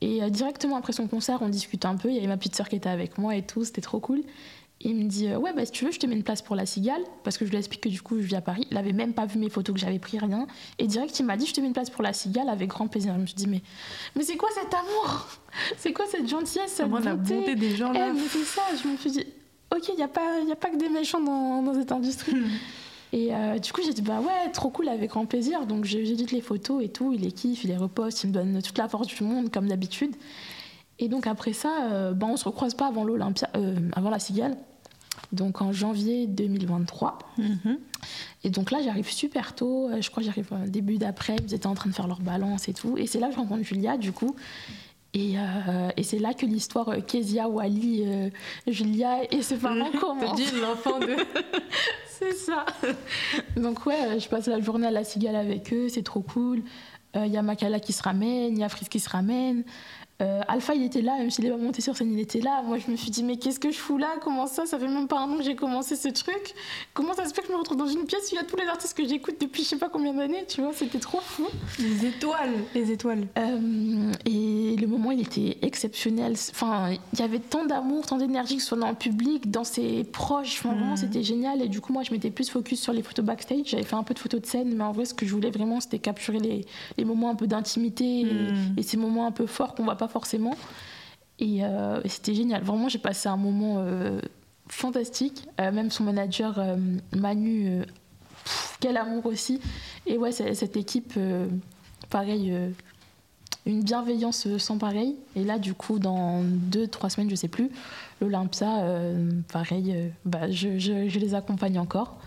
Et 0.00 0.22
euh, 0.22 0.30
directement 0.30 0.76
après 0.76 0.92
son 0.92 1.06
concert, 1.06 1.38
on 1.42 1.48
discute 1.48 1.84
un 1.84 1.96
peu. 1.96 2.08
Il 2.08 2.14
y 2.14 2.18
avait 2.18 2.26
ma 2.26 2.36
petite 2.36 2.56
sœur 2.56 2.68
qui 2.68 2.76
était 2.76 2.88
avec 2.88 3.18
moi 3.18 3.36
et 3.36 3.42
tout, 3.42 3.64
c'était 3.64 3.80
trop 3.80 4.00
cool 4.00 4.22
il 4.84 4.96
me 4.96 5.04
dit 5.04 5.34
Ouais, 5.34 5.52
bah, 5.52 5.64
si 5.64 5.72
tu 5.72 5.84
veux, 5.84 5.92
je 5.92 5.98
te 5.98 6.06
mets 6.06 6.14
une 6.14 6.22
place 6.22 6.42
pour 6.42 6.56
la 6.56 6.66
cigale. 6.66 7.02
Parce 7.24 7.38
que 7.38 7.44
je 7.44 7.50
lui 7.50 7.58
explique 7.58 7.82
que 7.82 7.88
du 7.88 8.02
coup, 8.02 8.16
je 8.18 8.26
vis 8.26 8.36
à 8.36 8.40
Paris. 8.40 8.66
Il 8.70 8.76
avait 8.76 8.92
même 8.92 9.12
pas 9.12 9.26
vu 9.26 9.38
mes 9.38 9.48
photos 9.48 9.74
que 9.74 9.80
j'avais 9.80 9.98
pris, 9.98 10.18
rien. 10.18 10.46
Et 10.78 10.86
direct, 10.86 11.18
il 11.18 11.26
m'a 11.26 11.36
dit 11.36 11.46
Je 11.46 11.54
te 11.54 11.60
mets 11.60 11.66
une 11.66 11.72
place 11.72 11.90
pour 11.90 12.02
la 12.02 12.12
cigale 12.12 12.48
avec 12.48 12.68
grand 12.68 12.88
plaisir. 12.88 13.14
Je 13.14 13.20
me 13.20 13.26
suis 13.26 13.36
dit 13.36 13.46
Mais, 13.46 13.62
mais 14.16 14.22
c'est 14.22 14.36
quoi 14.36 14.48
cet 14.54 14.72
amour? 14.74 15.26
C'est 15.76 15.92
quoi 15.92 16.06
cette 16.06 16.26
gentillesse, 16.26 16.72
cette 16.72 16.88
bonté 16.88 17.04
la 17.04 17.14
bonté? 17.14 17.54
des 17.54 17.76
gens 17.76 17.92
là? 17.92 18.08
Eh, 18.08 18.12
mais 18.14 18.26
c'est 18.26 18.42
ça. 18.42 18.62
Je 18.82 18.88
me 18.88 18.96
suis 18.96 19.10
dit 19.10 19.26
Ok, 19.70 19.88
il 19.88 19.96
n'y 19.96 20.02
a, 20.02 20.08
pas, 20.08 20.40
y 20.46 20.50
a 20.50 20.56
pas 20.56 20.70
que 20.70 20.76
des 20.76 20.88
méchants 20.88 21.20
dans, 21.20 21.62
dans 21.62 21.74
cette 21.74 21.92
industrie. 21.92 22.36
Et 23.12 23.34
euh, 23.34 23.58
du 23.58 23.72
coup, 23.72 23.82
j'ai 23.84 23.92
dit, 23.92 24.00
bah 24.00 24.20
ouais, 24.20 24.50
trop 24.52 24.70
cool, 24.70 24.88
avec 24.88 25.10
grand 25.10 25.26
plaisir. 25.26 25.66
Donc, 25.66 25.84
j'édite 25.84 26.32
les 26.32 26.40
photos 26.40 26.82
et 26.82 26.88
tout. 26.88 27.12
Il 27.12 27.20
les 27.20 27.32
kiffe, 27.32 27.64
il 27.64 27.68
les 27.68 27.76
reposte, 27.76 28.24
il 28.24 28.28
me 28.28 28.32
donne 28.32 28.62
toute 28.62 28.78
la 28.78 28.88
force 28.88 29.06
du 29.06 29.22
monde, 29.22 29.50
comme 29.50 29.68
d'habitude. 29.68 30.16
Et 30.98 31.08
donc, 31.08 31.26
après 31.26 31.52
ça, 31.52 31.90
euh, 31.90 32.12
bah, 32.14 32.26
on 32.28 32.36
se 32.36 32.44
recroise 32.44 32.74
pas 32.74 32.86
avant 32.86 33.04
l'Olympia, 33.04 33.50
euh, 33.56 33.76
avant 33.94 34.08
la 34.08 34.18
Cigale 34.18 34.56
donc 35.32 35.62
en 35.62 35.72
janvier 35.72 36.26
2023. 36.26 37.18
Mhm. 37.38 37.78
Et 38.44 38.50
donc 38.50 38.70
là, 38.70 38.80
j'arrive 38.82 39.10
super 39.10 39.54
tôt. 39.54 39.88
Euh, 39.88 40.00
je 40.00 40.10
crois 40.10 40.22
que 40.22 40.26
j'arrive 40.28 40.50
début 40.66 40.98
d'après. 40.98 41.36
Ils 41.46 41.54
étaient 41.54 41.66
en 41.66 41.74
train 41.74 41.90
de 41.90 41.94
faire 41.94 42.08
leur 42.08 42.20
balance 42.20 42.68
et 42.68 42.74
tout. 42.74 42.96
Et 42.98 43.06
c'est 43.06 43.20
là 43.20 43.28
que 43.28 43.34
je 43.34 43.38
rencontre 43.38 43.62
Julia, 43.62 43.96
du 43.96 44.12
coup. 44.12 44.34
Et, 45.14 45.34
euh, 45.36 45.90
et 45.96 46.02
c'est 46.02 46.18
là 46.18 46.32
que 46.32 46.46
l'histoire 46.46 46.88
euh, 46.88 47.00
Kezia, 47.00 47.46
Wally, 47.46 48.04
euh, 48.06 48.30
Julia 48.66 49.18
et 49.30 49.42
ses 49.42 49.56
parents 49.56 49.90
commence. 50.00 50.36
dit 50.36 50.46
l'enfant 50.58 50.98
de. 51.00 51.16
c'est 52.06 52.32
ça. 52.32 52.64
Donc 53.56 53.84
ouais, 53.84 54.18
je 54.18 54.28
passe 54.28 54.46
la 54.46 54.60
journée 54.60 54.86
à 54.86 54.90
la 54.90 55.04
cigale 55.04 55.36
avec 55.36 55.70
eux, 55.72 55.88
c'est 55.90 56.02
trop 56.02 56.22
cool. 56.22 56.62
Il 57.14 57.26
y 57.26 57.36
a 57.36 57.42
Makala 57.42 57.78
qui 57.78 57.92
se 57.92 58.02
ramène, 58.02 58.56
il 58.56 58.60
y 58.60 58.64
a 58.64 58.70
Fritz 58.70 58.88
qui 58.88 58.98
se 58.98 59.10
ramène. 59.10 59.64
Euh, 60.22 60.40
Alpha, 60.46 60.74
il 60.74 60.84
était 60.84 61.02
là, 61.02 61.16
même 61.18 61.30
s'il 61.30 61.44
n'est 61.44 61.50
pas 61.50 61.56
monté 61.56 61.82
sur 61.82 61.96
scène, 61.96 62.12
il 62.12 62.20
était 62.20 62.40
là. 62.40 62.62
Moi, 62.62 62.78
je 62.78 62.90
me 62.90 62.96
suis 62.96 63.10
dit, 63.10 63.24
mais 63.24 63.36
qu'est-ce 63.36 63.58
que 63.58 63.70
je 63.70 63.78
fous 63.78 63.98
là? 63.98 64.14
Comment 64.22 64.46
ça? 64.46 64.66
Ça 64.66 64.78
fait 64.78 64.88
même 64.88 65.08
pas 65.08 65.18
un 65.18 65.30
an 65.30 65.36
que 65.36 65.42
j'ai 65.42 65.56
commencé 65.56 65.96
ce 65.96 66.08
truc. 66.08 66.54
Comment 66.94 67.14
ça 67.14 67.26
se 67.26 67.34
fait 67.34 67.42
que 67.42 67.48
je 67.48 67.52
me 67.52 67.58
retrouve 67.58 67.76
dans 67.76 67.86
une 67.86 68.04
pièce? 68.04 68.30
Où 68.30 68.34
il 68.34 68.36
y 68.36 68.38
a 68.38 68.44
tous 68.44 68.56
les 68.56 68.66
artistes 68.66 68.96
que 68.96 69.06
j'écoute 69.06 69.36
depuis 69.40 69.64
je 69.64 69.68
sais 69.68 69.76
pas 69.76 69.88
combien 69.88 70.14
d'années, 70.14 70.44
tu 70.46 70.60
vois 70.60 70.72
C'était 70.72 70.98
trop 70.98 71.20
fou. 71.20 71.46
Les 71.78 72.06
étoiles, 72.06 72.52
les 72.74 72.92
étoiles. 72.92 73.26
Euh, 73.36 74.12
et 74.24 74.76
le 74.76 74.86
moment, 74.86 75.10
il 75.10 75.20
était 75.20 75.58
exceptionnel. 75.62 76.34
Enfin, 76.50 76.94
il 77.12 77.18
y 77.18 77.22
avait 77.22 77.40
tant 77.40 77.66
d'amour, 77.66 78.06
tant 78.06 78.16
d'énergie, 78.16 78.56
que 78.56 78.62
ce 78.62 78.68
soit 78.68 78.78
dans 78.78 78.90
le 78.90 78.94
public, 78.94 79.50
dans 79.50 79.64
ses 79.64 80.04
proches. 80.04 80.58
Enfin, 80.60 80.74
Vraiment, 80.74 80.90
mhm. 80.90 80.96
c'était 80.96 81.22
génial. 81.22 81.62
Et 81.62 81.68
du 81.68 81.80
coup, 81.80 81.92
moi, 81.92 82.02
je 82.02 82.12
m'étais 82.12 82.30
plus 82.30 82.48
focus 82.48 82.80
sur 82.80 82.92
les 82.92 83.02
photos 83.02 83.24
backstage. 83.24 83.66
J'avais 83.66 83.82
fait 83.82 83.96
un 83.96 84.02
peu 84.04 84.14
de 84.14 84.18
photos 84.18 84.40
de 84.40 84.46
scène, 84.46 84.74
mais 84.74 84.84
en 84.84 84.92
vrai, 84.92 85.04
ce 85.04 85.14
que 85.14 85.26
je 85.26 85.32
voulais 85.32 85.50
vraiment, 85.50 85.80
c'était 85.80 85.98
capturer 85.98 86.38
les, 86.38 86.64
les, 86.96 87.04
moments 87.04 87.30
un 87.30 87.34
peu 87.34 87.46
d'intimité 87.46 88.20
et, 88.20 88.24
mhm. 88.24 88.74
et, 88.76 88.82
ces 88.82 88.96
moments 88.96 89.26
un 89.26 89.32
peu 89.32 89.46
forts 89.46 89.74
qu'on 89.74 89.84
voit 89.84 89.96
pas 89.96 90.08
forcément. 90.12 90.56
Euh, 91.42 92.00
et, 92.04 92.08
c'était 92.08 92.34
génial. 92.34 92.62
Vraiment, 92.62 92.88
j'ai 92.88 92.98
passé 92.98 93.28
un 93.28 93.36
moment 93.36 93.76
euh, 93.78 94.20
fantastique. 94.68 95.48
Euh, 95.60 95.72
même 95.72 95.90
son 95.90 96.04
manager, 96.04 96.60
Manu, 97.14 97.82
quel 98.80 98.96
amour 98.96 99.26
aussi. 99.26 99.60
Et 100.06 100.18
ouais, 100.18 100.32
cette 100.32 100.76
équipe, 100.76 101.14
pareil, 102.10 102.54
une 103.66 103.82
bienveillance 103.82 104.56
sans 104.58 104.78
pareil. 104.78 105.16
Et 105.36 105.44
là, 105.44 105.58
du 105.58 105.74
coup, 105.74 105.98
dans 105.98 106.42
deux, 106.42 106.86
trois 106.86 107.10
semaines, 107.10 107.30
je 107.30 107.36
sais 107.36 107.48
plus, 107.48 107.70
l'Olympia, 108.20 108.84
pareil, 109.52 110.12
bah, 110.24 110.50
je, 110.50 110.78
je, 110.78 111.18
les 111.18 111.34
accompagne 111.34 111.78
encore. 111.78 112.18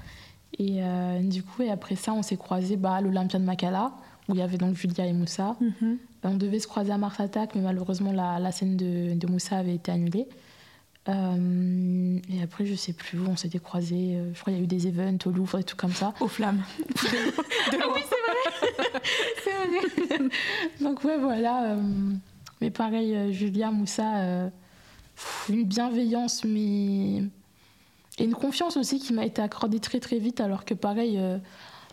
Et 0.57 0.81
du 1.21 1.43
coup, 1.43 1.63
et 1.63 1.69
après 1.69 1.95
ça, 1.95 2.13
on 2.13 2.21
s'est 2.21 2.37
croisés 2.37 2.77
bah, 2.77 2.95
à 2.95 3.01
l'Olympia 3.01 3.39
de 3.39 3.43
Makala, 3.43 3.91
où 4.29 4.33
il 4.33 4.39
y 4.39 4.41
avait 4.41 4.57
donc 4.57 4.75
Julia 4.75 5.05
et 5.05 5.13
Moussa. 5.13 5.57
Mm-hmm. 5.61 5.97
On 6.25 6.35
devait 6.35 6.59
se 6.59 6.67
croiser 6.67 6.91
à 6.91 6.97
Mars 6.97 7.19
Attack, 7.19 7.55
mais 7.55 7.61
malheureusement, 7.61 8.11
la, 8.11 8.51
scène 8.51 8.75
de, 8.75 9.27
Moussa 9.27 9.57
avait 9.57 9.75
été 9.75 9.91
annulée. 9.91 10.27
Euh, 11.07 12.19
et 12.33 12.41
après, 12.41 12.65
je 12.65 12.73
sais 12.73 12.93
plus 12.93 13.19
où 13.19 13.27
on 13.27 13.35
s'était 13.35 13.59
croisés. 13.59 14.15
Euh, 14.15 14.33
je 14.33 14.39
crois 14.39 14.51
qu'il 14.51 14.59
y 14.59 14.61
a 14.61 14.63
eu 14.63 14.67
des 14.67 14.88
events 14.88 15.19
au 15.27 15.29
Louvre 15.29 15.59
et 15.59 15.63
tout 15.63 15.75
comme 15.75 15.93
ça. 15.93 16.15
Aux 16.19 16.27
flammes. 16.27 16.63
ah 16.79 17.85
oui, 17.93 18.01
c'est 18.09 18.15
vrai. 18.25 19.01
c'est 19.43 20.07
vrai. 20.07 20.29
Donc, 20.81 21.03
ouais, 21.03 21.17
voilà. 21.19 21.73
Euh, 21.73 21.81
mais 22.59 22.71
pareil, 22.71 23.31
Julia, 23.31 23.69
Moussa, 23.69 24.49
une 25.49 25.63
bienveillance, 25.63 26.43
mais. 26.43 27.23
Et 28.17 28.23
une 28.23 28.33
confiance 28.33 28.77
aussi 28.77 28.97
qui 28.97 29.13
m'a 29.13 29.25
été 29.25 29.41
accordée 29.41 29.79
très 29.79 29.99
très 29.99 30.17
vite, 30.19 30.39
alors 30.39 30.63
que 30.63 30.73
pareil, 30.73 31.19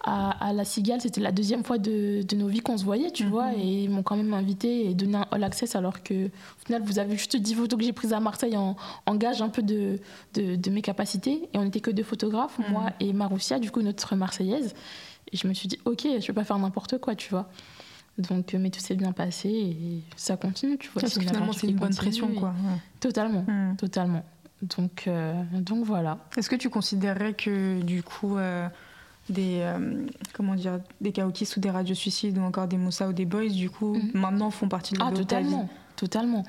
à, 0.05 0.53
La 0.53 0.65
Cigale, 0.65 1.01
c'était 1.01 1.21
la 1.21 1.33
deuxième 1.33 1.63
fois 1.63 1.79
de, 1.79 2.25
nos 2.35 2.49
vies 2.49 2.61
qu'on 2.61 2.77
se 2.77 2.85
voyait, 2.85 3.11
tu 3.11 3.25
vois, 3.25 3.53
mhm. 3.53 3.61
et 3.61 3.85
ils 3.85 3.91
m'ont 3.91 4.03
quand 4.03 4.17
même 4.17 4.35
invité 4.35 4.87
et 4.91 4.95
donné 4.95 5.19
un 5.19 5.27
all 5.31 5.45
access 5.45 5.77
alors 5.77 6.03
que, 6.03 6.27
au 6.27 6.67
final, 6.67 6.83
vous 6.83 6.99
avez 6.99 7.17
juste 7.17 7.37
10 7.37 7.55
photos 7.55 7.79
que 7.79 7.85
j'ai 7.85 7.93
prises 7.93 8.13
à 8.13 8.21
Marseille 8.21 8.57
en, 8.57 8.77
gage 9.15 9.43
un 9.43 9.49
peu 9.49 9.63
de, 9.63 9.99
de, 10.35 10.71
mes 10.71 10.83
capacités. 10.83 11.49
Et 11.53 11.59
on 11.59 11.65
n'était 11.65 11.81
que 11.81 11.91
deux 11.91 12.03
photographes, 12.03 12.59
mhm. 12.59 12.65
moi 12.71 12.87
et 13.01 13.13
Maroussia, 13.13 13.59
du 13.59 13.71
coup, 13.71 13.83
notre 13.83 14.17
marseillaise. 14.17 14.75
Et 15.33 15.37
je 15.37 15.47
me 15.47 15.55
suis 15.55 15.69
dit, 15.69 15.79
ok, 15.85 16.03
je 16.05 16.27
vais 16.27 16.33
pas 16.33 16.45
faire 16.45 16.59
n'importe 16.59 16.99
quoi, 16.99 17.15
tu 17.15 17.31
vois. 17.31 17.49
Donc, 18.19 18.53
mais 18.55 18.71
tout 18.71 18.81
s'est 18.81 18.97
bien 18.97 19.13
passé 19.13 19.49
et 19.49 20.03
ça 20.17 20.37
continue, 20.37 20.77
tu 20.79 20.91
vois. 20.91 21.01
Parce 21.01 21.15
que 21.15 21.21
finalement, 21.21 21.53
c'est 21.53 21.69
une 21.69 21.77
bonne 21.77 21.95
pression, 21.95 22.29
quoi. 22.35 22.55
Totalement, 23.01 23.45
mhm. 23.47 23.77
totalement. 23.77 24.25
Donc, 24.63 25.05
euh, 25.07 25.43
donc 25.53 25.85
voilà. 25.85 26.19
Est-ce 26.37 26.49
que 26.49 26.57
tu 26.57 26.71
considérais 26.71 27.35
que, 27.35 27.81
du 27.83 28.03
coup, 28.03 28.37
euh, 28.37 28.69
des 29.29 29.59
euh, 29.61 30.07
comment 30.33 30.55
dire 30.55 30.81
des 31.01 31.13
Kaokis 31.13 31.49
ou 31.57 31.61
des 31.61 31.71
radios 31.71 31.95
suicides 31.95 32.39
ou 32.39 32.43
encore 32.43 32.67
des 32.67 32.77
Moussa 32.77 33.09
ou 33.09 33.13
des 33.13 33.25
Boys 33.25 33.49
du 33.49 33.71
coup 33.71 33.95
mhm. 33.95 34.11
maintenant 34.15 34.51
font 34.51 34.69
partie 34.69 34.95
de 34.95 35.01
ah 35.03 35.13
totalement 35.13 35.69
totalement 35.97 36.45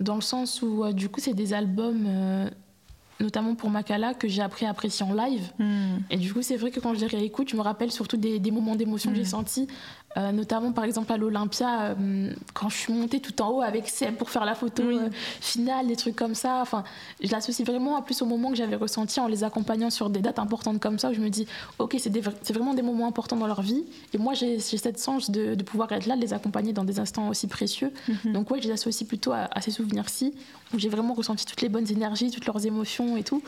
dans 0.00 0.14
le 0.14 0.20
sens 0.20 0.60
où 0.62 0.84
euh, 0.84 0.92
du 0.92 1.08
coup 1.08 1.20
c'est 1.20 1.34
des 1.34 1.54
albums 1.54 2.04
euh, 2.06 2.50
notamment 3.20 3.54
pour 3.54 3.70
Makala, 3.70 4.14
que 4.14 4.28
j'ai 4.28 4.42
appris 4.42 4.66
à 4.66 4.70
apprécier 4.70 5.04
en 5.04 5.12
live. 5.12 5.50
Hmm. 5.58 5.98
Et 6.10 6.16
du 6.16 6.32
coup, 6.32 6.42
c'est 6.42 6.56
vrai 6.56 6.70
que 6.70 6.80
quand 6.80 6.94
je 6.94 7.00
les 7.00 7.06
réécoute, 7.06 7.50
je 7.50 7.56
me 7.56 7.62
rappelle 7.62 7.90
surtout 7.90 8.16
des, 8.16 8.38
moments 8.50 8.76
d'émotion 8.76 9.10
que 9.10 9.16
j'ai 9.16 9.22
hmm. 9.22 9.26
sentis, 9.26 9.66
euh, 10.16 10.32
notamment 10.32 10.72
par 10.72 10.84
exemple 10.84 11.12
à 11.12 11.18
l'Olympia, 11.18 11.90
euh, 11.90 12.32
quand 12.54 12.70
je 12.70 12.76
suis 12.76 12.92
montée 12.92 13.20
tout 13.20 13.42
en 13.42 13.50
haut 13.50 13.60
avec 13.60 13.88
Seb 13.88 14.16
pour 14.16 14.30
faire 14.30 14.46
la 14.46 14.54
photo 14.54 14.82
euh, 14.82 15.10
finale, 15.40 15.86
des 15.86 15.96
trucs 15.96 16.16
comme 16.16 16.34
ça. 16.34 16.60
Enfin, 16.62 16.82
je 17.22 17.30
l'associe 17.30 17.66
vraiment 17.66 17.96
à 17.96 18.02
plus 18.02 18.22
au 18.22 18.26
moment 18.26 18.50
que 18.50 18.56
j'avais 18.56 18.76
ressenti 18.76 19.20
en 19.20 19.28
les 19.28 19.44
accompagnant 19.44 19.90
sur 19.90 20.08
des 20.08 20.20
dates 20.20 20.38
importantes 20.38 20.80
comme 20.80 20.98
ça, 20.98 21.10
où 21.10 21.14
je 21.14 21.20
me 21.20 21.28
dis, 21.28 21.46
ok, 21.78 21.96
c'est 21.98 22.52
vraiment 22.52 22.72
des 22.72 22.82
moments 22.82 23.06
importants 23.06 23.36
dans 23.36 23.46
leur 23.46 23.60
vie. 23.60 23.84
Et 24.14 24.18
moi, 24.18 24.32
j'ai 24.32 24.58
cette 24.60 25.02
chance 25.02 25.30
de, 25.30 25.54
de, 25.54 25.62
pouvoir 25.62 25.92
être 25.92 26.06
là, 26.06 26.16
de 26.16 26.22
les 26.22 26.32
accompagner 26.32 26.72
dans 26.72 26.84
des 26.84 27.00
instants 27.00 27.28
aussi 27.28 27.46
précieux. 27.46 27.92
Mhm. 28.08 28.32
Donc, 28.32 28.50
ouais, 28.50 28.60
je 28.62 28.68
les 28.68 28.72
associe 28.72 29.06
plutôt 29.06 29.32
à, 29.32 29.48
à 29.50 29.60
ces 29.60 29.70
souvenirs-ci, 29.70 30.34
où 30.72 30.78
j'ai 30.78 30.88
vraiment 30.88 31.12
ressenti 31.12 31.44
toutes 31.44 31.60
les 31.60 31.68
bonnes 31.68 31.90
énergies, 31.90 32.30
toutes 32.30 32.46
leurs 32.46 32.64
émotions 32.64 33.16
et 33.16 33.22
tout. 33.22 33.42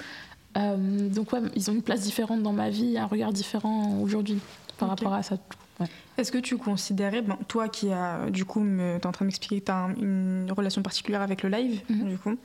Donc 0.57 1.33
ouais, 1.33 1.39
ils 1.55 1.71
ont 1.71 1.75
une 1.75 1.83
place 1.83 2.01
différente 2.01 2.43
dans 2.43 2.53
ma 2.53 2.71
vie, 2.71 2.99
un 2.99 3.07
regard 3.07 3.33
différent 3.33 4.01
aujourd'hui 4.01 4.41
par 4.79 4.89
rapport 4.89 5.15
à 5.15 5.23
ça. 5.23 5.37
Est-ce 6.19 6.33
que 6.33 6.39
tu 6.39 6.57
considérais, 6.57 7.23
ben, 7.23 7.39
toi 7.49 7.69
qui 7.69 7.93
as, 7.93 8.31
du 8.31 8.45
coup, 8.45 8.63
tu 8.63 8.81
es 8.81 9.07
en 9.07 9.13
train 9.13 9.25
de 9.25 9.29
m'expliquer 9.29 9.61
que 9.61 9.67
tu 9.67 9.73
as 9.73 9.89
une 9.99 10.53
relation 10.55 10.83
particulière 10.83 11.23
avec 11.23 11.43
le 11.43 11.49
live, 11.49 11.81
mhm. 11.89 12.09
du 12.09 12.19
coup, 12.19 12.37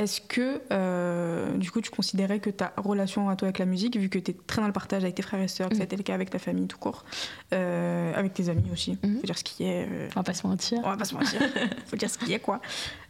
est-ce 0.00 0.22
que, 0.22 0.62
euh, 0.72 1.54
du 1.58 1.70
coup, 1.70 1.82
tu 1.82 1.90
considérais 1.90 2.40
que 2.40 2.48
ta 2.48 2.72
relation 2.78 3.28
à 3.28 3.36
toi 3.36 3.48
avec 3.48 3.58
la 3.58 3.66
musique, 3.66 3.98
vu 3.98 4.08
que 4.08 4.18
tu 4.18 4.30
es 4.30 4.34
très 4.46 4.62
dans 4.62 4.66
le 4.66 4.72
partage 4.72 5.02
avec 5.02 5.14
tes 5.14 5.20
frères 5.20 5.42
et 5.42 5.46
sœurs, 5.46 5.68
que 5.68 5.76
c'était 5.76 5.94
mhm. 5.94 6.00
le 6.00 6.04
cas 6.04 6.14
avec 6.14 6.30
ta 6.30 6.38
famille 6.38 6.66
tout 6.68 6.78
court, 6.78 7.04
euh, 7.52 8.14
avec 8.14 8.32
tes 8.32 8.48
amis 8.48 8.70
aussi, 8.72 8.92
mm 8.92 9.16
faut 9.20 9.26
dire 9.26 9.36
ce 9.36 9.44
qui 9.44 9.64
est. 9.64 9.86
Euh, 9.86 10.08
on 10.16 10.20
va 10.20 10.22
pas 10.22 10.32
se 10.32 10.46
mentir. 10.46 10.78
On 10.78 10.88
va 10.88 10.96
pas 10.96 11.04
se 11.04 11.14
mentir. 11.14 11.42
faut 11.86 11.96
dire 11.96 12.08
ce 12.08 12.16
qui 12.16 12.32
est, 12.32 12.38
quoi. 12.38 12.62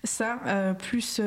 Ça, 0.03 0.41
plus, 0.81 1.21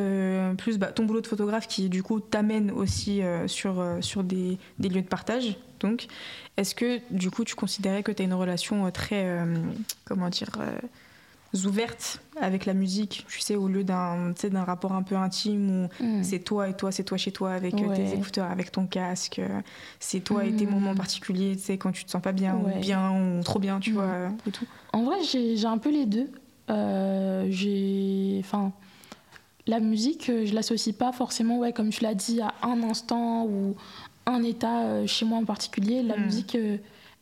plus 0.57 0.77
bah, 0.77 0.87
ton 0.87 1.05
boulot 1.05 1.21
de 1.21 1.27
photographe 1.27 1.69
qui, 1.69 1.87
du 1.87 2.03
coup, 2.03 2.19
t'amène 2.19 2.69
aussi 2.69 3.21
sur, 3.47 3.81
sur 4.01 4.25
des, 4.25 4.57
des, 4.79 4.89
lieux 4.89 5.01
de 5.01 5.07
partage. 5.07 5.57
Donc, 5.79 6.07
est-ce 6.57 6.75
que, 6.75 6.99
du 7.09 7.31
coup, 7.31 7.45
tu 7.45 7.55
considérais 7.55 8.03
que 8.03 8.11
tu 8.11 8.21
as 8.21 8.25
une 8.25 8.33
relation 8.33 8.91
très. 8.91 9.37
comment 10.03 10.27
dire 10.27 10.49
ouvertes 11.53 12.19
avec 12.39 12.65
la 12.65 12.73
musique, 12.73 13.25
tu 13.29 13.39
sais, 13.39 13.55
au 13.55 13.67
lieu 13.67 13.83
d'un 13.83 14.31
d'un 14.31 14.63
rapport 14.63 14.93
un 14.93 15.03
peu 15.03 15.15
intime 15.15 15.87
où 15.99 16.03
mm. 16.03 16.23
c'est 16.23 16.39
toi 16.39 16.67
et 16.67 16.73
toi, 16.73 16.91
c'est 16.91 17.03
toi 17.03 17.17
chez 17.17 17.31
toi 17.31 17.51
avec 17.51 17.75
euh, 17.75 17.95
tes 17.95 18.13
écouteurs, 18.13 18.49
avec 18.49 18.71
ton 18.71 18.87
casque, 18.87 19.39
euh, 19.39 19.61
c'est 19.99 20.21
toi 20.21 20.45
et 20.45 20.51
tes 20.53 20.65
mm. 20.65 20.69
moments 20.69 20.95
particuliers, 20.95 21.55
tu 21.55 21.63
sais, 21.63 21.77
quand 21.77 21.91
tu 21.91 22.05
te 22.05 22.11
sens 22.11 22.21
pas 22.21 22.31
bien 22.31 22.55
ou 22.55 22.79
bien 22.79 23.11
ou 23.11 23.43
trop 23.43 23.59
bien, 23.59 23.79
tu 23.79 23.91
mm. 23.91 23.93
vois, 23.93 24.03
euh, 24.03 24.29
et 24.47 24.51
tout. 24.51 24.65
En 24.93 25.03
vrai, 25.03 25.17
j'ai 25.23 25.65
un 25.65 25.77
peu 25.77 25.91
les 25.91 26.05
deux. 26.05 26.29
j'ai. 27.49 28.37
Enfin. 28.39 28.71
La 29.65 29.79
musique, 29.79 30.25
je 30.27 30.53
l'associe 30.53 30.93
pas 30.93 31.13
forcément, 31.13 31.57
ouais, 31.59 31.71
comme 31.71 31.89
tu 31.89 32.03
l'as 32.03 32.15
dit, 32.15 32.41
à 32.41 32.53
un 32.63 32.83
instant 32.83 33.45
ou 33.45 33.77
un 34.25 34.43
état 34.43 35.07
chez 35.07 35.23
moi 35.23 35.37
en 35.37 35.45
particulier. 35.45 36.03
La 36.03 36.17
musique, 36.17 36.57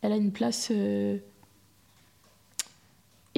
elle 0.01 0.11
a 0.11 0.15
une 0.15 0.31
place 0.31 0.71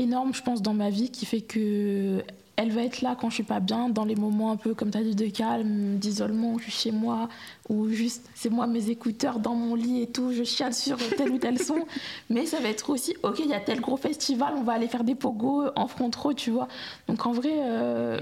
énorme, 0.04 0.34
je 0.34 0.42
pense, 0.42 0.62
dans 0.62 0.74
ma 0.74 0.90
vie 0.90 1.10
qui 1.10 1.26
fait 1.26 1.42
que 1.42 2.24
elle 2.56 2.72
va 2.72 2.84
être 2.84 3.02
là 3.02 3.18
quand 3.20 3.30
je 3.30 3.36
suis 3.36 3.44
pas 3.44 3.60
bien, 3.60 3.90
dans 3.90 4.06
les 4.06 4.16
moments 4.16 4.52
un 4.52 4.58
peu, 4.58 4.76
comme 4.76 4.92
tu 4.92 4.98
as 4.98 5.04
dit, 5.04 5.16
de 5.16 5.26
calme, 5.28 5.98
d'isolement, 5.98 6.54
où 6.54 6.60
je 6.60 6.66
suis 6.66 6.72
chez 6.72 6.92
moi, 6.92 7.28
ou 7.68 7.90
juste 7.90 8.30
c'est 8.36 8.50
moi, 8.50 8.68
mes 8.68 8.90
écouteurs 8.90 9.40
dans 9.40 9.56
mon 9.56 9.74
lit 9.74 10.04
et 10.04 10.08
tout, 10.08 10.32
je 10.32 10.44
chiale 10.44 10.74
sur 10.74 10.98
tel 11.18 11.32
ou 11.32 11.40
tel 11.40 11.60
son. 11.60 11.86
Mais 12.30 12.46
ça 12.46 12.60
va 12.60 12.70
être 12.70 12.90
aussi, 12.92 13.16
ok, 13.24 13.40
il 13.40 13.48
y 13.48 13.54
a 13.54 13.60
tel 13.60 13.82
gros 13.82 13.98
festival, 13.98 14.54
on 14.56 14.64
va 14.64 14.74
aller 14.74 14.88
faire 14.88 15.04
des 15.04 15.16
pogos 15.16 15.66
en 15.76 15.88
front 15.88 16.10
trop, 16.12 16.34
tu 16.34 16.52
vois. 16.52 16.68
Donc 17.08 17.26
en 17.26 17.32
vrai, 17.32 17.54
euh, 17.54 18.20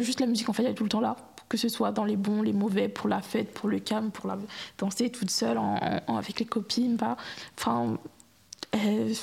juste 0.00 0.20
la 0.20 0.26
musique, 0.26 0.48
en 0.48 0.52
fait, 0.52 0.64
elle 0.64 0.72
est 0.72 0.74
tout 0.74 0.84
le 0.84 0.90
temps 0.90 1.00
là. 1.00 1.16
Que 1.48 1.56
ce 1.56 1.68
soit 1.68 1.92
dans 1.92 2.04
les 2.04 2.16
bons, 2.16 2.42
les 2.42 2.52
mauvais, 2.52 2.88
pour 2.88 3.08
la 3.08 3.22
fête, 3.22 3.54
pour 3.54 3.70
le 3.70 3.78
calme, 3.78 4.10
pour 4.10 4.28
la 4.28 4.36
danser 4.76 5.08
toute 5.08 5.30
seule, 5.30 5.58
avec 6.06 6.40
les 6.40 6.46
copines, 6.46 6.96
pas. 6.96 7.16
Enfin. 7.56 7.96
Euh, 8.74 9.14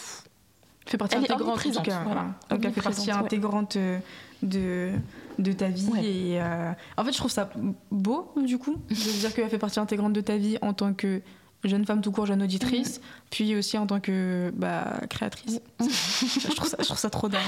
fait 0.86 0.98
partie 0.98 1.16
intégrante 1.16 1.66
en 1.66 1.72
tout 1.72 1.82
cas. 1.82 2.04
Donc 2.50 2.66
elle 2.66 2.74
fait 2.74 2.82
partie 2.82 3.12
intégrante 3.12 3.76
euh, 3.76 4.00
de, 4.44 4.92
de 5.40 5.52
ta 5.52 5.70
vie. 5.70 5.90
Et, 6.04 6.42
euh, 6.42 6.72
en 6.98 7.04
fait, 7.04 7.12
je 7.12 7.18
trouve 7.18 7.32
ça 7.32 7.50
beau, 7.92 8.32
du 8.38 8.58
coup, 8.58 8.78
de 8.90 9.20
dire 9.20 9.34
qu'elle 9.34 9.50
fait 9.50 9.58
partie 9.58 9.80
intégrante 9.80 10.14
de 10.14 10.22
ta 10.22 10.38
vie 10.38 10.58
en 10.62 10.74
tant 10.74 10.94
que 10.94 11.22
jeune 11.64 11.86
femme 11.86 12.02
tout 12.02 12.12
court, 12.12 12.26
jeune 12.26 12.44
auditrice, 12.44 13.02
puis 13.30 13.56
aussi 13.56 13.78
en 13.78 13.88
tant 13.88 14.00
que 14.00 14.52
bah, 14.56 15.00
créatrice. 15.10 15.62
je, 15.80 16.56
trouve 16.56 16.70
ça, 16.70 16.78
je 16.80 16.86
trouve 16.86 16.98
ça 16.98 17.10
trop 17.10 17.28
dingue. 17.28 17.42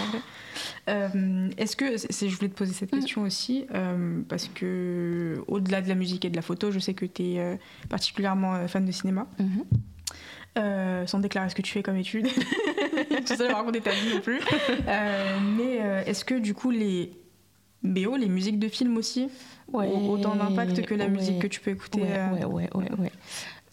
Euh, 0.89 1.49
Est-ce 1.57 1.75
que, 1.75 1.97
je 1.97 2.35
voulais 2.35 2.49
te 2.49 2.57
poser 2.57 2.73
cette 2.73 2.91
question 2.91 3.21
aussi, 3.21 3.65
euh, 3.73 4.21
parce 4.27 4.47
que 4.47 5.43
au-delà 5.47 5.81
de 5.81 5.89
la 5.89 5.95
musique 5.95 6.25
et 6.25 6.29
de 6.29 6.35
la 6.35 6.41
photo, 6.41 6.71
je 6.71 6.79
sais 6.79 6.93
que 6.93 7.05
tu 7.05 7.23
es 7.23 7.59
particulièrement 7.89 8.67
fan 8.67 8.85
de 8.85 8.91
cinéma. 8.91 9.27
Mm-hmm. 9.39 9.63
euh, 10.57 11.07
sans 11.07 11.19
déclarer 11.19 11.49
ce 11.49 11.55
que 11.55 11.61
tu 11.61 11.71
fais 11.71 11.83
comme 11.83 11.97
étude. 11.97 12.27
Tout 13.27 13.35
ça, 13.35 13.53
raconter 13.53 13.81
ta 13.81 13.91
vie 13.91 14.13
non 14.13 14.21
plus. 14.21 14.39
Euh, 14.87 15.37
mais 15.57 15.79
euh, 15.81 16.03
est-ce 16.05 16.23
que 16.23 16.35
du 16.35 16.53
coup, 16.53 16.71
les 16.71 17.11
BO, 17.83 18.15
les 18.15 18.27
musiques 18.29 18.59
de 18.59 18.67
films 18.67 18.97
aussi, 18.97 19.27
ont 19.73 20.09
autant 20.09 20.35
d'impact 20.35 20.81
que 20.85 20.95
la 20.95 21.05
ouais. 21.05 21.11
musique 21.11 21.39
que 21.39 21.47
tu 21.47 21.59
peux 21.59 21.71
écouter 21.71 22.01
Ouais, 22.01 22.17
euh, 22.17 22.45
ouais, 22.45 22.45
ouais, 22.45 22.69
ouais, 22.75 22.91
ouais. 22.99 23.11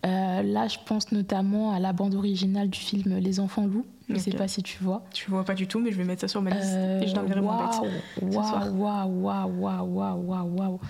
Euh, 0.06 0.42
là, 0.42 0.68
je 0.68 0.78
pense 0.84 1.12
notamment 1.12 1.72
à 1.72 1.80
la 1.80 1.92
bande 1.92 2.14
originale 2.14 2.68
du 2.68 2.78
film 2.78 3.18
Les 3.18 3.40
Enfants 3.40 3.66
Loups. 3.66 3.86
Je 4.08 4.16
sais 4.18 4.32
Ok. 4.32 4.38
pas 4.38 4.48
si 4.48 4.62
tu 4.62 4.82
vois. 4.82 5.02
Tu 5.12 5.30
vois 5.30 5.44
pas 5.44 5.54
du 5.54 5.66
tout, 5.66 5.78
mais 5.80 5.92
je 5.92 5.96
vais 5.96 6.04
mettre 6.04 6.20
ça 6.20 6.28
sur 6.28 6.42
ma 6.42 6.50
liste 6.50 6.74
et 6.74 7.06
je 7.06 7.14
mon 7.40 7.46
waouh, 7.48 7.58
date. 7.58 7.80
ce 8.20 8.30
soir. 8.32 8.74
Waouh, 8.74 9.22
waouh, 9.22 9.60
waouh, 9.60 9.86
waouh, 9.86 10.22
waouh, 10.26 10.56
waouh. 10.58 10.80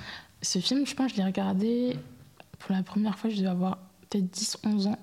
Ce 0.42 0.58
film, 0.58 0.84
je 0.84 0.94
pense, 0.94 1.12
je 1.12 1.16
l'ai 1.16 1.24
regardé 1.24 1.96
pour 2.58 2.74
la 2.74 2.82
première 2.82 3.18
fois, 3.18 3.30
je 3.30 3.36
devais 3.36 3.48
avoir 3.48 3.78
peut-être 4.08 4.30
10, 4.30 4.58
11 4.64 4.86
ans. 4.88 4.98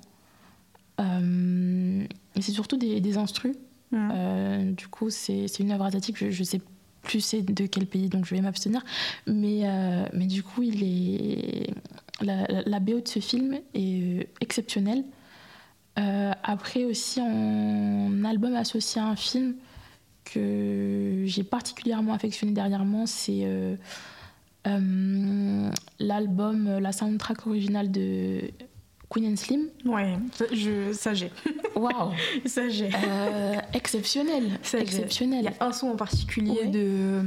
Euh, 1.00 2.04
et 2.36 2.42
c'est 2.42 2.52
surtout 2.52 2.78
des, 2.78 3.02
des 3.02 3.18
instrus. 3.18 3.56
Mhm. 3.92 4.12
Euh, 4.14 4.72
du 4.72 4.88
coup, 4.88 5.10
c'est 5.10 5.48
c'est 5.48 5.64
une 5.64 5.72
œuvre 5.72 5.86
asiatique, 5.86 6.18
je, 6.18 6.30
je 6.32 6.44
sais 6.44 6.62
plus 7.02 7.20
c'est 7.20 7.42
de 7.42 7.66
quel 7.66 7.88
pays, 7.88 8.10
donc 8.10 8.26
je 8.26 8.36
vais 8.36 8.42
m'abstenir. 8.42 8.84
Mais, 9.28 9.62
euh, 9.64 10.06
mais 10.14 10.26
du 10.28 10.44
coup, 10.44 10.62
il 10.62 10.84
est... 10.84 11.74
la, 12.22 12.46
la- 12.48 12.62
la 12.64 12.80
BO 12.80 13.00
de 13.02 13.08
ce 13.08 13.20
film 13.20 13.58
est 13.74 14.28
exceptionnelle. 14.40 15.04
Euh, 16.00 16.32
après 16.44 16.86
aussi, 16.86 17.20
en 17.22 18.24
album 18.24 18.56
associé 18.56 19.02
à 19.02 19.06
un 19.08 19.16
film 19.16 19.56
que 20.24 21.24
j'ai 21.26 21.44
particulièrement 21.44 22.14
affectionné 22.14 22.54
dernièrement, 22.54 23.06
c'est 23.08 23.42
euh, 23.44 23.76
l'album, 26.00 26.78
la 26.80 26.92
soundtrack 26.92 27.48
originale 27.48 27.92
de 27.92 28.42
Queen 29.12 29.34
and 29.34 29.36
Slim. 29.36 29.68
Ouais, 29.86 30.18
ça, 30.34 30.46
je, 30.54 30.94
ça 30.94 31.14
j'ai. 31.14 31.32
Waouh 31.76 32.12
Ça 32.46 32.70
j'ai. 32.70 32.90
Euh, 33.08 33.56
Exceptionnel 33.74 34.58
Ça, 34.64 34.80
Exceptionnel 34.80 35.40
Il 35.42 35.46
y 35.46 35.48
a 35.60 35.66
un 35.68 35.74
son 35.74 35.88
en 35.90 35.96
particulier 35.98 36.52
Ouais. 36.62 36.68
de, 36.68 37.22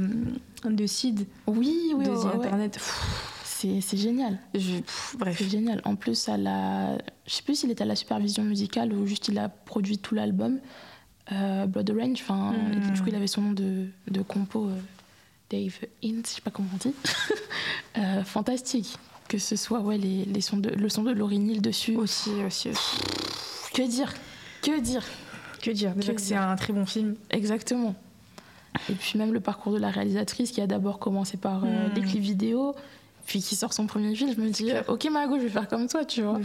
de 0.65 0.87
Sid, 0.87 1.27
Oui, 1.47 1.93
oui, 1.95 2.05
de 2.05 2.09
ouais, 2.09 2.15
The 2.15 2.23
ouais, 2.23 2.29
ouais. 2.31 2.35
Internet. 2.37 2.73
Pff, 2.73 3.41
C'est 3.43 3.81
c'est 3.81 3.97
génial. 3.97 4.39
je- 4.55 4.79
pff, 4.79 5.15
bref. 5.19 5.35
C'est 5.37 5.49
génial. 5.49 5.81
En 5.85 5.95
plus, 5.95 6.27
à 6.27 6.37
la... 6.37 6.97
je 7.27 7.33
sais 7.33 7.43
plus 7.43 7.55
s'il 7.59 7.69
était 7.71 7.83
à 7.83 7.87
la 7.87 7.95
supervision 7.95 8.43
musicale 8.43 8.91
ou 8.93 9.05
juste 9.05 9.27
il 9.27 9.37
a 9.37 9.49
produit 9.49 9.97
tout 9.99 10.15
l'album. 10.15 10.59
Euh, 11.31 11.65
Blood 11.67 11.89
Orange, 11.91 12.19
enfin, 12.21 12.51
Mm. 12.53 12.93
du 12.93 13.01
coup, 13.01 13.07
il 13.09 13.15
avait 13.15 13.27
son 13.27 13.41
nom 13.41 13.51
de, 13.53 13.87
de 14.09 14.21
compo, 14.21 14.65
euh, 14.67 14.77
Dave 15.49 15.73
Hint, 16.03 16.21
je 16.27 16.29
sais 16.35 16.41
pas 16.41 16.51
comment 16.51 16.69
on 16.73 16.77
dit. 16.77 16.93
Euh, 17.97 18.23
fantastique. 18.25 18.97
Que 19.27 19.37
ce 19.37 19.55
soit 19.55 19.79
ouais, 19.79 19.97
les, 19.97 20.25
les 20.25 20.41
sons 20.41 20.57
de, 20.57 20.69
le 20.69 20.89
son 20.89 21.03
de 21.03 21.11
Laurie 21.11 21.39
Neal 21.39 21.61
dessus. 21.61 21.95
Aussi, 21.95 22.29
aussi, 22.45 22.69
aussi. 22.69 22.97
Que 23.73 23.81
dire 23.87 24.13
Que 24.61 24.79
dire 24.79 25.03
Que 25.61 25.71
dire 25.71 25.93
Déjà 25.95 26.11
Que 26.11 26.17
que 26.17 26.21
c'est 26.21 26.35
un 26.35 26.55
très 26.55 26.73
bon 26.73 26.85
film. 26.85 27.15
Exactement. 27.31 27.95
Et 28.89 28.93
puis 28.93 29.17
même 29.17 29.33
le 29.33 29.39
parcours 29.39 29.73
de 29.73 29.79
la 29.79 29.89
réalisatrice 29.89 30.51
qui 30.51 30.61
a 30.61 30.67
d'abord 30.67 30.99
commencé 30.99 31.37
par 31.37 31.63
euh, 31.63 31.87
Mm. 31.89 31.93
les 31.95 32.01
clips 32.01 32.21
vidéo, 32.21 32.75
puis 33.25 33.41
qui 33.41 33.55
sort 33.55 33.73
son 33.73 33.87
premier 33.87 34.13
film, 34.15 34.31
je 34.35 34.39
me 34.41 34.49
dis, 34.49 34.69
ok 34.87 35.07
Margot, 35.11 35.37
je 35.37 35.43
vais 35.43 35.49
faire 35.49 35.67
comme 35.67 35.87
toi, 35.87 36.05
tu 36.05 36.21
vois. 36.21 36.33
Oui. 36.33 36.43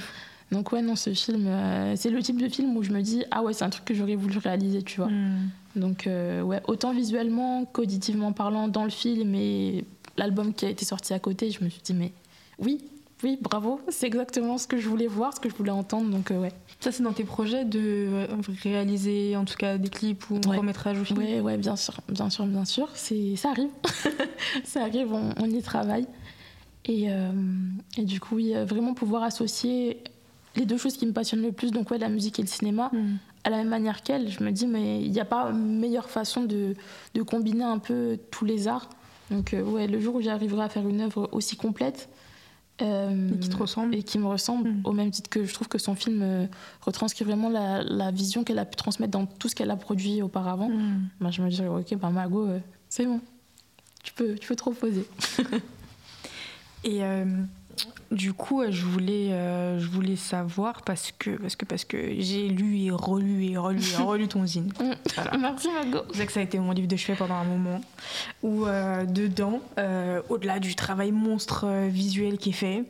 Donc 0.52 0.72
ouais, 0.72 0.80
non, 0.82 0.96
ce 0.96 1.12
film, 1.12 1.46
euh, 1.46 1.94
c'est 1.96 2.10
le 2.10 2.20
type 2.22 2.40
de 2.40 2.48
film 2.48 2.76
où 2.76 2.82
je 2.82 2.90
me 2.90 3.02
dis, 3.02 3.24
ah 3.30 3.42
ouais, 3.42 3.52
c'est 3.52 3.64
un 3.64 3.70
truc 3.70 3.84
que 3.84 3.94
j'aurais 3.94 4.16
voulu 4.16 4.38
réaliser, 4.38 4.82
tu 4.82 4.96
vois. 5.00 5.08
Hmm. 5.10 5.48
Donc 5.76 6.06
euh, 6.06 6.40
ouais, 6.42 6.60
autant 6.66 6.92
visuellement 6.92 7.64
qu'auditivement 7.66 8.32
parlant 8.32 8.66
dans 8.68 8.84
le 8.84 8.90
film 8.90 9.34
et 9.34 9.84
l'album 10.16 10.52
qui 10.54 10.64
a 10.66 10.70
été 10.70 10.84
sorti 10.84 11.12
à 11.14 11.18
côté, 11.20 11.50
je 11.50 11.62
me 11.62 11.68
suis 11.68 11.82
dit, 11.82 11.94
mais 11.94 12.12
oui, 12.60 12.78
oui, 13.22 13.38
bravo, 13.40 13.80
c'est 13.88 14.06
exactement 14.06 14.56
ce 14.56 14.66
que 14.66 14.78
je 14.78 14.88
voulais 14.88 15.06
voir, 15.06 15.34
ce 15.34 15.40
que 15.40 15.50
je 15.50 15.54
voulais 15.54 15.70
entendre, 15.70 16.08
donc 16.10 16.30
euh, 16.30 16.40
ouais. 16.40 16.52
Ça, 16.80 16.90
c'est 16.92 17.02
dans 17.02 17.12
tes 17.12 17.24
projets 17.24 17.64
de 17.66 17.78
euh, 17.80 18.26
réaliser 18.62 19.36
en 19.36 19.44
tout 19.44 19.56
cas 19.56 19.76
des 19.76 19.90
clips 19.90 20.30
ou 20.30 20.36
un 20.36 20.48
Ouais. 20.48 20.56
court-métrage 20.56 20.98
au 20.98 21.04
film? 21.04 21.18
Ouais, 21.18 21.40
ouais, 21.40 21.58
bien 21.58 21.76
sûr, 21.76 21.94
bien 22.08 22.30
sûr, 22.30 22.46
bien 22.46 22.64
sûr. 22.64 22.88
Ça 22.96 23.50
arrive. 23.50 23.68
ça 24.64 24.82
arrive, 24.82 25.12
on, 25.12 25.30
on 25.38 25.46
y 25.50 25.60
travaille. 25.62 26.06
Et, 26.86 27.10
euh, 27.10 27.30
et 27.98 28.04
du 28.04 28.20
coup, 28.20 28.36
oui, 28.36 28.54
vraiment 28.66 28.94
pouvoir 28.94 29.22
associer 29.22 30.02
les 30.56 30.64
deux 30.64 30.78
choses 30.78 30.96
qui 30.96 31.06
me 31.06 31.12
passionnent 31.12 31.42
le 31.42 31.52
plus, 31.52 31.70
donc 31.72 31.90
ouais, 31.90 31.98
la 31.98 32.08
musique 32.08 32.38
et 32.38 32.42
le 32.42 32.48
cinéma, 32.48 32.88
Hmm. 32.92 33.16
à 33.44 33.50
la 33.50 33.58
même 33.58 33.68
manière 33.68 34.02
qu'elle, 34.02 34.30
je 34.30 34.42
me 34.42 34.50
dis, 34.50 34.66
mais 34.66 35.02
il 35.02 35.10
n'y 35.12 35.20
a 35.20 35.24
pas 35.26 35.52
meilleure 35.52 36.08
façon 36.08 36.42
de, 36.44 36.74
de 37.14 37.22
combiner 37.22 37.64
un 37.64 37.78
peu 37.78 38.18
tous 38.30 38.44
les 38.46 38.66
arts. 38.66 38.88
Donc 39.30 39.52
euh, 39.54 39.62
ouais, 39.62 39.86
le 39.86 40.00
jour 40.00 40.14
où 40.16 40.20
j'arriverai 40.22 40.62
à 40.64 40.68
faire 40.70 40.88
une 40.88 41.02
œuvre 41.02 41.28
aussi 41.32 41.56
complète, 41.56 42.08
euh, 42.82 43.30
Et 43.34 43.38
qui 43.38 43.48
te 43.48 43.56
ressemble. 43.56 43.94
et 43.94 44.02
qui 44.02 44.18
me 44.18 44.26
ressemble, 44.26 44.70
Mm. 44.70 44.80
au 44.84 44.92
même 44.92 45.10
titre 45.10 45.28
que 45.30 45.44
je 45.44 45.52
trouve 45.54 45.68
que 45.68 45.78
son 45.78 45.94
film 45.94 46.20
euh, 46.22 46.46
retranscrit 46.82 47.24
vraiment 47.24 47.48
la, 47.48 47.82
la 47.82 48.10
vision 48.10 48.44
qu'elle 48.44 48.58
a 48.58 48.64
pu 48.64 48.76
transmettre 48.76 49.12
dans 49.12 49.26
tout 49.26 49.48
ce 49.48 49.54
qu'elle 49.54 49.70
a 49.70 49.76
produit 49.76 50.22
auparavant. 50.22 50.68
Hmm. 50.70 51.08
Bah, 51.20 51.30
je 51.30 51.42
me 51.42 51.48
dirais, 51.50 51.68
ok, 51.68 51.96
bah 51.98 52.10
Margot, 52.10 52.46
euh, 52.46 52.58
c'est 52.88 53.06
bon. 53.06 53.20
Tu 54.02 54.12
peux, 54.14 54.34
tu 54.36 54.48
peux 54.48 54.56
te 54.56 54.64
reposer. 54.64 55.06
Et 56.84 57.04
euh, 57.04 57.24
du 58.10 58.32
coup, 58.32 58.60
euh, 58.62 58.70
je 58.70 58.84
voulais, 58.84 59.32
euh, 59.32 59.78
je 59.78 59.86
voulais 59.88 60.16
savoir 60.16 60.82
parce 60.82 61.12
que, 61.18 61.30
parce 61.30 61.54
que, 61.54 61.64
parce 61.64 61.84
que 61.84 61.96
j'ai 62.18 62.48
lu 62.48 62.78
et 62.80 62.90
relu 62.90 63.44
et 63.44 63.56
relu 63.56 63.80
et 63.80 64.02
relu 64.02 64.26
ton 64.28 64.44
zine. 64.46 64.72
Voilà. 65.14 65.36
Merci 65.38 65.68
Margot. 65.72 66.02
Sais 66.12 66.26
que 66.26 66.32
ça 66.32 66.40
a 66.40 66.42
été 66.42 66.58
mon 66.58 66.72
livre 66.72 66.88
de 66.88 66.96
chevet 66.96 67.16
pendant 67.16 67.34
un 67.34 67.44
moment. 67.44 67.80
Où 68.42 68.66
euh, 68.66 69.04
dedans, 69.04 69.60
euh, 69.78 70.20
au-delà 70.28 70.58
du 70.60 70.74
travail 70.74 71.12
monstre 71.12 71.66
visuel 71.88 72.38
qui 72.38 72.50
est 72.50 72.52
fait, 72.52 72.84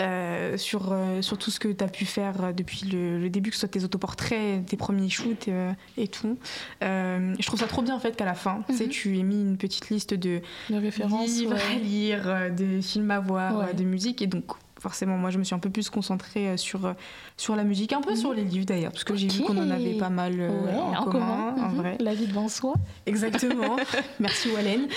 euh, 0.00 0.56
sur, 0.58 0.94
sur 1.20 1.38
tout 1.38 1.50
ce 1.50 1.58
que 1.60 1.68
tu 1.68 1.82
as 1.84 1.88
pu 1.88 2.04
faire 2.04 2.52
depuis 2.54 2.86
le, 2.86 3.18
le 3.18 3.30
début, 3.30 3.50
que 3.50 3.56
ce 3.56 3.60
soit 3.60 3.68
tes 3.68 3.84
autoportraits, 3.84 4.64
tes 4.66 4.76
premiers 4.76 5.08
shoots 5.08 5.48
et 5.96 6.08
tout. 6.08 6.38
Je 6.82 7.46
trouve 7.46 7.60
ça 7.60 7.66
trop 7.66 7.82
bien 7.82 7.94
en 7.94 8.00
fait 8.00 8.16
qu'à 8.16 8.24
la 8.24 8.34
fin, 8.34 8.62
tu 8.68 8.74
sais, 8.76 8.84
Mhm. 8.84 8.90
tu 8.90 9.18
aies 9.18 9.22
mis 9.22 9.40
une 9.40 9.56
petite 9.56 9.88
liste 9.90 10.14
de 10.14 10.40
livres 10.70 11.54
à 11.54 11.74
lire, 11.82 12.50
de 12.56 12.80
films 12.80 13.10
à 13.10 13.20
voir, 13.20 13.56
Ouais. 13.58 13.74
de 13.74 13.84
musique. 13.84 14.20
Et 14.22 14.26
donc, 14.26 14.44
forcément, 14.80 15.16
moi, 15.16 15.30
je 15.30 15.38
me 15.38 15.44
suis 15.44 15.54
un 15.54 15.58
peu 15.58 15.70
plus 15.70 15.90
concentrée 15.90 16.48
euh, 16.48 16.56
sur, 16.56 16.86
euh, 16.86 16.92
sur 17.36 17.56
la 17.56 17.64
musique, 17.64 17.92
un 17.92 18.00
peu 18.00 18.14
sur 18.14 18.32
les 18.32 18.44
livres 18.44 18.66
d'ailleurs, 18.66 18.92
parce 18.92 19.04
que 19.04 19.16
j'ai 19.16 19.28
vu 19.28 19.42
qu'on 19.42 19.56
en 19.56 19.70
avait 19.70 19.94
pas 19.94 20.10
mal 20.10 20.34
euh, 20.38 20.50
Ouais, 20.50 20.96
en, 20.96 21.04
commun, 21.04 21.54
en 21.58 21.68
mhm. 21.68 21.76
vrai. 21.76 21.96
La 22.00 22.14
vie 22.14 22.26
devant 22.26 22.48
soi. 22.48 22.74
Exactement. 23.06 23.76
Merci 24.20 24.50
Wallen. 24.50 24.88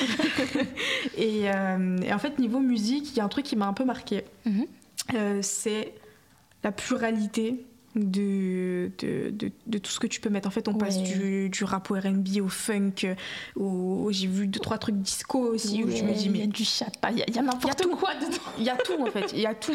et, 1.17 1.49
euh, 1.49 1.97
et 2.03 2.13
en 2.13 2.19
fait, 2.19 2.39
niveau 2.39 2.59
musique, 2.59 3.11
il 3.11 3.17
y 3.17 3.19
a 3.19 3.23
un 3.23 3.29
truc 3.29 3.45
qui 3.45 3.55
m'a 3.55 3.67
un 3.67 3.73
peu 3.73 3.85
marqué. 3.85 4.25
Mhm. 4.45 4.65
Euh, 5.15 5.39
c'est 5.41 5.93
la 6.63 6.71
pluralité 6.71 7.65
de, 8.09 8.91
de, 8.99 9.29
de, 9.31 9.51
de 9.67 9.77
tout 9.77 9.91
ce 9.91 9.99
que 9.99 10.07
tu 10.07 10.19
peux 10.21 10.29
mettre. 10.29 10.47
En 10.47 10.51
fait, 10.51 10.67
on 10.67 10.73
passe 10.73 10.97
Ouais. 10.97 11.03
du, 11.03 11.49
du 11.49 11.63
rap 11.63 11.89
au 11.91 11.95
RB, 11.95 12.27
au 12.43 12.47
funk, 12.47 13.15
au, 13.55 13.63
au- 14.05 14.11
j'ai 14.11 14.27
vu 14.27 14.47
deux, 14.47 14.59
trois 14.59 14.77
trucs 14.77 14.95
disco 14.97 15.39
aussi, 15.39 15.83
où 15.83 15.89
je 15.89 16.03
me 16.03 16.13
dis, 16.13 16.25
il 16.25 16.37
y 16.37 16.41
a 16.41 16.41
mais 16.41 16.47
du 16.47 16.63
chat, 16.65 16.91
il 17.11 17.17
y 17.19 17.37
a, 17.37 17.41
n'importe 17.41 17.83
quoi 17.99 18.13
dedans. 18.15 18.37
il 18.57 18.63
y 18.63 18.69
a 18.69 18.75
tout 18.77 19.01
en 19.01 19.05
fait, 19.07 19.31
il 19.33 19.39
y 19.41 19.45
a 19.45 19.53
tout. 19.53 19.73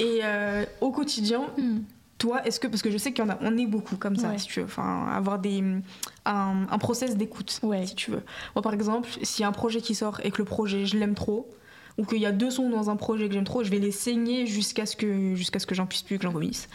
Et 0.00 0.20
euh, 0.22 0.64
au 0.80 0.90
quotidien, 0.90 1.42
Hmm. 1.56 1.80
toi, 2.18 2.44
est-ce 2.46 2.58
que, 2.60 2.66
parce 2.66 2.82
que 2.82 2.90
je 2.90 2.98
sais 2.98 3.12
qu'il 3.12 3.24
y 3.24 3.26
en 3.28 3.30
a, 3.30 3.38
on 3.42 3.56
est 3.56 3.66
beaucoup 3.66 3.96
comme 3.96 4.16
ça, 4.16 4.28
Ouais. 4.30 4.38
si 4.38 4.46
tu 4.48 4.60
veux, 4.60 4.66
enfin, 4.66 5.06
avoir 5.12 5.38
des, 5.38 5.62
un, 6.24 6.66
un 6.70 6.78
process 6.78 7.16
d'écoute, 7.16 7.60
Ouais. 7.62 7.86
si 7.86 7.94
tu 7.94 8.10
veux. 8.10 8.22
Moi, 8.54 8.62
par 8.62 8.74
exemple, 8.74 9.08
s'il 9.22 9.42
y 9.42 9.44
a 9.44 9.48
un 9.48 9.52
projet 9.52 9.80
qui 9.80 9.94
sort 9.94 10.20
et 10.24 10.30
que 10.30 10.38
le 10.38 10.44
projet, 10.44 10.84
je 10.86 10.96
l'aime 10.98 11.14
trop, 11.14 11.48
ou 11.98 12.04
qu'il 12.04 12.18
y 12.18 12.26
a 12.26 12.32
deux 12.32 12.50
sons 12.50 12.70
dans 12.70 12.88
un 12.90 12.96
projet 12.96 13.26
que 13.28 13.34
j'aime 13.34 13.44
trop, 13.44 13.64
je 13.64 13.70
vais 13.70 13.80
les 13.80 13.90
saigner 13.90 14.46
jusqu'à 14.46 14.86
ce 14.86 14.94
que, 14.96 15.34
jusqu'à 15.34 15.58
ce 15.58 15.66
que 15.66 15.74
j'en 15.74 15.84
puisse 15.86 16.02
plus, 16.02 16.16
que 16.16 16.22
j'en 16.22 16.30
vomisse. 16.32 16.68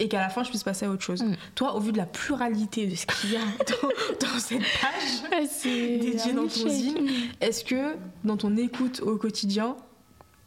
Et 0.00 0.08
qu'à 0.08 0.20
la 0.20 0.28
fin, 0.28 0.42
je 0.42 0.48
puisse 0.50 0.64
passer 0.64 0.84
à 0.86 0.90
autre 0.90 1.02
chose. 1.02 1.22
Mm. 1.22 1.36
Toi, 1.54 1.76
au 1.76 1.80
vu 1.80 1.92
de 1.92 1.96
la 1.98 2.06
pluralité 2.06 2.86
de 2.86 2.96
ce 2.96 3.06
qu'il 3.06 3.32
y 3.32 3.36
a 3.36 3.40
dans, 4.20 4.26
dans 4.28 4.38
cette 4.38 4.58
page, 4.58 5.30
Ouais, 5.30 5.46
c'est 5.48 5.98
Dédié 5.98 6.32
un 6.32 6.34
dans 6.34 6.42
ton 6.48 6.68
zine. 6.68 7.08
est-ce 7.40 7.64
que 7.64 7.94
dans 8.24 8.36
ton 8.36 8.56
écoute 8.56 9.00
au 9.04 9.16
quotidien, 9.16 9.76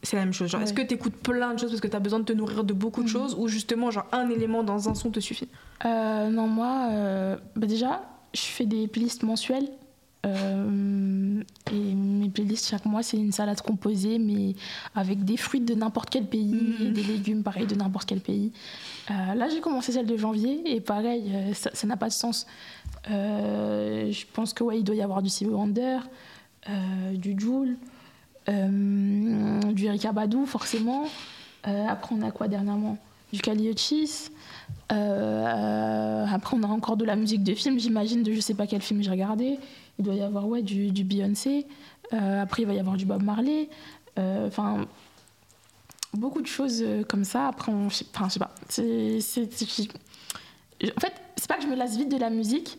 c'est 0.02 0.16
la 0.16 0.24
même 0.24 0.34
chose? 0.34 0.50
Genre, 0.50 0.60
Est-ce 0.60 0.74
que 0.74 0.82
tu 0.82 0.94
écoutes 0.94 1.16
plein 1.16 1.54
de 1.54 1.58
choses 1.58 1.70
parce 1.70 1.80
que 1.80 1.88
tu 1.88 1.96
as 1.96 2.00
besoin 2.00 2.18
de 2.20 2.24
te 2.24 2.32
nourrir 2.34 2.64
de 2.64 2.74
beaucoup 2.74 3.00
de 3.02 3.08
Mhm. 3.08 3.12
choses 3.12 3.34
ou 3.38 3.48
justement 3.48 3.90
genre 3.90 4.06
un 4.12 4.28
élément 4.28 4.62
dans 4.62 4.88
un 4.90 4.94
son 4.94 5.10
te 5.10 5.20
suffit? 5.20 5.48
Euh, 5.86 6.28
non, 6.28 6.46
moi, 6.46 6.88
euh, 6.92 7.36
bah 7.56 7.66
déjà, 7.66 8.02
je 8.34 8.42
fais 8.42 8.66
des 8.66 8.86
playlists 8.88 9.22
mensuelles. 9.22 9.68
Euh, 10.28 11.42
et 11.72 11.94
mes 11.94 12.28
playlists, 12.28 12.68
chaque 12.68 12.84
mois, 12.86 13.02
c'est 13.02 13.16
une 13.16 13.32
salade 13.32 13.60
composée, 13.60 14.18
mais 14.18 14.54
avec 14.94 15.24
des 15.24 15.36
fruits 15.36 15.60
de 15.60 15.74
n'importe 15.74 16.10
quel 16.10 16.24
pays 16.26 16.52
Mhm. 16.52 16.86
et 16.86 16.90
des 16.90 17.02
légumes, 17.02 17.42
pareil, 17.42 17.66
de 17.66 17.74
n'importe 17.74 18.08
quel 18.08 18.20
pays. 18.20 18.52
Euh, 19.10 19.34
là, 19.34 19.48
j'ai 19.48 19.60
commencé 19.60 19.92
celle 19.92 20.06
de 20.06 20.16
janvier, 20.16 20.62
et 20.66 20.80
pareil, 20.80 21.24
euh, 21.34 21.52
ça 21.54 21.86
n'a 21.86 21.96
pas 21.96 22.08
de 22.08 22.12
sens. 22.12 22.46
Euh, 23.10 24.10
je 24.10 24.24
pense 24.32 24.52
que 24.52 24.62
ouais, 24.64 24.78
il 24.78 24.84
doit 24.84 24.94
y 24.96 25.02
avoir 25.02 25.22
du 25.22 25.28
Stevie 25.30 25.50
Wonder, 25.50 25.98
du 27.14 27.34
Joule, 27.38 27.76
du 28.46 29.84
Erika 29.86 30.12
Badou, 30.12 30.44
forcément. 30.46 31.04
Après, 31.64 32.14
on 32.14 32.22
a 32.22 32.30
quoi 32.30 32.48
dernièrement? 32.48 32.98
Du 33.32 33.40
Kaliochis. 33.40 34.30
Euh, 34.90 36.24
après, 36.30 36.56
on 36.56 36.62
a 36.62 36.66
encore 36.66 36.96
de 36.96 37.04
la 37.04 37.14
musique 37.16 37.42
de 37.42 37.54
film, 37.54 37.78
j'imagine, 37.78 38.22
de 38.22 38.32
je 38.32 38.40
sais 38.40 38.54
pas 38.54 38.66
quel 38.66 38.80
film 38.80 39.02
j'ai 39.02 39.10
regardé. 39.10 39.58
Il 39.98 40.04
doit 40.04 40.14
y 40.14 40.22
avoir 40.22 40.46
ouais, 40.46 40.62
du, 40.62 40.90
du 40.90 41.04
Beyoncé. 41.04 41.66
Euh, 42.12 42.42
après, 42.42 42.62
il 42.62 42.66
va 42.66 42.74
y 42.74 42.78
avoir 42.80 42.96
du 42.96 43.04
Bob 43.06 43.22
Marley. 43.22 43.68
Euh, 44.18 44.46
Enfin, 44.46 44.86
beaucoup 46.14 46.40
de 46.40 46.46
choses 46.46 46.82
euh, 46.82 47.02
comme 47.04 47.24
ça. 47.24 47.48
Après, 47.48 47.70
on, 47.72 47.88
je 47.88 47.96
sais- 47.96 48.06
enfin, 48.14 48.28
je 48.28 48.34
sais 48.34 48.38
pas. 48.38 48.54
C'est- 48.68 49.20
c'est- 49.20 49.52
c'est- 49.52 49.88
En 50.96 51.00
fait, 51.00 51.12
c'est 51.36 51.48
pas 51.48 51.56
que 51.56 51.62
je 51.62 51.68
me 51.68 51.74
lasse 51.74 51.96
vite 51.96 52.08
de 52.10 52.16
la 52.16 52.30
musique, 52.30 52.78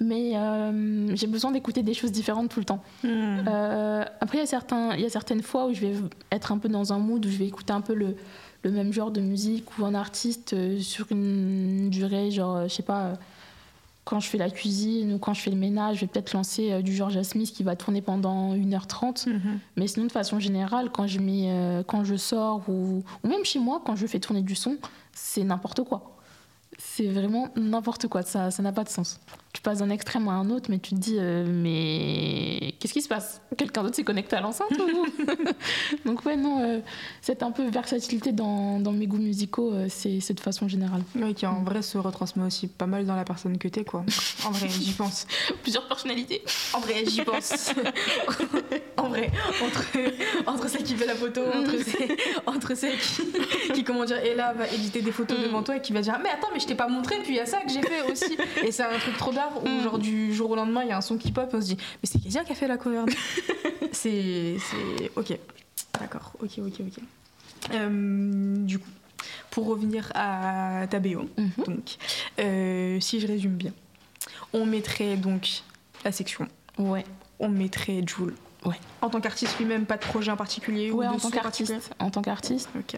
mais 0.00 0.36
euh, 0.36 1.16
j'ai 1.16 1.26
besoin 1.26 1.50
d'écouter 1.50 1.82
des 1.82 1.94
choses 1.94 2.12
différentes 2.12 2.50
tout 2.50 2.60
le 2.60 2.66
temps. 2.66 2.82
Hmm. 3.02 3.38
Après, 4.20 4.36
il 4.38 4.40
y, 4.40 4.44
a 4.44 4.46
certains, 4.46 4.94
il 4.94 5.00
y 5.00 5.06
a 5.06 5.10
certaines 5.10 5.42
fois 5.42 5.66
où 5.66 5.72
je 5.74 5.80
vais 5.80 5.94
être 6.30 6.52
un 6.52 6.58
peu 6.58 6.68
dans 6.68 6.92
un 6.92 6.98
mood 6.98 7.24
où 7.24 7.30
je 7.30 7.38
vais 7.38 7.46
écouter 7.46 7.72
un 7.72 7.80
peu 7.80 7.94
le, 7.94 8.14
le 8.62 8.70
même 8.70 8.92
genre 8.92 9.10
de 9.10 9.20
musique 9.22 9.78
ou 9.78 9.86
un 9.86 9.94
artiste 9.94 10.54
sur 10.80 11.06
une 11.10 11.88
durée, 11.90 12.30
genre, 12.30 12.64
je 12.64 12.74
sais 12.74 12.82
pas, 12.82 13.14
quand 14.08 14.20
je 14.20 14.28
fais 14.28 14.38
la 14.38 14.48
cuisine 14.48 15.12
ou 15.12 15.18
quand 15.18 15.34
je 15.34 15.42
fais 15.42 15.50
le 15.50 15.56
ménage, 15.56 15.96
je 15.96 16.00
vais 16.00 16.06
peut-être 16.06 16.32
lancer 16.32 16.72
euh, 16.72 16.80
du 16.80 16.96
George 16.96 17.20
Smith 17.20 17.52
qui 17.52 17.62
va 17.62 17.76
tourner 17.76 18.00
pendant 18.00 18.54
1h30. 18.54 19.28
Mhm. 19.28 19.58
Mais 19.76 19.86
sinon, 19.86 20.06
de 20.06 20.12
façon 20.12 20.40
générale, 20.40 20.88
quand 20.90 21.06
je, 21.06 21.20
mets, 21.20 21.50
euh, 21.50 21.82
quand 21.86 22.04
je 22.04 22.16
sors 22.16 22.66
ou, 22.70 23.04
ou 23.22 23.28
même 23.28 23.44
chez 23.44 23.58
moi, 23.58 23.82
quand 23.84 23.96
je 23.96 24.06
fais 24.06 24.18
tourner 24.18 24.40
du 24.40 24.54
son, 24.54 24.78
c'est 25.12 25.44
n'importe 25.44 25.82
quoi. 25.82 26.17
C'est 26.80 27.08
vraiment 27.08 27.48
n'importe 27.56 28.06
quoi, 28.06 28.22
ça 28.22 28.52
ça 28.52 28.62
n'a 28.62 28.70
pas 28.70 28.84
de 28.84 28.88
sens. 28.88 29.18
Tu 29.52 29.62
passes 29.62 29.78
d'un 29.78 29.90
extrême 29.90 30.28
à 30.28 30.32
un 30.32 30.48
autre, 30.50 30.70
mais 30.70 30.78
tu 30.78 30.90
te 30.94 31.00
dis, 31.00 31.16
euh, 31.18 31.44
mais 31.48 32.74
qu'est-ce 32.78 32.92
qui 32.92 33.02
se 33.02 33.08
passe? 33.08 33.40
Quelqu'un 33.56 33.82
d'autre 33.82 33.96
s'est 33.96 34.04
connecté 34.04 34.36
à 34.36 34.40
l'enceinte 34.40 34.70
ou 34.78 35.06
Donc 36.04 36.24
ouais, 36.24 36.36
non, 36.36 36.62
euh, 36.62 36.78
cette 37.20 37.42
un 37.42 37.50
peu 37.50 37.68
versatilité 37.68 38.30
dans, 38.30 38.78
dans 38.78 38.92
mes 38.92 39.08
goûts 39.08 39.16
musicaux, 39.16 39.72
euh, 39.72 39.86
c'est 39.88 40.32
de 40.32 40.40
façon 40.40 40.68
générale. 40.68 41.02
Ouais, 41.16 41.34
qui 41.34 41.46
en 41.46 41.64
vrai 41.64 41.82
se 41.82 41.98
retransmet 41.98 42.44
aussi 42.44 42.68
pas 42.68 42.86
mal 42.86 43.06
dans 43.06 43.16
la 43.16 43.24
personne 43.24 43.58
que 43.58 43.66
t'es, 43.66 43.84
quoi. 43.84 44.04
En 44.44 44.50
vrai, 44.52 44.68
j'y 44.68 44.92
pense. 44.92 45.26
Plusieurs 45.62 45.88
personnalités 45.88 46.44
En 46.74 46.78
vrai, 46.78 47.04
j'y 47.06 47.22
pense. 47.22 47.72
en 48.96 49.08
vrai, 49.08 49.32
entre, 49.64 49.84
entre 50.46 50.68
celle 50.68 50.84
qui 50.84 50.94
fait 50.94 51.06
la 51.06 51.16
photo, 51.16 51.40
entre, 51.40 51.78
celle, 51.84 52.16
entre 52.46 52.76
celle 52.76 52.96
qui, 52.96 53.72
qui, 53.72 53.82
comment 53.82 54.04
dire, 54.04 54.18
et 54.18 54.36
là 54.36 54.52
va 54.52 54.68
éditer 54.68 55.02
des 55.02 55.12
photos 55.12 55.38
devant 55.40 55.64
toi 55.64 55.76
et 55.76 55.80
qui 55.80 55.92
va 55.92 56.02
dire 56.02 56.16
Mais 56.22 56.30
attends, 56.30 56.48
mais 56.52 56.60
je 56.60 56.67
t'ai 56.68 56.74
pas 56.76 56.88
montré, 56.88 57.16
puis 57.22 57.30
il 57.32 57.36
y 57.36 57.40
a 57.40 57.46
ça 57.46 57.58
que 57.60 57.70
j'ai 57.70 57.82
fait 57.82 58.02
aussi. 58.10 58.36
Et 58.64 58.70
c'est 58.72 58.82
un 58.84 58.98
truc 58.98 59.16
trop 59.16 59.32
d'art 59.32 59.52
où, 59.62 59.82
genre, 59.82 59.98
du 59.98 60.32
jour 60.34 60.50
au 60.50 60.56
lendemain, 60.56 60.82
il 60.82 60.88
y 60.88 60.92
a 60.92 60.96
un 60.96 61.00
son 61.02 61.16
qui 61.18 61.32
pop 61.32 61.48
et 61.52 61.56
on 61.56 61.60
se 61.60 61.66
dit 61.66 61.76
Mais 61.76 62.08
c'est 62.10 62.18
Kézia 62.20 62.44
qui 62.44 62.52
a 62.52 62.54
fait 62.54 62.68
la 62.68 62.76
cover. 62.76 63.04
c'est. 63.92 64.56
c'est- 64.58 65.10
Ok. 65.16 65.38
D'accord, 66.00 66.32
ok, 66.40 66.50
ok, 66.58 66.72
ok. 66.80 67.02
Euh, 67.74 68.56
du 68.64 68.78
coup, 68.78 68.88
pour 69.50 69.66
revenir 69.66 70.10
à 70.14 70.86
ta 70.88 71.00
BO, 71.00 71.28
Mhm. 71.36 71.50
donc, 71.66 71.96
euh, 72.38 73.00
si 73.00 73.18
je 73.20 73.26
résume 73.26 73.54
bien, 73.54 73.72
on 74.52 74.64
mettrait 74.64 75.16
donc 75.16 75.62
la 76.04 76.12
section 76.12 76.46
Ouais, 76.78 77.04
on 77.40 77.48
mettrait 77.48 78.02
Joule. 78.06 78.34
Ouais. 78.64 78.76
En 79.02 79.10
tant 79.10 79.20
qu'artiste 79.20 79.58
lui-même, 79.58 79.86
pas 79.86 79.96
de 79.96 80.02
projet 80.04 80.30
en 80.30 80.36
particulier 80.36 80.90
ouais 80.92 81.06
ou 81.06 81.10
en 81.10 81.16
tant 81.18 81.30
qu'artiste. 81.30 81.90
En 81.98 82.10
tant 82.10 82.22
qu'artiste. 82.22 82.68
Ok. 82.78 82.96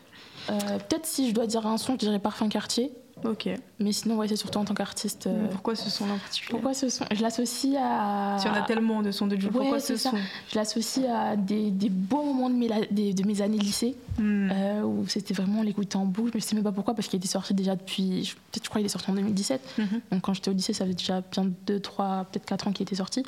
Euh, 0.51 0.79
Peut-être 0.79 1.07
si 1.07 1.29
je 1.29 1.35
dois 1.35 1.47
dire 1.47 1.67
un 1.67 1.77
son, 1.79 1.93
je 1.95 1.99
dirais 1.99 2.19
Parfum 2.19 2.49
Quartier. 2.49 2.93
Ok. 3.25 3.49
Mais 3.79 3.93
sinon, 3.93 4.17
ouais, 4.17 4.29
c'est 4.29 4.37
surtout 4.37 4.59
en 4.59 4.65
tant 4.65 4.75
qu'artiste. 4.75 5.27
euh, 5.27 5.47
Pourquoi 5.51 5.75
ce 5.75 5.91
son-là 5.91 6.15
en 6.15 6.19
particulier? 6.19 6.51
Pourquoi 6.53 6.75
ce 6.75 6.89
son? 6.89 7.05
Je 7.15 7.23
l'associe 7.23 7.77
à. 7.81 8.37
Si 8.41 8.47
on 8.49 8.53
a 8.55 8.63
tellement 8.63 9.03
de 9.03 9.11
sons 9.11 9.27
de 9.27 9.37
Joule, 9.39 9.51
Ouais, 9.53 9.59
pourquoi 9.59 9.81
ce 9.81 9.97
ça. 9.97 10.11
son? 10.11 10.17
Je 10.51 10.55
l'associe 10.57 11.07
à 11.11 11.37
des, 11.37 11.71
des 11.71 11.89
beaux 11.91 12.23
moments 12.25 12.49
de 12.51 12.55
mes, 12.55 12.69
la- 12.69 12.87
des- 12.91 13.13
de 13.13 13.27
mes 13.27 13.43
années 13.43 13.59
lycée, 13.59 13.95
Hmm. 14.19 14.49
euh, 14.53 14.83
où 14.83 15.07
c'était 15.09 15.35
vraiment 15.35 15.63
l'écouter 15.63 15.97
en 15.97 16.05
boucle. 16.07 16.33
Je 16.35 16.39
sais 16.41 16.55
même 16.55 16.65
pas 16.65 16.73
pourquoi, 16.73 16.95
parce 16.95 17.09
qu'il 17.09 17.19
était 17.19 17.29
sorti 17.29 17.53
déjà 17.55 17.77
depuis. 17.77 18.35
Peut-être, 18.53 18.65
je 18.65 18.69
crois 18.71 18.81
qu'il 18.81 18.87
est 18.87 18.89
sorti 18.91 19.11
en 19.11 19.15
2017. 19.15 19.61
Mhm. 19.79 19.87
Donc, 20.13 20.21
quand 20.23 20.35
j'étais 20.35 20.51
au 20.51 20.55
lycée, 20.55 20.73
ça 20.73 20.85
faisait 20.85 20.95
déjà 20.97 21.21
bien 21.21 21.47
2, 21.67 21.81
3, 21.81 22.27
peut-être 22.31 22.47
4 22.47 22.69
ans 22.69 22.73
qu'il 22.73 22.85
était 22.85 22.97
sorti. 22.97 23.23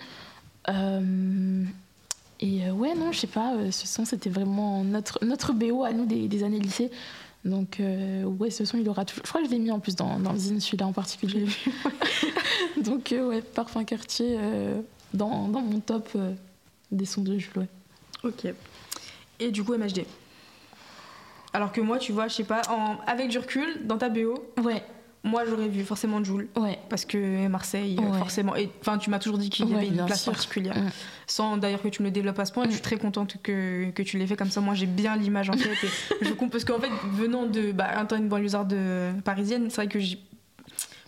Euh, 0.68 1.64
et 2.40 2.70
ouais, 2.70 2.94
non, 2.94 3.12
je 3.12 3.18
sais 3.20 3.26
pas, 3.26 3.54
ce 3.70 3.86
son, 3.86 4.04
c'était 4.04 4.30
vraiment 4.30 4.82
notre, 4.84 5.24
notre 5.24 5.52
BO 5.52 5.84
à 5.84 5.92
nous 5.92 6.06
des, 6.06 6.28
des 6.28 6.42
années 6.44 6.58
lycée. 6.58 6.90
Donc, 7.44 7.80
euh, 7.80 8.22
ouais, 8.24 8.50
ce 8.50 8.64
son, 8.64 8.78
il 8.78 8.88
aura 8.88 9.04
toujours. 9.04 9.24
Je 9.24 9.28
crois 9.30 9.40
que 9.40 9.46
je 9.48 9.52
l'ai 9.52 9.58
mis 9.58 9.70
en 9.72 9.80
plus 9.80 9.96
dans, 9.96 10.18
dans 10.20 10.32
le 10.32 10.38
zine, 10.38 10.60
celui-là 10.60 10.86
en 10.86 10.92
particulier. 10.92 11.46
Donc, 12.84 13.12
euh, 13.12 13.28
ouais, 13.28 13.42
Parfum 13.42 13.84
Quartier 13.84 14.36
euh, 14.38 14.80
dans, 15.12 15.48
dans 15.48 15.60
mon 15.60 15.80
top 15.80 16.08
des 16.92 17.04
sons 17.04 17.22
de 17.22 17.36
Jules, 17.38 17.50
ouais. 17.56 17.68
Ok. 18.24 18.52
Et 19.40 19.50
du 19.50 19.64
coup, 19.64 19.74
MHD. 19.76 20.04
Alors 21.52 21.72
que 21.72 21.80
moi, 21.80 21.98
tu 21.98 22.12
vois, 22.12 22.28
je 22.28 22.34
sais 22.34 22.44
pas, 22.44 22.62
en- 22.70 22.96
avec 23.06 23.28
du 23.28 23.38
recul, 23.38 23.86
dans 23.86 23.98
ta 23.98 24.08
BO, 24.08 24.34
Ouais, 24.62 24.82
moi 25.24 25.44
j'aurais 25.48 25.68
vu 25.68 25.84
forcément 25.84 26.22
Joule. 26.24 26.48
ouais. 26.56 26.78
Parce 26.88 27.04
que 27.04 27.46
Marseille, 27.48 27.96
euh, 28.00 28.10
Ouais. 28.10 28.18
forcément. 28.18 28.56
Et 28.56 28.68
enfin, 28.80 28.98
tu 28.98 29.08
m'as 29.10 29.18
toujours 29.20 29.38
dit 29.38 29.50
qu'il 29.50 29.66
y 29.68 29.72
Ouais, 29.72 29.76
avait 29.78 29.86
une 29.88 30.04
place 30.04 30.22
sûr. 30.24 30.32
particulière. 30.32 30.76
Mm. 30.76 30.90
Sans 31.26 31.56
d'ailleurs 31.56 31.80
que 31.82 31.88
tu 31.88 32.02
me 32.02 32.08
le 32.08 32.12
développes 32.12 32.38
à 32.38 32.44
ce 32.44 32.52
point. 32.52 32.64
Je 32.66 32.72
suis 32.72 32.80
très 32.80 32.96
contente 32.98 33.36
que, 33.42 33.90
que 33.90 34.02
tu 34.02 34.18
l'aies 34.18 34.26
fait 34.26 34.36
comme 34.36 34.50
ça. 34.50 34.60
Moi, 34.60 34.74
j'ai 34.74 34.86
bien 34.86 35.16
l'image 35.16 35.48
en 35.50 35.54
tête. 35.54 35.78
et 36.20 36.24
je 36.24 36.30
comprends 36.30 36.48
parce 36.48 36.64
qu'en 36.64 36.78
fait, 36.80 36.90
venant 37.12 37.46
de. 37.46 37.72
Bah, 37.72 37.88
étant 38.02 38.16
une 38.16 38.28
banlieusarde 38.28 38.72
euh, 38.72 39.12
parisienne, 39.24 39.66
c'est 39.70 39.76
vrai 39.76 39.88
que 39.88 39.98
j'ai- 40.00 40.18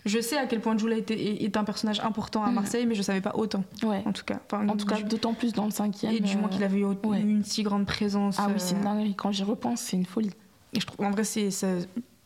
je 0.05 0.19
sais 0.21 0.37
à 0.37 0.45
quel 0.45 0.61
point 0.61 0.77
Joula 0.77 0.97
est, 0.97 1.09
est, 1.11 1.43
est 1.43 1.57
un 1.57 1.63
personnage 1.63 1.99
important 1.99 2.43
à 2.43 2.51
Mm. 2.51 2.53
Marseille, 2.53 2.85
mais 2.85 2.95
je 2.95 3.01
savais 3.01 3.21
pas 3.21 3.33
autant, 3.35 3.63
Ouais. 3.83 4.01
en 4.05 4.11
tout 4.13 4.23
cas. 4.23 4.39
Enfin, 4.49 4.67
En 4.69 4.77
tout 4.77 4.85
cas, 4.85 5.01
d'autant 5.01 5.33
plus 5.33 5.51
dans 5.51 5.65
le 5.65 5.71
cinquième. 5.71 6.13
et 6.13 6.19
du 6.19 6.37
moins 6.37 6.45
euh, 6.45 6.49
qu'il 6.51 6.63
avait 6.63 6.79
eu 6.79 6.85
ouais. 6.85 7.19
une 7.19 7.43
si 7.43 7.63
grande 7.63 7.85
présence. 7.85 8.37
Ah 8.39 8.47
oui, 8.47 8.53
c'est 8.59 8.75
euh, 8.75 8.77
une 8.77 8.83
dinguerie. 8.83 9.15
Quand 9.15 9.31
j'y 9.31 9.43
repense, 9.43 9.81
c'est 9.81 9.97
une 9.97 10.05
folie. 10.05 10.31
et 10.73 10.79
je 10.79 10.85
trouve, 10.85 11.05
en 11.05 11.09
vrai, 11.11 11.23
c'est, 11.23 11.49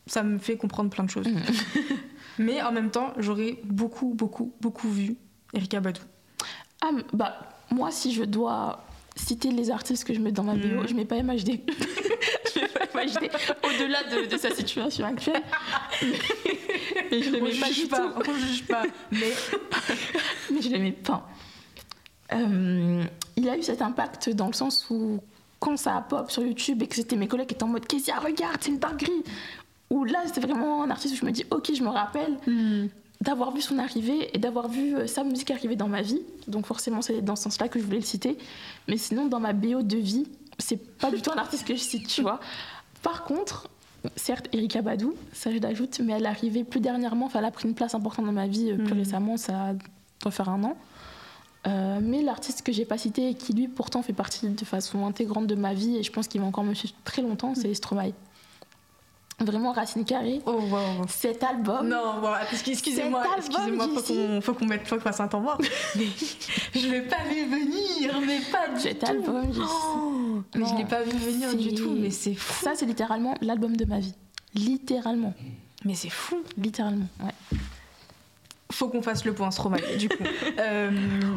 ça, 0.10 0.24
me 0.24 0.38
fait 0.40 0.58
comprendre 0.58 0.90
plein 0.90 1.04
de 1.04 1.10
choses. 1.10 1.28
Mm. 1.28 1.40
Mais 2.40 2.62
en 2.62 2.72
même 2.72 2.90
temps, 2.92 3.14
j'aurais 3.18 3.60
beaucoup, 3.64 4.14
beaucoup, 4.14 4.54
beaucoup 4.62 4.90
vu 4.90 5.16
Erika 5.54 5.80
Badou. 5.80 6.02
Ah, 6.82 6.92
bah, 7.14 7.38
moi, 7.72 7.92
si 7.92 8.14
je 8.14 8.24
dois 8.24 8.86
citer 9.16 9.52
les 9.52 9.70
artistes 9.72 10.06
que 10.06 10.14
je 10.14 10.20
mets 10.20 10.32
dans 10.32 10.44
ma 10.44 10.56
BO, 10.56 10.68
Mhm. 10.68 10.88
je 10.88 10.94
mets 10.94 11.04
pas 11.06 11.16
MHD. 11.22 11.60
je 12.56 12.60
mets 12.62 12.68
pas 12.70 12.86
MHD 13.04 13.30
au-delà 13.66 14.04
de, 14.06 14.28
de 14.32 14.38
sa 14.38 14.52
situation 14.52 15.06
actuelle. 15.06 15.42
mais 17.12 17.22
je 17.22 17.30
le 17.32 17.42
On 17.42 17.46
mets 17.46 17.60
pas 17.60 17.70
du 17.70 17.88
pas, 17.88 18.00
tout. 18.00 18.30
on 18.32 18.34
juge 18.38 18.66
pas. 18.66 18.84
Mais 19.12 19.32
Mais 20.52 20.62
je 20.62 20.70
l'aimais 20.70 20.92
pas. 20.94 21.28
Euh, 22.34 23.04
il 23.36 23.50
a 23.50 23.58
eu 23.58 23.64
cet 23.64 23.82
impact 23.82 24.30
dans 24.30 24.48
le 24.48 24.54
sens 24.54 24.88
où, 24.90 25.20
quand 25.60 25.76
ça 25.78 25.98
a 25.98 26.02
pop 26.02 26.32
sur 26.32 26.44
YouTube 26.44 26.82
et 26.84 26.88
que 26.88 26.96
c'était 26.96 27.16
mes 27.16 27.28
collègues 27.28 27.48
qui 27.48 27.56
étaient 27.56 27.64
en 27.64 27.68
mode 27.68 27.86
Kezia, 27.88 28.20
regarde, 28.20 28.58
c'est 28.62 28.70
une 28.70 28.80
dinguerie. 28.80 29.24
Où 29.90 30.04
là, 30.04 30.20
c'était 30.26 30.42
vraiment 30.42 30.84
un 30.84 30.90
artiste 30.92 31.16
où 31.16 31.18
je 31.18 31.26
me 31.26 31.32
dis, 31.32 31.46
ok, 31.52 31.72
je 31.74 31.82
me 31.84 31.90
rappelle 31.90 32.38
d'avoir 33.22 33.52
vu 33.52 33.62
son 33.62 33.78
arrivée 33.80 34.30
et 34.36 34.40
d'avoir 34.40 34.68
vu 34.70 34.96
euh, 34.96 35.08
sa 35.08 35.24
musique 35.24 35.52
arriver 35.52 35.76
dans 35.76 35.88
ma 35.90 36.02
vie. 36.02 36.22
Donc, 36.48 36.66
forcément, 36.66 37.02
c'est 37.02 37.22
dans 37.22 37.36
ce 37.36 37.44
sens-là 37.44 37.68
que 37.68 37.80
je 37.80 37.84
voulais 37.86 37.98
le 38.00 38.06
citer. 38.06 38.38
Mais 38.88 38.98
sinon, 38.98 39.28
dans 39.28 39.40
ma 39.40 39.52
BO 39.54 39.82
de 39.82 39.98
vie, 39.98 40.28
c'est 40.58 40.78
pas 40.98 41.12
du 41.12 41.22
tout 41.22 41.32
un 41.32 41.38
artiste 41.38 41.66
que 41.68 41.76
je 41.76 41.82
cite, 41.82 42.08
tu 42.08 42.22
vois. 42.22 42.40
Par 43.02 43.24
contre, 43.24 43.68
certes, 44.16 44.48
Erika 44.54 44.82
Badou, 44.82 45.14
ça 45.34 45.52
je 45.52 45.58
l'ajoute, 45.58 46.00
mais 46.02 46.14
elle 46.14 46.24
est 46.24 46.28
arrivée 46.28 46.64
plus 46.64 46.80
dernièrement, 46.80 47.26
enfin, 47.26 47.40
elle 47.40 47.46
a 47.46 47.52
pris 47.52 47.68
une 47.68 47.76
place 47.76 47.94
importante 47.96 48.26
dans 48.26 48.32
ma 48.32 48.48
vie 48.48 48.72
euh, 48.72 48.76
plus 48.78 48.94
Mhm. 48.94 49.00
récemment, 49.00 49.38
ça 49.38 49.74
doit 50.22 50.32
faire 50.32 50.50
un 50.50 50.64
an. 50.64 50.78
Euh, 51.68 52.00
mais 52.02 52.22
l'artiste 52.22 52.62
que 52.64 52.72
j'ai 52.72 52.86
pas 52.86 52.98
cité 52.98 53.30
et 53.30 53.34
qui 53.34 53.52
lui 53.54 53.68
pourtant 53.68 54.02
fait 54.02 54.14
partie 54.14 54.48
de 54.48 54.66
façon 54.66 55.06
intégrante 55.06 55.46
de 55.48 55.56
ma 55.56 55.74
vie 55.74 55.98
et 55.98 56.04
je 56.04 56.12
pense 56.12 56.30
qu'il 56.30 56.40
va 56.40 56.48
encore 56.48 56.64
me 56.64 56.74
suivre 56.74 56.94
très 57.04 57.22
longtemps, 57.22 57.54
c'est 57.54 57.74
Stromae. 57.74 58.14
Vraiment 59.42 59.72
Racine 59.72 60.04
Carrée. 60.06 60.42
Oh, 60.46 60.52
wow. 60.70 61.06
Cet 61.08 61.44
album, 61.44 61.88
Non, 61.88 62.20
bon, 62.22 62.30
excusez-moi, 62.52 63.24
Cet 63.24 63.32
album, 63.32 63.38
excusez-moi, 63.38 63.88
faut 63.96 64.14
qu'on, 64.14 64.42
faut 64.42 64.54
qu'on 64.54 64.66
mette, 64.66 64.88
faut 64.88 64.96
qu'on 64.96 65.02
fasse 65.02 65.20
un 65.22 65.28
temps 65.28 65.40
mort. 65.40 65.58
Mais 65.96 66.06
je 66.76 66.88
l'ai 66.88 67.02
pas 67.02 67.24
vu 67.30 67.46
venir, 67.46 68.20
mais 68.26 68.40
pas 68.52 68.68
du 68.74 68.80
cet 68.82 69.00
tout. 69.00 69.06
album, 69.12 69.54
j'ai- 69.54 69.62
Oh, 69.62 70.42
mais 70.56 70.66
je 70.70 70.76
l'ai 70.76 70.86
pas 70.86 71.02
vu 71.04 71.12
venir 71.18 71.56
du 71.56 71.74
tout, 71.74 71.96
mais 71.98 72.10
c'est 72.12 72.34
fou. 72.36 72.64
ça 72.64 72.72
c'est 72.76 72.86
littéralement 72.86 73.36
l'album 73.42 73.76
de 73.78 73.86
ma 73.86 74.00
vie. 74.00 74.14
Littéralement, 74.56 75.34
Mais 75.86 75.94
c'est 75.96 76.10
fou. 76.10 76.38
littéralement. 76.58 77.08
Ouais. 77.24 77.59
Faut 78.72 78.88
qu'on 78.88 79.02
fasse 79.02 79.26
le 79.26 79.34
point 79.34 79.50
Stromae, 79.52 79.80
du 79.98 80.10
coup. 80.10 80.24
Euh, 80.60 80.92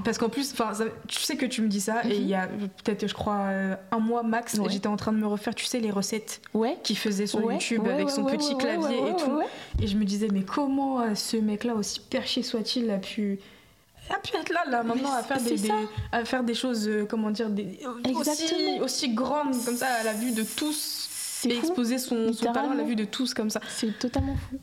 parce 0.05 0.19
qu'en 0.19 0.29
plus, 0.29 0.53
enfin, 0.53 0.73
tu 1.07 1.21
sais 1.21 1.37
que 1.37 1.47
tu 1.47 1.63
me 1.63 1.69
dis 1.69 1.81
ça, 1.81 2.03
et 2.05 2.17
il 2.17 2.27
y 2.27 2.35
a 2.35 2.49
peut-être, 2.49 3.07
je 3.09 3.15
crois, 3.15 3.39
euh, 3.51 3.77
un 3.93 4.01
mois 4.01 4.23
max, 4.25 4.55
Ouais. 4.59 4.69
j'étais 4.69 4.89
en 4.89 4.97
train 4.97 5.13
de 5.13 5.19
me 5.19 5.27
refaire, 5.27 5.55
tu 5.55 5.65
sais, 5.65 5.79
les 5.79 5.91
recettes 5.93 6.41
Ouais. 6.55 6.77
qu'il 6.83 6.99
faisait 6.99 7.27
sur 7.29 7.45
ouais, 7.45 7.55
YouTube 7.55 7.87
avec 7.89 8.11
son 8.11 8.25
petit 8.25 8.57
clavier 8.57 8.99
et 8.99 9.17
tout. 9.17 9.41
Et 9.81 9.87
je 9.87 9.97
me 9.97 10.05
disais, 10.05 10.29
mais 10.33 10.43
comment 10.43 11.01
euh, 11.01 11.15
ce 11.15 11.37
mec-là, 11.37 11.75
aussi 11.75 12.01
perché 12.01 12.43
soit-il, 12.43 12.91
a 12.91 12.99
pu, 12.99 13.39
a 14.11 14.19
pu 14.19 14.37
être 14.37 14.51
là, 14.53 14.65
là, 14.69 14.83
maintenant, 14.83 15.13
à 15.13 15.23
faire, 15.23 15.41
des, 15.41 15.57
à 16.11 16.25
faire 16.25 16.43
des 16.43 16.55
choses, 16.55 16.89
euh, 16.89 17.07
comment 17.09 17.31
dire, 17.31 17.49
des, 17.49 17.79
aussi, 18.15 18.81
aussi 18.83 19.15
grandes 19.15 19.55
comme 19.65 19.77
ça, 19.77 19.87
à 20.01 20.03
la 20.03 20.13
vue 20.15 20.33
de 20.33 20.43
tous. 20.43 21.09
Et 21.45 21.57
exposer 21.57 21.99
son, 21.99 22.33
son 22.33 22.53
talent 22.53 22.71
à 22.71 22.75
la 22.77 22.85
vue 22.85 22.95
de 22.97 23.05
tous 23.05 23.35
comme 23.35 23.51
ça. 23.51 23.61
C'est 23.69 23.99
totalement 23.99 24.37
fou. 24.37 24.59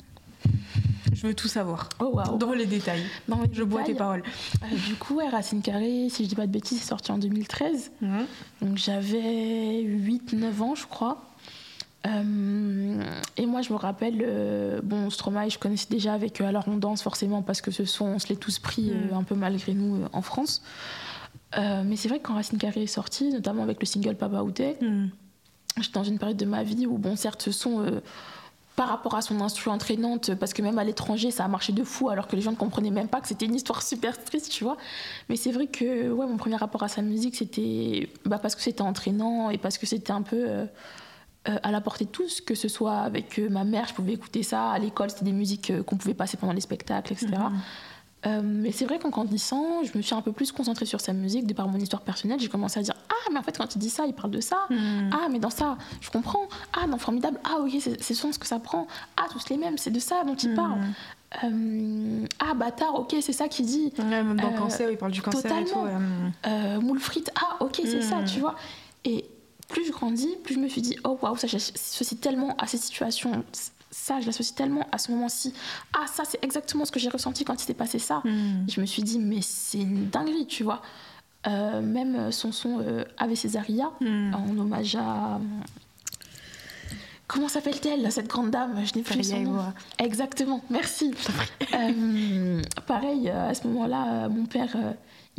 Je 1.13 1.27
veux 1.27 1.33
tout 1.33 1.47
savoir. 1.47 1.89
Oh 1.99 2.11
waouh. 2.13 2.37
Dans 2.37 2.53
les 2.53 2.65
détails. 2.65 3.03
Dans 3.27 3.41
les 3.41 3.49
Je 3.53 3.63
bois 3.63 3.83
tes 3.83 3.93
paroles. 3.95 4.23
euh, 4.63 4.67
du 4.87 4.95
coup, 4.95 5.15
ouais, 5.15 5.27
Racine 5.29 5.61
Carrée, 5.61 6.07
si 6.09 6.23
je 6.23 6.29
dis 6.29 6.35
pas 6.35 6.47
de 6.47 6.51
bêtises, 6.51 6.79
c'est 6.79 6.87
sorti 6.87 7.11
en 7.11 7.17
2013. 7.17 7.91
Mhm. 8.01 8.25
Donc 8.61 8.77
j'avais 8.77 9.81
8-9 9.83 10.61
ans, 10.61 10.75
je 10.75 10.85
crois. 10.87 11.25
Euh, 12.07 13.03
et 13.37 13.45
moi, 13.45 13.61
je 13.61 13.73
me 13.73 13.77
rappelle, 13.77 14.23
euh, 14.25 14.79
bon, 14.83 15.09
Stromae, 15.09 15.49
je 15.49 15.57
connaissais 15.59 15.87
déjà 15.89 16.13
avec 16.13 16.39
Alors 16.41 16.63
on 16.67 16.77
danse 16.77 17.01
forcément 17.01 17.41
parce 17.41 17.61
que 17.61 17.71
ce 17.71 17.85
son, 17.85 18.05
on 18.05 18.19
se 18.19 18.27
l'est 18.29 18.37
tous 18.39 18.59
pris 18.59 18.91
Mm. 18.91 19.13
un 19.15 19.23
peu 19.23 19.35
malgré 19.35 19.73
nous 19.73 20.05
en 20.13 20.21
France. 20.21 20.61
Mais 21.57 21.95
c'est 21.95 22.07
vrai 22.07 22.19
que 22.19 22.27
quand 22.27 22.35
Racine 22.35 22.57
Carrée 22.59 22.83
est 22.83 22.87
sorti, 22.87 23.29
notamment 23.31 23.63
avec 23.63 23.79
le 23.81 23.85
single 23.87 24.15
Papa 24.15 24.41
Outé, 24.43 24.77
Mhm. 24.81 25.09
j'étais 25.81 25.93
dans 25.93 26.03
une 26.03 26.19
période 26.19 26.37
de 26.37 26.45
ma 26.45 26.63
vie 26.63 26.85
où, 26.85 26.97
bon, 26.97 27.15
certes, 27.15 27.41
ce 27.41 27.51
son, 27.51 28.01
par 28.79 28.87
rapport 28.87 29.15
à 29.15 29.21
son 29.21 29.41
instru 29.41 29.69
entraînante, 29.69 30.35
parce 30.35 30.53
que 30.53 30.61
même 30.61 30.79
à 30.79 30.85
l'étranger, 30.85 31.31
ça 31.31 31.43
a 31.43 31.49
marché 31.49 31.73
de 31.73 31.83
fou, 31.83 32.07
alors 32.07 32.29
que 32.29 32.37
les 32.37 32.41
gens 32.41 32.51
ne 32.51 32.55
comprenaient 32.55 32.91
même 32.91 33.09
pas 33.09 33.19
que 33.19 33.27
c'était 33.27 33.45
une 33.45 33.55
histoire 33.55 33.81
super 33.81 34.23
triste, 34.23 34.53
tu 34.53 34.63
vois. 34.63 34.77
Mais 35.27 35.35
c'est 35.35 35.51
vrai 35.51 35.67
que 35.67 36.09
ouais, 36.09 36.25
mon 36.25 36.37
premier 36.37 36.55
rapport 36.55 36.81
à 36.81 36.87
sa 36.87 37.01
musique, 37.01 37.35
c'était 37.35 38.07
bah, 38.23 38.39
parce 38.41 38.55
que 38.55 38.61
c'était 38.61 38.81
entraînant 38.81 39.49
et 39.49 39.57
parce 39.57 39.77
que 39.77 39.85
c'était 39.85 40.13
un 40.13 40.21
peu 40.21 40.45
euh, 40.47 40.65
euh, 41.49 41.57
à 41.61 41.71
la 41.71 41.81
portée 41.81 42.05
de 42.05 42.09
tous, 42.09 42.39
que 42.39 42.55
ce 42.55 42.69
soit 42.69 42.99
avec 42.99 43.37
euh, 43.37 43.49
ma 43.49 43.65
mère, 43.65 43.85
je 43.89 43.93
pouvais 43.95 44.13
écouter 44.13 44.43
ça, 44.43 44.71
à 44.71 44.79
l'école, 44.79 45.09
c'était 45.09 45.25
des 45.25 45.33
musiques 45.33 45.73
qu'on 45.83 45.97
pouvait 45.97 46.13
passer 46.13 46.37
pendant 46.37 46.53
les 46.53 46.61
spectacles, 46.61 47.11
etc. 47.11 47.33
Euh, 48.25 48.41
mais 48.43 48.71
c'est 48.73 48.83
vrai 48.85 48.99
qu'en 48.99 49.09
grandissant, 49.09 49.83
je 49.83 49.97
me 49.97 50.01
suis 50.01 50.13
un 50.13 50.21
peu 50.21 50.33
plus 50.33 50.51
concentrée 50.51 50.85
sur 50.85 50.99
sa 50.99 51.13
musique, 51.13 51.47
de 51.47 51.53
par 51.53 51.69
mon 51.69 51.77
histoire 51.79 52.01
personnelle. 52.01 52.39
J'ai 52.39 52.49
commencé 52.49 52.77
à 52.79 52.83
dire 52.83 52.95
Ah, 53.09 53.29
mais 53.31 53.39
en 53.39 53.43
fait, 53.43 53.57
quand 53.57 53.73
il 53.75 53.79
dit 53.79 53.89
ça, 53.89 54.05
il 54.05 54.13
parle 54.13 54.31
de 54.31 54.41
ça. 54.41 54.57
Hmm. 54.69 55.09
Ah, 55.13 55.27
mais 55.31 55.39
dans 55.39 55.49
ça, 55.49 55.77
je 56.01 56.09
comprends. 56.09 56.47
Ah, 56.73 56.85
dans 56.87 56.97
Formidable, 56.97 57.39
ah, 57.45 57.59
ok, 57.61 57.71
c'est 57.79 58.13
son 58.13 58.31
ce 58.33 58.39
que 58.39 58.45
ça 58.47 58.59
prend. 58.59 58.87
Ah, 59.15 59.27
tous 59.31 59.47
les 59.49 59.57
mêmes, 59.57 59.77
c'est 59.77 59.91
de 59.91 59.99
ça 59.99 60.23
dont 60.25 60.35
il 60.35 60.51
Hmm. 60.51 60.55
parle. 60.55 60.79
Euh, 61.45 62.25
ah, 62.39 62.53
bâtard, 62.55 62.95
ok, 62.99 63.15
c'est 63.21 63.31
ça 63.33 63.47
qu'il 63.47 63.65
dit. 63.65 63.93
Ouais, 63.97 64.03
même 64.03 64.35
dans 64.35 64.51
Euh, 64.53 64.57
cancer, 64.57 64.91
il 64.91 64.97
parle 64.97 65.11
du 65.11 65.21
cancer 65.21 65.39
et 65.57 65.63
tout. 65.63 65.69
totalement. 65.69 65.83
ouais. 65.83 65.93
Hmm. 65.99 66.31
Euh, 66.47 66.81
moule 66.81 66.99
frites, 66.99 67.31
ah, 67.35 67.57
ok, 67.63 67.79
c'est 67.85 68.01
ça, 68.01 68.23
tu 68.23 68.39
vois. 68.41 68.55
Et 69.05 69.25
plus 69.69 69.85
je 69.85 69.91
grandis, 69.91 70.35
plus 70.43 70.55
je 70.55 70.59
me 70.59 70.67
suis 70.67 70.81
dit 70.81 70.97
Oh, 71.05 71.17
waouh, 71.21 71.37
ça, 71.37 71.47
j'associe 71.47 72.19
tellement 72.19 72.55
à 72.57 72.67
ces 72.67 72.77
situations. 72.77 73.45
Ça, 74.01 74.21
je 74.21 74.25
l'associe 74.27 74.55
tellement 74.55 74.87
à 74.93 74.97
ce 74.97 75.11
moment-ci. 75.11 75.53
Ah, 75.93 76.05
ça, 76.07 76.23
c'est 76.25 76.43
exactement 76.43 76.85
ce 76.85 76.91
que 76.91 76.99
j'ai 76.99 77.09
ressenti 77.09 77.43
quand 77.43 77.61
il 77.61 77.65
s'est 77.65 77.73
passé 77.73 77.99
ça. 77.99 78.21
Hmm. 78.23 78.65
Je 78.67 78.79
me 78.79 78.85
suis 78.85 79.03
dit, 79.03 79.19
mais 79.19 79.41
c'est 79.41 79.79
une 79.81 80.09
dinguerie, 80.09 80.47
tu 80.47 80.63
vois. 80.63 80.81
Euh, 81.47 81.81
même 81.81 82.31
son 82.31 82.51
son 82.51 82.79
euh, 82.79 83.03
Ave 83.17 83.35
Césaria, 83.35 83.91
Hmm. 83.99 84.33
en 84.33 84.57
hommage 84.57 84.95
à. 84.95 85.39
Comment 87.27 87.49
s'appelle-t-elle, 87.49 88.11
cette 88.11 88.27
grande 88.27 88.51
dame? 88.51 88.73
Je 88.85 88.95
n'ai 88.95 89.03
plus 89.03 89.23
son 89.23 89.39
nom. 89.41 89.73
Exactement, 89.99 90.61
merci. 90.69 91.11
Euh, 91.75 92.61
pareil, 92.87 93.29
à 93.29 93.53
ce 93.53 93.67
moment-là, 93.67 94.27
mon 94.29 94.45
père, 94.45 94.75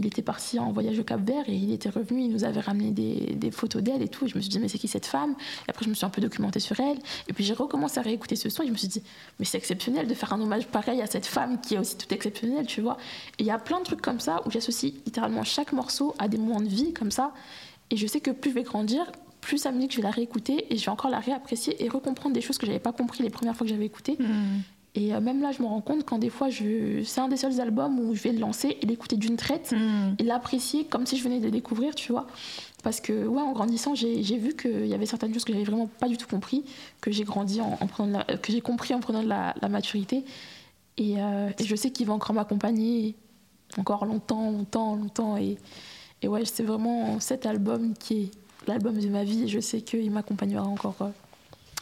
il 0.00 0.06
était 0.06 0.22
parti 0.22 0.58
en 0.58 0.72
voyage 0.72 0.98
au 0.98 1.04
Cap 1.04 1.20
Vert 1.20 1.44
et 1.46 1.54
il 1.54 1.72
était 1.72 1.90
revenu, 1.90 2.22
il 2.22 2.30
nous 2.30 2.44
avait 2.44 2.60
ramené 2.60 2.90
des, 2.90 3.50
photos 3.50 3.82
d'elle 3.82 4.02
et 4.02 4.08
tout. 4.08 4.24
Et 4.24 4.28
je 4.28 4.36
me 4.36 4.40
suis 4.40 4.48
dit, 4.48 4.58
mais 4.58 4.68
c'est 4.68 4.78
qui 4.78 4.88
cette 4.88 5.06
femme? 5.06 5.34
Et 5.66 5.70
après, 5.70 5.84
je 5.84 5.90
me 5.90 5.94
suis 5.94 6.06
un 6.06 6.10
peu 6.10 6.22
documentée 6.22 6.60
sur 6.60 6.78
elle. 6.80 6.98
Et 7.28 7.32
puis, 7.32 7.44
j'ai 7.44 7.52
recommencé 7.52 7.98
à 7.98 8.02
réécouter 8.02 8.36
ce 8.36 8.48
son 8.48 8.62
et 8.62 8.66
je 8.66 8.72
me 8.72 8.76
suis 8.76 8.88
dit, 8.88 9.02
mais 9.38 9.44
c'est 9.44 9.58
exceptionnel 9.58 10.06
de 10.06 10.14
faire 10.14 10.32
un 10.32 10.40
hommage 10.40 10.66
pareil 10.66 11.02
à 11.02 11.06
cette 11.06 11.26
femme 11.26 11.60
qui 11.60 11.74
est 11.74 11.78
aussi 11.78 11.96
toute 11.96 12.12
exceptionnelle, 12.12 12.66
tu 12.66 12.80
vois. 12.80 12.96
Et 13.38 13.42
il 13.42 13.46
y 13.46 13.50
a 13.50 13.58
plein 13.58 13.80
de 13.80 13.84
trucs 13.84 14.00
comme 14.00 14.20
ça 14.20 14.40
où 14.46 14.50
j'associe 14.50 14.92
littéralement 15.04 15.44
chaque 15.44 15.72
morceau 15.72 16.14
à 16.18 16.28
des 16.28 16.38
moments 16.38 16.60
de 16.60 16.68
vie 16.68 16.92
comme 16.92 17.10
ça. 17.10 17.32
Et 17.90 17.96
je 17.96 18.06
sais 18.06 18.20
que 18.20 18.30
plus 18.30 18.50
je 18.50 18.54
vais 18.54 18.62
grandir, 18.62 19.04
plus 19.40 19.58
sa 19.58 19.72
musique, 19.72 19.92
je 19.92 19.96
vais 19.98 20.02
la 20.02 20.10
réécouter 20.10 20.72
et 20.72 20.76
je 20.76 20.84
vais 20.84 20.90
encore 20.90 21.10
la 21.10 21.20
réapprécier 21.20 21.82
et 21.84 21.88
recomprendre 21.88 22.34
des 22.34 22.40
choses 22.40 22.58
que 22.58 22.66
j'avais 22.66 22.78
pas 22.78 22.92
compris 22.92 23.22
les 23.22 23.30
premières 23.30 23.56
fois 23.56 23.66
que 23.66 23.72
j'avais 23.72 23.86
écouté. 23.86 24.16
Hmm. 24.18 24.60
Et 24.96 25.14
euh, 25.14 25.20
même 25.20 25.40
là, 25.40 25.52
je 25.52 25.62
me 25.62 25.68
rends 25.68 25.80
compte 25.80 26.04
quand 26.04 26.18
des 26.18 26.30
fois, 26.30 26.50
je... 26.50 27.02
c'est 27.04 27.20
un 27.20 27.28
des 27.28 27.36
seuls 27.36 27.60
albums 27.60 27.98
où 28.00 28.14
je 28.14 28.22
vais 28.22 28.32
le 28.32 28.40
lancer 28.40 28.76
et 28.82 28.86
l'écouter 28.86 29.16
d'une 29.16 29.36
traite 29.36 29.72
Hmm. 29.72 30.14
et 30.18 30.24
l'apprécier 30.24 30.84
comme 30.84 31.06
si 31.06 31.16
je 31.16 31.22
venais 31.22 31.38
de 31.38 31.44
le 31.44 31.50
découvrir, 31.52 31.94
tu 31.94 32.10
vois. 32.10 32.26
Parce 32.82 33.00
que, 33.00 33.26
ouais, 33.26 33.40
en 33.42 33.52
grandissant, 33.52 33.94
j'ai 33.94 34.20
vu 34.38 34.56
qu'il 34.56 34.86
y 34.86 34.94
avait 34.94 35.06
certaines 35.06 35.32
choses 35.32 35.44
que 35.44 35.52
j'avais 35.52 35.64
vraiment 35.64 35.86
pas 35.86 36.08
du 36.08 36.16
tout 36.16 36.26
compris, 36.26 36.64
que 37.00 37.10
j'ai 37.12 37.24
grandi 37.24 37.60
en, 37.60 37.78
en 37.80 37.86
prenant 37.86 38.08
de 38.08 38.12
la- 38.32 38.36
que 38.38 38.50
j'ai 38.50 38.60
compris 38.62 38.92
en 38.94 39.00
prenant 39.00 39.22
de 39.22 39.28
la, 39.28 39.54
la 39.62 39.68
maturité. 39.68 40.24
Et, 40.96 41.14
euh, 41.22 41.50
et 41.58 41.64
je 41.64 41.76
sais 41.76 41.90
qu'il 41.90 42.06
va 42.06 42.14
encore 42.14 42.34
m'accompagner 42.34 43.14
encore 43.78 44.04
longtemps, 44.06 44.50
longtemps, 44.50 44.96
longtemps. 44.96 45.36
Et, 45.36 45.56
et 46.22 46.26
ouais, 46.28 46.44
c'est 46.44 46.64
vraiment 46.64 47.20
cet 47.20 47.46
album 47.46 47.94
qui 47.94 48.22
est 48.22 48.30
l'album 48.66 48.98
de 48.98 49.08
ma 49.08 49.22
vie. 49.22 49.44
Et 49.44 49.48
je 49.48 49.60
sais 49.60 49.82
qu'il 49.82 50.10
m'accompagnera 50.10 50.64
encore 50.66 50.96
euh, 51.02 51.10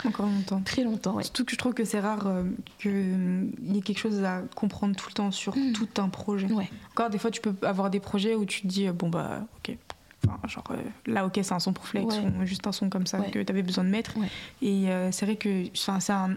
Encore 0.05 0.27
longtemps. 0.27 0.61
très 0.65 0.85
longtemps. 0.85 1.15
Ouais. 1.15 1.23
Surtout 1.25 1.45
que 1.45 1.53
je 1.53 1.57
trouve 1.57 1.75
que 1.75 1.85
c'est 1.85 2.01
rare 2.01 2.27
euh, 2.27 2.45
qu'il 2.79 3.51
y 3.65 3.79
ait 3.79 3.83
quelque 3.83 3.99
chose 3.99 4.23
à 4.23 4.43
comprendre 4.55 4.95
tout 4.97 5.09
le 5.09 5.15
temps 5.15 5.31
sur 5.31 5.57
Mm. 5.57 5.73
tout 5.73 5.89
un 5.99 6.09
projet. 6.09 6.47
Ouais. 6.53 6.71
Encore 6.93 7.11
des 7.11 7.19
fois, 7.19 7.31
tu 7.31 7.41
peux 7.41 7.55
avoir 7.67 7.91
des 7.91 8.01
projets 8.01 8.35
où 8.35 8.45
tu 8.45 8.63
te 8.63 8.67
dis, 8.67 8.87
euh, 8.89 8.93
bon 8.93 9.09
bah, 9.09 9.41
ok. 9.59 9.77
Enfin, 10.27 10.39
genre, 10.49 10.65
euh, 10.73 10.77
là, 11.07 11.25
ok, 11.27 11.39
c'est 11.43 11.53
un 11.53 11.61
son 11.61 11.73
pour 11.73 11.87
flex, 11.87 12.15
Ouais. 12.17 12.25
ou 12.43 12.45
juste 12.47 12.67
un 12.67 12.73
son 12.73 12.91
comme 12.91 13.07
ça 13.07 13.21
Ouais. 13.21 13.31
que 13.31 13.39
tu 13.43 13.51
avais 13.53 13.63
besoin 13.63 13.85
de 13.85 13.89
mettre. 13.91 14.17
Ouais. 14.19 14.29
Et 14.63 14.91
euh, 14.91 15.11
c'est 15.13 15.25
vrai 15.27 15.37
que 15.37 15.65
c'est 15.75 16.13
un, 16.13 16.35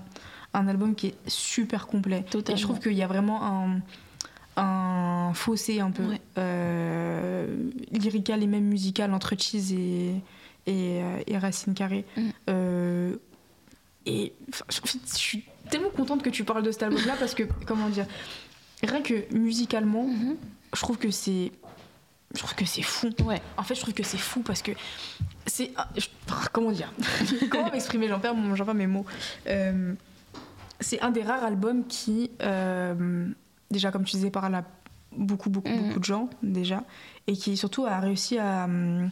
un 0.54 0.68
album 0.68 0.96
qui 0.96 1.08
est 1.08 1.16
super 1.28 1.88
complet. 1.88 2.24
Totalement. 2.30 2.58
Et 2.58 2.62
je 2.62 2.66
trouve 2.66 2.80
qu'il 2.80 2.94
y 2.94 3.02
a 3.04 3.08
vraiment 3.08 3.44
un, 3.44 3.80
un 4.58 5.34
fossé 5.34 5.80
un 5.82 5.92
peu 5.92 6.04
Ouais. 6.04 6.22
euh, 6.38 7.70
lyrical 7.92 8.44
et 8.44 8.48
même 8.48 8.66
musical 8.66 9.14
entre 9.14 9.36
Cheese 9.38 9.74
et, 9.74 10.10
et, 10.68 11.02
euh, 11.04 11.20
et 11.28 11.38
Racine 11.38 11.74
Carré. 11.74 12.06
Mm. 12.18 12.22
Et 14.06 14.34
enfin, 14.50 14.66
je, 14.70 14.80
en 14.82 14.86
fait, 14.86 15.00
je 15.14 15.18
suis 15.18 15.44
tellement 15.70 15.90
contente 15.90 16.24
que 16.24 16.30
tu 16.30 16.44
parles 16.44 16.64
de 16.64 16.72
cet 16.72 16.84
album-là 16.84 17.16
parce 17.20 17.36
que, 17.36 17.44
comment 17.68 17.90
dire, 17.90 18.08
rien 18.84 19.02
que 19.02 19.32
musicalement, 19.34 20.06
Mhm. 20.06 20.38
je 20.76 20.82
trouve 20.82 20.98
que 20.98 21.12
c'est. 21.12 21.52
Je 22.34 22.40
trouve 22.40 22.56
que 22.56 22.66
c'est 22.66 22.82
fou. 22.82 23.10
Ouais. 23.26 23.42
En 23.58 23.64
fait, 23.64 23.76
je 23.76 23.82
trouve 23.82 23.94
que 23.94 24.04
c'est 24.04 24.18
fou 24.18 24.40
parce 24.42 24.62
que 24.62 24.72
c'est. 25.46 25.72
je- 25.98 26.08
Comment 26.54 26.72
dire 26.72 26.92
Comment 27.52 27.70
m'exprimer 27.72 28.08
J'en 28.08 28.20
perds, 28.20 28.36
mon- 28.36 28.56
perds 28.56 28.74
mes 28.74 28.88
mots. 28.88 29.06
Euh, 29.48 29.94
c'est 30.80 31.00
un 31.02 31.12
des 31.12 31.22
rares 31.24 31.44
albums 31.44 31.86
qui, 31.88 32.32
euh, 32.42 33.28
déjà, 33.70 33.92
comme 33.92 34.04
tu 34.06 34.16
disais, 34.16 34.32
parle 34.32 34.56
à 34.56 34.64
beaucoup, 35.16 35.50
beaucoup, 35.50 35.70
Mhm. 35.70 35.88
beaucoup 35.88 36.00
de 36.00 36.06
gens, 36.06 36.30
déjà, 36.42 36.84
et 37.28 37.34
qui 37.34 37.58
surtout 37.58 37.86
a 37.86 38.00
réussi 38.00 38.38
à, 38.40 38.64
hum, 38.64 39.10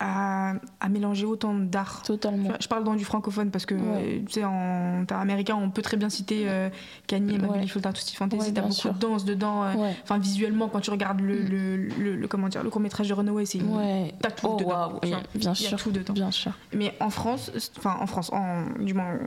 à, 0.00 0.54
à 0.80 0.88
mélanger 0.88 1.26
autant 1.26 1.54
d'art. 1.54 2.02
Totalement. 2.02 2.50
Je 2.60 2.68
parle 2.68 2.84
dans 2.84 2.94
du 2.94 3.04
francophone 3.04 3.50
parce 3.50 3.66
que, 3.66 3.74
Ouais. 3.74 3.80
euh, 3.82 4.20
tu 4.26 4.32
sais, 4.34 4.44
en 4.44 5.04
américain, 5.10 5.56
on 5.56 5.70
peut 5.70 5.82
très 5.82 5.96
bien 5.96 6.08
citer 6.08 6.44
euh, 6.48 6.68
Kanye 7.08 7.34
et. 7.34 7.38
Mabel 7.38 7.68
Fulton 7.68 7.92
Tutti 7.92 8.14
Fantasy. 8.14 8.48
Ouais, 8.48 8.52
t'as 8.52 8.60
beaucoup 8.62 8.74
sûr. 8.74 8.94
de 8.94 8.98
danse 8.98 9.24
dedans. 9.24 9.64
euh, 9.64 9.74
Ouais. 9.74 9.96
Enfin, 10.04 10.18
visuellement, 10.18 10.68
quand 10.68 10.80
tu 10.80 10.90
regardes 10.90 11.20
le, 11.20 11.34
Mm. 11.42 11.48
le, 11.48 11.76
le- 11.76 12.16
le- 12.16 12.28
comment 12.28 12.48
dire, 12.48 12.62
le 12.62 12.70
court 12.70 12.80
métrage 12.80 13.08
de 13.08 13.14
Runaway, 13.14 13.44
c'est 13.44 13.60
Ouais. 13.62 14.14
t'as 14.20 14.30
tout 14.30 14.46
Oh, 14.50 14.56
dedans. 14.56 14.92
oui, 15.02 15.10
vois. 15.10 15.18
bien 15.18 15.22
Il 15.34 15.44
y 15.44 15.48
a 15.48 15.54
sûr. 15.54 15.78
tout 15.78 15.90
dedans. 15.90 16.12
Bien 16.14 16.30
sûr. 16.30 16.52
Mais 16.72 16.94
en 17.00 17.10
France, 17.10 17.50
enfin 17.78 17.96
en 18.00 18.06
France, 18.06 18.30
en, 18.32 18.66
du 18.80 18.94
moins, 18.94 19.18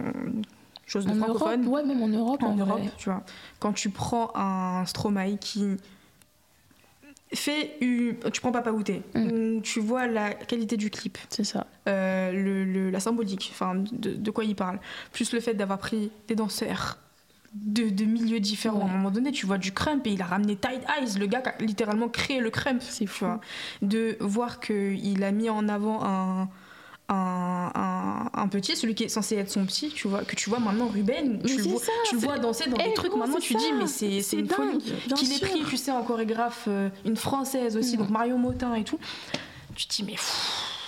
chose 0.85 1.05
de 1.05 1.11
En 1.11 1.15
Europe, 1.15 1.37
francophone, 1.37 1.67
ouais, 1.67 1.83
même 1.85 2.01
en 2.01 2.07
Europe, 2.07 2.43
en 2.43 2.47
en 2.47 2.55
Europe, 2.55 2.79
vrai. 2.79 2.91
tu 2.97 3.09
vois, 3.09 3.23
quand 3.59 3.73
tu 3.73 3.89
prends 3.89 4.31
un 4.35 4.85
Stromae 4.85 5.37
qui 5.39 5.77
une... 7.81 8.15
Tu 8.33 8.41
prends 8.41 8.51
Papa 8.51 8.71
Outé, 8.71 9.01
Mm. 9.15 9.61
tu 9.61 9.79
vois 9.79 10.07
la 10.07 10.33
qualité 10.33 10.77
du 10.77 10.89
clip, 10.89 11.17
C'est 11.29 11.43
ça. 11.43 11.65
euh, 11.87 12.31
le, 12.31 12.65
le- 12.65 12.89
la 12.89 12.99
symbolique, 12.99 13.49
enfin 13.53 13.75
de, 13.91 14.11
de 14.13 14.31
quoi 14.31 14.43
il 14.43 14.55
parle, 14.55 14.79
plus 15.13 15.31
le 15.33 15.39
fait 15.39 15.53
d'avoir 15.53 15.77
pris 15.79 16.11
des 16.27 16.35
danseurs 16.35 16.97
de, 17.53 17.89
de 17.89 18.05
milieux 18.05 18.39
différents. 18.39 18.79
Ouais. 18.85 18.89
À 18.89 18.93
un 18.93 18.97
moment 18.97 19.11
donné, 19.11 19.31
tu 19.31 19.45
vois 19.45 19.57
du 19.57 19.73
crump 19.73 20.05
et 20.07 20.11
il 20.11 20.21
a 20.21 20.25
ramené 20.25 20.55
Tide 20.55 20.81
Eyes, 20.97 21.19
le 21.19 21.25
gars 21.25 21.41
qui 21.41 21.49
a 21.49 21.55
littéralement 21.65 22.07
créé 22.07 22.39
le 22.39 22.49
crump. 22.49 22.81
C'est 22.81 23.05
fou. 23.05 23.25
vois. 23.25 23.41
De 23.81 24.15
voir 24.21 24.59
qu'il 24.61 25.23
a 25.23 25.31
mis 25.33 25.49
en 25.49 25.67
avant 25.67 26.03
un, 26.03 26.49
un, 27.11 27.71
un- 27.75 28.29
un 28.33 28.47
petit, 28.47 28.75
celui 28.75 28.95
qui 28.95 29.03
est 29.03 29.09
censé 29.09 29.35
être 29.35 29.51
son 29.51 29.65
petit, 29.65 29.89
tu 29.89 30.07
vois, 30.07 30.23
que 30.23 30.35
tu 30.35 30.49
vois 30.49 30.59
maintenant 30.59 30.87
Ruben, 30.87 31.39
Mais 31.43 31.49
tu, 31.49 31.57
le 31.57 31.63
vois, 31.63 31.79
ça, 31.79 31.91
tu 32.09 32.15
le 32.15 32.21
vois 32.21 32.39
danser 32.39 32.69
dans 32.69 32.77
Eh, 32.79 32.89
des 32.89 32.93
trucs, 32.93 33.09
gros, 33.11 33.19
maintenant 33.19 33.37
tu 33.39 33.53
dis, 33.53 33.63
ça. 33.63 33.75
mais 33.77 33.87
c'est 33.87 34.21
c'est 34.21 34.37
une 34.37 34.47
dingue, 34.47 34.57
folie. 34.81 34.93
Qu'il 35.15 35.31
ait 35.31 35.35
sûr. 35.35 35.47
pris, 35.49 35.63
tu 35.69 35.77
sais, 35.77 35.91
en 35.91 36.03
chorégraphe, 36.03 36.65
euh, 36.67 36.89
une 37.05 37.17
française 37.17 37.77
aussi, 37.77 37.95
Mm. 37.95 37.99
donc 37.99 38.09
Marion 38.09 38.37
Motin 38.37 38.73
et 38.75 38.83
tout. 38.83 38.97
Tu 39.75 39.85
te 39.87 39.93
dis, 39.95 40.03
mais 40.03 40.15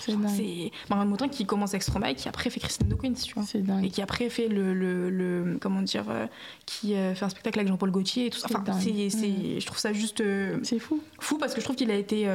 C'est 0.05 0.71
Marion 0.89 1.05
Motin 1.05 1.29
qui 1.29 1.45
commence 1.45 1.69
avec 1.69 1.83
Stromae, 1.83 2.13
qui 2.15 2.27
après 2.27 2.49
fait 2.49 2.59
Christine 2.59 2.89
de 2.89 2.95
Queens, 2.95 3.13
tu 3.13 3.33
vois. 3.35 3.43
C'est 3.43 3.63
Et 3.83 3.89
qui 3.89 4.01
après 4.01 4.29
fait 4.29 4.49
le, 4.49 4.73
le, 4.73 5.09
le- 5.09 5.57
comment 5.61 5.81
dire, 5.81 6.03
euh, 6.09 6.25
qui 6.65 6.93
euh, 6.95 7.15
fait 7.15 7.23
un 7.23 7.29
spectacle 7.29 7.59
avec 7.59 7.69
Jean-Paul 7.69 7.91
Gaultier 7.91 8.25
et 8.25 8.29
tout 8.29 8.39
ça. 8.39 8.47
Enfin, 8.51 8.79
c'est, 8.81 9.09
c'est- 9.09 9.59
je 9.61 9.65
trouve 9.65 9.77
ça 9.79 9.93
juste 9.93 10.21
C'est 10.63 10.79
fou. 10.79 11.01
fou 11.19 11.37
parce 11.37 11.53
que 11.53 11.61
je 11.61 11.63
trouve 11.65 11.77
qu'il 11.77 11.89
a 11.91 11.95
été, 11.95 12.27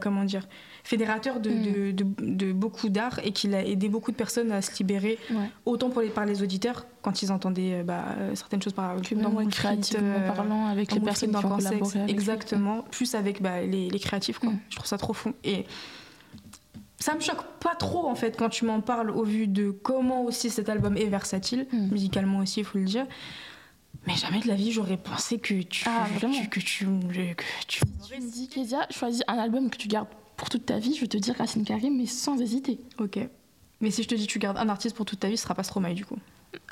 comment 0.00 0.24
dire, 0.24 0.46
fédérateur 0.88 1.38
de, 1.38 1.50
Mm. 1.50 1.62
de, 1.62 1.90
de- 1.92 2.06
de 2.46 2.52
beaucoup 2.54 2.88
d'art 2.88 3.20
et 3.22 3.32
qu'il 3.32 3.54
a 3.54 3.62
aidé 3.62 3.90
beaucoup 3.90 4.10
de 4.10 4.16
personnes 4.16 4.50
à 4.52 4.62
se 4.62 4.74
libérer, 4.78 5.18
Ouais. 5.30 5.50
autant 5.66 5.90
pour 5.90 6.00
les, 6.00 6.08
par 6.08 6.24
les 6.24 6.42
auditeurs 6.42 6.86
quand 7.02 7.20
ils 7.20 7.30
entendaient 7.30 7.74
euh, 7.80 7.82
bah, 7.82 8.04
euh, 8.16 8.34
certaines 8.34 8.62
choses 8.62 8.72
par 8.72 8.96
Que 9.02 9.14
dans 9.14 9.30
Frites, 9.30 9.50
créativement 9.50 10.14
euh, 10.16 10.32
parlant, 10.32 10.66
avec 10.66 10.92
les 10.92 11.00
personnes 11.00 11.30
qui 11.30 11.36
ont 11.36 11.42
collaboré 11.42 11.76
avec 11.98 12.06
lui. 12.06 12.10
exactement, 12.10 12.82
plus 12.90 13.14
avec 13.14 13.42
bah, 13.42 13.60
les, 13.60 13.90
les 13.90 13.98
créatifs. 13.98 14.38
Quoi. 14.38 14.48
Mm. 14.50 14.60
Je 14.70 14.76
trouve 14.76 14.86
ça 14.88 14.96
trop 14.96 15.12
fou. 15.12 15.34
Et 15.44 15.66
ça 16.98 17.14
me 17.14 17.20
choque 17.20 17.42
pas 17.60 17.74
trop 17.74 18.08
en 18.08 18.14
fait 18.14 18.36
quand 18.38 18.48
tu 18.48 18.64
m'en 18.64 18.80
parles 18.80 19.10
au 19.10 19.24
vu 19.24 19.46
de 19.46 19.70
comment 19.70 20.22
aussi 20.24 20.48
cet 20.48 20.70
album 20.70 20.96
est 20.96 21.04
versatile, 21.04 21.66
Mm. 21.70 21.88
musicalement 21.92 22.38
aussi, 22.38 22.60
il 22.60 22.64
faut 22.64 22.78
le 22.78 22.84
dire. 22.86 23.06
Mais 24.06 24.14
jamais 24.14 24.40
de 24.40 24.48
la 24.48 24.54
vie 24.54 24.72
j'aurais 24.72 24.96
pensé 24.96 25.38
que 25.38 25.52
tu, 25.62 25.84
Ah, 25.86 26.06
tu- 26.18 26.26
que 26.26 26.26
tu, 26.32 26.48
que 26.48 26.60
tu, 26.60 26.86
Tu 27.66 28.18
dis, 28.20 28.48
Kezia, 28.48 28.86
choisis 28.90 29.22
un 29.28 29.36
album 29.36 29.68
que 29.68 29.76
tu 29.76 29.86
gardes 29.88 30.08
pour 30.38 30.48
toute 30.48 30.64
ta 30.64 30.78
vie, 30.78 30.94
je 30.94 31.02
vais 31.02 31.06
te 31.08 31.18
dire 31.18 31.34
Racine 31.36 31.64
Carré, 31.64 31.90
mais 31.90 32.06
sans 32.06 32.40
hésiter. 32.40 32.80
Ok. 32.98 33.18
Mais 33.82 33.90
si 33.90 34.02
je 34.02 34.08
te 34.08 34.14
dis 34.14 34.26
tu 34.26 34.38
gardes 34.38 34.56
un 34.56 34.68
artiste 34.70 34.96
pour 34.96 35.04
toute 35.04 35.20
ta 35.20 35.28
vie, 35.28 35.36
ce 35.36 35.42
sera 35.42 35.54
pas 35.54 35.62
Stromae 35.62 35.92
du 35.92 36.06
coup. 36.06 36.16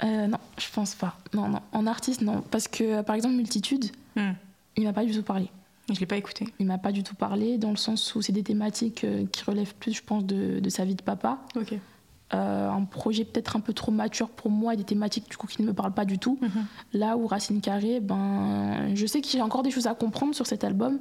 Euh, 0.02 0.26
non, 0.26 0.38
je 0.58 0.66
pense 0.72 0.94
pas. 0.94 1.18
Non, 1.34 1.48
non. 1.48 1.60
En 1.72 1.86
artiste, 1.86 2.22
non. 2.22 2.42
Parce 2.50 2.66
que, 2.68 2.82
euh, 2.82 3.02
par 3.02 3.14
exemple, 3.14 3.34
Multitude, 3.34 3.90
Hmm. 4.16 4.32
il 4.78 4.84
m'a 4.84 4.94
pas 4.94 5.04
du 5.04 5.12
tout 5.12 5.22
parlé. 5.22 5.48
Je 5.92 6.00
l'ai 6.00 6.06
pas 6.06 6.16
écouté. 6.16 6.46
Il 6.58 6.66
m'a 6.66 6.78
pas 6.78 6.90
du 6.90 7.02
tout 7.02 7.14
parlé, 7.14 7.58
dans 7.58 7.70
le 7.70 7.76
sens 7.76 8.14
où 8.14 8.22
c'est 8.22 8.32
des 8.32 8.42
thématiques 8.42 9.04
euh, 9.04 9.26
qui 9.30 9.44
relèvent 9.44 9.74
plus, 9.74 9.92
je 9.92 10.02
pense, 10.02 10.24
de, 10.24 10.58
de 10.58 10.68
sa 10.70 10.84
vie 10.86 10.94
de 10.94 11.02
papa. 11.02 11.38
Ok. 11.54 11.74
euh, 12.34 12.70
un 12.70 12.82
projet 12.84 13.24
peut-être 13.24 13.54
un 13.56 13.60
peu 13.60 13.72
trop 13.72 13.92
mature 13.92 14.28
pour 14.30 14.50
moi 14.50 14.74
et 14.74 14.76
des 14.76 14.82
thématiques 14.84 15.30
du 15.30 15.36
coup 15.36 15.46
qui 15.46 15.62
ne 15.62 15.66
me 15.68 15.72
parlent 15.72 15.94
pas 15.94 16.04
du 16.04 16.18
tout. 16.18 16.38
Mhm. 16.40 16.50
Là 16.94 17.16
où 17.16 17.26
Racine 17.28 17.60
Carrée, 17.60 18.00
ben, 18.00 18.92
je 18.96 19.06
sais 19.06 19.20
que 19.20 19.28
j'ai 19.28 19.40
encore 19.42 19.62
des 19.62 19.70
choses 19.70 19.86
à 19.86 19.94
comprendre 19.94 20.34
sur 20.34 20.44
cet 20.46 20.64
album, 20.64 20.98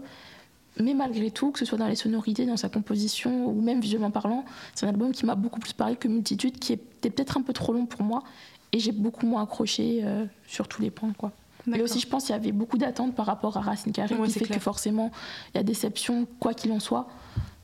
mais 0.79 0.93
malgré 0.93 1.31
tout, 1.31 1.51
que 1.51 1.59
ce 1.59 1.65
soit 1.65 1.77
dans 1.77 1.87
les 1.87 1.95
sonorités, 1.95 2.45
dans 2.45 2.57
sa 2.57 2.69
composition 2.69 3.47
ou 3.47 3.61
même 3.61 3.79
visuellement 3.79 4.11
parlant, 4.11 4.43
c'est 4.73 4.85
un 4.85 4.89
album 4.89 5.11
qui 5.11 5.25
m'a 5.25 5.35
beaucoup 5.35 5.59
plus 5.59 5.73
parlé 5.73 5.95
que 5.95 6.07
Multitude, 6.07 6.59
qui 6.59 6.73
était 6.73 7.09
peut-être 7.09 7.37
un 7.37 7.41
peu 7.41 7.53
trop 7.53 7.73
long 7.73 7.85
pour 7.85 8.03
moi 8.03 8.23
et 8.71 8.79
j'ai 8.79 8.91
beaucoup 8.91 9.25
moins 9.25 9.43
accroché 9.43 10.01
euh, 10.03 10.25
sur 10.47 10.67
tous 10.67 10.81
les 10.81 10.91
points. 10.91 11.13
Quoi. 11.17 11.31
Mais 11.65 11.81
aussi, 11.81 11.99
je 11.99 12.07
pense 12.07 12.25
qu'il 12.25 12.33
y 12.33 12.37
avait 12.37 12.51
beaucoup 12.51 12.77
d'attentes 12.77 13.15
par 13.15 13.25
rapport 13.25 13.55
à 13.57 13.61
Racine 13.61 13.91
Carrée, 13.91 14.15
Ouais, 14.15 14.27
qui 14.27 14.33
fait 14.33 14.45
clair. 14.45 14.57
que 14.57 14.63
forcément, 14.63 15.11
il 15.53 15.57
y 15.57 15.59
a 15.59 15.63
déception, 15.63 16.27
quoi 16.39 16.53
qu'il 16.53 16.71
en 16.71 16.79
soit. 16.79 17.07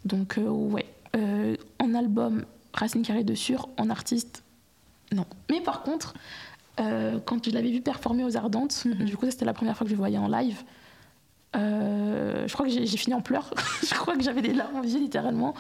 Donc, 0.06 0.38
euh, 0.38 0.48
ouais. 0.50 0.86
Euh, 1.16 1.56
en 1.80 1.94
album, 1.94 2.46
Racine 2.74 3.02
Carrée 3.04 3.24
de 3.26 3.36
sûr, 3.36 3.68
en 3.78 3.90
artiste, 3.90 4.44
non. 5.14 5.26
Mais 5.50 5.60
par 5.60 5.84
contre, 5.84 6.14
euh, 6.80 7.20
quand 7.26 7.46
je 7.46 7.52
l'avais 7.52 7.70
vu 7.70 7.82
performer 7.82 8.24
aux 8.24 8.38
Ardentes, 8.38 8.86
Mhm. 8.86 9.04
du 9.06 9.18
coup, 9.18 9.26
c'était 9.30 9.44
la 9.46 9.54
première 9.54 9.76
fois 9.78 9.84
que 9.84 9.90
je 9.90 9.96
le 9.96 10.00
voyais 10.00 10.18
en 10.18 10.30
live. 10.30 10.64
Euh, 11.56 12.48
je 12.48 12.54
crois 12.54 12.66
que 12.66 12.72
j'ai 12.72 12.98
fini 12.98 13.14
en 13.14 13.22
pleurs. 13.22 13.54
je 13.84 13.94
crois 13.94 14.16
que 14.16 14.24
j'avais 14.24 14.42
des 14.42 14.54
larmes 14.54 14.80
aux 14.80 14.84
yeux, 14.84 15.00
littéralement. 15.00 15.54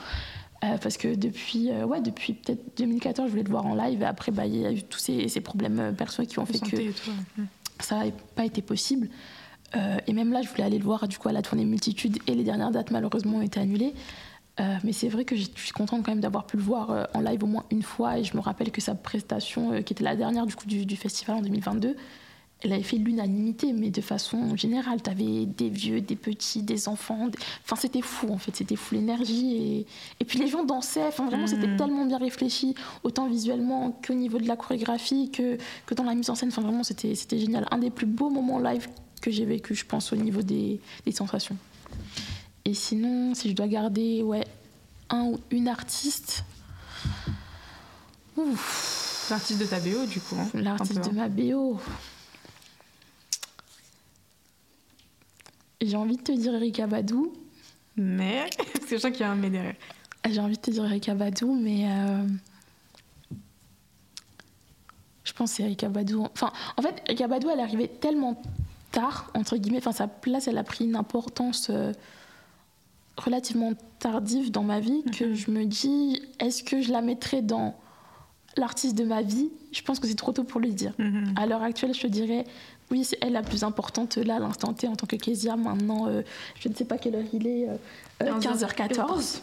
Euh, 0.64 0.78
parce 0.78 0.98
que 0.98 1.16
depuis, 1.16 1.72
euh, 1.72 1.86
ouais, 1.86 2.02
depuis 2.02 2.34
peut-être 2.34 2.78
2014, 2.78 3.28
je 3.28 3.32
voulais 3.32 3.44
le 3.44 3.50
voir 3.50 3.66
en 3.66 3.76
live. 3.76 4.02
Et 4.02 4.06
après, 4.06 4.32
bah, 4.32 4.46
il 4.46 4.58
y 4.58 4.66
a 4.66 4.72
eu 4.72 4.84
tous 4.84 5.00
ces, 5.00 5.28
ces 5.28 5.42
problèmes 5.42 5.94
perso 5.98 6.24
qui 6.24 6.39
ont 6.39 6.46
fait 6.46 6.60
que. 6.60 6.76
Mhm. 6.78 7.48
ça 7.80 7.98
n'avait 7.98 8.14
pas 8.36 8.46
été 8.46 8.62
possible. 8.62 9.10
Et 10.06 10.12
même 10.12 10.34
là, 10.34 10.42
je 10.42 10.50
voulais 10.50 10.66
aller 10.66 10.78
le 10.78 10.84
voir 10.84 11.08
du 11.08 11.18
coup 11.18 11.30
à 11.30 11.32
la 11.32 11.42
tournée 11.42 11.64
Multitude 11.64 12.20
et 12.28 12.36
les 12.36 12.44
dernières 12.44 12.72
dates 12.72 12.92
malheureusement 12.92 13.38
ont 13.38 13.42
été 13.42 13.58
annulées. 13.58 13.94
Mais 14.84 14.92
c'est 14.92 15.08
vrai 15.08 15.24
que 15.24 15.38
je 15.38 15.46
suis 15.56 15.72
contente 15.72 16.04
quand 16.04 16.12
même 16.12 16.20
d'avoir 16.20 16.46
pu 16.46 16.58
le 16.58 16.62
voir 16.62 17.08
en 17.14 17.22
live 17.22 17.42
au 17.46 17.48
moins 17.48 17.64
une 17.72 17.82
fois. 17.82 18.20
Et 18.20 18.26
je 18.26 18.36
me 18.36 18.42
rappelle 18.42 18.70
que 18.72 18.82
sa 18.82 18.96
prestation, 18.96 19.82
qui 19.82 19.94
était 19.94 20.04
la 20.04 20.18
dernière 20.18 20.46
du 20.46 20.58
coup 20.58 20.68
du, 20.68 20.86
du 20.86 20.98
festival 20.98 21.38
en 21.38 21.42
2022, 21.42 21.96
elle 22.64 22.74
avait 22.74 22.84
fait 22.84 22.97
l'unanimité, 22.97 23.74
mais 23.74 23.89
de 23.89 24.01
façon 24.01 24.55
générale. 24.55 25.01
T'avais 25.01 25.45
des 25.45 25.70
vieux, 25.70 25.99
des 26.01 26.16
petits, 26.16 26.62
des 26.62 26.88
enfants. 26.88 27.28
des- 27.28 27.38
Enfin, 27.64 27.76
c'était 27.76 28.01
fou 28.01 28.30
en 28.32 28.38
fait. 28.38 28.55
C'était 28.55 28.76
fou 28.76 28.95
l'énergie. 28.95 29.55
Et... 29.55 29.86
et 30.20 30.26
puis 30.26 30.38
les 30.39 30.47
gens 30.47 30.64
dansaient. 30.64 31.05
Enfin, 31.07 31.26
vraiment, 31.26 31.47
c'était 31.47 31.68
Mhm. 31.68 31.78
tellement 31.78 32.05
bien 32.05 32.18
réfléchi, 32.20 32.76
autant 33.03 33.28
visuellement 33.28 33.97
qu'au 34.05 34.14
niveau 34.14 34.38
de 34.38 34.47
la 34.47 34.55
chorégraphie, 34.55 35.32
que, 35.32 35.57
que 35.86 35.93
dans 35.95 36.03
la 36.03 36.14
mise 36.16 36.30
en 36.30 36.36
scène. 36.36 36.49
Enfin, 36.49 36.62
vraiment, 36.62 36.84
c'était 36.84 37.16
c'était 37.16 37.39
génial. 37.39 37.66
Un 37.72 37.80
des 37.80 37.89
plus 37.89 38.05
beaux 38.05 38.30
moments 38.30 38.59
live 38.59 38.88
que 39.22 39.32
j'ai 39.32 39.45
vécu, 39.45 39.74
je 39.76 39.86
pense, 39.86 40.14
au 40.14 40.16
niveau 40.16 40.41
des, 40.41 40.80
des 41.05 41.12
sensations. 41.12 41.57
Et 42.66 42.74
sinon, 42.76 43.34
si 43.34 43.49
je 43.49 43.55
dois 43.55 43.68
garder 43.68 44.22
ouais, 44.24 44.45
un 45.09 45.24
ou 45.26 45.39
une 45.49 45.68
artiste. 45.68 46.43
Ouf, 48.38 49.28
L'artiste 49.30 49.59
de 49.62 49.66
ta 49.66 49.80
BO, 49.80 50.05
du 50.05 50.20
coup. 50.20 50.36
hein. 50.39 50.47
l'artiste 50.53 51.09
de 51.09 51.16
ma 51.16 51.28
BO. 51.28 51.78
J'ai 55.82 55.95
envie 55.97 56.17
de 56.17 56.21
te 56.21 56.32
dire 56.32 56.53
Erika 56.55 56.88
Badou. 56.88 57.34
Mais, 57.97 58.49
parce 58.73 58.86
que 58.86 58.95
je 58.95 59.01
sens 59.01 59.11
qu'il 59.11 59.21
y 59.21 59.23
a 59.23 59.32
un 59.32 59.36
mais 59.36 59.49
derrière. 59.49 59.75
J'ai 60.29 60.39
envie 60.39 60.55
de 60.55 60.61
te 60.61 60.69
dire 60.71 60.86
Erika 60.86 61.15
Badou, 61.15 61.53
mais. 61.53 61.86
euh, 61.89 62.25
Je 65.23 65.34
pense 65.34 65.51
que 65.51 65.57
c'est 65.57 65.63
Erika 65.63 65.89
Badou. 65.89 66.23
Enfin, 66.34 66.51
en 66.77 66.82
fait, 66.82 67.01
Erika 67.07 67.27
Badou, 67.27 67.49
elle 67.49 67.59
est 67.59 67.63
arrivée 67.63 67.88
tellement 67.88 68.41
tard, 68.91 69.32
entre 69.34 69.57
guillemets. 69.57 69.77
Enfin, 69.77 69.91
sa 69.91 70.07
place, 70.07 70.47
elle 70.47 70.57
a 70.57 70.63
pris 70.63 70.86
une 70.86 70.95
importance 70.95 71.67
euh, 71.69 71.93
relativement 73.17 73.73
tardive 73.99 74.51
dans 74.51 74.63
ma 74.63 74.79
vie 74.79 75.03
que 75.17 75.34
je 75.34 75.51
me 75.51 75.65
dis, 75.65 76.21
est-ce 76.39 76.63
que 76.63 76.82
je 76.82 76.91
la 76.91 77.01
mettrais 77.01 77.41
dans 77.41 77.75
l'artiste 78.57 78.97
de 78.97 79.03
ma 79.03 79.21
vie? 79.21 79.49
Je 79.71 79.82
pense 79.84 79.99
que 79.99 80.07
c'est 80.07 80.15
trop 80.15 80.32
tôt 80.34 80.43
pour 80.43 80.59
le 80.59 80.69
dire. 80.69 80.93
Mhm. 80.97 81.34
À 81.38 81.45
l'heure 81.45 81.61
actuelle, 81.63 81.93
je 81.93 82.01
te 82.01 82.07
dirais, 82.07 82.45
oui, 82.92 83.06
c'est 83.06 83.18
elle 83.22 83.34
la 83.34 83.42
plus 83.42 83.64
importante 83.64 84.18
là, 84.18 84.36
à 84.36 84.39
l'instant 84.39 84.74
T, 84.74 84.88
en 84.88 84.96
tant 84.96 85.08
que 85.08 85.16
Kezia. 85.16 85.56
Maintenant, 85.56 86.08
euh, 86.08 86.22
je 86.60 86.68
ne 86.68 86.76
sais 86.76 86.86
pas 86.86 86.98
quelle 86.98 87.16
heure 87.16 87.24
il 87.34 87.48
est, 87.48 87.70
euh, 87.70 87.78
euh, 88.24 88.39
15h14. 88.39 89.39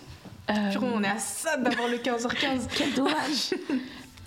Euh, 0.51 0.71
Purée, 0.71 0.87
on 0.95 1.03
est 1.03 1.09
à 1.09 1.19
ça 1.19 1.57
d'avoir 1.57 1.89
le 1.89 1.97
15h15. 1.97 2.69
quel 2.77 2.95
dommage 2.95 3.55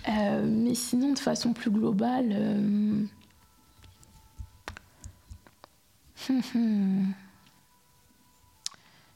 Euh, 0.09 0.43
Mais 0.45 0.73
sinon, 0.75 1.13
de 1.13 1.19
façon 1.19 1.53
plus 1.53 1.69
globale... 1.71 2.35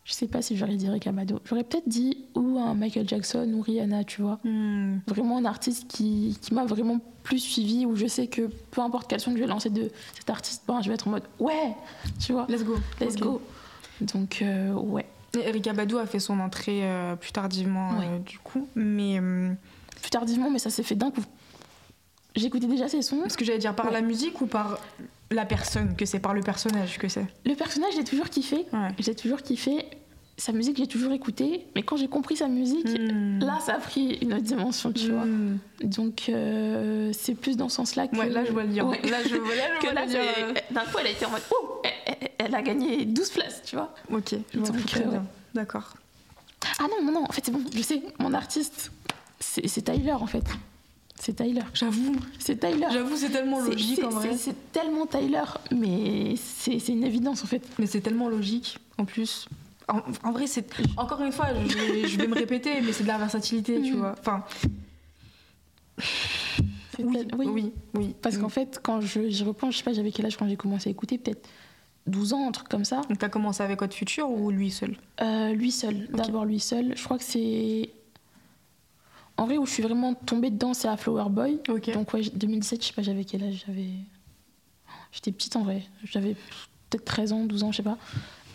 Je 0.06 0.14
sais 0.14 0.28
pas 0.28 0.42
si 0.44 0.56
j'aurais 0.56 0.76
dit 0.76 0.86
Erika 0.86 1.12
Badu. 1.12 1.34
J'aurais 1.46 1.64
peut-être 1.64 1.90
dit 1.90 2.26
ou 2.36 2.60
un 2.60 2.76
Michael 2.76 3.10
Jackson 3.10 3.52
ou 3.56 3.62
Rihanna, 3.62 4.04
tu 4.04 4.22
vois. 4.22 4.40
Hmm. 4.44 5.00
Vraiment 5.08 5.38
un 5.40 5.46
artiste 5.46 5.88
qui, 5.88 6.38
qui 6.42 6.54
m'a 6.54 6.64
vraiment 6.64 7.00
plus 7.24 7.40
suivi, 7.40 7.88
où 7.88 7.96
je 7.96 8.06
sais 8.06 8.28
que 8.28 8.44
peu 8.70 8.82
importe 8.82 9.10
quel 9.10 9.20
son 9.20 9.32
que 9.32 9.38
je 9.38 9.42
vais 9.44 9.50
lancer 9.50 9.72
de 9.72 9.90
cet 10.16 10.30
artiste, 10.30 10.62
ben, 10.68 10.80
je 10.84 10.90
vais 10.90 10.94
être 10.94 11.08
en 11.08 11.12
mode 11.12 11.24
ouais, 11.40 11.76
tu 12.24 12.34
vois, 12.34 12.46
Let's 12.48 12.64
go. 12.64 12.76
let's 13.02 13.16
go. 13.18 13.42
Donc, 14.02 14.44
euh, 14.44 14.74
ouais. 14.74 15.08
Et 15.36 15.40
Erika 15.50 15.74
Badou 15.74 15.98
a 15.98 16.06
fait 16.06 16.20
son 16.20 16.40
entrée 16.40 16.82
euh, 16.84 17.16
plus 17.16 17.32
tardivement, 17.32 17.94
euh, 18.00 18.20
du 18.20 18.38
coup. 18.38 18.68
Mais 18.76 19.20
Plus 20.02 20.12
tardivement, 20.12 20.52
mais 20.52 20.60
ça 20.60 20.70
s'est 20.70 20.84
fait 20.84 20.96
d'un 20.96 21.10
coup. 21.10 21.24
J'écoutais 22.36 22.68
déjà 22.68 22.88
ses 22.88 23.02
sons. 23.02 23.24
ce 23.28 23.36
que 23.38 23.44
j'allais 23.44 23.58
dire, 23.60 23.74
par 23.76 23.88
Ouais. 23.88 23.94
la 23.94 24.02
musique 24.02 24.40
ou 24.42 24.46
par 24.46 24.78
la 25.32 25.46
personne 25.46 25.96
Que 25.96 26.06
c'est 26.06 26.20
par 26.20 26.34
le 26.34 26.42
personnage 26.42 26.98
que 26.98 27.08
c'est 27.08 27.26
Le 27.46 27.56
personnage, 27.56 27.94
j'ai 27.96 28.04
toujours 28.04 28.30
kiffé. 28.30 28.66
Ouais. 28.74 28.90
J'ai 29.00 29.16
toujours 29.16 29.42
kiffé. 29.42 29.86
Sa 30.38 30.52
musique, 30.52 30.76
j'ai 30.78 30.88
toujours 30.88 31.14
écouté. 31.14 31.66
Mais 31.76 31.82
quand 31.84 31.96
j'ai 31.96 32.08
compris 32.10 32.36
sa 32.36 32.48
musique, 32.50 32.86
Hmm. 32.88 33.40
là, 33.40 33.58
ça 33.66 33.76
a 33.76 33.78
pris 33.80 34.18
une 34.22 34.34
autre 34.34 34.44
dimension, 34.44 34.92
tu 34.92 35.12
vois. 35.12 35.24
Hmm. 35.26 35.58
Donc, 35.84 36.24
euh, 36.30 37.12
c'est 37.14 37.36
plus 37.36 37.56
dans 37.58 37.70
ce 37.70 37.78
sens-là 37.78 38.08
que. 38.08 38.18
Ouais, 38.18 38.30
là, 38.30 38.44
je 38.46 38.52
vois 38.52 38.64
le 38.64 38.72
lien. 38.74 38.84
Ouais. 38.86 39.02
Là, 39.04 39.20
je 39.24 39.36
vois, 39.36 39.56
là, 39.56 39.64
je 39.76 39.80
que 39.88 39.94
vois 39.94 39.94
là, 39.94 40.06
le 40.06 40.12
lien. 40.14 40.54
d'un 40.72 40.82
coup, 40.82 40.98
elle 41.00 41.08
a 41.08 41.12
été 41.12 41.26
en 41.26 41.30
mode 41.32 41.42
Ouh, 41.52 41.68
elle, 41.86 41.92
elle- 42.22 42.30
elle 42.38 42.56
a 42.56 42.62
gagné 42.62 43.06
12 43.06 43.30
places, 43.30 43.62
tu 43.66 43.76
vois. 43.78 43.96
Ok, 44.12 44.36
je 44.54 44.60
vois 44.60 44.70
très 44.86 45.06
euh, 45.06 45.10
bien. 45.10 45.26
D'accord. 45.54 45.94
Ah 46.80 46.84
non, 46.90 47.06
non, 47.06 47.12
non, 47.14 47.24
en 47.30 47.32
fait, 47.32 47.42
c'est 47.46 47.52
bon, 47.52 47.62
je 47.74 47.82
sais, 47.82 48.02
mon 48.20 48.34
artiste, 48.34 48.92
c'est 49.40 49.66
c'est 49.68 49.84
Tyler, 49.84 50.12
en 50.12 50.28
fait. 50.28 50.44
C'est 51.20 51.34
Tyler. 51.36 51.62
J'avoue, 51.74 52.16
C'est 52.40 52.60
Tyler. 52.60 52.88
j'avoue, 52.92 53.16
c'est 53.16 53.30
tellement 53.30 53.60
logique 53.60 54.04
en 54.04 54.10
vrai. 54.10 54.36
c'est- 54.38 54.72
tellement 54.72 55.06
Tyler, 55.08 55.44
mais 55.72 56.36
c'est 56.36 56.78
une 56.90 57.04
évidence, 57.04 57.44
en 57.44 57.48
fait. 57.48 57.66
Mais 57.80 57.88
c'est 57.88 58.02
tellement 58.02 58.28
logique 58.30 58.78
en 58.98 59.06
plus. 59.06 59.48
En, 59.88 60.02
en 60.24 60.32
vrai, 60.32 60.46
c'est 60.48 60.66
encore 60.98 61.22
une 61.22 61.32
fois, 61.32 61.48
je 61.66 61.78
vais, 61.78 62.08
je 62.08 62.18
vais 62.18 62.28
me 62.28 62.34
répéter, 62.36 62.82
mais 62.82 62.92
c'est 62.92 63.04
de 63.04 63.08
la 63.08 63.18
versatilité, 63.18 63.82
tu 63.82 63.94
Mhm. 63.94 64.00
vois. 64.00 64.16
Enfin, 64.20 64.44
oui, 67.00 67.14
tel- 67.14 67.28
oui, 67.38 67.48
oui, 67.48 67.74
oui. 67.94 68.16
Parce 68.22 68.38
qu'en 68.38 68.50
fait, 68.50 68.80
quand 68.82 69.02
je- 69.02 69.30
j'y 69.30 69.44
repense, 69.44 69.74
je 69.74 69.78
sais 69.80 69.84
pas, 69.84 69.94
j'avais 69.94 70.12
quel 70.12 70.26
âge 70.26 70.38
quand 70.38 70.48
j'ai 70.48 70.56
commencé 70.58 70.90
à 70.90 70.92
écouter, 70.92 71.18
peut-être 71.18 71.48
12 72.08 72.34
ans, 72.34 72.48
un 72.48 72.52
truc 72.52 72.68
comme 72.70 72.86
ça. 72.86 73.02
Donc 73.10 73.18
t'as 73.20 73.30
commencé 73.30 73.64
avec 73.64 73.80
Code 73.80 73.94
Future 73.94 74.30
ou 74.30 74.52
lui 74.52 74.72
seul? 74.72 74.96
Euh, 75.22 75.54
lui 75.54 75.72
seul, 75.72 76.08
d'abord 76.14 76.46
lui 76.46 76.60
seul. 76.60 76.94
Je 76.96 77.04
crois 77.04 77.18
que 77.18 77.24
c'est. 77.24 77.90
En 79.38 79.46
vrai, 79.46 79.58
où 79.58 79.66
je 79.66 79.72
suis 79.72 79.84
vraiment 79.84 80.14
tombée 80.14 80.50
dedans, 80.50 80.74
c'est 80.74 80.88
à 80.88 80.96
Flower 80.98 81.26
Boy. 81.30 81.60
Donc, 81.94 82.14
ouais, 82.14 82.22
2017, 82.34 82.82
je 82.82 82.88
sais 82.88 82.94
pas, 82.94 83.02
j'avais 83.02 83.26
quel 83.26 83.44
âge? 83.44 83.64
J'avais. 83.68 83.90
J'étais 85.12 85.32
petite 85.32 85.56
en 85.56 85.64
vrai. 85.64 85.84
J'avais 86.04 86.36
peut-être 86.90 87.06
13 87.06 87.34
ans, 87.34 87.44
12 87.46 87.64
ans, 87.64 87.72
je 87.72 87.78
sais 87.78 87.84
pas. 87.84 87.98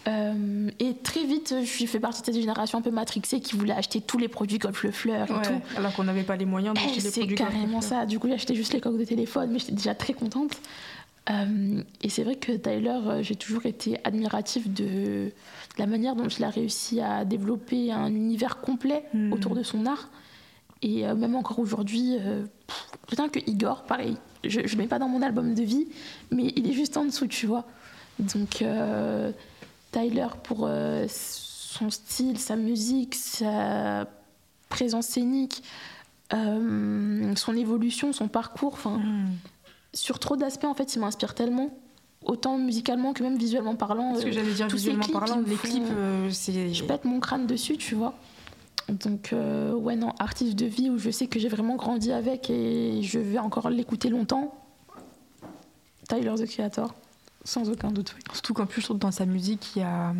Euh, 0.08 0.70
et 0.78 0.94
très 0.94 1.24
vite, 1.24 1.54
je 1.60 1.66
suis 1.66 1.86
fait 1.86 2.00
partie 2.00 2.22
de 2.22 2.26
cette 2.26 2.34
génération 2.34 2.78
un 2.78 2.82
peu 2.82 2.90
matrixée 2.90 3.40
qui 3.40 3.54
voulait 3.56 3.74
acheter 3.74 4.00
tous 4.00 4.16
les 4.16 4.28
produits 4.28 4.56
Golf 4.58 4.82
Le 4.82 4.90
Fleur 4.90 5.28
et 5.30 5.32
Ouais, 5.34 5.42
tout. 5.42 5.60
alors 5.76 5.94
qu'on 5.94 6.04
n'avait 6.04 6.22
pas 6.22 6.36
les 6.36 6.46
moyens 6.46 6.74
Eh, 6.78 6.80
d'acheter 6.86 7.02
des 7.02 7.10
c'est 7.10 7.20
produits 7.20 7.36
comme 7.36 7.46
carrément 7.48 7.80
ça. 7.82 8.06
Du 8.06 8.18
coup, 8.18 8.32
acheté 8.32 8.54
juste 8.54 8.72
les 8.72 8.80
coques 8.80 8.98
de 8.98 9.04
téléphone, 9.04 9.50
mais 9.52 9.58
j'étais 9.58 9.72
déjà 9.72 9.94
très 9.94 10.14
contente. 10.14 10.58
Euh, 11.28 11.82
et 12.02 12.08
c'est 12.08 12.24
vrai 12.24 12.36
que 12.36 12.52
Tyler, 12.52 12.98
euh, 13.06 13.22
j'ai 13.22 13.36
toujours 13.36 13.66
été 13.66 13.98
admirative 14.04 14.72
de, 14.72 14.84
de 15.26 15.32
la 15.78 15.86
manière 15.86 16.16
dont 16.16 16.26
il 16.28 16.42
a 16.44 16.50
réussi 16.50 17.00
à 17.00 17.26
développer 17.26 17.92
un 17.92 18.08
univers 18.08 18.56
complet 18.62 19.04
Hmm. 19.12 19.32
autour 19.34 19.54
de 19.54 19.62
son 19.62 19.84
art. 19.84 20.08
Et 20.82 21.06
euh, 21.06 21.14
même 21.14 21.34
encore 21.34 21.58
aujourd'hui, 21.58 22.16
euh, 22.20 22.44
rien 23.08 23.28
que 23.28 23.38
Igor, 23.46 23.82
pareil. 23.82 24.16
Je 24.44 24.60
ne 24.60 24.66
le 24.66 24.76
mets 24.76 24.86
pas 24.86 24.98
dans 24.98 25.08
mon 25.08 25.20
album 25.22 25.54
de 25.54 25.62
vie, 25.62 25.86
mais 26.30 26.52
il 26.56 26.68
est 26.68 26.72
juste 26.72 26.96
en 26.96 27.04
dessous, 27.04 27.26
tu 27.26 27.46
vois. 27.46 27.66
Donc, 28.18 28.62
euh, 28.62 29.30
Tyler, 29.92 30.28
pour 30.44 30.60
euh, 30.66 31.06
son 31.08 31.90
style, 31.90 32.38
sa 32.38 32.56
musique, 32.56 33.14
sa 33.14 34.06
présence 34.70 35.06
scénique, 35.06 35.62
son 36.30 37.56
évolution, 37.56 38.12
son 38.12 38.28
parcours, 38.28 38.72
enfin, 38.74 38.98
Hmm. 38.98 39.26
sur 39.92 40.18
trop 40.18 40.36
d'aspects, 40.36 40.64
en 40.64 40.74
fait, 40.74 40.94
il 40.94 41.00
m'inspire 41.00 41.34
tellement, 41.34 41.70
autant 42.24 42.56
musicalement 42.58 43.12
que 43.12 43.22
même 43.22 43.36
visuellement 43.36 43.74
parlant. 43.74 44.14
Ce 44.16 44.24
que 44.24 44.30
j'allais 44.30 44.52
dire 44.52 44.68
tous 44.68 44.78
ces 44.78 44.90
visuellement 44.92 45.02
clips 45.04 45.18
parlant, 45.18 45.40
les 45.44 45.56
font- 45.56 45.68
clips, 45.68 46.32
c'est. 46.32 46.72
je 46.72 46.84
pète 46.84 47.04
mon 47.04 47.20
crâne 47.20 47.46
dessus, 47.46 47.76
tu 47.76 47.94
vois. 47.94 48.14
Donc, 48.92 49.32
euh, 49.32 49.72
ouais, 49.74 49.96
non, 49.96 50.12
artiste 50.18 50.56
de 50.56 50.66
vie 50.66 50.90
où 50.90 50.98
je 50.98 51.10
sais 51.10 51.26
que 51.26 51.38
j'ai 51.38 51.48
vraiment 51.48 51.76
grandi 51.76 52.12
avec 52.12 52.50
et 52.50 53.02
je 53.02 53.18
vais 53.18 53.38
encore 53.38 53.70
l'écouter 53.70 54.08
longtemps. 54.08 54.54
Tyler 56.08 56.34
the 56.36 56.46
Creator, 56.46 56.92
sans 57.44 57.68
aucun 57.70 57.90
doute. 57.92 58.14
oui. 58.16 58.22
Surtout 58.32 58.54
qu'en 58.54 58.66
plus, 58.66 58.80
je 58.80 58.86
trouve 58.86 58.98
dans 58.98 59.10
sa 59.12 59.26
musique, 59.26 59.76
il 59.76 59.80
y 59.80 59.82
a. 59.82 60.12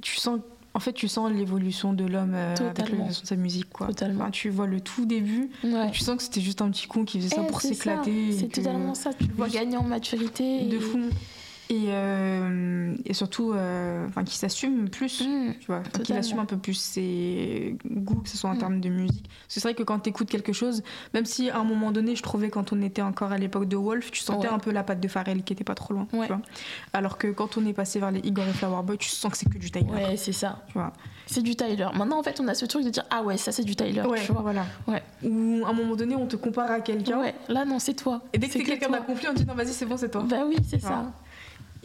Tu 0.00 0.16
sens. 0.16 0.40
En 0.74 0.78
fait, 0.78 0.92
tu 0.92 1.08
sens 1.08 1.30
l'évolution 1.32 1.94
de 1.94 2.04
l'homme 2.04 2.34
euh, 2.34 2.54
avec 2.58 2.90
l'évolution 2.90 3.22
de 3.22 3.26
sa 3.26 3.36
musique. 3.36 3.70
quoi. 3.70 3.86
Totalement. 3.86 4.22
Enfin, 4.24 4.30
tu 4.30 4.50
vois 4.50 4.66
le 4.66 4.80
tout 4.82 5.06
début, 5.06 5.50
Ouais. 5.64 5.90
tu 5.90 6.00
sens 6.00 6.16
que 6.16 6.22
c'était 6.22 6.42
juste 6.42 6.60
un 6.60 6.70
petit 6.70 6.86
con 6.86 7.04
qui 7.04 7.18
faisait 7.18 7.34
ça 7.34 7.42
Eh, 7.44 7.46
pour 7.46 7.62
s'éclater. 7.62 8.32
C'est 8.32 8.48
que- 8.48 8.56
totalement 8.56 8.94
ça. 8.94 9.14
Tu 9.14 9.24
le 9.26 9.32
vois 9.34 9.48
gagner 9.48 9.76
en 9.78 9.84
maturité. 9.84 10.64
De 10.66 10.76
et- 10.76 10.80
fou. 10.80 11.00
Et, 11.68 11.86
euh, 11.88 12.94
et 13.04 13.12
surtout, 13.14 13.52
euh, 13.52 14.06
enfin, 14.06 14.22
qui 14.24 14.36
s'assume 14.36 14.88
plus. 14.88 15.22
Mm. 15.26 15.54
Tu 15.60 15.66
vois, 15.66 15.80
Totalement. 15.80 16.20
assume 16.20 16.38
un 16.38 16.44
peu 16.44 16.56
plus 16.56 16.74
ses 16.74 17.76
goûts, 17.90 18.20
que 18.20 18.28
ce 18.28 18.36
soit 18.36 18.50
en 18.50 18.54
Mm. 18.54 18.58
termes 18.58 18.80
de 18.80 18.88
musique. 18.88 19.28
C'est 19.48 19.60
vrai 19.62 19.74
que 19.74 19.82
quand 19.82 19.98
tu 20.00 20.10
écoutes 20.10 20.28
quelque 20.28 20.52
chose, 20.52 20.82
même 21.12 21.24
si 21.24 21.50
à 21.50 21.58
un 21.58 21.64
moment 21.64 21.90
donné, 21.90 22.14
je 22.14 22.22
trouvais 22.22 22.50
quand 22.50 22.72
on 22.72 22.80
était 22.82 23.02
encore 23.02 23.32
à 23.32 23.38
l'époque 23.38 23.66
de 23.66 23.76
Wolf, 23.76 24.10
tu 24.12 24.20
sentais 24.20 24.46
Ouais. 24.46 24.54
un 24.54 24.58
peu 24.58 24.70
la 24.70 24.82
patte 24.84 25.00
de 25.00 25.08
Pharrell 25.08 25.42
qui 25.42 25.52
était 25.52 25.64
pas 25.64 25.74
trop 25.74 25.92
loin. 25.94 26.06
tu 26.10 26.16
vois. 26.16 26.40
Alors 26.92 27.18
que 27.18 27.28
quand 27.28 27.56
on 27.58 27.66
est 27.66 27.72
passé 27.72 27.98
vers 27.98 28.10
les 28.12 28.20
Igor 28.20 28.44
et 28.46 28.52
Flower 28.52 28.82
Boy, 28.84 28.98
tu 28.98 29.08
sens 29.08 29.32
que 29.32 29.36
c'est 29.38 29.48
que 29.50 29.58
du 29.58 29.70
Tyler. 29.70 29.90
Ouais, 29.90 30.16
c'est 30.16 30.32
ça. 30.32 30.60
Tu 30.68 30.74
vois. 30.74 30.92
C'est 31.26 31.42
du 31.42 31.56
Tyler. 31.56 31.88
Maintenant, 31.96 32.20
en 32.20 32.22
fait, 32.22 32.38
on 32.40 32.46
a 32.46 32.54
ce 32.54 32.64
truc 32.66 32.84
de 32.84 32.90
dire 32.90 33.04
Ah 33.10 33.22
ouais, 33.24 33.36
ça 33.36 33.50
c'est 33.50 33.64
du 33.64 33.74
Tyler. 33.74 34.02
Ouais, 34.02 34.20
tu 34.24 34.30
vois. 34.32 34.42
voilà. 34.42 34.64
Ouais. 34.86 35.02
Ou 35.24 35.64
à 35.66 35.70
un 35.70 35.72
moment 35.72 35.96
donné, 35.96 36.14
on 36.14 36.26
te 36.26 36.36
compare 36.36 36.70
à 36.70 36.80
quelqu'un. 36.80 37.18
Ouais, 37.20 37.34
là 37.48 37.64
non, 37.64 37.80
c'est 37.80 37.94
toi. 37.94 38.22
Et 38.32 38.38
dès 38.38 38.46
que 38.46 38.52
C'est 38.52 38.62
quelqu'un 38.62 38.88
d'accompli, 38.90 39.26
on 39.28 39.32
dit 39.32 39.44
non, 39.44 39.54
vas-y, 39.54 39.72
c'est 39.72 39.86
bon, 39.86 39.96
c'est 39.96 40.10
toi. 40.10 40.22
Bah 40.28 40.44
oui, 40.46 40.56
c'est 40.68 40.80
ça. 40.80 41.12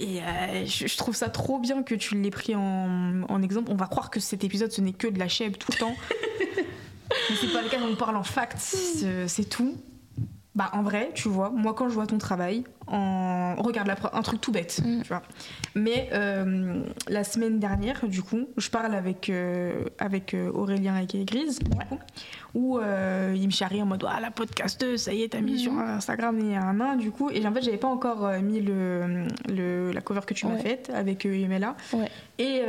Et 0.01 0.19
euh, 0.19 0.65
je, 0.65 0.87
je 0.87 0.97
trouve 0.97 1.15
ça 1.15 1.29
trop 1.29 1.59
bien 1.59 1.83
que 1.83 1.93
tu 1.93 2.19
l'aies 2.19 2.31
pris 2.31 2.55
en, 2.55 3.21
en 3.29 3.41
exemple. 3.43 3.71
On 3.71 3.75
va 3.75 3.85
croire 3.85 4.09
que 4.09 4.19
cet 4.19 4.43
épisode, 4.43 4.71
ce 4.71 4.81
n'est 4.81 4.93
que 4.93 5.07
de 5.07 5.19
la 5.19 5.27
chèvre 5.27 5.57
tout 5.57 5.71
le 5.71 5.77
temps. 5.77 5.95
Mais 7.29 7.35
c'est 7.39 7.53
pas 7.53 7.61
le 7.61 7.69
cas, 7.69 7.77
on 7.81 7.95
parle 7.95 8.17
en 8.17 8.23
fact, 8.23 8.57
c'est 8.57 9.27
c'est 9.27 9.43
tout. 9.43 9.77
Bah 10.53 10.69
en 10.73 10.81
vrai, 10.83 11.11
tu 11.13 11.29
vois, 11.29 11.49
moi 11.49 11.73
quand 11.73 11.87
je 11.87 11.93
vois 11.93 12.07
ton 12.07 12.17
travail, 12.17 12.65
en... 12.87 13.55
regarde 13.59 13.87
la 13.87 13.95
un 14.11 14.21
truc 14.21 14.41
tout 14.41 14.51
bête, 14.51 14.81
Mm. 14.83 15.01
tu 15.01 15.07
vois. 15.07 15.21
Mais 15.75 16.09
euh, 16.11 16.83
la 17.07 17.23
semaine 17.23 17.57
dernière, 17.59 18.05
du 18.05 18.21
coup, 18.21 18.47
je 18.57 18.69
parle 18.69 18.93
avec, 18.93 19.29
euh, 19.29 19.85
avec 19.97 20.33
euh, 20.33 20.51
Aurélien 20.51 20.97
et 20.97 21.23
Grise, 21.23 21.59
du 21.59 21.69
coup, 21.69 21.97
où 22.53 22.79
euh, 22.79 23.33
il 23.33 23.45
me 23.45 23.51
charrie 23.51 23.81
en 23.81 23.85
mode 23.85 24.05
ah 24.09 24.19
la 24.19 24.29
podcasteuse, 24.29 25.03
ça 25.03 25.13
y 25.13 25.21
est, 25.23 25.29
t'as 25.29 25.39
mis 25.39 25.53
Mhm. 25.53 25.57
sur 25.57 25.71
Instagram 25.79 26.37
et 26.41 26.57
un 26.57 26.81
an, 26.81 26.95
du 26.97 27.11
coup. 27.11 27.29
Et 27.29 27.47
en 27.47 27.53
fait, 27.53 27.61
j'avais 27.61 27.77
pas 27.77 27.87
encore 27.87 28.27
mis 28.41 28.59
le, 28.59 29.27
le- 29.47 29.91
la 29.93 30.01
cover 30.01 30.21
que 30.27 30.33
tu 30.33 30.47
m'as 30.47 30.55
Ouais. 30.55 30.59
faite 30.59 30.91
avec 30.93 31.23
Yemela. 31.23 31.77
Ouais. 31.93 32.09
Et, 32.39 32.63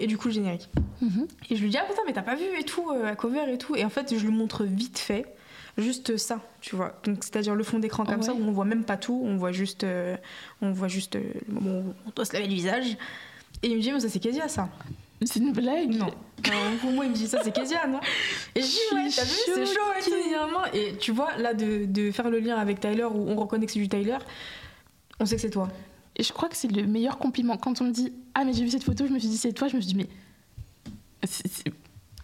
et 0.00 0.06
du 0.06 0.16
coup, 0.18 0.28
le 0.28 0.34
générique. 0.34 0.70
Mhm. 1.02 1.26
Et 1.50 1.56
je 1.56 1.62
lui 1.64 1.70
dis, 1.70 1.78
ah 1.78 1.84
putain, 1.88 2.02
mais 2.06 2.12
t'as 2.12 2.22
pas 2.22 2.36
vu 2.36 2.44
et 2.60 2.62
tout, 2.62 2.92
la 3.02 3.16
cover 3.16 3.52
et 3.52 3.58
tout. 3.58 3.74
Et 3.74 3.84
en 3.84 3.88
fait, 3.90 4.16
je 4.16 4.24
lui 4.24 4.32
montre 4.32 4.62
vite 4.62 5.00
fait, 5.00 5.33
juste 5.78 6.16
ça, 6.16 6.40
tu 6.60 6.76
vois. 6.76 6.98
Donc, 7.04 7.24
c'est-à-dire 7.24 7.54
le 7.54 7.64
fond 7.64 7.78
d'écran 7.78 8.04
comme 8.04 8.16
Ouais. 8.20 8.22
ça, 8.22 8.32
où 8.34 8.42
on 8.42 8.52
voit 8.52 8.64
même 8.64 8.84
pas 8.84 8.96
tout, 8.96 9.20
on 9.24 9.36
voit 9.36 9.52
juste, 9.52 9.84
euh, 9.84 10.16
on 10.62 10.72
voit 10.72 10.88
juste 10.88 11.16
euh, 11.16 11.22
le 11.48 11.54
moment 11.54 11.78
où 11.80 11.94
on 12.06 12.10
doit 12.14 12.24
se 12.24 12.32
laver 12.32 12.46
le 12.46 12.54
visage. 12.54 12.96
Et 13.62 13.68
il 13.68 13.76
me 13.76 13.80
dit, 13.80 13.90
mais 13.92 14.00
ça, 14.00 14.08
c'est 14.08 14.20
Kezia, 14.20 14.48
ça. 14.48 14.68
C'est 15.24 15.38
une 15.40 15.52
blague. 15.52 15.90
Non. 15.94 16.06
Non, 16.06 16.76
Pour 16.80 16.90
moi, 16.90 17.04
il 17.06 17.10
me 17.12 17.14
dit, 17.16 17.26
ça, 17.26 17.40
c'est 17.42 17.52
Kezia, 17.54 17.86
non 17.86 18.00
Et 18.54 18.60
je 18.60 18.66
dis, 18.66 18.78
ouais, 18.94 19.08
t'as 19.14 19.24
vu, 19.24 19.30
c'est 19.46 19.66
chaud 19.66 19.80
et 19.98 20.02
tout. 20.02 20.76
Et 20.76 20.96
tu 20.98 21.12
vois, 21.12 21.36
là, 21.38 21.54
de, 21.54 21.86
de 21.86 22.10
faire 22.10 22.28
le 22.30 22.40
lien 22.40 22.56
avec 22.56 22.80
Tyler, 22.80 23.04
où 23.04 23.28
on 23.30 23.36
reconnaît 23.36 23.64
que 23.66 23.72
c'est 23.72 23.78
du 23.78 23.88
Tyler, 23.88 24.18
on 25.20 25.24
sait 25.26 25.36
que 25.36 25.40
c'est 25.42 25.50
toi. 25.50 25.68
Et 26.16 26.22
je 26.22 26.32
crois 26.32 26.48
que 26.48 26.56
c'est 26.56 26.68
le 26.70 26.86
meilleur 26.86 27.18
compliment. 27.18 27.56
Quand 27.56 27.80
on 27.80 27.84
me 27.84 27.90
dit 27.90 28.12
Ah, 28.34 28.44
mais 28.44 28.52
j'ai 28.52 28.62
vu 28.64 28.70
cette 28.70 28.84
photo, 28.84 29.06
je 29.06 29.12
me 29.12 29.18
suis 29.18 29.28
dit 29.28 29.36
c'est 29.38 29.52
toi, 29.52 29.66
je 29.68 29.76
me 29.76 29.80
suis 29.80 29.94
dit 29.94 29.96
Mais. 29.96 30.08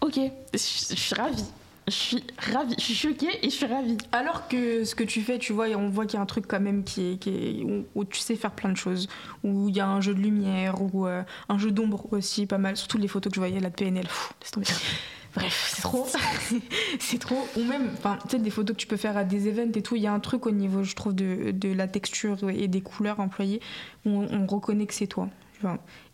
Ok, 0.03 0.19
je 0.53 0.59
suis 0.59 1.15
ravie. 1.15 1.45
Je 1.91 1.95
suis 1.97 2.25
ravie. 2.39 2.75
Je 2.79 2.85
suis 2.85 2.95
choquée 2.95 3.29
et 3.43 3.51
je 3.51 3.55
suis 3.55 3.67
ravie. 3.67 3.97
Alors 4.13 4.49
que 4.49 4.85
ce 4.85 4.95
que 4.95 5.05
tu 5.05 5.21
fais, 5.23 5.39
tu 5.39 5.53
vois, 5.53 5.67
on 5.77 5.89
voit 5.91 6.07
qu'il 6.07 6.15
y 6.15 6.19
a 6.19 6.23
un 6.23 6.27
truc 6.27 6.47
quand 6.47 6.61
même 6.61 6.85
qui 6.85 7.13
est, 7.13 7.17
qui 7.19 7.31
est- 7.31 7.65
où, 7.65 7.85
où 7.95 8.05
tu 8.05 8.19
sais 8.21 8.37
faire 8.37 8.53
plein 8.53 8.71
de 8.71 8.77
choses, 8.77 9.09
où 9.45 9.69
il 9.69 9.77
y 9.77 9.81
a 9.81 9.89
un 9.89 10.01
jeu 10.01 10.15
de 10.15 10.21
lumière, 10.21 10.81
ou 10.81 11.07
euh, 11.07 11.23
un 11.49 11.59
jeu 11.59 11.71
d'ombre 11.71 12.07
aussi, 12.13 12.47
pas 12.47 12.59
mal. 12.59 12.77
Surtout 12.77 12.99
les 12.99 13.09
photos 13.09 13.31
que 13.31 13.35
je 13.35 13.41
voyais 13.41 13.61
là 13.61 13.71
de 13.71 13.75
PNL. 13.75 14.05
Pfff, 14.05 14.33
laisse 14.41 14.51
tomber. 14.53 14.67
Bref, 15.35 15.73
c'est 15.77 15.83
trop. 15.83 16.09
c'est 16.99 17.19
trop. 17.19 17.47
Ou 17.57 17.63
même, 17.65 17.89
enfin, 17.93 18.19
tu 18.23 18.31
sais, 18.31 18.39
des 18.39 18.51
photos 18.51 18.75
que 18.77 18.81
tu 18.81 18.87
peux 18.89 18.97
faire 18.97 19.17
à 19.17 19.23
des 19.25 19.49
events 19.49 19.73
et 19.75 19.83
tout, 19.83 19.95
il 19.97 20.03
y 20.03 20.07
a 20.09 20.13
un 20.13 20.19
truc 20.21 20.47
au 20.47 20.51
niveau, 20.51 20.83
je 20.83 20.95
trouve, 20.97 21.15
de, 21.15 21.53
de 21.53 21.73
la 21.73 21.87
texture 21.87 22.51
et 22.51 22.67
des 22.69 22.81
couleurs 22.81 23.21
employées, 23.21 23.61
où 24.05 24.11
on, 24.11 24.29
on 24.33 24.47
reconnaît 24.47 24.87
que 24.87 24.95
c'est 24.95 25.07
toi. 25.07 25.29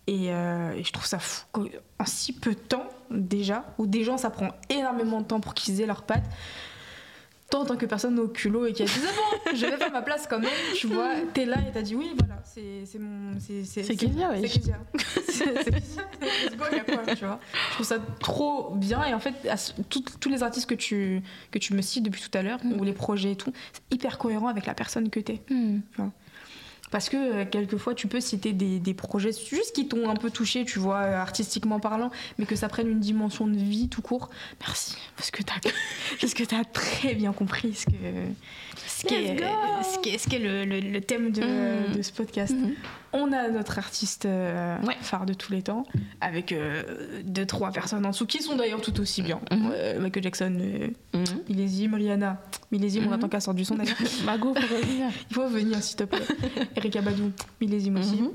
Et, 0.09 0.33
euh, 0.33 0.73
et 0.75 0.85
je 0.85 0.93
trouve 0.93 1.07
ça 1.07 1.19
fou. 1.19 1.45
qu'en- 1.53 1.65
En 1.99 2.05
si 2.07 2.33
peu 2.33 2.51
de 2.55 2.59
temps, 2.61 2.87
déjà, 3.11 3.65
où 3.79 3.87
des 3.87 4.05
gens, 4.05 4.19
ça 4.19 4.31
prend 4.31 4.49
énormément 4.71 5.21
de 5.21 5.27
temps 5.27 5.41
pour 5.41 5.55
qu'ils 5.55 5.81
aient 5.81 5.87
leurs 5.87 6.03
pattes. 6.03 6.25
Toi, 7.51 7.61
en 7.61 7.65
tant 7.65 7.77
que 7.77 7.87
personne 7.87 8.19
au 8.19 8.27
culot 8.27 8.67
et 8.67 8.73
qui 8.73 8.83
a 8.83 8.87
dit 8.87 8.93
c'est 8.93 9.01
bon, 9.53 9.57
je 9.57 9.67
vais 9.67 9.77
faire 9.77 9.93
ma 9.93 10.03
place 10.03 10.27
quand 10.29 10.41
même, 10.41 10.51
tu 10.75 10.87
vois, 10.93 11.11
t'es 11.33 11.45
là 11.45 11.57
et 11.69 11.71
t'as 11.73 11.83
dit 11.83 11.95
oui, 11.95 12.11
voilà, 12.19 12.43
c'est 12.45 12.99
mon. 12.99 13.39
C'est 13.39 13.63
C'est 13.65 13.95
Kezia, 13.97 14.31
ouais. 14.31 14.43
C'est 14.49 14.59
Kezia. 14.59 14.79
C'est 15.29 15.63
c'est 15.63 15.71
Kezia. 15.71 16.03
Let's 16.21 16.57
go, 16.57 16.65
y 16.73 16.79
a 16.81 16.81
quoi, 16.85 17.15
tu 17.15 17.25
vois. 17.25 17.39
Je 17.69 17.75
trouve 17.75 17.87
ça 17.87 17.99
trop 18.19 18.75
bien 18.75 19.05
et 19.05 19.15
en 19.15 19.21
fait, 19.21 19.35
tout- 19.89 20.03
tous 20.19 20.29
les 20.29 20.43
artistes 20.43 20.69
que 20.69 20.75
tu, 20.75 21.23
que 21.53 21.59
tu 21.61 21.73
me 21.75 21.83
cites 21.83 22.03
depuis 22.05 22.21
tout 22.21 22.37
à 22.37 22.43
l'heure, 22.43 22.59
Mm. 22.65 22.81
ou 22.81 22.85
les 22.85 22.93
projets 22.93 23.31
et 23.33 23.37
tout, 23.37 23.53
c'est 23.73 23.95
hyper 23.95 24.19
cohérent 24.19 24.49
avec 24.49 24.67
la 24.67 24.75
personne 24.75 25.09
que 25.09 25.21
t'es. 25.21 25.41
Hmm. 25.49 25.79
Parce 26.93 27.09
que 27.09 27.17
euh, 27.17 27.45
quelquefois, 27.45 27.95
tu 27.95 28.07
peux 28.07 28.21
citer 28.21 28.53
des, 28.53 28.79
des 28.79 28.95
projets 28.95 29.33
juste 29.33 29.75
qui 29.75 29.89
t'ont 29.89 30.09
un 30.09 30.15
peu 30.15 30.31
touché, 30.31 30.65
tu 30.65 30.79
vois, 30.79 30.99
euh, 31.03 31.17
artistiquement 31.21 31.81
parlant, 31.81 32.11
mais 32.39 32.47
que 32.47 32.55
ça 32.55 32.69
prenne 32.69 32.89
une 32.89 33.01
dimension 33.01 33.47
de 33.49 33.57
vie 33.57 33.89
tout 33.89 34.03
court. 34.03 34.31
Merci, 34.61 34.97
parce 35.17 35.31
que 35.33 35.43
t'as, 35.43 35.55
parce 36.21 36.33
que 36.35 36.45
t'as 36.45 36.63
très 36.65 37.15
bien 37.15 37.33
compris 37.33 37.75
ce 37.75 37.87
que, 37.87 37.93
ce 38.87 39.05
qu'est, 39.07 39.35
go 39.35 39.45
ce 39.83 39.99
qu'est, 39.99 40.19
ce 40.19 40.29
qu'est 40.29 40.39
le, 40.39 40.65
le- 40.65 40.81
le 40.81 41.01
thème 41.01 41.33
de, 41.33 41.43
Mhm. 41.43 41.97
de 41.97 42.03
ce 42.03 42.13
podcast. 42.13 42.55
Mhm. 42.55 42.75
On 43.13 43.33
a 43.33 43.49
notre 43.49 43.79
artiste 43.79 44.27
euh, 44.27 44.79
Ouais. 44.83 44.97
phare 45.01 45.25
de 45.27 45.33
tous 45.33 45.51
les 45.53 45.63
temps, 45.63 45.87
avec 46.21 46.53
euh, 46.53 46.83
deux, 47.25 47.47
trois 47.47 47.71
personnes 47.73 48.05
en 48.07 48.11
dessous, 48.11 48.27
qui 48.27 48.43
sont 48.43 48.57
d'ailleurs 48.57 48.81
tout 48.83 49.01
aussi 49.01 49.23
bien. 49.23 49.41
Mhm. 49.51 49.71
Euh, 49.73 50.01
Michael 50.01 50.23
Jackson, 50.23 50.59
euh. 50.61 51.25
Millésime, 51.49 51.95
Rihanna, 51.95 52.43
Millésime, 52.71 53.07
on 53.09 53.13
attend 53.13 53.29
qu'elle 53.29 53.41
sorte 53.41 53.57
du 53.57 53.65
son. 53.65 53.77
Mago. 54.25 54.55
Il 55.31 55.35
faut 55.35 55.49
venir, 55.49 55.83
s'il 55.83 55.97
te 55.97 56.05
plaît. 56.05 56.21
Erika 56.87 57.03
Badou, 57.03 57.33
millésime 57.61 57.97
aussi. 57.99 58.23
Mhm. 58.23 58.31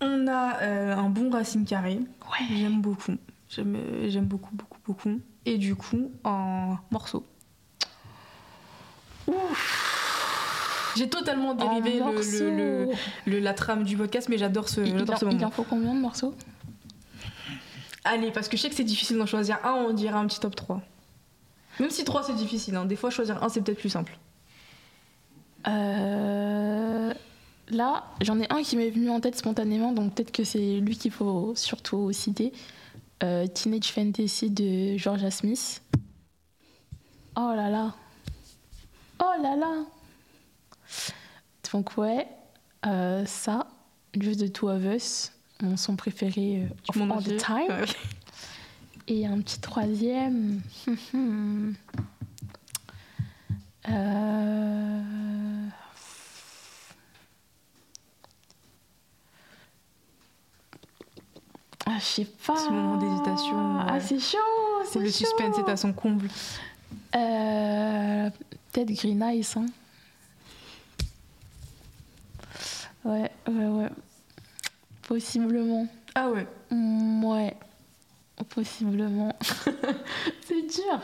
On 0.00 0.26
a 0.26 0.60
euh, 0.62 0.96
un 0.96 1.08
bon 1.10 1.30
Racine 1.30 1.64
Carré. 1.64 1.94
Ouais. 1.98 2.56
J'aime 2.56 2.80
beaucoup. 2.80 3.12
J'aime, 3.48 3.76
euh, 3.76 4.20
beaucoup, 4.22 4.54
beaucoup, 4.54 4.78
beaucoup. 4.84 5.20
Et 5.46 5.58
du 5.58 5.76
coup, 5.76 6.10
en 6.24 6.76
morceau. 6.90 7.24
J'ai 10.96 11.08
totalement 11.08 11.54
dérivé 11.54 11.92
le, 11.92 11.98
le- 11.98 12.86
morceaux. 12.86 13.40
la 13.40 13.54
trame 13.54 13.84
du 13.84 13.96
podcast, 13.96 14.28
mais 14.28 14.36
j'adore 14.38 14.68
ce, 14.68 14.80
Il, 14.80 14.86
ce 14.86 15.24
il 15.24 15.28
moment. 15.34 15.46
en 15.46 15.50
faut 15.50 15.62
combien 15.64 15.94
de 15.94 16.00
morceaux? 16.00 16.34
Allez, 18.04 18.30
parce 18.32 18.48
que 18.48 18.56
je 18.56 18.62
sais 18.62 18.68
que 18.68 18.74
c'est 18.74 18.82
difficile 18.84 19.16
d'en 19.16 19.26
choisir 19.26 19.58
un, 19.64 19.72
on 19.72 19.92
dirait 19.92 20.16
un 20.16 20.26
petit 20.26 20.40
top 20.40 20.56
3. 20.56 20.82
Même 21.80 21.90
si 21.90 22.04
3 22.04 22.24
c'est 22.24 22.34
difficile, 22.34 22.74
hein. 22.76 22.84
des 22.84 22.96
fois 22.96 23.10
choisir 23.10 23.42
un 23.42 23.48
c'est 23.48 23.62
peut-être 23.62 23.78
plus 23.78 23.88
simple. 23.90 24.18
Euh, 25.66 27.12
Là, 27.72 28.04
j'en 28.20 28.38
ai 28.38 28.46
un 28.52 28.62
qui 28.62 28.76
m'est 28.76 28.90
venu 28.90 29.08
en 29.08 29.20
tête 29.20 29.36
spontanément, 29.36 29.92
donc 29.92 30.14
peut-être 30.14 30.30
que 30.30 30.44
c'est 30.44 30.78
lui 30.80 30.96
qu'il 30.96 31.10
faut 31.10 31.54
surtout 31.56 32.12
citer. 32.12 32.52
Euh, 33.22 33.46
Teenage 33.46 33.92
Fantasy 33.92 34.50
de 34.50 34.98
Georgia 34.98 35.30
Smith. 35.30 35.80
Oh 37.36 37.52
là 37.56 37.70
là. 37.70 37.94
Oh 39.20 39.42
là 39.42 39.56
là. 39.56 39.84
Donc 41.72 41.96
ouais, 41.96 42.26
euh, 42.84 43.24
ça, 43.24 43.68
Just 44.20 44.40
the 44.40 44.52
Two 44.52 44.68
of 44.68 44.84
Us, 44.84 45.32
mon 45.62 45.78
son 45.78 45.96
préféré 45.96 46.64
euh, 46.64 47.00
of 47.02 47.10
all 47.10 47.22
the 47.22 47.38
time. 47.38 47.68
Ouais. 47.70 47.86
Et 49.08 49.26
un 49.26 49.40
petit 49.40 49.60
troisième. 49.60 50.60
Euh, 53.88 55.68
Ah, 61.86 61.98
je 61.98 62.04
sais 62.04 62.24
pas. 62.46 62.56
Ce 62.56 62.68
moment 62.68 62.96
d'hésitation, 62.96 63.80
Ah, 63.80 63.98
c'est 64.00 64.20
chaud. 64.20 64.38
C'est 64.84 65.00
le 65.00 65.10
suspense 65.10 65.58
est 65.58 65.68
à 65.68 65.76
son 65.76 65.92
comble. 65.92 66.28
Euh, 67.16 68.30
Peut-être 68.72 68.92
Green 68.92 69.22
Eyes. 69.22 69.46
Hein. 69.56 69.66
Ouais, 73.04 73.30
ouais, 73.48 73.66
ouais. 73.66 73.88
Possiblement. 75.08 75.86
Ah 76.14 76.30
ouais. 76.30 76.46
Mm, 76.70 77.24
Ouais. 77.24 77.56
Possiblement. 78.48 79.34
c'est 80.46 80.62
dur. 80.62 81.00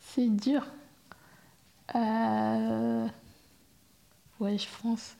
C'est 0.00 0.28
dur. 0.28 0.64
Euh... 1.94 3.06
Ouais, 4.40 4.58
je 4.58 4.66
pense. 4.82 5.16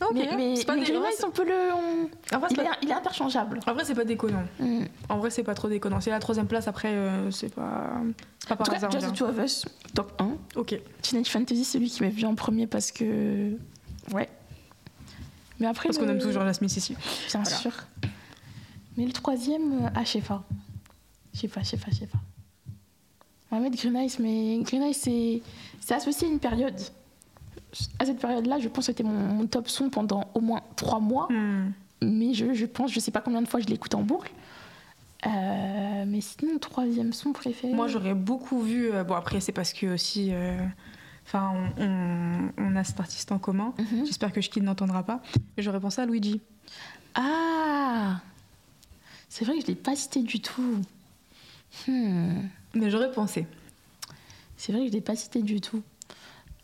Ok, 0.00 0.10
mais 0.14 0.28
mais, 0.36 0.56
c'est 0.56 0.64
pas 0.64 0.74
mais 0.74 0.82
en 0.96 1.04
Eyes, 1.04 1.14
on 1.24 1.30
peut 1.30 1.44
le. 1.44 1.72
on- 1.72 2.34
en 2.34 2.38
vrai, 2.40 2.48
c'est 2.48 2.54
Il, 2.56 2.60
est, 2.60 2.64
pas- 2.64 2.76
il 2.82 2.90
est 2.90 2.94
interchangeable. 2.94 3.60
en 3.64 3.72
vrai, 3.74 3.84
c'est 3.84 3.94
pas 3.94 4.04
déconnant. 4.04 4.42
Mm. 4.58 4.84
En 5.08 5.18
vrai, 5.18 5.30
c'est 5.30 5.44
pas 5.44 5.54
trop 5.54 5.68
déconnant. 5.68 6.00
C'est 6.00 6.10
la 6.10 6.18
troisième 6.18 6.48
place, 6.48 6.66
après, 6.66 6.88
euh, 6.92 7.30
c'est 7.30 7.54
pas, 7.54 7.92
c'est 8.40 8.48
pas 8.48 8.54
En 8.54 8.56
par 8.56 8.66
tout 8.66 8.70
cas, 8.72 8.76
hasard. 8.78 8.90
Just 8.90 9.06
the 9.06 9.12
dirait. 9.12 9.32
Two 9.32 9.38
of 9.40 9.44
Us, 9.44 9.64
top 9.94 10.20
1. 10.20 10.30
Ok. 10.56 10.74
Teenage 11.00 11.28
Fantasy, 11.28 11.64
c'est 11.64 11.78
lui 11.78 11.88
qui 11.88 12.02
m'est 12.02 12.10
venu 12.10 12.24
en 12.26 12.34
premier 12.34 12.66
parce 12.66 12.90
que. 12.90 13.56
Ouais. 14.12 14.28
Mais 15.60 15.66
après. 15.68 15.88
Parce 15.90 15.98
qu'on 15.98 16.08
aime 16.08 16.18
toujours 16.18 16.42
la 16.42 16.54
Smith 16.54 16.76
ici. 16.76 16.94
Bien 17.30 17.42
Voilà. 17.42 17.56
sûr. 17.56 17.72
Mais 18.96 19.06
le 19.06 19.12
troisième, 19.12 19.86
euh, 19.86 20.02
HFA. 20.02 20.42
Je 21.34 21.38
sais 21.40 21.48
pas, 21.48 21.60
je 21.62 21.66
sais 21.66 21.76
pas, 21.76 21.90
je 21.92 21.96
sais 21.98 22.06
pas. 22.06 22.18
On 23.54 23.58
va 23.60 23.68
mettre 23.70 23.76
Green 23.80 23.94
Eyes, 23.96 24.16
mais 24.18 24.58
Green 24.64 24.82
Eyes, 24.82 24.94
c'est 24.94 25.42
c'est 25.80 25.94
associé 25.94 26.26
à 26.26 26.30
une 26.30 26.40
période. 26.40 26.74
À 27.98 28.04
cette 28.06 28.18
période-là, 28.18 28.58
je 28.58 28.68
pense 28.68 28.86
que 28.86 28.92
c'était 28.92 29.02
mon, 29.04 29.12
mon 29.34 29.46
top 29.46 29.68
son 29.68 29.90
pendant 29.90 30.28
au 30.34 30.40
moins 30.40 30.60
trois 30.76 30.98
mois. 31.00 31.28
Hmm. 31.30 31.72
Mais 32.02 32.34
je, 32.34 32.52
je 32.52 32.66
pense, 32.66 32.92
je 32.92 33.00
sais 33.00 33.10
pas 33.10 33.20
combien 33.20 33.42
de 33.42 33.48
fois 33.48 33.60
je 33.60 33.66
l'écoute 33.66 33.94
en 33.94 34.02
boucle. 34.02 34.30
Euh, 35.26 36.04
mais 36.06 36.20
sinon, 36.20 36.58
troisième 36.58 37.12
son 37.12 37.32
préféré. 37.32 37.72
Moi, 37.72 37.88
j'aurais 37.88 38.14
beaucoup 38.14 38.60
vu. 38.60 38.92
euh, 38.92 39.04
bon, 39.04 39.14
après, 39.14 39.40
c'est 39.40 39.52
parce 39.52 39.72
que 39.72 39.86
aussi. 39.94 40.30
euh, 40.32 40.58
Enfin, 41.26 41.52
on, 41.78 41.82
on- 41.84 42.50
on 42.58 42.76
a 42.76 42.84
cet 42.84 43.00
artiste 43.00 43.32
en 43.32 43.38
commun. 43.38 43.72
Mhm. 43.78 44.04
J'espère 44.04 44.30
que 44.32 44.40
Shkid 44.42 44.62
n'entendra 44.62 45.02
pas. 45.04 45.22
Mais 45.56 45.62
j'aurais 45.62 45.80
pensé 45.80 46.02
à 46.02 46.06
Luigi. 46.06 46.40
Ah 47.14 48.20
C'est 49.30 49.44
vrai 49.46 49.54
que 49.56 49.62
je 49.62 49.66
l'ai 49.68 49.74
pas 49.74 49.96
cité 49.96 50.20
du 50.20 50.40
tout. 50.40 50.80
Hmm. 51.88 52.42
Mais 52.74 52.90
j'aurais 52.90 53.10
pensé. 53.10 53.46
C'est 54.56 54.72
vrai 54.72 54.82
que 54.82 54.88
je 54.88 54.92
l'ai 54.92 55.00
pas 55.00 55.16
cité 55.16 55.42
du 55.42 55.60
tout. 55.60 55.82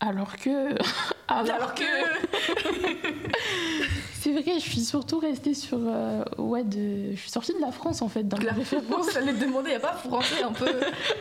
Alors 0.00 0.36
que. 0.36 0.74
Alors 1.28 1.74
que. 1.74 1.84
C'est 4.12 4.32
vrai, 4.32 4.42
je 4.56 4.60
suis 4.60 4.80
surtout 4.80 5.18
restée 5.18 5.54
sur. 5.54 5.78
euh, 5.80 6.22
ouais, 6.36 6.62
de. 6.62 7.12
Je 7.12 7.16
suis 7.20 7.30
sortie 7.30 7.54
de 7.54 7.58
la 7.60 7.72
France 7.72 8.02
en 8.02 8.08
fait, 8.08 8.22
dans 8.28 8.36
La 8.38 8.52
référence, 8.52 9.12
j'allais 9.14 9.32
te 9.32 9.40
demander, 9.44 9.68
il 9.70 9.72
n'y 9.72 9.76
a 9.76 9.80
pas 9.80 9.94
français 9.94 10.42
un 10.42 10.52
peu. 10.52 10.66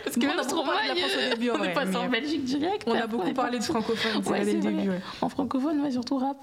Parce 0.03 0.15
que 0.17 0.25
même 0.25 0.35
trop 0.45 0.63
au 0.63 1.29
début, 1.35 1.49
en 1.51 1.55
On 1.55 1.57
vrai, 1.59 1.69
est 1.71 1.73
passé 1.73 1.91
mais 1.91 1.95
en 1.97 2.09
Belgique 2.09 2.43
direct. 2.43 2.83
On 2.87 2.91
a 2.91 2.95
après, 2.97 3.07
beaucoup 3.07 3.27
est 3.27 3.33
parlé 3.33 3.57
de 3.59 3.63
passé- 3.63 3.71
francophone, 3.71 4.21
c'est 4.23 4.29
Ouais, 4.29 4.39
dès 4.43 4.53
le 4.53 4.61
c'est 4.61 4.67
début. 4.67 4.87
vrai. 4.87 4.87
ouais. 4.97 5.01
En 5.21 5.29
francophone, 5.29 5.79
ouais, 5.81 5.91
surtout 5.91 6.17
rap. 6.17 6.37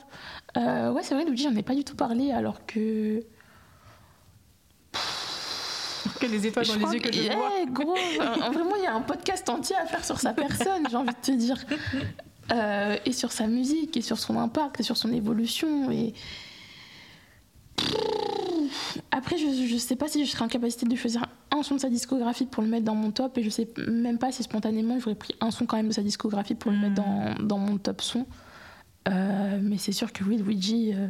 Euh, 0.56 0.92
ouais, 0.92 1.02
c'est 1.02 1.14
vrai, 1.14 1.24
Luigi, 1.26 1.42
j'en 1.44 1.54
ai 1.54 1.62
pas 1.62 1.74
du 1.74 1.84
tout 1.84 1.94
parlé 1.96 2.32
alors 2.32 2.64
que. 2.64 3.22
Que 6.20 6.26
les 6.26 6.46
étoiles 6.46 6.64
Je 6.64 6.72
dans 6.78 6.88
les 6.88 6.94
yeux 6.96 7.00
que 7.00 7.12
je 7.12 7.28
que- 7.28 7.34
vois. 7.34 7.48
Ouais, 7.48 7.66
gros, 7.70 7.96
euh, 7.96 8.50
vraiment, 8.52 8.76
il 8.76 8.82
y 8.82 8.86
a 8.86 8.94
un 8.94 9.00
podcast 9.02 9.48
entier 9.48 9.76
à 9.76 9.86
faire 9.86 10.04
sur 10.04 10.18
sa 10.20 10.32
personne, 10.32 10.84
j'ai 10.90 10.96
envie 10.96 11.08
de 11.08 11.14
te 11.20 11.32
dire. 11.32 11.56
Euh, 12.52 12.96
et 13.04 13.12
sur 13.12 13.32
sa 13.32 13.46
musique, 13.46 13.96
et 13.96 14.02
sur 14.02 14.18
son 14.18 14.38
impact, 14.38 14.80
et 14.80 14.82
sur 14.82 14.96
son 14.96 15.12
évolution. 15.12 15.90
Et... 15.90 16.14
Après, 19.10 19.36
je, 19.38 19.66
je 19.66 19.76
sais 19.76 19.96
pas 19.96 20.08
si 20.08 20.24
je 20.24 20.30
serais 20.30 20.44
en 20.44 20.48
capacité 20.48 20.86
de 20.86 20.96
choisir 20.96 21.26
un 21.50 21.62
son 21.62 21.74
de 21.76 21.80
sa 21.80 21.88
discographie 21.88 22.46
pour 22.46 22.62
le 22.62 22.68
mettre 22.68 22.84
dans 22.84 22.94
mon 22.94 23.10
top, 23.10 23.36
et 23.38 23.42
je 23.42 23.50
sais 23.50 23.68
même 23.88 24.18
pas 24.18 24.32
si 24.32 24.42
spontanément 24.42 24.98
j'aurais 24.98 25.14
pris 25.14 25.34
un 25.40 25.50
son 25.50 25.66
quand 25.66 25.76
même 25.76 25.88
de 25.88 25.92
sa 25.92 26.02
discographie 26.02 26.54
pour 26.54 26.70
le 26.70 26.76
Hmm. 26.78 26.80
mettre 26.82 26.94
dans, 26.94 27.34
dans 27.40 27.58
mon 27.58 27.78
top 27.78 28.00
son. 28.02 28.26
Euh, 29.08 29.58
mais 29.62 29.78
c'est 29.78 29.92
sûr 29.92 30.12
que 30.12 30.24
oui, 30.24 30.36
Luigi, 30.36 30.92
euh, 30.94 31.06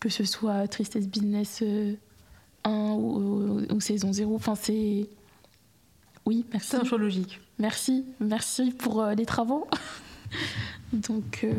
que 0.00 0.08
ce 0.08 0.24
soit 0.24 0.68
Tristesse 0.68 1.08
Business 1.08 1.60
euh, 1.62 1.94
1 2.64 2.70
ou, 2.70 3.58
ou- 3.70 3.74
ou 3.74 3.80
saison 3.80 4.12
0, 4.12 4.34
enfin 4.34 4.54
c'est. 4.54 5.06
Oui, 6.26 6.44
merci. 6.52 6.68
C'est 6.70 6.76
un 6.78 6.84
choix 6.84 6.98
logique. 6.98 7.40
Merci, 7.58 8.04
merci 8.20 8.70
pour 8.72 9.02
euh, 9.02 9.14
les 9.14 9.26
travaux. 9.26 9.66
Donc, 10.92 11.44
euh, 11.44 11.52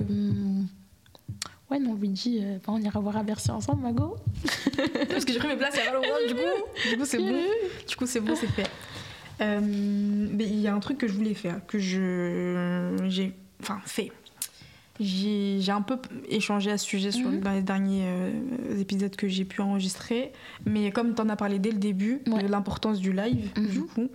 ouais, 1.70 1.80
non, 1.80 1.94
Luigi, 1.96 2.40
euh, 2.42 2.58
bah, 2.66 2.74
on 2.76 2.82
ira 2.82 3.00
voir 3.00 3.18
à 3.18 3.24
Bercy 3.24 3.52
ensemble, 3.52 3.84
Mago. 3.84 4.16
Parce 5.10 5.24
que 5.26 5.32
j'ai 5.34 5.40
pris 5.40 5.48
mes 5.50 5.56
places 5.58 5.76
pas 5.80 5.94
longtemps, 5.94 6.08
du 6.28 6.34
coup, 6.34 6.90
du 6.90 6.98
coup 6.98 7.06
c'est 7.06 7.18
bon. 7.20 7.42
Du 7.88 7.96
coup, 7.96 8.06
c'est 8.06 8.20
bon, 8.20 8.36
c'est 8.36 8.48
fait. 8.48 8.68
Euh, 9.42 9.60
mais 9.62 10.46
il 10.46 10.60
y 10.62 10.68
a 10.68 10.74
un 10.74 10.80
truc 10.80 10.98
que 10.98 11.08
je 11.08 11.14
voulais 11.14 11.34
faire, 11.34 11.60
que 11.68 11.78
je 11.78 12.96
j'ai 13.08 13.34
enfin 13.62 13.80
fait. 13.86 14.12
J'ai 15.00 15.60
un 15.72 15.82
peu 15.82 15.98
échangé 16.30 16.72
à 16.72 16.78
ce 16.78 16.86
sujet 16.86 17.12
sur, 17.12 17.30
Mhm. 17.30 17.42
dans 17.42 17.52
les 17.52 17.62
derniers 17.62 18.04
euh, 18.06 18.80
épisodes 18.80 19.16
que 19.16 19.28
j'ai 19.28 19.44
pu 19.44 19.62
enregistrer, 19.62 20.32
mais 20.66 20.92
comme 20.92 21.14
tu 21.16 21.22
en 21.22 21.28
as 21.30 21.36
parlé 21.36 21.60
dès 21.60 21.72
le 21.72 21.78
début, 21.80 22.22
Ouais. 22.28 22.42
de 22.44 22.48
l'importance 22.48 23.00
du 23.00 23.12
live, 23.12 23.50
Mhm. 23.58 23.68
du 23.68 23.82
coup, 23.84 24.08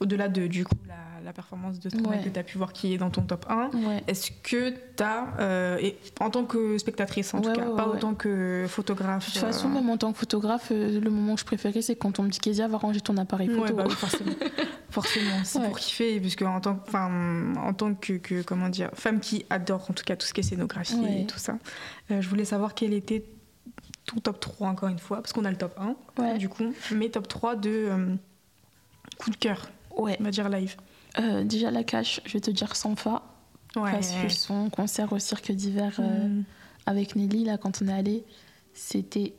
au-delà 0.00 0.28
de 0.28 0.46
du 0.46 0.64
coup, 0.64 0.76
la, 0.86 0.94
la 1.24 1.32
performance 1.32 1.78
de 1.80 1.90
travail 1.90 2.18
Ouais. 2.18 2.24
que 2.24 2.28
tu 2.30 2.38
as 2.38 2.42
pu 2.42 2.58
voir 2.58 2.72
qui 2.72 2.92
est 2.94 2.98
dans 2.98 3.10
ton 3.10 3.22
top 3.22 3.46
1, 3.48 3.70
Ouais. 3.74 4.02
est-ce 4.06 4.30
que 4.42 4.70
tu 4.70 5.02
as, 5.02 5.78
et 5.80 5.96
en 6.20 6.30
tant 6.30 6.44
que 6.44 6.78
spectatrice 6.78 7.34
en 7.34 7.38
Ouais, 7.42 7.52
tout 7.52 7.60
cas, 7.60 7.66
pas 7.76 7.86
autant 7.88 8.14
que 8.14 8.66
photographe 8.68 9.26
De 9.28 9.32
toute 9.32 9.40
façon, 9.42 9.68
euh, 9.68 9.72
même 9.74 9.88
en 9.90 9.96
tant 9.96 10.12
que 10.12 10.18
photographe, 10.18 10.68
euh, 10.72 11.00
le 11.00 11.10
moment 11.10 11.34
que 11.34 11.40
je 11.40 11.46
préférais, 11.46 11.82
c'est 11.82 11.96
quand 11.96 12.18
on 12.18 12.22
me 12.24 12.28
dit 12.28 12.38
Kézia 12.38 12.68
va 12.68 12.78
ranger 12.78 13.00
ton 13.00 13.16
appareil 13.16 13.48
photo. 13.48 13.74
Bah 13.74 13.84
oui, 13.88 13.94
forcément. 13.94 14.30
forcément, 14.90 15.40
c'est 15.44 15.62
pour 15.62 15.78
kiffer, 15.78 16.18
puisque 16.20 16.42
en 16.42 16.60
tant, 16.60 16.78
en 16.94 17.72
tant 17.74 17.94
que, 17.94 18.14
que- 18.14 18.42
comment 18.42 18.68
dire, 18.68 18.90
femme 18.94 19.20
qui 19.20 19.44
adore 19.50 19.86
en 19.90 19.94
tout 19.94 20.04
cas 20.04 20.16
tout 20.16 20.26
ce 20.26 20.32
qui 20.34 20.40
est 20.40 20.44
scénographie 20.44 20.98
et 21.06 21.26
tout 21.26 21.38
ça, 21.38 21.58
euh, 22.10 22.20
je 22.20 22.28
voulais 22.28 22.44
savoir 22.44 22.74
quel 22.74 22.92
était 22.94 23.24
ton 24.06 24.20
top 24.20 24.40
3 24.40 24.68
encore 24.68 24.88
une 24.88 24.98
fois, 24.98 25.18
parce 25.18 25.32
qu'on 25.32 25.44
a 25.44 25.50
le 25.50 25.56
top 25.58 25.78
1 25.78 25.94
Ouais. 26.22 26.38
du 26.38 26.48
coup, 26.48 26.72
mais 26.92 27.10
top 27.10 27.28
3 27.28 27.56
de 27.56 27.68
euh, 27.70 28.14
coup 29.18 29.30
de 29.30 29.36
cœur, 29.36 29.68
Ouais. 29.96 30.16
on 30.20 30.24
va 30.24 30.30
dire 30.30 30.48
live. 30.48 30.76
Euh, 31.20 31.44
déjà, 31.44 31.70
la 31.70 31.84
cache, 31.84 32.20
je 32.24 32.32
vais 32.34 32.40
te 32.40 32.50
dire 32.50 32.76
Sanfa. 32.76 33.22
Ouais. 33.76 33.92
Parce 33.92 34.12
que 34.12 34.28
son 34.30 34.70
concert 34.70 35.12
au 35.12 35.18
cirque 35.18 35.52
d'hiver 35.52 35.96
euh, 35.98 36.28
Mm. 36.28 36.44
avec 36.86 37.16
Nelly, 37.16 37.44
là, 37.44 37.58
quand 37.58 37.82
on 37.82 37.88
est 37.88 37.92
allé, 37.92 38.24
c'était 38.72 39.34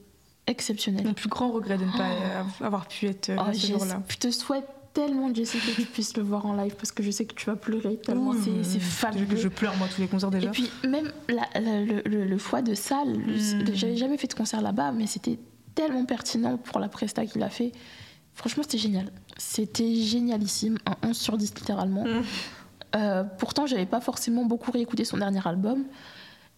exceptionnel. 0.48 1.06
Mon 1.06 1.14
plus 1.14 1.30
grand 1.30 1.52
regret 1.52 1.78
de 1.78 1.86
ne 1.86 1.92
pas 1.92 2.10
euh, 2.10 2.44
avoir 2.66 2.88
pu 2.88 3.08
être 3.08 3.30
euh, 3.30 3.38
Oh, 3.40 3.54
ce 3.54 3.68
jour-là. 3.68 4.02
je 4.08 4.18
te 4.18 4.32
souhaite 4.32 4.68
tellement, 4.94 5.34
Jessie, 5.34 5.60
que 5.60 5.72
tu 5.82 5.84
puisses 5.86 6.16
le 6.18 6.24
voir 6.24 6.46
en 6.46 6.54
live 6.54 6.76
parce 6.76 6.92
que 6.92 7.04
je 7.04 7.12
sais 7.12 7.26
que 7.26 7.34
tu 7.36 7.46
vas 7.46 7.56
pleurer 7.56 7.98
tellement 7.98 8.34
c'est- 8.34 8.80
fabuleux. 8.80 9.38
Je 9.38 9.48
pleure 9.48 9.76
moi 9.78 9.88
tous 9.94 10.02
les 10.02 10.08
concerts 10.08 10.30
Et 10.34 10.40
déjà. 10.40 10.50
puis 10.52 10.70
même 10.88 11.12
la- 11.28 11.60
la- 11.60 11.82
le, 11.84 12.02
le- 12.06 12.26
le 12.26 12.38
choix 12.38 12.62
de 12.62 12.74
salle, 12.74 13.14
le- 13.14 13.34
Mm. 13.64 13.74
j'avais 13.76 13.96
jamais 13.98 14.18
fait 14.18 14.28
de 14.28 14.34
concert 14.34 14.62
là-bas, 14.62 14.92
mais 14.92 15.06
c'était 15.08 15.38
tellement 15.76 16.06
pertinent 16.06 16.58
pour 16.58 16.80
la 16.80 16.90
presta 16.90 17.26
qu'il 17.26 17.42
a 17.44 17.50
fait. 17.50 17.72
Franchement, 18.34 18.64
c'était 18.64 18.78
génial. 18.80 19.12
C'était 19.40 19.96
génialissime, 19.96 20.78
un 20.86 21.08
11 21.08 21.18
sur 21.18 21.38
10 21.38 21.56
littéralement. 21.56 22.04
Mm. 22.04 22.24
Euh, 22.96 23.24
pourtant, 23.24 23.66
j'avais 23.66 23.86
pas 23.86 24.02
forcément 24.02 24.46
beaucoup 24.46 24.72
réécouté 24.72 25.06
son 25.06 25.18
dernier 25.18 25.40
album. 25.46 25.86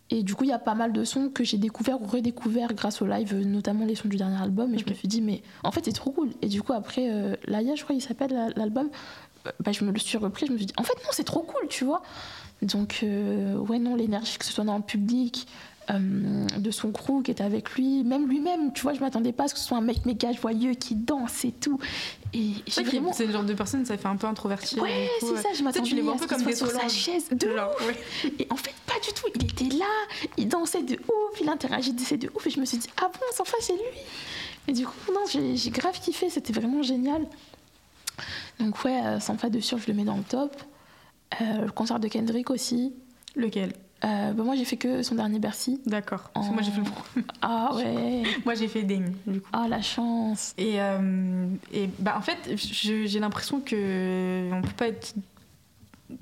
Et 0.10 0.24
du 0.24 0.36
coup, 0.36 0.44
il 0.44 0.50
y 0.50 0.54
a 0.54 0.60
pas 0.60 0.74
mal 0.76 0.92
de 0.92 1.04
sons 1.06 1.30
que 1.30 1.44
j'ai 1.46 1.58
découverts 1.58 2.02
ou 2.02 2.06
redécouverts 2.06 2.74
grâce 2.74 3.02
au 3.02 3.06
live, 3.08 3.34
notamment 3.48 3.86
les 3.86 3.96
sons 3.96 4.10
du 4.10 4.18
dernier 4.18 4.42
album. 4.42 4.74
Et 4.74 4.78
je 4.78 4.86
me 4.90 4.94
suis 4.94 5.08
dit, 5.08 5.22
mais 5.22 5.42
en 5.64 5.72
fait, 5.72 5.86
c'est 5.86 5.94
trop 5.94 6.12
cool. 6.12 6.32
Et 6.42 6.48
du 6.48 6.62
coup, 6.62 6.74
après, 6.74 7.10
euh, 7.10 7.36
Laïa, 7.46 7.76
je 7.76 7.84
crois 7.84 7.96
qu'il 7.96 8.04
s'appelle 8.04 8.34
la- 8.34 8.50
l'album, 8.50 8.90
euh, 9.48 9.52
bah, 9.62 9.72
je 9.72 9.86
me 9.86 9.92
le 9.92 10.00
suis 10.00 10.18
repris. 10.18 10.48
Je 10.48 10.52
me 10.52 10.58
suis 10.58 10.66
dit, 10.66 10.74
en 10.78 10.84
fait, 10.84 10.96
non, 11.06 11.10
c'est 11.12 11.24
trop 11.24 11.44
cool, 11.44 11.68
tu 11.70 11.86
vois. 11.86 12.02
Donc, 12.62 13.00
euh, 13.04 13.56
ouais, 13.58 13.80
non, 13.80 13.96
l'énergie, 13.96 14.38
que 14.38 14.44
ce 14.46 14.52
soit 14.52 14.66
dans 14.66 14.76
le 14.78 14.84
public, 14.84 15.48
euh, 15.90 16.48
de 16.58 16.72
son 16.72 16.92
crew 16.92 17.24
qui 17.24 17.32
était 17.32 17.44
avec 17.44 17.72
lui, 17.72 18.04
même 18.04 18.28
lui-même, 18.28 18.72
tu 18.74 18.84
vois, 18.84 18.94
je 18.94 19.00
m'attendais 19.00 19.32
pas 19.34 19.46
à 19.46 19.48
ce 19.48 19.54
que 19.56 19.60
ce 19.60 19.66
soit 19.66 19.78
un 19.78 19.82
mec 19.82 20.06
méga 20.06 20.32
joyeux 20.32 20.74
qui 20.74 20.96
danse 20.96 21.44
et 21.44 21.52
tout. 21.52 21.80
Et 22.34 22.54
C'est 22.68 22.84
qu'il- 22.84 23.00
vraiment. 23.00 23.14
c'est 23.14 23.26
le 23.26 23.34
genre 23.34 23.44
de 23.44 23.54
personne, 23.54 23.86
ça 23.86 23.98
fait 23.98 24.08
un 24.08 24.16
peu 24.16 24.28
introverti. 24.28 24.80
Ouais, 24.80 25.10
c'est 25.20 25.36
ça, 25.38 25.50
je 25.58 25.64
m'attendais 25.64 25.90
tu 25.90 25.96
les 25.96 26.02
vois 26.02 26.14
à 26.14 26.16
un 26.16 26.18
peu 26.20 26.24
ce 26.24 26.28
qu'il 26.30 26.38
comme 26.38 26.46
des 26.46 26.56
sur 26.56 26.68
sa 26.70 26.88
chaise. 26.88 27.28
De 27.32 27.56
Genre, 27.56 27.72
ouf. 27.80 27.88
ouais. 27.88 28.34
Et 28.40 28.48
en 28.50 28.56
fait, 28.56 28.74
pas 28.86 29.00
du 29.04 29.12
tout. 29.14 29.28
Il 29.36 29.44
était 29.44 29.76
là, 29.78 29.86
il 30.38 30.48
dansait 30.48 30.84
de 30.84 30.94
ouf, 30.96 31.42
il 31.42 31.50
interagissait 31.50 32.18
de 32.18 32.30
ouf. 32.36 32.46
Et 32.48 32.50
je 32.52 32.60
me 32.60 32.66
suis 32.66 32.78
dit, 32.78 32.88
ah 33.02 33.08
bon, 33.12 33.20
sans 33.36 33.44
face, 33.46 33.62
c'est 33.66 33.74
lui. 33.74 33.82
Et 34.68 34.74
du 34.74 34.86
coup, 34.86 34.94
non, 35.14 35.22
j'ai 35.28 35.70
grave 35.72 36.00
kiffé, 36.00 36.30
c'était 36.30 36.54
vraiment 36.54 36.84
génial. 36.84 37.26
Donc, 38.60 38.84
ouais, 38.86 39.02
euh, 39.04 39.20
sans 39.20 39.36
de 39.36 39.60
sûr, 39.60 39.78
je 39.80 39.88
le 39.88 39.94
mets 39.94 40.04
dans 40.04 40.18
le 40.18 40.24
top. 40.24 40.56
Euh, 41.42 41.66
le 41.66 41.72
concert 41.72 42.00
de 42.00 42.08
Kendrick 42.08 42.50
aussi. 42.52 42.94
Lequel? 43.36 43.74
Euh, 44.04 44.34
bah, 44.34 44.44
moi, 44.44 44.56
j'ai 44.56 44.66
fait 44.66 44.78
que 44.78 45.04
son 45.04 45.16
dernier 45.16 45.38
Bercy. 45.40 45.80
D'accord. 45.86 46.32
Que 46.34 46.40
Moi 46.40 46.62
j'ai 46.64 46.72
fait 46.72 46.80
le 46.82 46.86
Oh. 46.88 47.22
Ah 47.42 47.70
ouais. 47.76 48.24
Moi 48.46 48.56
j'ai 48.56 48.68
fait 48.68 48.84
Dame 48.84 49.14
du 49.28 49.42
coup. 49.42 49.50
Ah, 49.54 49.68
la 49.70 49.82
chance. 49.82 50.54
Et, 50.58 50.82
euh, 50.82 51.46
et 51.74 51.88
bah 52.00 52.16
en 52.18 52.22
fait 52.22 52.38
j'ai 52.58 53.20
l'impression 53.20 53.60
que 53.60 54.50
on 54.52 54.62
peut 54.62 54.70
pas 54.76 54.88
être. 54.88 55.14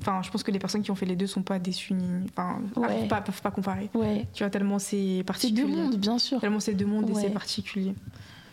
Enfin 0.02 0.22
je 0.22 0.30
pense 0.30 0.44
que 0.44 0.52
les 0.52 0.60
personnes 0.60 0.82
qui 0.84 0.92
ont 0.92 0.96
fait 0.96 1.06
les 1.06 1.16
deux 1.16 1.26
sont 1.28 1.42
pas 1.42 1.58
déçues 1.58 1.94
ni. 1.94 2.06
Enfin 2.30 2.60
Ouais. 2.76 3.08
pas, 3.08 3.22
peuvent 3.22 3.42
pas 3.42 3.52
comparer. 3.52 3.90
Ouais. 3.94 4.28
Tu 4.34 4.44
vois 4.44 4.50
tellement 4.50 4.78
c'est 4.78 5.18
C'est 5.20 5.24
particulier. 5.24 5.62
deux 5.64 5.68
mondes, 5.68 5.96
bien 5.96 6.20
sûr. 6.20 6.40
Tellement 6.42 6.60
c'est 6.60 6.74
deux 6.74 6.86
mondes 6.86 7.10
et 7.10 7.14
c'est 7.16 7.30
particulier. 7.30 7.94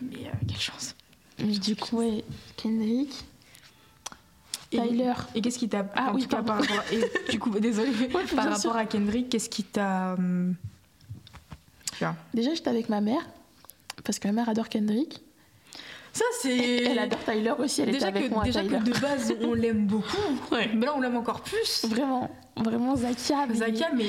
Mais 0.01 0.17
euh, 0.27 0.29
quelle 0.47 0.57
chance. 0.59 0.95
Mais 1.39 1.57
du 1.57 1.75
coup, 1.75 1.97
ouais, 1.97 2.23
Kendrick, 2.55 3.26
Et- 4.71 4.81
Tyler. 4.81 5.13
Et 5.35 5.41
qu'est-ce 5.41 5.57
qui 5.59 5.69
t'a. 5.69 5.85
Ah 5.95 6.11
oui, 6.13 6.27
par 6.27 6.45
rapport. 6.45 6.65
Et 6.91 7.31
du 7.31 7.39
coup, 7.39 7.49
désolé. 7.59 7.89
Ouais, 8.13 8.23
par 8.35 8.45
rapport 8.45 8.57
sûr. 8.59 8.75
à 8.75 8.85
Kendrick, 8.85 9.29
qu'est-ce 9.29 9.49
qui 9.49 9.63
t'a. 9.63 10.13
hum. 10.17 10.55
Déjà, 12.33 12.53
j'étais 12.53 12.69
avec 12.69 12.89
ma 12.89 13.01
mère, 13.01 13.21
parce 14.03 14.19
que 14.19 14.27
ma 14.27 14.33
mère 14.33 14.49
adore 14.49 14.69
Kendrick. 14.69 15.21
Ça, 16.13 16.23
c'est. 16.41 16.83
Elle 16.85 16.99
adore 16.99 17.19
Tyler 17.23 17.53
aussi, 17.59 17.81
elle 17.81 17.91
Déjà, 17.91 18.09
était 18.09 18.17
avec 18.17 18.29
que, 18.29 18.33
moi 18.35 18.43
déjà 18.43 18.61
Tyler. 18.61 18.77
que 18.79 18.83
de 18.83 18.99
base, 18.99 19.33
on 19.41 19.53
l'aime 19.55 19.85
beaucoup. 19.85 20.17
Mais 20.51 20.85
là, 20.85 20.93
on 20.95 21.01
l'aime 21.01 21.15
encore 21.17 21.41
plus. 21.41 21.85
Vraiment, 21.85 22.29
vraiment 22.55 22.95
Zakia. 22.95 23.45
Mais... 23.47 23.55
Zaka, 23.55 23.89
mais. 23.95 24.05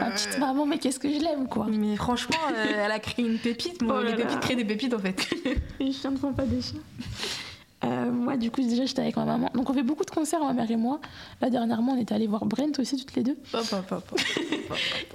Ma 0.00 0.06
euh, 0.06 0.10
petite 0.10 0.38
maman, 0.38 0.66
mais 0.66 0.78
qu'est-ce 0.78 0.98
que 1.00 1.08
je 1.12 1.18
l'aime, 1.20 1.48
quoi. 1.48 1.66
Mais 1.70 1.96
franchement, 1.96 2.36
euh, 2.52 2.84
elle 2.84 2.90
a 2.92 2.98
créé 2.98 3.24
une 3.26 3.38
pépite. 3.38 3.80
Moi, 3.82 3.98
Oh 4.00 4.02
les 4.04 4.14
pépites 4.14 4.40
créent 4.40 4.56
des 4.56 4.64
pépites 4.64 4.94
en 4.94 4.98
fait. 4.98 5.28
Les 5.80 5.92
chiens 5.92 6.10
ne 6.10 6.16
font 6.16 6.32
pas 6.32 6.44
des 6.44 6.60
chiens. 6.62 6.80
Euh, 8.12 8.16
moi, 8.16 8.36
du 8.36 8.50
coup, 8.50 8.60
déjà, 8.60 8.84
j'étais 8.84 9.02
avec 9.02 9.16
ma 9.16 9.24
maman. 9.24 9.50
Donc, 9.54 9.68
on 9.70 9.74
fait 9.74 9.82
beaucoup 9.82 10.04
de 10.04 10.10
concerts, 10.10 10.40
ma 10.40 10.52
mère 10.52 10.70
et 10.70 10.76
moi. 10.76 11.00
Là, 11.40 11.50
dernièrement, 11.50 11.92
on 11.92 12.00
était 12.00 12.14
allés 12.14 12.26
voir 12.26 12.44
Brent 12.44 12.78
aussi, 12.78 12.96
toutes 12.96 13.14
les 13.14 13.22
deux. 13.22 13.36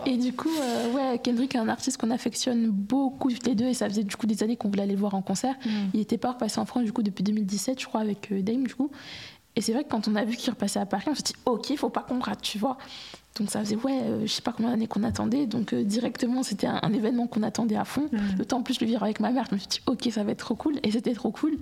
et 0.06 0.18
du 0.18 0.34
coup, 0.34 0.50
euh, 0.50 0.94
ouais, 0.94 1.20
Kendrick 1.20 1.56
est 1.56 1.60
un 1.60 1.70
artiste 1.70 2.00
qu'on 2.00 2.12
affectionne 2.12 2.70
beaucoup, 2.70 3.32
toutes 3.32 3.48
les 3.48 3.56
deux. 3.56 3.66
Et 3.66 3.74
ça 3.74 3.88
faisait 3.90 4.04
du 4.04 4.16
coup 4.16 4.28
des 4.28 4.44
années 4.44 4.58
qu'on 4.58 4.70
voulait 4.70 4.84
aller 4.84 4.94
le 4.94 5.00
voir 5.00 5.16
en 5.16 5.22
concert. 5.22 5.56
Mm. 5.66 5.70
Il 5.94 6.00
était 6.00 6.18
pas 6.18 6.32
repassé 6.32 6.60
en 6.60 6.66
France, 6.66 6.84
du 6.84 6.94
coup, 6.94 7.04
depuis 7.04 7.24
2017, 7.24 7.80
je 7.80 7.88
crois, 7.88 8.02
avec 8.02 8.32
euh, 8.32 8.42
Dame, 8.42 8.66
du 8.66 8.76
coup. 8.76 8.92
Et 9.56 9.62
c'est 9.62 9.74
vrai 9.74 9.84
que 9.84 9.90
quand 9.90 10.08
on 10.08 10.16
a 10.16 10.24
vu 10.24 10.36
qu'il 10.36 10.52
repassait 10.52 10.80
à 10.80 10.86
Paris, 10.86 11.06
on 11.08 11.16
s'est 11.16 11.24
dit, 11.24 11.36
ok, 11.46 11.76
faut 11.78 11.90
pas 11.90 12.02
qu'on 12.02 12.20
rate, 12.20 12.42
tu 12.42 12.60
vois. 12.60 12.78
Donc 13.40 13.50
ça 13.50 13.60
faisait, 13.60 13.76
ouais, 13.76 14.04
je 14.22 14.28
sais 14.28 14.44
pas 14.44 14.52
combien 14.52 14.72
d'années 14.72 14.88
qu'on 14.88 15.04
attendait. 15.04 15.48
Donc 15.48 15.74
directement, 15.74 16.44
c'était 16.44 16.68
un, 16.68 16.94
événement 16.94 17.26
qu'on 17.26 17.42
attendait 17.42 17.76
à 17.76 17.84
fond. 17.84 18.08
Mm. 18.12 18.36
D'autant 18.38 18.62
plus 18.62 18.80
le 18.82 18.86
vivre 18.86 19.02
avec 19.02 19.20
ma 19.20 19.32
mère. 19.32 19.46
Je 19.50 19.56
me 19.56 19.60
suis 19.60 19.68
dit, 19.68 19.82
ok, 19.88 20.10
ça 20.12 20.24
va 20.24 20.32
être 20.32 20.40
trop 20.40 20.54
cool. 20.54 20.76
Et 20.84 20.92
c'était 20.92 21.14
trop 21.14 21.32
cool. 21.32 21.58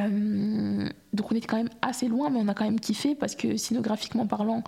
Euh, 0.00 0.88
donc 1.12 1.30
on 1.30 1.34
était 1.34 1.46
quand 1.46 1.56
même 1.56 1.70
assez 1.82 2.08
loin, 2.08 2.30
mais 2.30 2.38
on 2.40 2.48
a 2.48 2.54
quand 2.54 2.64
même 2.64 2.80
kiffé 2.80 3.14
parce 3.14 3.34
que 3.34 3.56
scénographiquement 3.56 4.26
parlant, 4.26 4.64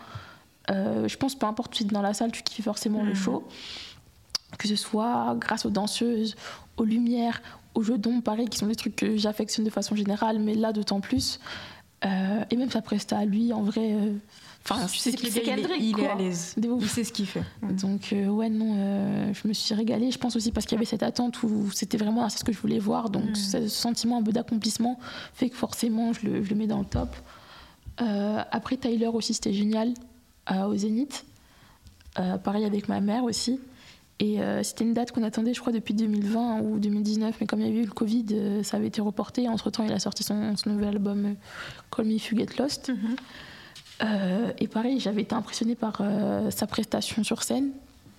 euh, 0.71 1.09
je 1.09 1.17
pense 1.17 1.35
peu 1.35 1.47
importe 1.47 1.73
tu 1.73 1.83
es 1.83 1.87
dans 1.87 2.03
la 2.03 2.15
salle, 2.15 2.33
tu 2.33 2.43
kiffes 2.43 2.65
forcément 2.65 3.03
le 3.03 3.13
mm. 3.13 3.17
show. 3.17 3.49
Que 4.59 4.69
ce 4.69 4.77
soit 4.77 5.37
grâce 5.39 5.67
aux 5.67 5.71
danseuses, 5.71 6.37
aux 6.77 6.85
lumières, 6.85 7.43
aux 7.75 7.83
jeux 7.83 7.99
d'ombre, 7.99 8.23
pareil, 8.23 8.49
qui 8.49 8.59
sont 8.59 8.67
des 8.67 8.77
trucs 8.77 8.97
que 8.97 9.17
j'affectionne 9.17 9.65
de 9.65 9.71
façon 9.71 9.97
générale, 9.97 10.39
mais 10.39 10.55
là 10.55 10.73
d'autant 10.73 11.01
plus. 11.01 11.41
Euh, 12.05 12.45
et 12.51 12.57
même 12.57 12.71
sa 12.71 12.81
presta 12.81 13.19
à 13.19 13.25
lui, 13.25 13.53
en 13.53 13.63
vrai, 13.63 13.97
Enfin, 14.69 14.87
tu 14.87 14.99
sais 14.99 15.13
qu'il 15.13 15.29
est, 15.29 15.79
il 15.79 16.01
est 16.01 16.09
à 16.09 16.15
l'aise. 16.17 16.55
Il 16.57 16.89
sait 16.89 17.05
ce 17.05 17.13
qu'il 17.13 17.27
fait. 17.27 17.45
Donc, 17.63 18.13
euh, 18.13 18.27
ouais, 18.27 18.49
non, 18.49 18.75
euh, 18.77 19.33
je 19.33 19.47
me 19.47 19.53
suis 19.53 19.75
régalée. 19.75 20.11
Je 20.11 20.19
pense 20.19 20.35
aussi 20.35 20.51
parce 20.51 20.67
qu'il 20.67 20.75
y 20.75 20.79
avait 20.79 20.87
cette 20.87 21.05
attente 21.05 21.43
où 21.45 21.71
c'était 21.73 21.97
vraiment 21.97 22.29
ce 22.29 22.43
que 22.43 22.53
je 22.53 22.59
voulais 22.59 22.81
voir. 22.81 23.11
Donc, 23.11 23.31
mm. 23.31 23.35
ce 23.35 23.69
sentiment 23.69 24.19
un 24.19 24.23
peu 24.23 24.33
d'accomplissement 24.33 24.99
fait 25.35 25.51
que 25.51 25.57
forcément, 25.57 26.13
je 26.13 26.27
le, 26.27 26.43
je 26.43 26.51
le 26.51 26.57
mets 26.57 26.67
dans 26.67 26.81
le 26.81 26.85
top. 26.85 27.15
Euh, 28.01 28.43
après, 28.51 28.77
Tyler 28.77 29.07
aussi, 29.07 29.35
c'était 29.35 29.53
génial 29.53 29.95
au 30.51 30.77
Zénith. 30.77 31.25
pareil 32.15 32.65
avec 32.65 32.89
ma 32.89 33.01
mère 33.01 33.25
aussi. 33.25 33.61
Et 34.19 34.39
c'était 34.63 34.85
une 34.85 34.95
date 34.95 35.13
qu'on 35.13 35.25
attendait, 35.25 35.55
je 35.55 35.61
crois, 35.61 35.73
depuis 35.73 35.93
2020 35.93 36.61
ou 36.61 36.79
2019. 36.79 37.37
Mais 37.41 37.47
comme 37.47 37.61
il 37.61 37.67
y 37.67 37.71
avait 37.71 37.83
eu 37.83 37.85
le 37.85 37.91
Covid, 37.91 38.63
ça 38.63 38.77
avait 38.77 38.87
été 38.87 39.01
reporté. 39.01 39.49
Entre 39.49 39.71
temps, 39.71 39.85
il 39.85 39.93
a 39.93 39.99
sorti 39.99 40.23
son, 40.23 40.57
son 40.57 40.71
nouvel 40.71 40.89
album 40.89 41.35
Call 41.95 42.07
Me 42.07 42.13
If 42.13 42.31
You 42.31 42.39
Get 42.39 42.59
Lost. 42.59 42.91
Mm-hmm. 42.91 43.17
Euh, 44.03 44.53
et 44.59 44.69
pareil, 44.69 45.01
j'avais 45.01 45.23
été 45.23 45.35
impressionnée 45.35 45.75
par 45.75 45.99
euh, 46.01 46.51
sa 46.51 46.67
prestation 46.67 47.25
sur 47.25 47.43
scène, 47.43 47.71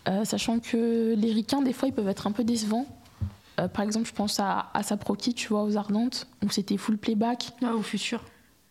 euh, 0.07 0.25
sachant 0.25 0.59
que 0.59 1.15
les 1.15 1.31
ricains, 1.31 1.61
des 1.61 1.73
fois, 1.73 1.87
ils 1.87 1.93
peuvent 1.93 2.07
être 2.07 2.27
un 2.27 2.31
peu 2.31 2.43
décevants. 2.43 2.85
par 3.73 3.83
exemple, 3.83 4.07
je 4.07 4.13
pense 4.13 4.39
à, 4.39 4.69
à 4.73 4.83
sa 4.83 4.97
proki, 4.97 5.33
tu 5.33 5.49
vois, 5.49 5.63
aux 5.63 5.77
Ardentes, 5.77 6.27
où 6.45 6.49
c'était 6.49 6.77
full 6.77 6.97
playback. 6.97 7.51
Ah, 7.63 7.73
au 7.73 7.81
futur. 7.81 8.23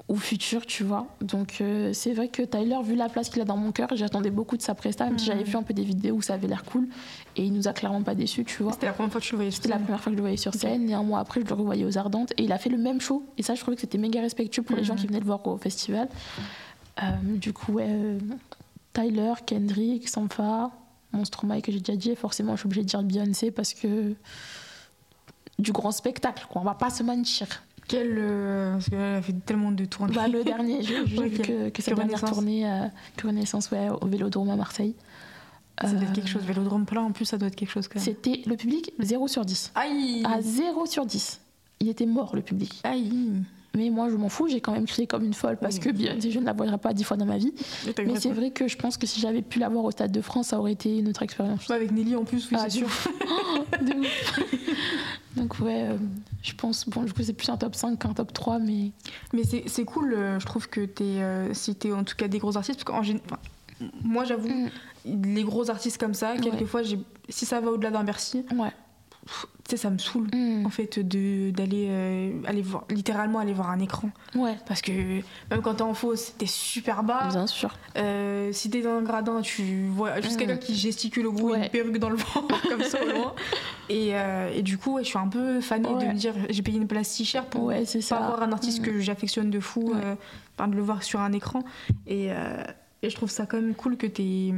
Au 0.08 0.14
futur, 0.14 0.64
tu 0.66 0.84
vois. 0.84 1.08
Donc, 1.20 1.60
c'est 1.92 2.12
vrai 2.12 2.28
que 2.28 2.42
Tyler, 2.42 2.78
vu 2.84 2.94
la 2.94 3.08
place 3.08 3.28
qu'il 3.28 3.42
a 3.42 3.44
dans 3.44 3.56
mon 3.56 3.72
cœur, 3.72 3.88
j'attendais 3.94 4.30
beaucoup 4.30 4.56
de 4.56 4.62
sa 4.62 4.76
prestation, 4.76 5.18
si 5.18 5.26
j'avais 5.26 5.42
vu 5.42 5.56
un 5.56 5.64
peu 5.64 5.74
des 5.74 5.82
vidéos 5.82 6.14
où 6.14 6.22
ça 6.22 6.34
avait 6.34 6.46
l'air 6.46 6.62
cool. 6.62 6.86
Et 7.34 7.44
il 7.44 7.52
nous 7.52 7.66
a 7.66 7.72
clairement 7.72 8.02
pas 8.02 8.14
déçus, 8.14 8.44
tu 8.44 8.62
vois. 8.62 8.72
C'était 8.72 8.86
la 8.86 8.92
première 8.92 9.10
fois 9.10 9.20
que 9.20 9.26
je 9.26 9.32
le 9.32 9.38
voyais 9.38 9.50
sur 9.50 9.62
scène. 9.62 9.72
C'était 9.72 9.78
la 9.80 9.84
première 9.84 10.00
fois 10.00 10.12
que 10.12 10.14
je 10.14 10.16
le 10.16 10.22
voyais 10.22 10.36
sur 10.36 10.54
scène. 10.54 10.88
Et 10.88 10.94
un 10.94 11.02
mois 11.02 11.18
après, 11.18 11.40
je 11.40 11.46
le 11.46 11.54
revoyais 11.54 11.84
aux 11.84 11.98
Ardentes. 11.98 12.32
Et 12.36 12.44
il 12.44 12.52
a 12.52 12.58
fait 12.58 12.70
le 12.70 12.78
même 12.78 13.00
show. 13.00 13.26
Et 13.36 13.42
ça, 13.42 13.56
je 13.56 13.60
trouvais 13.60 13.74
que 13.74 13.80
c'était 13.80 13.98
méga 13.98 14.20
respectueux 14.20 14.62
pour 14.62 14.76
les 14.76 14.84
gens 14.84 14.94
qui 14.94 15.08
venaient 15.08 15.18
le 15.18 15.26
voir 15.26 15.44
au 15.44 15.56
festival. 15.56 16.08
Du 17.22 17.52
coup, 17.52 17.78
euh, 17.78 18.18
Tyler, 18.92 19.34
Kendrick, 19.46 20.08
Sampha, 20.08 20.70
Monster 21.12 21.46
Mike 21.46 21.66
que 21.66 21.72
j'ai 21.72 21.80
déjà 21.80 21.96
dit, 21.96 22.10
et 22.10 22.16
forcément 22.16 22.52
je 22.56 22.60
suis 22.60 22.66
obligée 22.66 22.82
de 22.82 22.88
dire 22.88 23.02
Beyoncé 23.02 23.50
parce 23.50 23.74
que 23.74 24.14
du 25.58 25.72
grand 25.72 25.92
spectacle, 25.92 26.46
quoi. 26.48 26.60
on 26.62 26.64
va 26.64 26.74
pas 26.74 26.90
se 26.90 27.02
mentir. 27.02 27.46
Quel, 27.88 28.16
euh, 28.18 28.72
parce 28.72 28.88
qu'elle 28.90 29.00
a 29.00 29.22
fait 29.22 29.32
tellement 29.44 29.70
de 29.70 29.84
tournées. 29.84 30.14
Bah, 30.14 30.26
le 30.26 30.42
dernier, 30.42 30.82
j'ai 30.82 31.04
vu 31.04 31.30
que, 31.30 31.68
que 31.68 31.82
sa 31.82 31.94
dernière 31.94 32.20
tournée, 32.20 32.68
euh, 32.68 32.86
Renaissance 33.22 33.70
ouais, 33.70 33.88
au 33.88 34.06
Vélodrome 34.06 34.50
à 34.50 34.56
Marseille. 34.56 34.94
Ça 35.80 35.92
doit 35.92 36.02
être 36.04 36.14
quelque 36.14 36.28
chose, 36.28 36.42
Vélodrome 36.42 36.86
plein 36.86 37.02
en 37.02 37.12
plus, 37.12 37.26
ça 37.26 37.36
doit 37.36 37.48
être 37.48 37.54
quelque 37.54 37.70
chose 37.70 37.86
quand 37.86 37.98
même. 37.98 38.04
C'était 38.04 38.42
le 38.46 38.56
public 38.56 38.92
0 38.98 39.28
sur 39.28 39.44
10. 39.44 39.72
Aïe 39.74 40.24
À 40.24 40.40
0 40.40 40.86
sur 40.86 41.04
10. 41.04 41.40
Il 41.80 41.88
était 41.88 42.06
mort 42.06 42.34
le 42.34 42.40
public. 42.40 42.80
Aïe 42.82 43.44
mais 43.76 43.90
moi, 43.90 44.08
je 44.08 44.16
m'en 44.16 44.30
fous, 44.30 44.48
j'ai 44.48 44.60
quand 44.60 44.72
même 44.72 44.86
crié 44.86 45.06
comme 45.06 45.24
une 45.24 45.34
folle 45.34 45.58
parce 45.58 45.78
que 45.78 45.90
bien, 45.90 46.16
je 46.18 46.38
ne 46.38 46.44
la 46.44 46.54
voudrais 46.54 46.78
pas 46.78 46.94
dix 46.94 47.04
fois 47.04 47.16
dans 47.16 47.26
ma 47.26 47.36
vie. 47.36 47.52
Mais 47.98 48.18
c'est 48.18 48.32
vrai 48.32 48.50
que 48.50 48.68
je 48.68 48.76
pense 48.76 48.96
que 48.96 49.06
si 49.06 49.20
j'avais 49.20 49.42
pu 49.42 49.58
la 49.58 49.68
voir 49.68 49.84
au 49.84 49.90
Stade 49.90 50.12
de 50.12 50.20
France, 50.22 50.48
ça 50.48 50.58
aurait 50.58 50.72
été 50.72 50.98
une 50.98 51.08
autre 51.08 51.22
expérience. 51.22 51.70
avec 51.70 51.92
Nelly 51.92 52.16
en 52.16 52.24
plus, 52.24 52.48
oui, 52.50 52.56
ah, 52.58 52.64
c'est 52.68 52.78
sûr. 52.78 52.88
Donc, 55.36 55.60
ouais, 55.60 55.82
euh, 55.90 55.98
je 56.42 56.54
pense, 56.54 56.88
bon, 56.88 57.02
du 57.02 57.12
coup, 57.12 57.22
c'est 57.22 57.34
plus 57.34 57.50
un 57.50 57.58
top 57.58 57.74
5 57.74 57.98
qu'un 57.98 58.14
top 58.14 58.32
3, 58.32 58.58
mais. 58.58 58.92
Mais 59.34 59.42
c'est 59.44 59.84
cool, 59.84 60.14
euh, 60.14 60.40
je 60.40 60.46
trouve 60.46 60.68
que 60.68 60.86
tu 60.86 61.02
es, 61.02 61.22
euh, 61.22 61.52
si 61.52 61.76
tu 61.76 61.92
en 61.92 62.04
tout 62.04 62.16
cas 62.16 62.28
des 62.28 62.38
gros 62.38 62.56
artistes, 62.56 62.82
parce 62.82 62.96
qu'en 62.96 63.02
général. 63.02 63.38
Moi, 64.02 64.24
j'avoue, 64.24 64.48
mm. 64.48 65.22
les 65.34 65.42
gros 65.42 65.68
artistes 65.68 65.98
comme 65.98 66.14
ça, 66.14 66.36
quelquefois, 66.38 66.80
si 67.28 67.44
ça 67.44 67.60
va 67.60 67.70
au-delà 67.70 67.90
d'un 67.90 68.04
Bercy, 68.04 68.46
ouais 68.56 68.72
sais, 69.68 69.76
ça 69.76 69.90
me 69.90 69.98
saoule, 69.98 70.28
mm. 70.32 70.64
en 70.64 70.70
fait, 70.70 70.98
d'aller 70.98 71.86
euh, 71.90 72.32
aller 72.46 72.62
voir, 72.62 72.84
littéralement 72.90 73.38
aller 73.38 73.52
voir 73.52 73.70
un 73.70 73.80
écran. 73.80 74.10
Ouais. 74.34 74.56
Parce 74.66 74.80
que 74.80 74.92
même 74.92 75.62
quand 75.62 75.74
t'es 75.74 75.82
en 75.82 75.94
fausse, 75.94 76.34
t'es 76.38 76.46
super 76.46 77.02
bas. 77.02 77.28
Bien 77.28 77.46
sûr. 77.46 77.74
Euh, 77.96 78.52
si 78.52 78.70
t'es 78.70 78.82
dans 78.82 78.96
un 78.96 79.02
gradin, 79.02 79.40
tu 79.40 79.86
vois 79.88 80.20
juste 80.20 80.36
mm. 80.36 80.38
quelqu'un 80.38 80.56
qui 80.56 80.74
gesticule 80.74 81.26
au 81.26 81.32
bout, 81.32 81.54
une 81.54 81.68
perruque 81.68 81.98
dans 81.98 82.10
le 82.10 82.16
vent, 82.16 82.46
comme 82.68 82.82
ça 82.82 83.02
au 83.02 83.06
loin. 83.06 83.34
Et, 83.88 84.16
euh, 84.16 84.50
et, 84.52 84.62
du 84.62 84.78
coup, 84.78 84.98
je 84.98 85.04
suis 85.04 85.18
un 85.18 85.28
peu 85.28 85.60
fanée 85.60 85.88
de 85.88 86.06
me 86.06 86.14
dire, 86.14 86.34
j'ai 86.50 86.62
payé 86.62 86.76
une 86.76 86.88
place 86.88 87.06
si 87.06 87.24
chère 87.24 87.44
pour 87.44 87.68
pas 87.68 87.84
ça. 87.84 88.16
voir 88.16 88.42
un 88.42 88.50
artiste 88.50 88.80
mm. 88.80 88.84
que 88.84 88.98
j'affectionne 88.98 89.48
de 89.48 89.60
fou, 89.60 89.94
de 89.94 90.74
le 90.74 90.82
voir 90.82 91.04
sur 91.04 91.20
un 91.20 91.32
écran. 91.32 91.62
Et, 92.08 92.30
et, 93.02 93.10
je 93.10 93.14
trouve 93.14 93.30
ça 93.30 93.46
quand 93.46 93.60
même 93.60 93.76
cool 93.76 93.96
que 93.96 94.08
t'es 94.08 94.52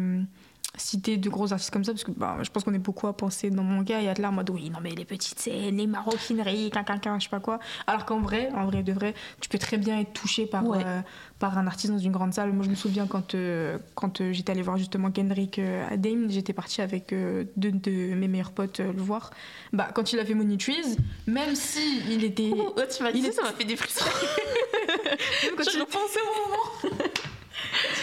citer 0.79 1.17
de 1.17 1.29
gros 1.29 1.53
artistes 1.53 1.71
comme 1.71 1.85
ça 1.85 1.93
parce 1.93 2.05
que 2.05 2.11
bah, 2.11 2.39
je 2.43 2.51
pense 2.51 2.65
qu'on 2.65 2.75
est 2.75 2.79
beaucoup 2.79 3.07
à 3.07 3.17
penser 3.17 3.51
dans 3.51 3.63
mon 3.63 3.83
gars 3.83 4.01
et 4.03 4.07
être 4.07 4.19
là 4.19 4.31
en 4.31 4.33
mode 4.33 4.51
oui 4.51 4.71
non 4.71 4.79
mais 4.83 4.91
les 4.91 5.05
petites 5.05 5.39
scènes 5.39 5.77
les 5.77 5.87
maroquineries 5.87 6.71
quelqu'un 6.71 7.19
je 7.19 7.25
sais 7.25 7.31
pas 7.31 7.41
quoi. 7.41 7.59
Alors 7.87 8.05
qu'en 8.05 8.21
vrai 8.21 8.51
en 8.55 8.67
vrai 8.67 8.83
de 8.83 8.93
vrai 8.93 9.15
tu 9.41 9.49
peux 9.49 9.59
très 9.59 9.77
bien 9.77 10.01
être 10.01 10.13
touché 10.13 10.47
par 10.47 10.65
euh, 10.73 11.01
par 11.39 11.59
un 11.59 11.67
artiste 11.67 11.93
dans 11.93 11.99
une 11.99 12.13
grande 12.13 12.35
salle. 12.35 12.53
Moi 12.53 12.65
je 12.65 12.71
me 12.71 12.75
souviens 12.75 13.07
quand 13.07 13.35
euh, 13.35 13.79
quand 13.95 14.21
euh, 14.21 14.33
j'étais 14.33 14.53
allée 14.53 14.63
voir 14.63 14.77
justement 14.77 15.11
Kendrick 15.11 15.59
à 15.59 15.97
Dame 15.97 16.31
j'étais 16.31 16.53
partie 16.53 16.81
avec 16.81 17.15
deux 17.57 17.73
de 17.73 18.15
mes 18.15 18.29
meilleurs 18.29 18.53
potes 18.53 18.81
le 18.81 19.03
voir. 19.03 19.31
Bah 19.73 19.89
quand 19.95 20.13
il 20.13 20.19
a 20.19 20.25
fait 20.25 20.35
Money 20.35 20.57
Trees 20.57 20.97
même 21.27 21.55
si 21.55 22.03
il 22.11 22.25
était 22.25 22.51
oh, 22.55 22.75
tu 22.95 23.03
m'as 23.03 23.13
dit 23.13 23.23
ça 23.33 23.43
m'a 23.43 23.53
fait 23.53 23.65
des 23.65 23.77
frissons. 23.77 24.05
Quand 25.57 25.71
je 25.71 25.81
repensais 25.81 26.21
au 26.21 26.49
moment 26.49 26.97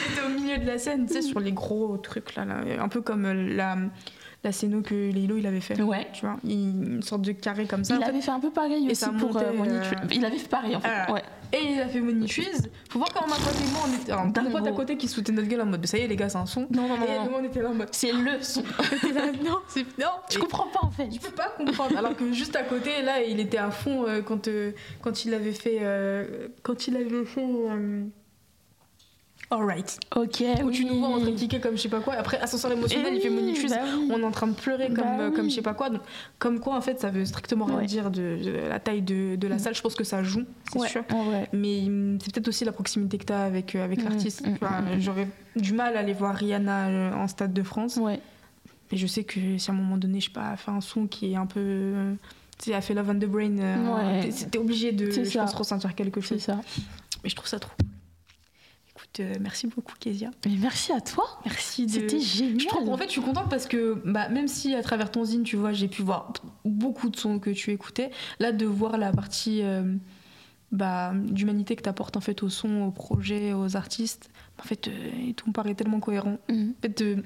J'étais 0.09 0.25
au 0.25 0.29
milieu 0.29 0.57
de 0.57 0.65
la 0.65 0.77
scène, 0.77 1.05
tu 1.07 1.13
sais, 1.13 1.21
sur 1.21 1.39
les 1.39 1.51
gros 1.51 1.97
trucs 1.97 2.35
là, 2.35 2.45
là. 2.45 2.63
un 2.79 2.87
peu 2.89 3.01
comme 3.01 3.25
euh, 3.25 3.55
la 3.55 3.77
la 4.45 4.51
scéno 4.51 4.81
que 4.81 4.93
Lilo 4.93 5.37
il 5.37 5.47
avait 5.47 5.59
fait. 5.59 5.81
Ouais. 5.81 6.07
Tu 6.13 6.21
vois, 6.21 6.37
une 6.43 7.01
sorte 7.01 7.23
de 7.23 7.31
carré 7.31 7.65
comme 7.65 7.83
ça. 7.83 7.95
Il 7.99 8.03
avait 8.03 8.21
fait 8.21 8.31
un 8.31 8.39
peu 8.39 8.51
pareil 8.51 8.87
aussi 8.89 9.05
pour 9.19 9.35
euh, 9.37 9.51
Money 9.51 9.71
euh... 9.71 10.07
Il 10.11 10.23
avait 10.23 10.37
fait 10.37 10.47
pareil 10.47 10.75
en 10.75 10.79
fait. 10.79 11.11
ouais. 11.11 11.23
Et 11.51 11.73
il 11.73 11.81
a 11.81 11.87
fait 11.87 12.01
Trees. 12.27 12.69
Faut 12.89 12.99
voir 12.99 13.11
comment 13.13 13.27
ma 13.27 13.35
pote 13.35 13.55
et 13.55 13.71
moi 13.71 13.81
on 13.87 14.01
était. 14.01 14.11
Alors, 14.11 14.25
mon 14.25 14.51
pote 14.51 14.67
à 14.67 14.71
côté 14.71 14.97
qui 14.97 15.07
soutenait 15.07 15.37
notre 15.37 15.49
gueule 15.49 15.61
en 15.61 15.65
mode 15.65 15.85
ça 15.85 15.97
y 15.97 16.01
est 16.01 16.07
les 16.07 16.15
gars, 16.15 16.29
c'est 16.29 16.37
un 16.37 16.45
son. 16.45 16.67
Non, 16.69 16.87
non, 16.87 16.97
non. 16.97 17.05
Et 17.05 17.27
nous 17.27 17.35
on 17.35 17.43
était 17.43 17.61
là 17.61 17.69
en 17.69 17.73
mode 17.73 17.89
c'est 17.91 18.11
le 18.11 18.41
son. 18.41 18.61
non, 19.43 19.59
c'est. 19.67 19.85
Non. 19.97 20.11
Je 20.29 20.37
comprends 20.37 20.67
pas 20.67 20.79
en 20.83 20.91
fait. 20.91 21.09
Je 21.11 21.19
peux 21.19 21.35
pas 21.35 21.53
comprendre. 21.57 21.97
Alors 21.97 22.15
que 22.15 22.31
juste 22.31 22.55
à 22.55 22.63
côté, 22.63 23.01
là, 23.03 23.21
il 23.21 23.39
était 23.39 23.57
à 23.57 23.71
fond 23.71 24.05
euh, 24.07 24.21
quand, 24.21 24.47
euh, 24.47 24.71
quand 25.01 25.25
il 25.25 25.33
avait 25.33 25.53
fait. 25.53 25.81
quand 26.61 26.87
il 26.87 26.97
avait 26.97 27.25
fait. 27.25 27.41
Alright. 29.51 29.99
Ok. 30.15 30.43
Où 30.63 30.71
tu 30.71 30.85
nous 30.85 30.99
vois 30.99 31.09
en 31.09 31.19
train 31.19 31.29
de 31.29 31.35
cliquer 31.35 31.59
comme 31.59 31.77
je 31.77 31.83
sais 31.83 31.89
pas 31.89 31.99
quoi. 31.99 32.15
Après, 32.15 32.39
ascenseur 32.39 32.71
émotionnel, 32.71 33.13
il 33.13 33.21
fait 33.21 33.29
Money 33.29 33.53
bah 33.69 33.75
On 34.09 34.19
est 34.19 34.23
en 34.23 34.31
train 34.31 34.47
de 34.47 34.55
pleurer 34.55 34.87
comme, 34.87 35.17
bah 35.17 35.31
comme 35.35 35.49
je 35.49 35.55
sais 35.55 35.61
pas 35.61 35.73
quoi. 35.73 35.89
Donc, 35.89 36.01
comme 36.39 36.59
quoi, 36.59 36.75
en 36.75 36.81
fait, 36.81 36.99
ça 36.99 37.09
veut 37.09 37.25
strictement 37.25 37.65
rien 37.65 37.85
dire 37.85 38.11
de, 38.11 38.67
la 38.69 38.79
taille 38.79 39.01
de, 39.01 39.35
de, 39.35 39.47
la 39.47 39.55
mm. 39.55 39.59
salle. 39.59 39.75
Je 39.75 39.81
pense 39.81 39.95
que 39.95 40.03
ça 40.03 40.23
joue, 40.23 40.45
c'est 40.71 40.87
sûr. 40.87 41.03
Mais 41.53 41.83
mm, 41.87 42.19
c'est 42.21 42.33
peut-être 42.33 42.47
aussi 42.47 42.65
la 42.65 42.71
proximité 42.71 43.17
que 43.17 43.25
tu 43.25 43.33
as 43.33 43.43
avec, 43.43 43.75
euh, 43.75 43.83
avec 43.83 44.01
mm, 44.01 44.09
l'artiste. 44.09 44.45
J'aurais 44.99 45.27
du 45.55 45.73
mal 45.73 45.95
à 45.95 45.99
aller 45.99 46.13
voir 46.13 46.35
Rihanna 46.35 46.87
euh, 46.87 47.13
en 47.13 47.27
Stade 47.27 47.53
de 47.53 47.63
France. 47.63 47.97
Ouais. 47.97 48.19
Mais 48.91 48.97
je 48.97 49.07
sais 49.07 49.23
que 49.23 49.57
si 49.57 49.69
à 49.69 49.73
un 49.73 49.77
moment 49.77 49.97
donné, 49.97 50.19
je 50.19 50.25
sais 50.25 50.31
pas, 50.31 50.55
fait 50.57 50.71
un 50.71 50.81
son 50.81 51.07
qui 51.07 51.33
est 51.33 51.35
un 51.35 51.45
peu. 51.45 51.59
Euh, 51.59 52.13
tu 52.57 52.71
sais, 52.71 52.73
a 52.73 52.81
fait 52.81 52.93
Love 52.93 53.09
on 53.09 53.19
the 53.19 53.25
Brain. 53.25 53.55
T'es 54.51 54.57
obligé 54.57 54.91
de, 54.91 55.11
je 55.11 55.37
pense, 55.37 55.53
ressentir 55.53 55.93
quelque 55.93 56.21
chose. 56.21 56.39
C'est 56.39 56.51
ça. 56.51 56.61
Mais 57.23 57.29
je 57.29 57.35
trouve 57.35 57.47
ça 57.47 57.59
trop 57.59 57.71
merci 59.39 59.67
beaucoup, 59.67 59.93
Kezia. 59.99 60.31
Mais 60.45 60.55
merci 60.59 60.91
à 60.91 61.01
toi. 61.01 61.25
Merci. 61.45 61.87
C'était 61.89 62.19
génial. 62.19 62.89
en 62.89 62.97
fait, 62.97 63.05
je 63.05 63.11
suis 63.11 63.21
contente 63.21 63.49
parce 63.49 63.67
que 63.67 64.01
bah, 64.05 64.29
même 64.29 64.47
si 64.47 64.75
à 64.75 64.81
travers 64.81 65.11
ton 65.11 65.23
zine, 65.23 65.43
tu 65.43 65.55
vois, 65.55 65.73
j'ai 65.73 65.87
pu 65.87 66.01
voir 66.01 66.33
beaucoup 66.63 67.09
de 67.09 67.15
sons 67.15 67.39
que 67.39 67.49
tu 67.49 67.71
écoutais, 67.71 68.11
là, 68.39 68.51
de 68.51 68.65
voir 68.65 68.97
la 68.97 69.11
partie 69.11 69.61
euh, 69.63 69.95
bah, 70.71 71.13
d'humanité 71.15 71.75
que 71.75 71.83
tu 71.83 71.89
apportes 71.89 72.17
en 72.17 72.21
fait 72.21 72.43
au 72.43 72.49
son, 72.49 72.83
au 72.83 72.91
projet, 72.91 73.53
aux 73.53 73.75
artistes, 73.75 74.29
en 74.59 74.63
fait, 74.63 74.87
euh, 74.87 75.33
tout 75.35 75.47
me 75.47 75.53
paraît 75.53 75.75
tellement 75.75 75.99
cohérent. 75.99 76.37
Mhm. 76.49 76.73
En 76.77 76.81
fait, 76.81 77.01
euh, 77.01 77.21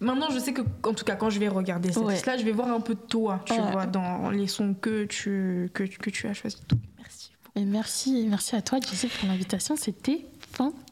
Maintenant, 0.00 0.28
je 0.30 0.38
sais 0.38 0.52
que, 0.52 0.62
en 0.82 0.92
tout 0.92 1.04
cas, 1.04 1.14
quand 1.14 1.30
je 1.30 1.38
vais 1.38 1.48
regarder 1.48 1.92
cette 1.92 2.26
là 2.26 2.36
je 2.36 2.44
vais 2.44 2.52
voir 2.52 2.68
un 2.68 2.80
peu 2.80 2.94
de 2.94 3.00
toi, 3.00 3.40
tu 3.46 3.54
vois, 3.54 3.86
dans 3.86 4.30
les 4.30 4.48
sons 4.48 4.74
que 4.74 5.04
tu, 5.04 5.70
que, 5.72 5.84
que 5.84 6.10
tu 6.10 6.26
as 6.26 6.34
choisis. 6.34 6.60
Merci 6.98 7.32
Et 7.54 7.64
merci, 7.64 8.26
merci 8.28 8.56
à 8.56 8.60
toi, 8.60 8.80
Jessie, 8.80 9.06
pour 9.06 9.28
l'invitation. 9.28 9.76
C'était 9.76 10.26
fantastique. 10.52 10.83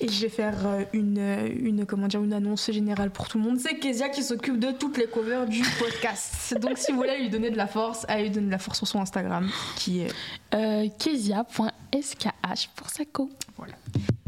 Et 0.00 0.08
je 0.08 0.22
vais 0.22 0.28
faire 0.28 0.66
euh, 0.66 0.82
une, 0.92 1.18
euh, 1.18 1.48
une, 1.60 1.86
comment 1.86 2.08
dire, 2.08 2.22
une 2.22 2.32
annonce 2.32 2.70
générale 2.70 3.10
pour 3.10 3.28
tout 3.28 3.38
le 3.38 3.44
monde. 3.44 3.58
C'est 3.58 3.78
Kezia 3.78 4.08
qui 4.08 4.22
s'occupe 4.22 4.58
de 4.58 4.72
toutes 4.72 4.98
les 4.98 5.06
covers 5.06 5.46
du 5.46 5.62
podcast. 5.78 6.58
Donc 6.60 6.78
si 6.78 6.92
vous 6.92 6.98
voulez 6.98 7.18
lui 7.18 7.30
donner 7.30 7.50
de 7.50 7.56
la 7.56 7.66
force, 7.66 8.04
allez 8.08 8.24
lui 8.24 8.30
donner 8.30 8.46
de 8.46 8.52
la 8.52 8.58
force 8.58 8.78
sur 8.78 8.88
son 8.88 9.00
Instagram 9.00 9.48
qui 9.76 10.00
est 10.00 10.12
euh, 10.54 10.88
kezia.skh 10.98 12.70
pour 12.74 12.90
sa 12.90 13.04
co. 13.04 13.30
Voilà. 13.56 13.74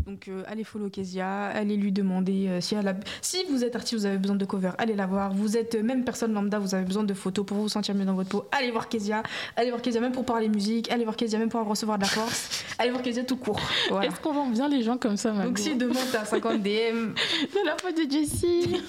Donc 0.09 0.27
euh, 0.29 0.43
allez 0.47 0.65
follow 0.65 0.89
Kezia, 0.89 1.49
allez 1.49 1.77
lui 1.77 1.93
demander 1.93 2.49
euh, 2.49 2.61
si, 2.63 2.75
elle 2.75 2.89
a... 2.89 2.95
si 3.21 3.45
vous 3.51 3.63
êtes 3.63 3.77
artiste, 3.77 4.01
vous 4.01 4.07
avez 4.07 4.17
besoin 4.17 4.37
de 4.37 4.45
cover, 4.47 4.71
allez 4.79 4.95
la 4.95 5.07
voir. 5.07 5.35
Vous 5.35 5.59
êtes 5.59 5.75
euh, 5.75 5.83
même 5.83 6.03
personne 6.03 6.33
lambda, 6.33 6.59
vous 6.59 6.75
avez 6.75 6.87
besoin 6.87 7.05
de 7.05 7.13
photos 7.13 7.45
pour 7.45 7.59
vous 7.59 7.69
sentir 7.69 7.95
mieux 7.95 8.07
dans 8.07 8.15
votre 8.15 8.31
peau, 8.31 8.47
allez 8.51 8.71
voir 8.71 8.89
Kezia. 8.89 9.23
Allez 9.55 9.69
voir 9.69 9.83
Kezia 9.83 10.01
même 10.01 10.13
pour 10.13 10.25
parler 10.25 10.49
musique, 10.49 10.91
allez 10.91 11.05
voir 11.05 11.15
Kezia 11.15 11.39
même 11.39 11.51
pour 11.51 11.63
recevoir 11.63 11.99
de 11.99 12.05
la 12.05 12.09
force, 12.09 12.65
allez 12.79 12.91
voir 12.91 13.03
Kezia 13.03 13.25
tout 13.25 13.37
court. 13.37 13.61
Voilà. 13.91 14.09
Est-ce 14.09 14.19
qu'on 14.21 14.33
vend 14.33 14.49
bien 14.49 14.67
les 14.71 14.83
gens 14.83 14.97
comme 14.97 15.19
ça, 15.19 15.31
Mago 15.31 15.49
Donc 15.49 15.59
si 15.59 15.77
demain 15.77 16.01
t'as 16.11 16.25
50 16.25 16.63
DM, 16.63 17.13
C'est 17.53 17.65
la 17.67 17.77
faute 17.77 17.99
de 17.99 18.11
Jessie. 18.11 18.77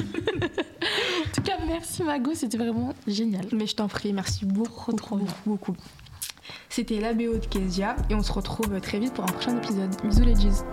en 0.41 1.32
tout 1.36 1.41
cas, 1.41 1.57
merci 1.67 2.01
Mago, 2.01 2.32
c'était 2.34 2.57
vraiment 2.57 2.93
génial. 3.07 3.43
mais 3.51 3.67
je 3.67 3.76
t'en 3.76 3.89
prie, 3.89 4.13
merci 4.13 4.45
beaucoup, 4.45 4.95
beaucoup. 5.45 5.76
C'était 6.70 7.00
la 7.00 7.14
BO 7.14 7.38
de 7.38 7.45
Kezia 7.45 7.95
et 8.10 8.16
on 8.16 8.24
se 8.24 8.32
retrouve 8.32 8.80
très 8.82 9.00
vite 9.00 9.14
pour 9.14 9.24
un 9.24 9.28
prochain 9.28 9.58
épisode. 9.58 9.89
Bisous 10.04 10.24
les 10.24 10.36
G's. 10.36 10.64